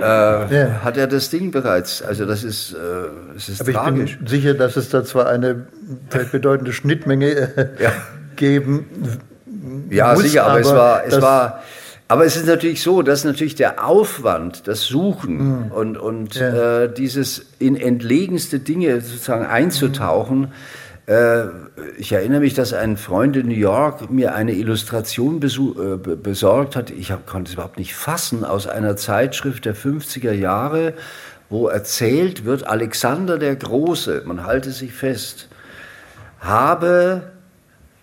äh, 0.00 0.02
ja. 0.02 0.80
hat 0.82 0.96
er 0.96 1.06
das 1.06 1.30
Ding 1.30 1.50
bereits. 1.50 2.02
Also 2.02 2.24
das 2.24 2.44
ist, 2.44 2.72
äh, 2.72 2.76
das 3.34 3.48
ist 3.48 3.60
Aber 3.60 3.72
tragisch. 3.72 4.12
ich 4.12 4.18
bin 4.18 4.26
sicher, 4.26 4.54
dass 4.54 4.76
es 4.76 4.88
da 4.88 5.04
zwar 5.04 5.28
eine 5.28 5.66
bedeutende 6.32 6.72
Schnittmenge 6.72 7.26
äh, 7.28 7.82
ja. 7.82 7.92
geben 8.36 8.86
Ja, 9.90 10.14
muss, 10.14 10.22
sicher, 10.22 10.44
aber, 10.44 10.52
aber 10.52 10.60
es 10.60 10.72
war, 10.72 11.06
es 11.06 11.22
war 11.22 11.62
aber 12.10 12.24
es 12.24 12.36
ist 12.36 12.46
natürlich 12.46 12.82
so, 12.82 13.02
dass 13.02 13.24
natürlich 13.24 13.54
der 13.54 13.84
Aufwand, 13.86 14.66
das 14.66 14.86
Suchen 14.86 15.66
mhm. 15.66 15.72
und, 15.72 15.98
und 15.98 16.36
ja. 16.36 16.84
äh, 16.84 16.92
dieses 16.92 17.44
in 17.58 17.76
entlegenste 17.76 18.60
Dinge 18.60 19.02
sozusagen 19.02 19.44
einzutauchen, 19.44 20.40
mhm 20.40 20.52
ich 21.96 22.12
erinnere 22.12 22.40
mich, 22.40 22.52
dass 22.52 22.74
ein 22.74 22.98
Freund 22.98 23.34
in 23.36 23.48
New 23.48 23.54
York 23.54 24.10
mir 24.10 24.34
eine 24.34 24.52
Illustration 24.52 25.40
äh, 25.42 25.96
besorgt 25.96 26.76
hat. 26.76 26.90
Ich 26.90 27.12
konnte 27.24 27.48
es 27.48 27.54
überhaupt 27.54 27.78
nicht 27.78 27.94
fassen, 27.94 28.44
aus 28.44 28.66
einer 28.66 28.96
Zeitschrift 28.96 29.64
der 29.64 29.74
50er 29.74 30.32
Jahre, 30.32 30.92
wo 31.48 31.68
erzählt 31.68 32.44
wird, 32.44 32.66
Alexander 32.66 33.38
der 33.38 33.56
Große, 33.56 34.22
man 34.26 34.44
halte 34.44 34.70
sich 34.70 34.92
fest, 34.92 35.48
habe 36.40 37.22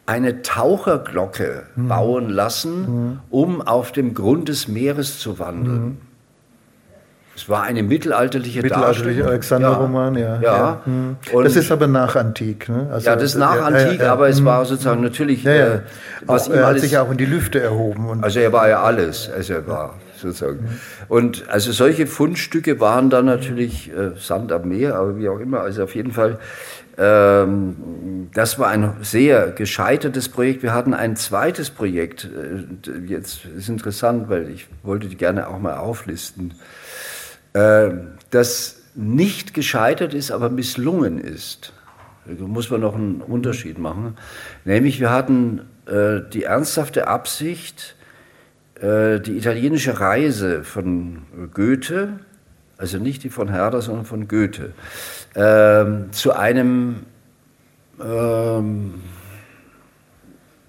eine 0.08 0.42
Taucherglocke 0.42 1.64
mhm. 1.76 1.88
bauen 1.88 2.30
lassen, 2.30 2.82
mhm. 2.82 3.20
um 3.30 3.62
auf 3.62 3.92
dem 3.92 4.16
Grund 4.16 4.50
des 4.50 4.68
Meeres 4.68 5.20
zu 5.20 5.38
wandeln. 5.38 5.84
Mhm. 5.84 5.98
Es 7.36 7.50
war 7.50 7.64
eine 7.64 7.84
mittelalterliche 7.84 8.62
Mittelalterliche 8.62 9.26
Alexander-Roman, 9.26 10.16
ja. 10.16 10.40
Ja. 10.40 10.42
ja. 10.42 10.82
Hm. 10.86 11.18
das 11.44 11.56
ist 11.56 11.72
aber 11.72 11.88
nachantik. 11.88 12.70
Ne? 12.70 12.88
Also, 12.92 13.08
ja, 13.08 13.16
das 13.16 13.24
ist 13.24 13.36
nachantik, 13.36 14.00
ja, 14.00 14.14
aber 14.14 14.30
es 14.30 14.44
war 14.46 14.62
hm. 14.62 14.68
sozusagen 14.68 15.02
natürlich. 15.02 15.44
Ja, 15.44 15.54
ja. 15.54 15.66
Äh, 15.76 15.80
was 16.26 16.50
auch, 16.50 16.54
ihm 16.54 16.60
er 16.60 16.68
hat 16.68 16.80
sich 16.80 16.98
auch 16.98 17.12
in 17.12 17.18
die 17.18 17.26
Lüfte 17.26 17.60
erhoben. 17.60 18.24
also 18.24 18.40
er 18.40 18.54
war 18.54 18.70
ja 18.70 18.82
alles. 18.82 19.30
Also 19.30 19.54
er 19.54 19.68
war 19.68 19.96
sozusagen. 20.18 20.62
Mhm. 20.62 20.80
Und 21.10 21.50
also 21.50 21.72
solche 21.72 22.08
Fundstücke 22.08 22.80
waren 22.80 23.10
dann 23.10 23.26
natürlich 23.26 23.92
äh, 23.92 24.12
Sand 24.18 24.52
am 24.52 24.70
Meer, 24.70 24.96
aber 24.96 25.18
wie 25.18 25.30
auch 25.30 25.40
immer. 25.40 25.62
Also 25.62 25.84
auf 25.84 25.96
jeden 25.96 26.12
Fall. 26.12 26.40
Ähm, 26.98 28.30
das 28.34 28.58
war 28.58 28.70
ein 28.70 28.94
sehr 29.02 29.52
gescheitertes 29.52 30.30
Projekt. 30.30 30.64
Wir 30.64 30.74
hatten 30.74 30.94
ein 30.94 31.16
zweites 31.16 31.70
Projekt. 31.70 32.26
Äh, 32.26 33.06
jetzt 33.08 33.46
ist 33.46 33.70
interessant, 33.70 34.30
weil 34.30 34.50
ich 34.50 34.68
wollte 34.84 35.08
die 35.08 35.18
gerne 35.18 35.48
auch 35.48 35.60
mal 35.60 35.78
auflisten. 35.78 36.54
Äh, 37.56 37.90
das 38.32 38.82
nicht 38.96 39.54
gescheitert 39.54 40.14
ist, 40.14 40.32
aber 40.32 40.50
misslungen 40.50 41.20
ist. 41.20 41.72
Da 42.26 42.46
muss 42.46 42.70
man 42.70 42.82
noch 42.82 42.96
einen 42.96 43.22
Unterschied 43.22 43.78
machen. 43.78 44.18
Nämlich 44.66 45.00
wir 45.00 45.10
hatten 45.10 45.62
äh, 45.86 46.20
die 46.34 46.44
ernsthafte 46.44 47.08
Absicht, 47.08 47.96
äh, 48.82 49.22
die 49.22 49.38
italienische 49.38 50.02
Reise 50.02 50.66
von 50.66 51.22
Goethe, 51.54 52.20
also 52.78 52.98
nicht 52.98 53.24
die 53.24 53.30
von 53.30 53.48
Herder, 53.50 53.82
sondern 53.82 54.04
von 54.06 54.28
Goethe, 54.28 54.74
äh, 55.34 55.86
zu 56.12 56.34
einem 56.34 57.06
ähm, 58.04 58.96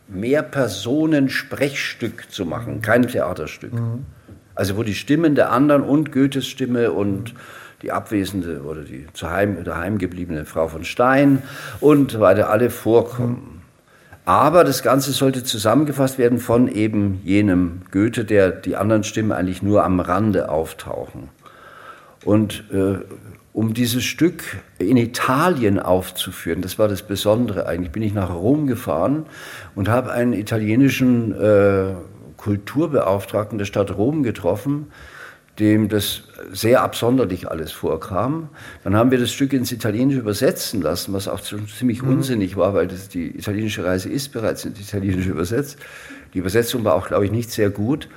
Mehrpersonen-Sprechstück 0.08 2.30
zu 2.30 2.46
machen, 2.46 2.80
kein 2.80 3.08
Theaterstück. 3.08 3.72
Mhm. 3.72 4.06
Also 4.56 4.76
wo 4.76 4.82
die 4.82 4.94
Stimmen 4.94 5.34
der 5.34 5.52
anderen 5.52 5.82
und 5.82 6.10
Goethes 6.10 6.46
Stimme 6.48 6.90
und 6.90 7.34
die 7.82 7.92
abwesende 7.92 8.62
oder 8.62 8.82
die 8.82 9.06
zu 9.12 9.30
Heim, 9.30 9.62
daheim 9.62 9.98
gebliebene 9.98 10.44
Frau 10.46 10.66
von 10.66 10.84
Stein 10.84 11.42
und 11.80 12.18
weiter 12.18 12.50
alle 12.50 12.70
vorkommen. 12.70 13.62
Aber 14.24 14.64
das 14.64 14.82
Ganze 14.82 15.12
sollte 15.12 15.44
zusammengefasst 15.44 16.18
werden 16.18 16.38
von 16.38 16.66
eben 16.66 17.20
jenem 17.22 17.82
Goethe, 17.92 18.24
der 18.24 18.50
die 18.50 18.74
anderen 18.74 19.04
Stimmen 19.04 19.30
eigentlich 19.30 19.62
nur 19.62 19.84
am 19.84 20.00
Rande 20.00 20.48
auftauchen. 20.48 21.28
Und 22.24 22.64
äh, 22.72 22.98
um 23.52 23.72
dieses 23.72 24.04
Stück 24.04 24.42
in 24.78 24.96
Italien 24.96 25.78
aufzuführen, 25.78 26.60
das 26.60 26.78
war 26.78 26.88
das 26.88 27.02
Besondere 27.02 27.66
eigentlich, 27.66 27.92
bin 27.92 28.02
ich 28.02 28.14
nach 28.14 28.34
Rom 28.34 28.66
gefahren 28.66 29.26
und 29.76 29.88
habe 29.88 30.10
einen 30.10 30.32
italienischen 30.32 31.32
äh, 31.40 31.94
Kulturbeauftragten 32.46 33.58
der 33.58 33.64
Stadt 33.64 33.96
Rom 33.96 34.22
getroffen, 34.22 34.86
dem 35.58 35.88
das 35.88 36.22
sehr 36.52 36.82
absonderlich 36.82 37.50
alles 37.50 37.72
vorkam. 37.72 38.50
Dann 38.84 38.94
haben 38.94 39.10
wir 39.10 39.18
das 39.18 39.32
Stück 39.32 39.52
ins 39.52 39.72
Italienische 39.72 40.20
übersetzen 40.20 40.80
lassen, 40.80 41.12
was 41.12 41.26
auch 41.26 41.40
ziemlich 41.40 42.02
mhm. 42.02 42.08
unsinnig 42.08 42.56
war, 42.56 42.72
weil 42.72 42.86
das, 42.86 43.08
die 43.08 43.36
italienische 43.36 43.84
Reise 43.84 44.10
ist 44.10 44.28
bereits 44.28 44.64
ins 44.64 44.78
Italienische 44.78 45.30
übersetzt. 45.30 45.76
Die 46.34 46.38
Übersetzung 46.38 46.84
war 46.84 46.94
auch, 46.94 47.08
glaube 47.08 47.24
ich, 47.24 47.32
nicht 47.32 47.50
sehr 47.50 47.70
gut. 47.70 48.08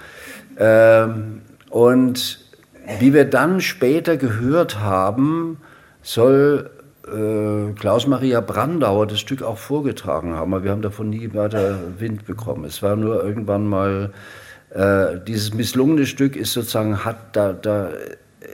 Ähm, 0.59 1.41
und 1.71 2.45
wie 2.99 3.15
wir 3.15 3.25
dann 3.25 3.61
später 3.61 4.15
gehört 4.15 4.79
haben, 4.79 5.57
soll 6.03 6.69
äh, 7.13 7.73
Klaus-Maria 7.73 8.41
Brandauer 8.41 9.07
das 9.07 9.19
Stück 9.19 9.41
auch 9.41 9.57
vorgetragen 9.57 10.33
haben, 10.33 10.53
aber 10.53 10.63
wir 10.63 10.71
haben 10.71 10.81
davon 10.81 11.09
nie 11.09 11.33
weiter 11.33 11.79
Wind 11.97 12.25
bekommen. 12.25 12.65
Es 12.65 12.81
war 12.81 12.95
nur 12.95 13.23
irgendwann 13.23 13.67
mal, 13.67 14.11
äh, 14.71 15.17
dieses 15.27 15.53
misslungene 15.53 16.05
Stück 16.05 16.35
ist 16.35 16.53
sozusagen, 16.53 17.03
hat 17.05 17.35
da, 17.35 17.53
da, 17.53 17.91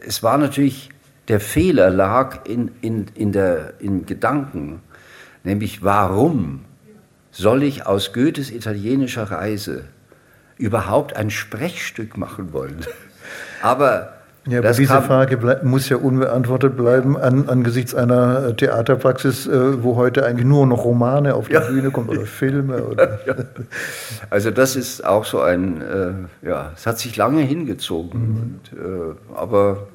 es 0.06 0.23
war 0.23 0.38
natürlich, 0.38 0.90
der 1.27 1.40
Fehler 1.40 1.90
lag 1.90 2.45
in, 2.45 2.72
in, 2.82 3.07
in 3.15 3.32
der, 3.32 3.73
im 3.80 4.06
Gedanken, 4.06 4.82
nämlich 5.44 5.84
warum 5.84 6.65
soll 7.32 7.64
ich 7.64 7.86
aus 7.86 8.14
Goethes 8.14 8.52
italienischer 8.52 9.23
Reise 9.23 9.86
überhaupt 10.57 11.15
ein 11.15 11.30
Sprechstück 11.30 12.18
machen 12.18 12.53
wollen? 12.53 12.86
Aber 13.61 14.14
ja, 14.47 14.59
aber 14.59 14.72
diese 14.72 15.01
Frage 15.01 15.59
muss 15.63 15.89
ja 15.89 15.97
unbeantwortet 15.97 16.77
bleiben 16.77 17.17
an, 17.17 17.49
angesichts 17.49 17.95
einer 17.95 18.49
äh, 18.49 18.53
Theaterpraxis, 18.53 19.47
äh, 19.47 19.84
wo 19.84 19.95
heute 19.95 20.23
eigentlich 20.23 20.45
nur 20.45 20.67
noch 20.67 20.85
Romane 20.85 21.34
auf 21.34 21.47
die 21.47 21.53
ja. 21.53 21.61
Bühne 21.61 21.89
kommen 21.89 22.09
oder 22.09 22.22
Filme. 22.26 22.84
Oder 22.84 23.19
ja. 23.26 23.35
Also 24.30 24.51
das 24.51 24.76
ist 24.76 25.03
auch 25.03 25.26
so 25.26 25.41
ein, 25.41 25.81
äh, 25.81 26.47
ja, 26.47 26.72
es 26.76 26.85
hat 26.85 26.99
sich 26.99 27.15
lange 27.17 27.41
hingezogen. 27.41 28.19
Mhm. 28.19 28.38
Und, 28.38 28.80
äh, 28.80 29.35
aber 29.35 29.88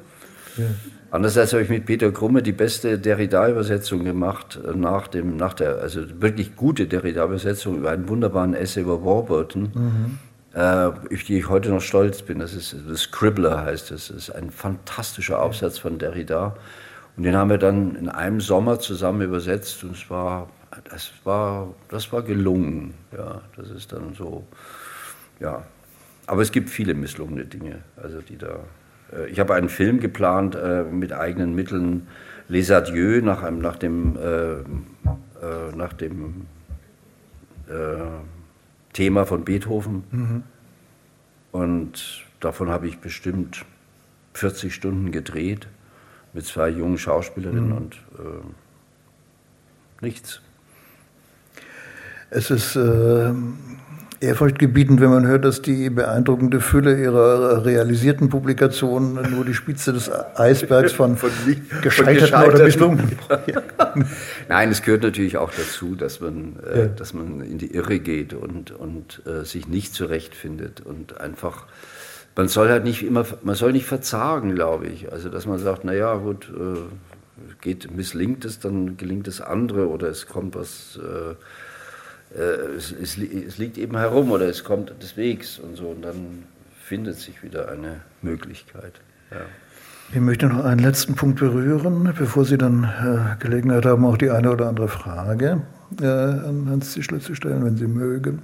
andererseits 1.12 1.52
habe 1.52 1.62
ich 1.62 1.68
mit 1.68 1.86
Peter 1.86 2.10
Krumme 2.10 2.42
die 2.42 2.52
beste 2.52 2.98
Derrida-Übersetzung 2.98 4.04
gemacht, 4.04 4.58
äh, 4.66 4.76
nach, 4.76 5.06
dem, 5.06 5.36
nach 5.36 5.54
der, 5.54 5.78
also 5.78 6.00
wirklich 6.20 6.56
gute 6.56 6.88
Derrida-Übersetzung 6.88 7.78
über 7.78 7.90
einen 7.92 8.08
wunderbaren 8.08 8.54
Essay 8.54 8.80
über 8.80 9.04
Warburton. 9.04 9.70
Mhm 9.74 10.18
auf 10.52 11.22
die 11.28 11.38
ich 11.38 11.48
heute 11.48 11.70
noch 11.70 11.80
stolz 11.80 12.22
bin. 12.22 12.40
Das 12.40 12.54
ist 12.54 12.74
das 12.88 13.02
Scribbler 13.02 13.64
heißt 13.64 13.92
es. 13.92 14.08
Das 14.08 14.16
ist 14.16 14.30
ein 14.30 14.50
fantastischer 14.50 15.40
Aufsatz 15.40 15.78
von 15.78 15.98
Derrida. 15.98 16.56
Und 17.16 17.24
den 17.24 17.36
haben 17.36 17.50
wir 17.50 17.58
dann 17.58 17.96
in 17.96 18.08
einem 18.08 18.40
Sommer 18.40 18.78
zusammen 18.78 19.22
übersetzt 19.22 19.84
und 19.84 19.92
es 19.92 20.08
war, 20.08 20.48
das 20.88 21.12
war, 21.24 21.74
das 21.88 22.12
war 22.12 22.22
gelungen. 22.22 22.94
Ja, 23.16 23.42
das 23.56 23.70
ist 23.70 23.92
dann 23.92 24.14
so, 24.14 24.46
ja. 25.38 25.62
Aber 26.26 26.42
es 26.42 26.52
gibt 26.52 26.70
viele 26.70 26.94
misslungene 26.94 27.44
Dinge, 27.44 27.80
also 27.96 28.20
die 28.20 28.38
da. 28.38 28.60
Äh, 29.12 29.26
ich 29.30 29.40
habe 29.40 29.54
einen 29.54 29.68
Film 29.68 30.00
geplant 30.00 30.54
äh, 30.54 30.84
mit 30.84 31.12
eigenen 31.12 31.54
Mitteln, 31.54 32.06
Les 32.48 32.70
Adieux, 32.70 33.22
nach, 33.22 33.42
einem, 33.42 33.58
nach 33.58 33.76
dem, 33.76 34.16
äh, 34.16 34.52
äh 34.52 34.62
nach 35.74 35.92
dem 35.92 36.46
äh, 37.68 37.96
Thema 38.92 39.26
von 39.26 39.44
Beethoven. 39.44 40.04
Mhm. 40.10 40.42
Und 41.52 42.24
davon 42.40 42.70
habe 42.70 42.86
ich 42.88 42.98
bestimmt 42.98 43.64
40 44.34 44.74
Stunden 44.74 45.10
gedreht 45.12 45.68
mit 46.32 46.44
zwei 46.46 46.68
jungen 46.68 46.98
Schauspielerinnen 46.98 47.70
mhm. 47.70 47.76
und 47.76 47.94
äh, 48.18 48.44
nichts. 50.02 50.40
Es 52.30 52.50
ist 52.50 52.76
äh, 52.76 53.32
ehrfurchtgebietend, 54.20 55.00
wenn 55.00 55.10
man 55.10 55.26
hört, 55.26 55.44
dass 55.44 55.62
die 55.62 55.88
beeindruckende 55.88 56.60
Fülle 56.60 57.00
ihrer 57.00 57.64
realisierten 57.64 58.28
Publikationen 58.28 59.30
nur 59.30 59.44
die 59.44 59.54
Spitze 59.54 59.92
des 59.92 60.10
Eisbergs 60.36 60.92
von, 60.92 61.16
von, 61.16 61.30
gescheiterten, 61.82 62.28
von 62.28 62.48
oder 62.48 62.64
misslungenen. 62.64 63.18
Nein, 64.48 64.70
es 64.70 64.82
gehört 64.82 65.02
natürlich 65.02 65.38
auch 65.38 65.50
dazu, 65.50 65.94
dass 65.94 66.20
man, 66.20 66.56
äh, 66.70 66.80
ja. 66.80 66.86
dass 66.86 67.14
man 67.14 67.40
in 67.40 67.58
die 67.58 67.74
Irre 67.74 67.98
geht 67.98 68.34
und, 68.34 68.72
und 68.72 69.22
äh, 69.26 69.44
sich 69.44 69.68
nicht 69.68 69.94
zurechtfindet 69.94 70.80
und 70.80 71.20
einfach 71.20 71.66
man 72.36 72.48
soll 72.48 72.68
halt 72.70 72.84
nicht 72.84 73.04
immer, 73.04 73.26
man 73.42 73.54
soll 73.54 73.72
nicht 73.72 73.86
verzagen, 73.86 74.54
glaube 74.54 74.86
ich. 74.86 75.12
Also, 75.12 75.28
dass 75.28 75.46
man 75.46 75.58
sagt, 75.58 75.84
naja, 75.84 76.14
gut, 76.14 76.48
äh, 76.48 76.78
geht, 77.60 77.90
misslingt 77.90 78.44
es, 78.44 78.60
dann 78.60 78.96
gelingt 78.96 79.28
es 79.28 79.40
andere 79.40 79.88
oder 79.88 80.08
es 80.08 80.26
kommt 80.26 80.54
was, 80.54 80.98
äh, 81.02 81.32
äh, 81.32 81.34
es, 82.38 82.92
es, 82.92 83.18
es, 83.18 83.58
liegt 83.58 83.76
eben 83.78 83.96
herum 83.96 84.30
oder 84.30 84.46
es 84.46 84.62
kommt 84.62 84.92
des 85.02 85.16
Wegs 85.16 85.58
und 85.58 85.76
so 85.76 85.88
und 85.88 86.02
dann 86.02 86.44
findet 86.84 87.18
sich 87.18 87.42
wieder 87.42 87.68
eine 87.68 88.00
Möglichkeit. 88.22 88.92
Ja. 89.30 89.38
Ich 90.12 90.20
möchte 90.20 90.46
noch 90.46 90.64
einen 90.64 90.80
letzten 90.80 91.14
Punkt 91.14 91.38
berühren, 91.38 92.12
bevor 92.18 92.44
Sie 92.44 92.58
dann 92.58 92.84
äh, 92.84 93.42
Gelegenheit 93.42 93.86
haben, 93.86 94.04
auch 94.04 94.16
die 94.16 94.30
eine 94.30 94.50
oder 94.50 94.68
andere 94.68 94.88
Frage 94.88 95.62
äh, 96.00 96.06
an 96.06 96.66
Hans 96.68 96.92
Zischler 96.92 97.20
zu 97.20 97.36
stellen, 97.36 97.64
wenn 97.64 97.76
Sie 97.76 97.86
mögen. 97.86 98.42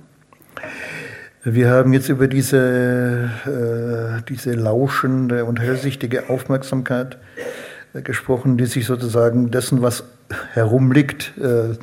Wir 1.43 1.71
haben 1.71 1.93
jetzt 1.93 2.09
über 2.09 2.29
diese, 2.29 3.31
äh, 3.47 4.23
diese 4.29 4.53
lauschende 4.53 5.45
und 5.45 5.61
hellsichtige 5.61 6.29
Aufmerksamkeit 6.29 7.19
äh, 7.95 8.03
gesprochen, 8.03 8.59
die 8.59 8.67
sich 8.67 8.87
sozusagen 8.87 9.51
dessen, 9.51 9.83
was 9.83 10.05
herumliegt, 10.53 11.33
äh, 11.39 11.77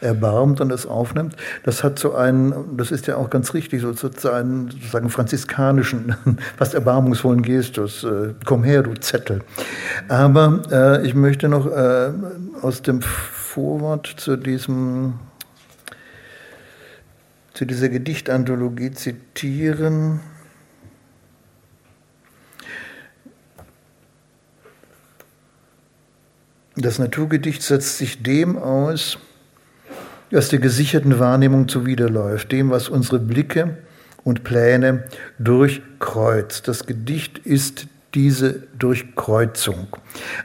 erbarmt 0.00 0.60
und 0.60 0.72
es 0.72 0.86
aufnimmt. 0.86 1.36
Das 1.64 1.84
hat 1.84 1.98
so 1.98 2.14
einen, 2.14 2.76
das 2.76 2.90
ist 2.90 3.06
ja 3.06 3.16
auch 3.16 3.30
ganz 3.30 3.54
richtig, 3.54 3.82
so 3.82 3.88
einen 3.88 3.96
sozusagen 3.96 4.70
franziskanischen, 5.08 6.16
fast 6.56 6.74
erbarmungsvollen 6.74 7.42
Gestus. 7.42 8.04
Äh, 8.04 8.34
komm 8.44 8.64
her, 8.64 8.82
du 8.82 8.94
Zettel. 8.94 9.42
Aber 10.08 10.62
äh, 10.70 11.06
ich 11.06 11.14
möchte 11.14 11.48
noch 11.48 11.66
äh, 11.66 12.12
aus 12.62 12.82
dem 12.82 13.02
Vorwort 13.02 14.06
zu 14.16 14.36
diesem 14.36 15.14
zu 17.52 17.66
dieser 17.66 17.88
Gedichtanthologie 17.88 18.90
zitieren. 18.90 20.20
Das 26.76 26.98
Naturgedicht 26.98 27.62
setzt 27.62 27.98
sich 27.98 28.22
dem 28.22 28.58
aus, 28.58 29.18
was 30.30 30.48
der 30.48 30.58
gesicherten 30.58 31.18
Wahrnehmung 31.20 31.68
zuwiderläuft, 31.68 32.50
dem, 32.50 32.70
was 32.70 32.88
unsere 32.88 33.20
Blicke 33.20 33.76
und 34.24 34.42
Pläne 34.42 35.04
durchkreuzt. 35.38 36.66
Das 36.66 36.86
Gedicht 36.86 37.38
ist 37.38 37.86
diese 38.14 38.62
Durchkreuzung. 38.78 39.88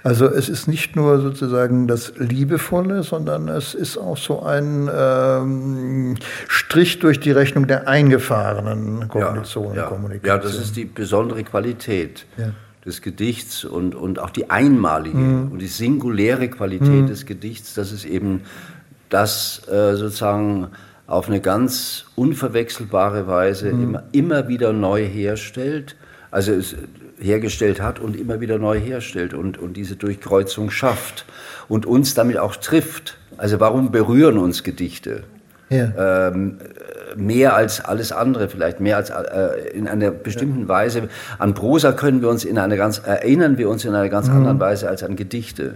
Also 0.04 0.26
es 0.26 0.50
ist 0.50 0.68
nicht 0.68 0.96
nur 0.96 1.22
sozusagen 1.22 1.88
das 1.88 2.14
Liebevolle, 2.18 3.04
sondern 3.04 3.48
es 3.48 3.74
ist 3.76 3.98
auch 3.98 4.18
so 4.18 4.42
ein 4.42 4.90
ähm, 4.94 6.16
Strich 6.48 7.00
durch 7.00 7.20
die 7.20 7.32
Rechnung 7.32 7.68
der 7.68 7.88
eingefahrenen 7.88 9.08
Kognition. 9.08 9.76
Ja, 9.76 9.84
ja. 9.84 9.88
Kommunikation. 9.88 10.38
ja 10.38 10.44
das 10.44 10.56
ist 10.56 10.76
die 10.76 10.86
besondere 10.86 11.44
Qualität. 11.44 12.26
Ja 12.38 12.52
des 12.86 13.02
Gedichts 13.02 13.66
und, 13.66 13.96
und 13.96 14.20
auch 14.20 14.30
die 14.30 14.50
einmalige 14.50 15.18
mhm. 15.18 15.52
und 15.52 15.60
die 15.60 15.68
singuläre 15.68 16.48
Qualität 16.50 17.04
mhm. 17.04 17.08
des 17.08 17.26
Gedichts, 17.26 17.74
dass 17.74 17.92
es 17.92 18.06
eben 18.06 18.42
das 19.10 19.68
äh, 19.68 19.96
sozusagen 19.96 20.68
auf 21.08 21.28
eine 21.28 21.42
ganz 21.42 22.06
unverwechselbare 22.16 23.28
Weise 23.28 23.74
mhm. 23.74 23.84
immer, 23.84 24.04
immer 24.12 24.48
wieder 24.48 24.74
neu 24.74 25.06
herstellt. 25.06 25.96
Also 26.32 26.54
es, 26.54 26.76
hergestellt 27.20 27.82
hat 27.82 28.00
und 28.00 28.16
immer 28.16 28.40
wieder 28.40 28.58
neu 28.58 28.80
herstellt 28.80 29.34
und, 29.34 29.58
und 29.58 29.76
diese 29.76 29.96
Durchkreuzung 29.96 30.72
schafft 30.72 31.26
und 31.68 31.86
uns 31.86 32.14
damit 32.14 32.38
auch 32.38 32.56
trifft. 32.56 33.18
Also 33.38 33.60
warum 33.60 33.92
berühren 33.92 34.38
uns 34.38 34.64
Gedichte? 34.64 35.24
Ja. 35.70 36.30
Ähm, 36.30 36.58
mehr 37.16 37.56
als 37.56 37.84
alles 37.84 38.12
andere, 38.12 38.50
vielleicht 38.50 38.80
mehr 38.80 38.98
als 38.98 39.10
äh, 39.10 39.70
in 39.74 39.88
einer 39.88 40.12
bestimmten 40.12 40.62
ja. 40.62 40.68
Weise. 40.68 41.10
An 41.38 41.54
Prosa 41.54 41.92
können 41.92 42.22
wir 42.22 42.30
uns 42.30 42.44
in 42.46 42.58
einer 42.58 42.78
ganz, 42.78 43.02
erinnern 43.04 43.58
wir 43.58 43.70
uns 43.70 43.86
in 43.86 43.94
einer 43.94 44.10
ganz 44.10 44.28
mhm. 44.28 44.38
anderen 44.38 44.60
Weise 44.60 44.90
als 44.90 45.04
an 45.04 45.16
Gedichte. 45.16 45.76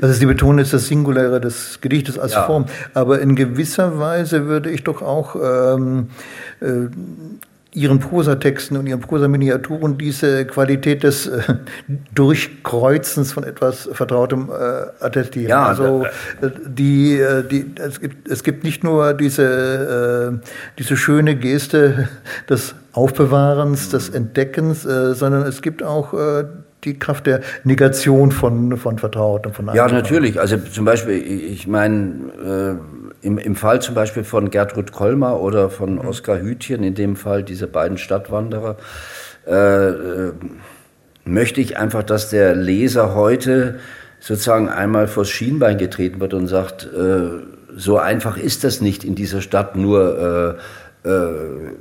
Also 0.00 0.14
Sie 0.14 0.26
betonen 0.26 0.60
jetzt 0.60 0.72
das 0.72 0.86
Singuläre 0.86 1.40
des 1.40 1.80
Gedichtes 1.80 2.18
als 2.18 2.32
ja. 2.32 2.44
Form, 2.44 2.66
aber 2.94 3.20
in 3.20 3.34
gewisser 3.34 3.98
Weise 3.98 4.46
würde 4.46 4.70
ich 4.70 4.84
doch 4.84 5.02
auch 5.02 5.36
ähm, 5.36 6.10
äh, 6.60 6.86
ihren 7.74 7.98
Prosatexten 7.98 8.76
und 8.76 8.86
ihren 8.86 9.00
Prosaminiaturen 9.00 9.98
diese 9.98 10.46
Qualität 10.46 11.02
des 11.02 11.26
äh, 11.26 11.42
Durchkreuzens 12.14 13.32
von 13.32 13.42
etwas 13.44 13.88
Vertrautem 13.92 14.48
äh, 14.48 15.04
attestieren. 15.04 15.48
Ja, 15.48 15.66
also 15.66 16.04
äh, 16.40 16.50
die, 16.66 17.18
äh, 17.18 17.46
die, 17.46 17.66
es, 17.76 18.00
gibt, 18.00 18.28
es 18.28 18.44
gibt 18.44 18.64
nicht 18.64 18.84
nur 18.84 19.12
diese, 19.12 20.40
äh, 20.40 20.46
diese 20.78 20.96
schöne 20.96 21.36
Geste 21.36 22.08
des 22.48 22.76
Aufbewahrens, 22.92 23.88
des 23.88 24.08
Entdeckens, 24.08 24.86
äh, 24.86 25.14
sondern 25.14 25.42
es 25.42 25.60
gibt 25.60 25.82
auch 25.82 26.14
die 26.84 26.98
Kraft 26.98 27.26
der 27.26 27.40
Negation 27.64 28.30
von, 28.30 28.76
von 28.76 28.98
Vertrauten, 28.98 29.52
von 29.52 29.70
Ja, 29.74 29.88
natürlich. 29.88 30.38
Also 30.38 30.58
zum 30.58 30.84
Beispiel, 30.84 31.16
ich 31.16 31.66
meine, 31.66 32.78
im, 33.24 33.38
Im 33.38 33.56
Fall 33.56 33.80
zum 33.80 33.94
Beispiel 33.94 34.22
von 34.22 34.50
Gertrud 34.50 34.92
Kolmar 34.92 35.40
oder 35.40 35.70
von 35.70 35.94
mhm. 35.94 36.00
Oskar 36.00 36.40
Hütchen, 36.40 36.84
in 36.84 36.94
dem 36.94 37.16
Fall 37.16 37.42
diese 37.42 37.66
beiden 37.66 37.96
Stadtwanderer, 37.96 38.76
äh, 39.46 39.88
äh, 39.88 40.32
möchte 41.24 41.60
ich 41.60 41.78
einfach, 41.78 42.02
dass 42.02 42.28
der 42.28 42.54
Leser 42.54 43.14
heute 43.14 43.80
sozusagen 44.20 44.68
einmal 44.68 45.08
vors 45.08 45.30
Schienbein 45.30 45.78
getreten 45.78 46.20
wird 46.20 46.34
und 46.34 46.48
sagt, 46.48 46.84
äh, 46.84 47.30
so 47.76 47.98
einfach 47.98 48.36
ist 48.36 48.62
das 48.62 48.80
nicht 48.80 49.04
in 49.04 49.14
dieser 49.14 49.40
Stadt 49.40 49.74
nur 49.74 50.58
äh, 51.04 51.08
äh, 51.08 51.72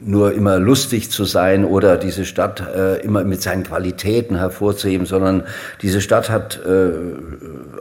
nur 0.00 0.34
immer 0.34 0.58
lustig 0.58 1.10
zu 1.10 1.24
sein 1.24 1.64
oder 1.64 1.96
diese 1.96 2.24
Stadt 2.24 2.60
äh, 2.60 3.00
immer 3.00 3.24
mit 3.24 3.42
seinen 3.42 3.64
Qualitäten 3.64 4.36
hervorzuheben, 4.36 5.04
sondern 5.04 5.42
diese 5.82 6.00
Stadt 6.00 6.30
hat 6.30 6.60
äh, 6.64 6.90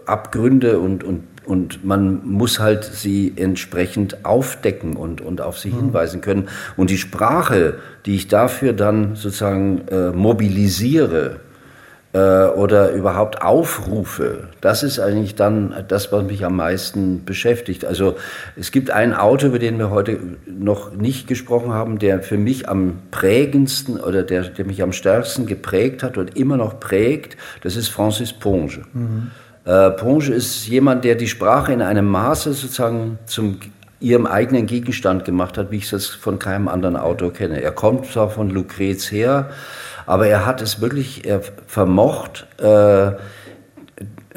Abgründe 0.08 0.80
und, 0.80 1.04
und 1.04 1.24
und 1.46 1.86
man 1.86 2.26
muss 2.26 2.60
halt 2.60 2.84
sie 2.84 3.34
entsprechend 3.36 4.26
aufdecken 4.26 4.96
und, 4.96 5.22
und 5.22 5.42
auf 5.42 5.60
sie 5.60 5.70
mhm. 5.70 5.78
hinweisen 5.78 6.22
können. 6.22 6.50
Und 6.76 6.90
die 6.90 6.98
Sprache, 6.98 7.76
die 8.06 8.16
ich 8.16 8.28
dafür 8.28 8.74
dann 8.74 9.16
sozusagen 9.16 9.88
äh, 9.90 10.12
mobilisiere 10.12 11.40
äh, 12.14 12.46
oder 12.46 12.92
überhaupt 12.92 13.42
aufrufe, 13.42 14.50
das 14.62 14.84
ist 14.84 15.00
eigentlich 15.00 15.36
dann 15.36 15.86
das, 15.88 16.12
was 16.12 16.24
mich 16.24 16.46
am 16.46 16.56
meisten 16.56 17.26
beschäftigt. 17.26 17.86
Also 17.86 18.16
es 18.56 18.72
gibt 18.72 18.90
einen 18.90 19.14
Autor, 19.14 19.50
über 19.50 19.60
den 19.60 19.78
wir 19.78 19.90
heute 19.90 20.20
noch 20.48 20.94
nicht 20.94 21.28
gesprochen 21.28 21.74
haben, 21.74 22.00
der 22.00 22.24
für 22.24 22.38
mich 22.38 22.70
am 22.70 23.00
prägendsten 23.12 24.00
oder 24.00 24.24
der, 24.24 24.44
der 24.44 24.66
mich 24.66 24.82
am 24.82 24.94
stärksten 24.94 25.46
geprägt 25.46 26.04
hat 26.04 26.18
und 26.18 26.38
immer 26.38 26.58
noch 26.58 26.80
prägt, 26.80 27.38
das 27.62 27.76
ist 27.76 27.90
Francis 27.90 28.34
Ponge. 28.34 28.84
Mhm. 28.94 29.32
Äh, 29.66 29.92
Ponge 29.92 30.28
ist 30.28 30.68
jemand, 30.68 31.04
der 31.06 31.16
die 31.16 31.28
Sprache 31.28 31.74
in 31.74 31.82
einem 31.82 32.06
Maße 32.06 32.54
sozusagen 32.54 33.18
zum 33.26 33.60
ihrem 34.00 34.28
eigenen 34.28 34.68
Gegenstand 34.68 35.26
gemacht 35.26 35.58
hat, 35.58 35.72
wie 35.72 35.78
ich 35.78 35.92
es 35.92 36.08
von 36.08 36.38
keinem 36.38 36.68
anderen 36.68 36.96
Autor 36.96 37.34
kenne. 37.34 37.62
Er 37.62 37.72
kommt 37.72 38.06
zwar 38.06 38.30
von 38.30 38.50
Lucrez 38.52 39.12
her, 39.12 39.50
aber 40.06 40.28
er 40.28 40.46
hat 40.46 40.62
es 40.62 40.82
wirklich 40.82 41.26
er 41.26 41.42
vermocht, 41.66 42.46
äh, 42.62 43.08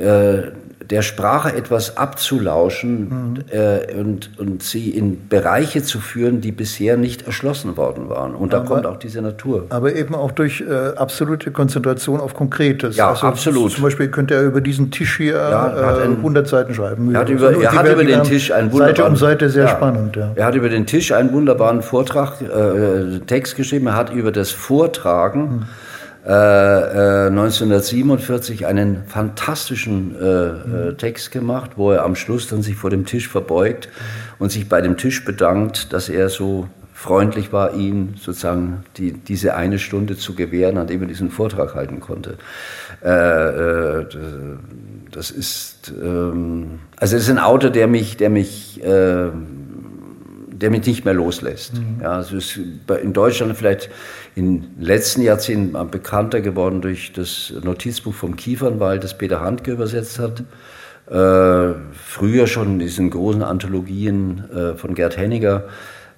äh, 0.00 0.52
der 0.90 1.02
Sprache 1.02 1.55
etwas 1.55 1.98
abzulauschen 1.98 3.09
mhm. 3.09 3.44
äh, 3.51 4.01
und, 4.01 4.31
und 4.39 4.62
sie 4.62 4.90
in 4.90 5.28
Bereiche 5.28 5.82
zu 5.82 6.01
führen, 6.01 6.40
die 6.40 6.51
bisher 6.51 6.97
nicht 6.97 7.27
erschlossen 7.27 7.77
worden 7.77 8.09
waren. 8.09 8.35
Und 8.35 8.52
da 8.52 8.59
aber, 8.59 8.66
kommt 8.66 8.86
auch 8.86 8.97
diese 8.97 9.20
Natur. 9.20 9.66
Aber 9.69 9.94
eben 9.94 10.15
auch 10.15 10.31
durch 10.31 10.62
äh, 10.62 10.97
absolute 10.97 11.51
Konzentration 11.51 12.20
auf 12.20 12.35
Konkretes. 12.35 12.97
Ja, 12.97 13.10
also 13.10 13.27
absolut. 13.27 13.73
Zum 13.73 13.82
Beispiel 13.82 14.09
könnte 14.09 14.35
er 14.35 14.43
über 14.43 14.62
diesen 14.62 14.90
Tisch 14.90 15.19
hier 15.19 15.35
ja, 15.35 15.98
äh, 16.01 16.05
100 16.05 16.48
Seiten 16.48 16.74
schreiben. 16.74 17.15
Er 17.15 17.20
hat 17.20 17.28
über, 17.28 17.52
er 17.52 17.73
hat 17.73 17.86
über 17.86 18.05
den 18.05 18.23
Tisch 18.23 18.51
einen 18.51 18.73
wunderbaren... 18.73 18.97
Seite 18.97 19.10
um 19.10 19.16
Seite 19.16 19.51
sehr 19.51 19.65
ja, 19.65 19.70
spannend. 19.70 20.16
Ja. 20.16 20.32
Er 20.35 20.47
hat 20.47 20.55
über 20.55 20.70
den 20.70 20.86
Tisch 20.86 21.12
einen 21.12 21.32
wunderbaren 21.32 21.82
Vortrag, 21.82 22.40
äh, 22.40 23.19
Text 23.27 23.56
geschrieben. 23.56 23.89
Er 23.89 23.97
hat 23.97 24.12
über 24.12 24.32
das 24.32 24.51
Vortragen... 24.51 25.40
Mhm 25.40 25.62
1947 25.62 25.88
äh, 26.27 27.27
äh, 27.27 27.31
einen 28.66 29.05
fantastischen 29.07 30.16
äh, 30.20 30.51
mhm. 30.51 30.99
Text 30.99 31.31
gemacht, 31.31 31.73
wo 31.77 31.93
er 31.93 32.05
am 32.05 32.16
Schluss 32.16 32.49
dann 32.49 32.62
sich 32.62 32.77
vor 32.77 32.90
dem 32.90 33.05
Tisch 33.07 33.28
verbeugt 33.28 33.89
und 34.39 34.51
sich 34.51 34.69
bei 34.69 34.81
dem 34.81 34.97
Tisch 34.97 35.24
bedankt, 35.24 35.93
dass 35.93 36.09
er 36.09 36.28
so 36.28 36.69
freundlich 36.99 37.53
war, 37.53 37.74
ihm 37.74 38.15
sozusagen 38.20 38.85
die, 38.97 39.12
diese 39.12 39.55
eine 39.55 39.78
Stunde 39.78 40.16
zu 40.16 40.35
gewähren, 40.35 40.78
an 40.78 40.89
dem 40.89 41.01
er 41.01 41.07
diesen 41.07 41.31
Vortrag 41.31 41.77
halten 41.77 42.01
konnte. 42.01 42.39
Äh, 43.01 44.05
das 45.12 45.31
ist, 45.31 45.93
ähm, 46.03 46.81
also 46.97 47.16
es 47.16 47.23
ist 47.23 47.31
ein 47.31 47.39
Autor, 47.39 47.70
der 47.70 47.86
mich, 47.86 48.16
der 48.16 48.31
mich, 48.31 48.82
äh, 48.82 49.28
der 50.60 50.70
mich 50.70 50.86
nicht 50.86 51.05
mehr 51.05 51.14
loslässt. 51.14 51.74
Mhm. 51.74 52.01
Ja, 52.02 52.12
also 52.12 52.36
ist 52.36 52.59
in 53.02 53.12
Deutschland 53.12 53.56
vielleicht 53.56 53.90
in 54.35 54.62
den 54.62 54.70
letzten 54.78 55.22
Jahrzehnten 55.22 55.90
bekannter 55.90 56.40
geworden 56.40 56.80
durch 56.80 57.12
das 57.12 57.52
Notizbuch 57.62 58.14
vom 58.14 58.36
Kiefernwald, 58.36 59.05
das 59.05 59.16
Peter 59.16 59.40
Handke 59.40 59.72
übersetzt 59.72 60.18
hat. 60.18 60.43
Äh, 61.10 61.74
früher 61.93 62.47
schon 62.47 62.72
in 62.72 62.78
diesen 62.80 63.10
großen 63.10 63.43
Anthologien 63.43 64.44
äh, 64.51 64.74
von 64.76 64.94
Gerd 64.94 65.16
Henniger. 65.16 65.64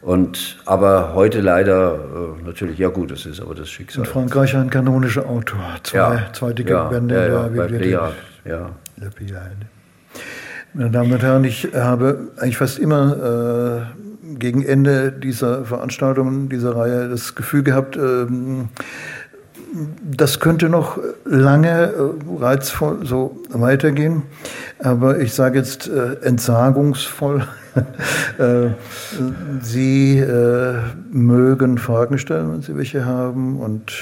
Und, 0.03 0.59
aber 0.65 1.15
heute 1.15 1.41
leider 1.41 1.95
äh, 1.95 2.45
natürlich, 2.45 2.79
ja 2.79 2.89
gut, 2.89 3.11
das 3.11 3.27
ist 3.27 3.41
aber 3.41 3.55
das 3.55 3.69
Schicksal. 3.69 4.05
In 4.05 4.11
Frankreich 4.11 4.57
ein 4.57 4.71
kanonischer 4.71 5.29
Autor, 5.29 5.61
zwei, 5.83 5.99
ja, 5.99 6.33
zwei 6.33 6.53
dicke 6.55 6.73
ja, 6.73 6.89
Bände 6.89 7.15
ja, 7.15 7.21
ja, 7.21 7.29
der 7.29 7.49
bei 7.49 7.69
Bibliothek. 7.69 8.15
Ja. 8.47 8.71
Meine 10.73 10.91
Damen 10.91 11.12
und 11.12 11.23
Herren, 11.23 11.45
ich 11.45 11.69
habe 11.75 12.31
eigentlich 12.39 12.57
fast 12.57 12.79
immer 12.79 13.87
äh, 13.97 14.10
gegen 14.39 14.62
Ende 14.62 15.12
dieser 15.12 15.65
Veranstaltungen, 15.65 16.48
dieser 16.48 16.77
Reihe, 16.77 17.09
das 17.09 17.35
Gefühl 17.35 17.62
gehabt, 17.62 17.97
ähm, 17.97 18.69
das 20.02 20.40
könnte 20.40 20.69
noch 20.69 20.98
lange 21.24 21.69
äh, 21.69 21.93
reizvoll 22.39 23.07
so 23.07 23.40
weitergehen, 23.51 24.23
aber 24.78 25.20
ich 25.20 25.32
sage 25.32 25.59
jetzt 25.59 25.89
äh, 25.89 26.15
entsagungsvoll. 26.23 27.47
äh, 28.39 28.70
Sie 29.62 30.24
mögen 31.12 31.78
Fragen 31.78 32.19
stellen, 32.19 32.52
wenn 32.52 32.62
Sie 32.62 32.77
welche 32.77 33.05
haben, 33.05 33.61
und 33.61 33.93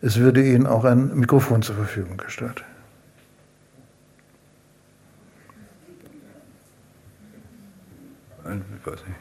es 0.00 0.18
würde 0.18 0.42
Ihnen 0.42 0.66
auch 0.66 0.84
ein 0.84 1.14
Mikrofon 1.14 1.60
zur 1.60 1.74
Verfügung 1.74 2.16
gestellt. 2.16 2.64
Ich 8.52 8.86
weiß 8.86 9.00
nicht. 9.06 9.16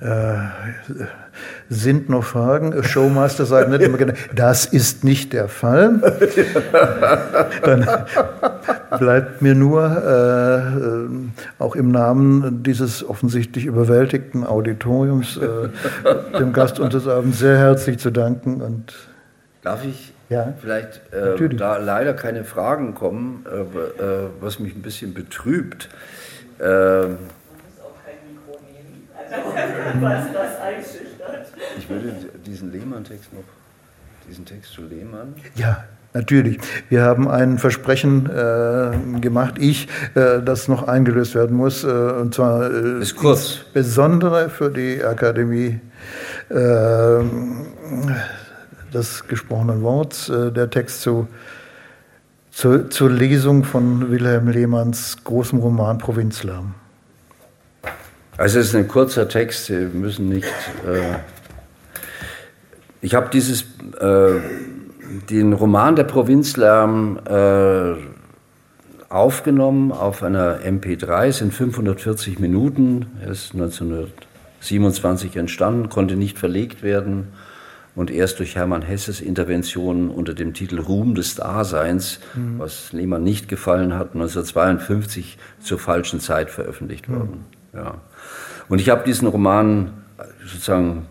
Äh, 0.00 0.38
sind 1.68 2.08
noch 2.08 2.24
Fragen? 2.24 2.82
Showmaster 2.82 3.44
sagt 3.44 3.68
nicht 3.68 3.82
immer 3.82 3.98
genau, 3.98 4.14
das 4.34 4.64
ist 4.64 5.04
nicht 5.04 5.34
der 5.34 5.48
Fall. 5.48 6.00
Dann 7.62 7.86
bleibt 8.98 9.42
mir 9.42 9.54
nur, 9.54 9.84
äh, 9.84 11.62
auch 11.62 11.76
im 11.76 11.90
Namen 11.90 12.62
dieses 12.62 13.06
offensichtlich 13.06 13.66
überwältigten 13.66 14.44
Auditoriums, 14.46 15.36
äh, 15.36 15.68
dem 16.38 16.54
Gast 16.54 16.80
unseres 16.80 17.06
Abends 17.06 17.38
sehr 17.38 17.58
herzlich 17.58 17.98
zu 17.98 18.10
danken. 18.10 18.62
Und 18.62 18.94
Darf 19.62 19.84
ich 19.84 20.14
Ja, 20.30 20.54
vielleicht, 20.60 21.00
äh, 21.12 21.48
da 21.56 21.78
leider 21.78 22.14
keine 22.14 22.44
Fragen 22.44 22.94
kommen, 22.94 23.44
äh, 23.50 24.02
äh, 24.02 24.28
was 24.40 24.60
mich 24.60 24.76
ein 24.76 24.80
bisschen 24.82 25.12
betrübt, 25.12 25.88
ähm, 26.60 27.18
ich 31.78 31.90
würde 31.90 32.12
diesen 32.46 32.70
Lehmann-Text 32.70 33.32
noch, 33.32 33.42
diesen 34.28 34.44
Text 34.44 34.72
zu 34.72 34.82
Lehmann, 34.82 35.34
Ja, 35.56 35.82
natürlich. 36.12 36.58
Wir 36.88 37.02
haben 37.02 37.28
ein 37.28 37.58
Versprechen 37.58 38.26
äh, 38.30 39.20
gemacht, 39.20 39.54
ich, 39.58 39.88
äh, 40.14 40.40
das 40.42 40.68
noch 40.68 40.86
eingelöst 40.86 41.34
werden 41.34 41.56
muss, 41.56 41.82
äh, 41.82 41.88
und 41.88 42.34
zwar 42.34 42.70
äh, 42.70 43.00
Ist 43.00 43.16
kurz. 43.16 43.62
insbesondere 43.74 44.48
für 44.48 44.70
die 44.70 45.02
Akademie 45.02 45.80
äh, 46.50 47.20
des 48.94 49.26
gesprochenen 49.28 49.82
Worts, 49.82 50.28
äh, 50.28 50.52
der 50.52 50.70
Text 50.70 51.02
zu, 51.02 51.28
zu, 52.50 52.88
zur 52.88 53.10
Lesung 53.10 53.64
von 53.64 54.10
Wilhelm 54.10 54.48
Lehmanns 54.48 55.18
großem 55.24 55.58
Roman 55.58 55.98
Provinzlärm. 55.98 56.74
Also 58.36 58.58
es 58.58 58.68
ist 58.68 58.74
ein 58.74 58.88
kurzer 58.88 59.28
Text, 59.28 59.66
Sie 59.66 59.74
müssen 59.74 60.28
nicht. 60.28 60.48
Äh 60.86 61.18
ich 63.02 63.14
habe 63.14 63.30
dieses, 63.30 63.62
äh, 63.98 64.40
den 65.30 65.52
Roman 65.52 65.96
der 65.96 66.04
Provinzlärm 66.04 67.18
äh, 67.26 67.94
aufgenommen 69.08 69.90
auf 69.90 70.22
einer 70.22 70.60
MP3, 70.60 71.26
es 71.26 71.38
sind 71.38 71.54
540 71.54 72.38
Minuten, 72.38 73.06
er 73.22 73.30
ist 73.30 73.54
1927 73.54 75.36
entstanden, 75.36 75.88
konnte 75.88 76.16
nicht 76.16 76.38
verlegt 76.38 76.82
werden 76.82 77.28
und 77.94 78.10
erst 78.10 78.38
durch 78.38 78.56
Hermann 78.56 78.82
Hesses 78.82 79.20
Intervention 79.20 80.10
unter 80.10 80.34
dem 80.34 80.54
Titel 80.54 80.78
Ruhm 80.78 81.14
des 81.14 81.34
Daseins, 81.34 82.20
was 82.58 82.92
Lehmann 82.92 83.24
nicht 83.24 83.48
gefallen 83.48 83.94
hat, 83.94 84.14
1952 84.14 85.38
zur 85.60 85.78
falschen 85.78 86.20
Zeit 86.20 86.50
veröffentlicht 86.50 87.08
worden. 87.08 87.44
Ja. 87.74 87.94
Und 88.68 88.80
ich 88.80 88.88
habe 88.88 89.04
diesen 89.04 89.28
Roman 89.28 89.92
sozusagen 90.44 91.06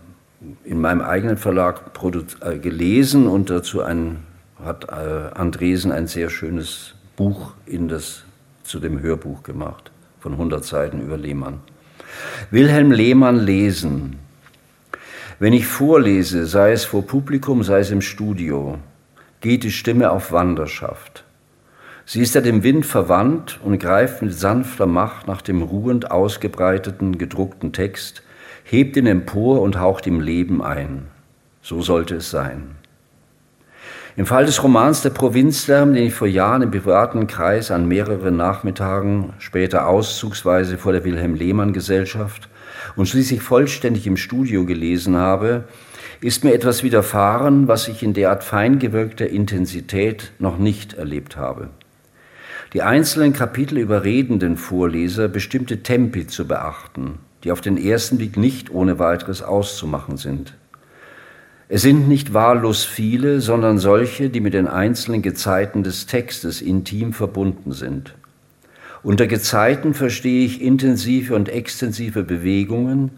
in 0.63 0.79
meinem 0.79 1.01
eigenen 1.01 1.37
Verlag 1.37 1.91
äh, 2.41 2.57
gelesen 2.57 3.27
und 3.27 3.49
dazu 3.49 3.81
ein, 3.81 4.19
hat 4.63 4.85
äh, 4.85 5.35
Andresen 5.35 5.91
ein 5.91 6.07
sehr 6.07 6.29
schönes 6.29 6.95
Buch 7.17 7.53
in 7.65 7.89
das, 7.89 8.23
zu 8.63 8.79
dem 8.79 9.01
Hörbuch 9.01 9.43
gemacht, 9.43 9.91
von 10.19 10.33
100 10.33 10.63
Seiten 10.63 11.01
über 11.01 11.17
Lehmann. 11.17 11.59
Wilhelm 12.51 12.91
Lehmann 12.91 13.37
lesen. 13.37 14.19
Wenn 15.41 15.53
ich 15.53 15.67
vorlese, 15.67 16.45
sei 16.45 16.73
es 16.73 16.83
vor 16.83 17.07
Publikum, 17.07 17.63
sei 17.63 17.79
es 17.79 17.91
im 17.91 18.01
Studio, 18.01 18.77
geht 19.39 19.63
die 19.63 19.71
Stimme 19.71 20.11
auf 20.11 20.33
Wanderschaft. 20.33 21.23
Sie 22.05 22.19
ist 22.19 22.35
ja 22.35 22.41
dem 22.41 22.61
Wind 22.63 22.85
verwandt 22.85 23.57
und 23.63 23.79
greift 23.79 24.21
mit 24.21 24.33
sanfter 24.33 24.85
Macht 24.85 25.27
nach 25.27 25.41
dem 25.41 25.61
ruhend 25.61 26.11
ausgebreiteten, 26.11 27.17
gedruckten 27.17 27.71
Text, 27.71 28.21
hebt 28.65 28.97
ihn 28.97 29.05
empor 29.05 29.61
und 29.61 29.79
haucht 29.79 30.07
ihm 30.07 30.19
Leben 30.19 30.61
ein. 30.61 31.07
So 31.61 31.81
sollte 31.81 32.15
es 32.15 32.29
sein. 32.29 32.71
Im 34.17 34.25
Fall 34.25 34.45
des 34.45 34.61
Romans 34.61 35.03
Der 35.03 35.11
Provinzlärm, 35.11 35.93
den 35.93 36.07
ich 36.07 36.15
vor 36.15 36.27
Jahren 36.27 36.63
im 36.63 36.71
privaten 36.71 37.27
Kreis 37.27 37.71
an 37.71 37.87
mehreren 37.87 38.35
Nachmittagen, 38.35 39.31
später 39.39 39.87
auszugsweise 39.87 40.77
vor 40.77 40.91
der 40.91 41.05
Wilhelm 41.05 41.33
Lehmann 41.33 41.71
Gesellschaft 41.71 42.49
und 42.95 43.07
schließlich 43.07 43.41
vollständig 43.41 44.07
im 44.07 44.17
Studio 44.17 44.65
gelesen 44.65 45.15
habe, 45.15 45.65
ist 46.21 46.43
mir 46.43 46.53
etwas 46.53 46.83
widerfahren, 46.83 47.67
was 47.67 47.87
ich 47.87 48.03
in 48.03 48.13
derart 48.13 48.43
fein 48.43 48.79
gewölkter 48.79 49.29
Intensität 49.29 50.31
noch 50.39 50.57
nicht 50.57 50.93
erlebt 50.93 51.37
habe. 51.37 51.69
Die 52.73 52.81
einzelnen 52.81 53.33
Kapitel 53.33 53.77
überreden 53.77 54.39
den 54.39 54.57
Vorleser, 54.57 55.27
bestimmte 55.27 55.81
Tempi 55.81 56.27
zu 56.27 56.47
beachten, 56.47 57.19
die 57.43 57.51
auf 57.51 57.61
den 57.61 57.77
ersten 57.77 58.17
Blick 58.17 58.37
nicht 58.37 58.69
ohne 58.69 58.99
weiteres 58.99 59.41
auszumachen 59.41 60.17
sind. 60.17 60.53
Es 61.71 61.83
sind 61.83 62.07
nicht 62.07 62.33
wahllos 62.33 62.83
viele, 62.83 63.41
sondern 63.41 63.77
solche, 63.77 64.29
die 64.29 64.39
mit 64.39 64.55
den 64.55 64.67
einzelnen 64.67 65.21
Gezeiten 65.21 65.83
des 65.83 66.07
Textes 66.07 66.61
intim 66.61 67.13
verbunden 67.13 67.71
sind. 67.71 68.15
Unter 69.01 69.27
Gezeiten 69.27 69.93
verstehe 69.93 70.45
ich 70.45 70.61
intensive 70.61 71.33
und 71.33 71.47
extensive 71.47 72.23
Bewegungen, 72.23 73.11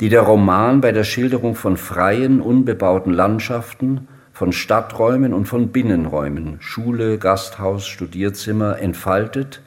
die 0.00 0.08
der 0.08 0.22
Roman 0.22 0.80
bei 0.80 0.92
der 0.92 1.04
Schilderung 1.04 1.54
von 1.54 1.76
freien, 1.76 2.40
unbebauten 2.40 3.12
Landschaften, 3.12 4.08
von 4.32 4.52
Stadträumen 4.52 5.32
und 5.32 5.46
von 5.46 5.68
Binnenräumen, 5.68 6.56
Schule, 6.60 7.18
Gasthaus, 7.18 7.86
Studierzimmer 7.86 8.78
entfaltet 8.78 9.62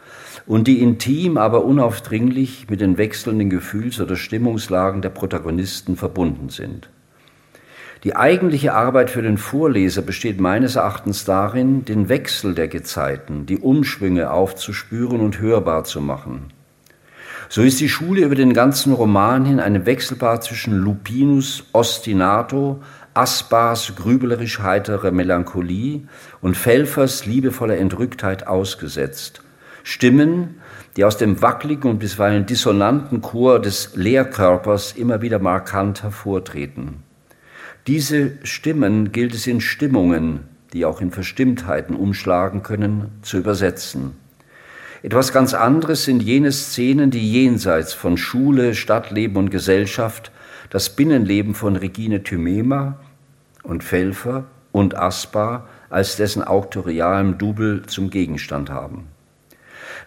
und 0.46 0.68
die 0.68 0.82
intim, 0.82 1.38
aber 1.38 1.66
unaufdringlich 1.66 2.68
mit 2.70 2.82
den 2.82 2.98
wechselnden 2.98 3.50
Gefühls- 3.50 4.00
oder 4.00 4.16
Stimmungslagen 4.16 5.02
der 5.02 5.10
Protagonisten 5.10 5.96
verbunden 5.96 6.50
sind. 6.50 6.90
Die 8.06 8.16
eigentliche 8.16 8.74
Arbeit 8.74 9.10
für 9.10 9.22
den 9.22 9.38
Vorleser 9.38 10.02
besteht 10.02 10.40
meines 10.40 10.78
Erachtens 10.78 11.26
darin, 11.26 11.84
den 11.84 12.08
Wechsel 12.08 12.56
der 12.56 12.70
Gezeiten, 12.70 13.46
die 13.46 13.58
Umschwünge 13.58 14.32
aufzuspüren 14.32 15.20
und 15.20 15.42
hörbar 15.42 15.84
zu 15.84 16.00
machen. 16.00 16.54
So 17.50 17.62
ist 17.62 17.82
die 17.82 17.90
Schule 17.90 18.22
über 18.22 18.36
den 18.36 18.54
ganzen 18.54 18.94
Roman 18.94 19.44
hin 19.44 19.60
eine 19.60 19.86
Wechselbar 19.86 20.40
zwischen 20.40 20.78
Lupinus 20.78 21.66
Ostinato, 21.74 22.82
Aspars 23.14 23.94
grüblerisch 23.98 24.60
heitere 24.60 25.12
Melancholie 25.12 26.04
und 26.40 26.56
Felfers 26.56 27.26
liebevoller 27.26 27.78
Entrücktheit 27.78 28.48
ausgesetzt. 28.48 29.42
Stimmen, 29.84 30.62
die 30.96 31.04
aus 31.04 31.18
dem 31.18 31.42
wackeligen 31.42 31.90
und 31.92 32.00
bisweilen 32.00 32.46
dissonanten 32.46 33.22
Chor 33.22 33.60
des 33.60 33.96
Lehrkörpers 33.96 34.94
immer 34.94 35.22
wieder 35.22 35.40
markant 35.40 36.04
hervortreten. 36.04 37.09
Diese 37.88 38.34
Stimmen 38.44 39.12
gilt 39.12 39.34
es 39.34 39.48
in 39.48 39.62
Stimmungen, 39.62 40.42
die 40.74 40.86
auch 40.86 41.02
in 41.02 41.12
Verstimmtheiten 41.12 41.96
umschlagen 41.96 42.64
können, 42.64 43.12
zu 43.22 43.38
übersetzen. 43.38 44.12
Etwas 45.02 45.32
ganz 45.32 45.54
anderes 45.54 46.04
sind 46.04 46.22
jene 46.22 46.52
Szenen, 46.52 47.10
die 47.10 47.32
jenseits 47.32 47.94
von 47.94 48.18
Schule, 48.18 48.76
Stadtleben 48.76 49.38
und 49.38 49.50
Gesellschaft 49.50 50.32
das 50.70 50.96
Binnenleben 50.96 51.56
von 51.56 51.76
Regine 51.76 52.22
Thymema 52.22 53.00
und 53.64 53.84
Felfer 53.84 54.46
und 54.72 54.96
Aspar 54.96 55.68
als 55.90 56.18
dessen 56.18 56.44
auktorialem 56.44 57.38
Double 57.38 57.84
zum 57.88 58.10
Gegenstand 58.10 58.70
haben. 58.70 59.08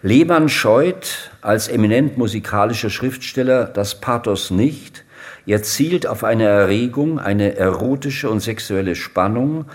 Lehmann 0.01 0.49
scheut 0.49 1.31
als 1.41 1.67
eminent 1.67 2.17
musikalischer 2.17 2.89
Schriftsteller 2.89 3.65
das 3.65 3.99
Pathos 3.99 4.51
nicht, 4.51 5.02
er 5.45 5.61
zielt 5.63 6.07
auf 6.07 6.23
eine 6.23 6.45
Erregung, 6.45 7.19
eine 7.19 7.57
erotische 7.57 8.29
und 8.29 8.39
sexuelle 8.39 8.95
Spannung, 8.95 9.65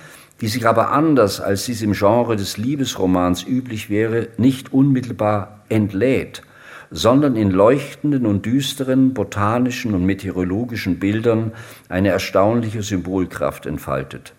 die 0.40 0.48
sich 0.48 0.66
aber 0.66 0.92
anders, 0.92 1.40
als 1.40 1.66
dies 1.66 1.82
im 1.82 1.92
Genre 1.92 2.36
des 2.36 2.56
Liebesromans 2.56 3.44
üblich 3.46 3.90
wäre, 3.90 4.28
nicht 4.38 4.72
unmittelbar 4.72 5.64
entlädt, 5.68 6.42
sondern 6.90 7.36
in 7.36 7.50
leuchtenden 7.50 8.24
und 8.24 8.46
düsteren 8.46 9.12
botanischen 9.12 9.94
und 9.94 10.06
meteorologischen 10.06 10.98
Bildern 10.98 11.52
eine 11.88 12.08
erstaunliche 12.08 12.82
Symbolkraft 12.82 13.66
entfaltet. 13.66 14.32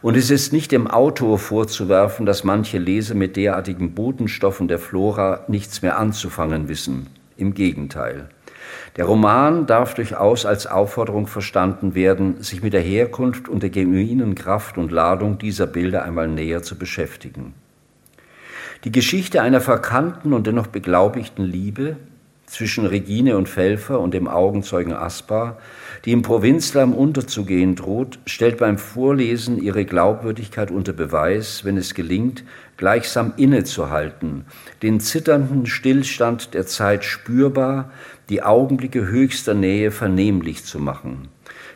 Und 0.00 0.16
es 0.16 0.30
ist 0.30 0.52
nicht 0.52 0.72
dem 0.72 0.88
Autor 0.88 1.38
vorzuwerfen, 1.38 2.24
dass 2.24 2.44
manche 2.44 2.78
Leser 2.78 3.14
mit 3.14 3.36
derartigen 3.36 3.94
Botenstoffen 3.94 4.68
der 4.68 4.78
Flora 4.78 5.44
nichts 5.48 5.82
mehr 5.82 5.98
anzufangen 5.98 6.68
wissen. 6.68 7.08
Im 7.36 7.54
Gegenteil. 7.54 8.28
Der 8.96 9.04
Roman 9.04 9.66
darf 9.66 9.94
durchaus 9.94 10.46
als 10.46 10.66
Aufforderung 10.66 11.26
verstanden 11.26 11.94
werden, 11.94 12.42
sich 12.42 12.62
mit 12.62 12.72
der 12.72 12.80
Herkunft 12.80 13.48
und 13.48 13.62
der 13.62 13.70
genuinen 13.70 14.34
Kraft 14.34 14.78
und 14.78 14.92
Ladung 14.92 15.38
dieser 15.38 15.66
Bilder 15.66 16.04
einmal 16.04 16.28
näher 16.28 16.62
zu 16.62 16.76
beschäftigen. 16.76 17.54
Die 18.84 18.92
Geschichte 18.92 19.42
einer 19.42 19.60
verkannten 19.60 20.32
und 20.32 20.46
dennoch 20.46 20.66
beglaubigten 20.66 21.44
Liebe 21.44 21.96
zwischen 22.52 22.84
Regine 22.84 23.38
und 23.38 23.48
Pfälfer 23.48 23.98
und 24.00 24.12
dem 24.12 24.28
Augenzeugen 24.28 24.92
Aspar, 24.92 25.58
die 26.04 26.12
im 26.12 26.20
Provinzlamm 26.20 26.92
unterzugehen 26.92 27.76
droht, 27.76 28.18
stellt 28.26 28.58
beim 28.58 28.76
Vorlesen 28.76 29.62
ihre 29.62 29.86
Glaubwürdigkeit 29.86 30.70
unter 30.70 30.92
Beweis, 30.92 31.64
wenn 31.64 31.78
es 31.78 31.94
gelingt, 31.94 32.44
gleichsam 32.76 33.32
innezuhalten, 33.36 34.44
den 34.82 35.00
zitternden 35.00 35.64
Stillstand 35.64 36.52
der 36.52 36.66
Zeit 36.66 37.04
spürbar, 37.04 37.90
die 38.32 38.42
Augenblicke 38.42 39.06
höchster 39.08 39.52
Nähe 39.52 39.90
vernehmlich 39.90 40.64
zu 40.64 40.78
machen. 40.78 41.28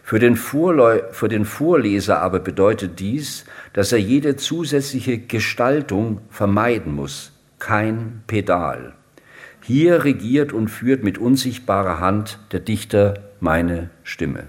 Für 0.02 0.18
den, 0.18 0.36
für 0.36 1.28
den 1.28 1.44
Vorleser 1.44 2.22
aber 2.22 2.38
bedeutet 2.38 2.98
dies, 2.98 3.44
dass 3.74 3.92
er 3.92 3.98
jede 3.98 4.36
zusätzliche 4.36 5.18
Gestaltung 5.18 6.22
vermeiden 6.30 6.94
muss, 6.94 7.32
kein 7.58 8.22
Pedal. 8.26 8.94
Hier 9.60 10.04
regiert 10.04 10.54
und 10.54 10.68
führt 10.68 11.04
mit 11.04 11.18
unsichtbarer 11.18 12.00
Hand 12.00 12.38
der 12.52 12.60
Dichter 12.60 13.14
meine 13.38 13.90
Stimme. 14.02 14.44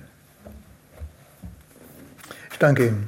Ich 2.53 2.57
danke 2.57 2.87
Ihnen. 2.87 3.07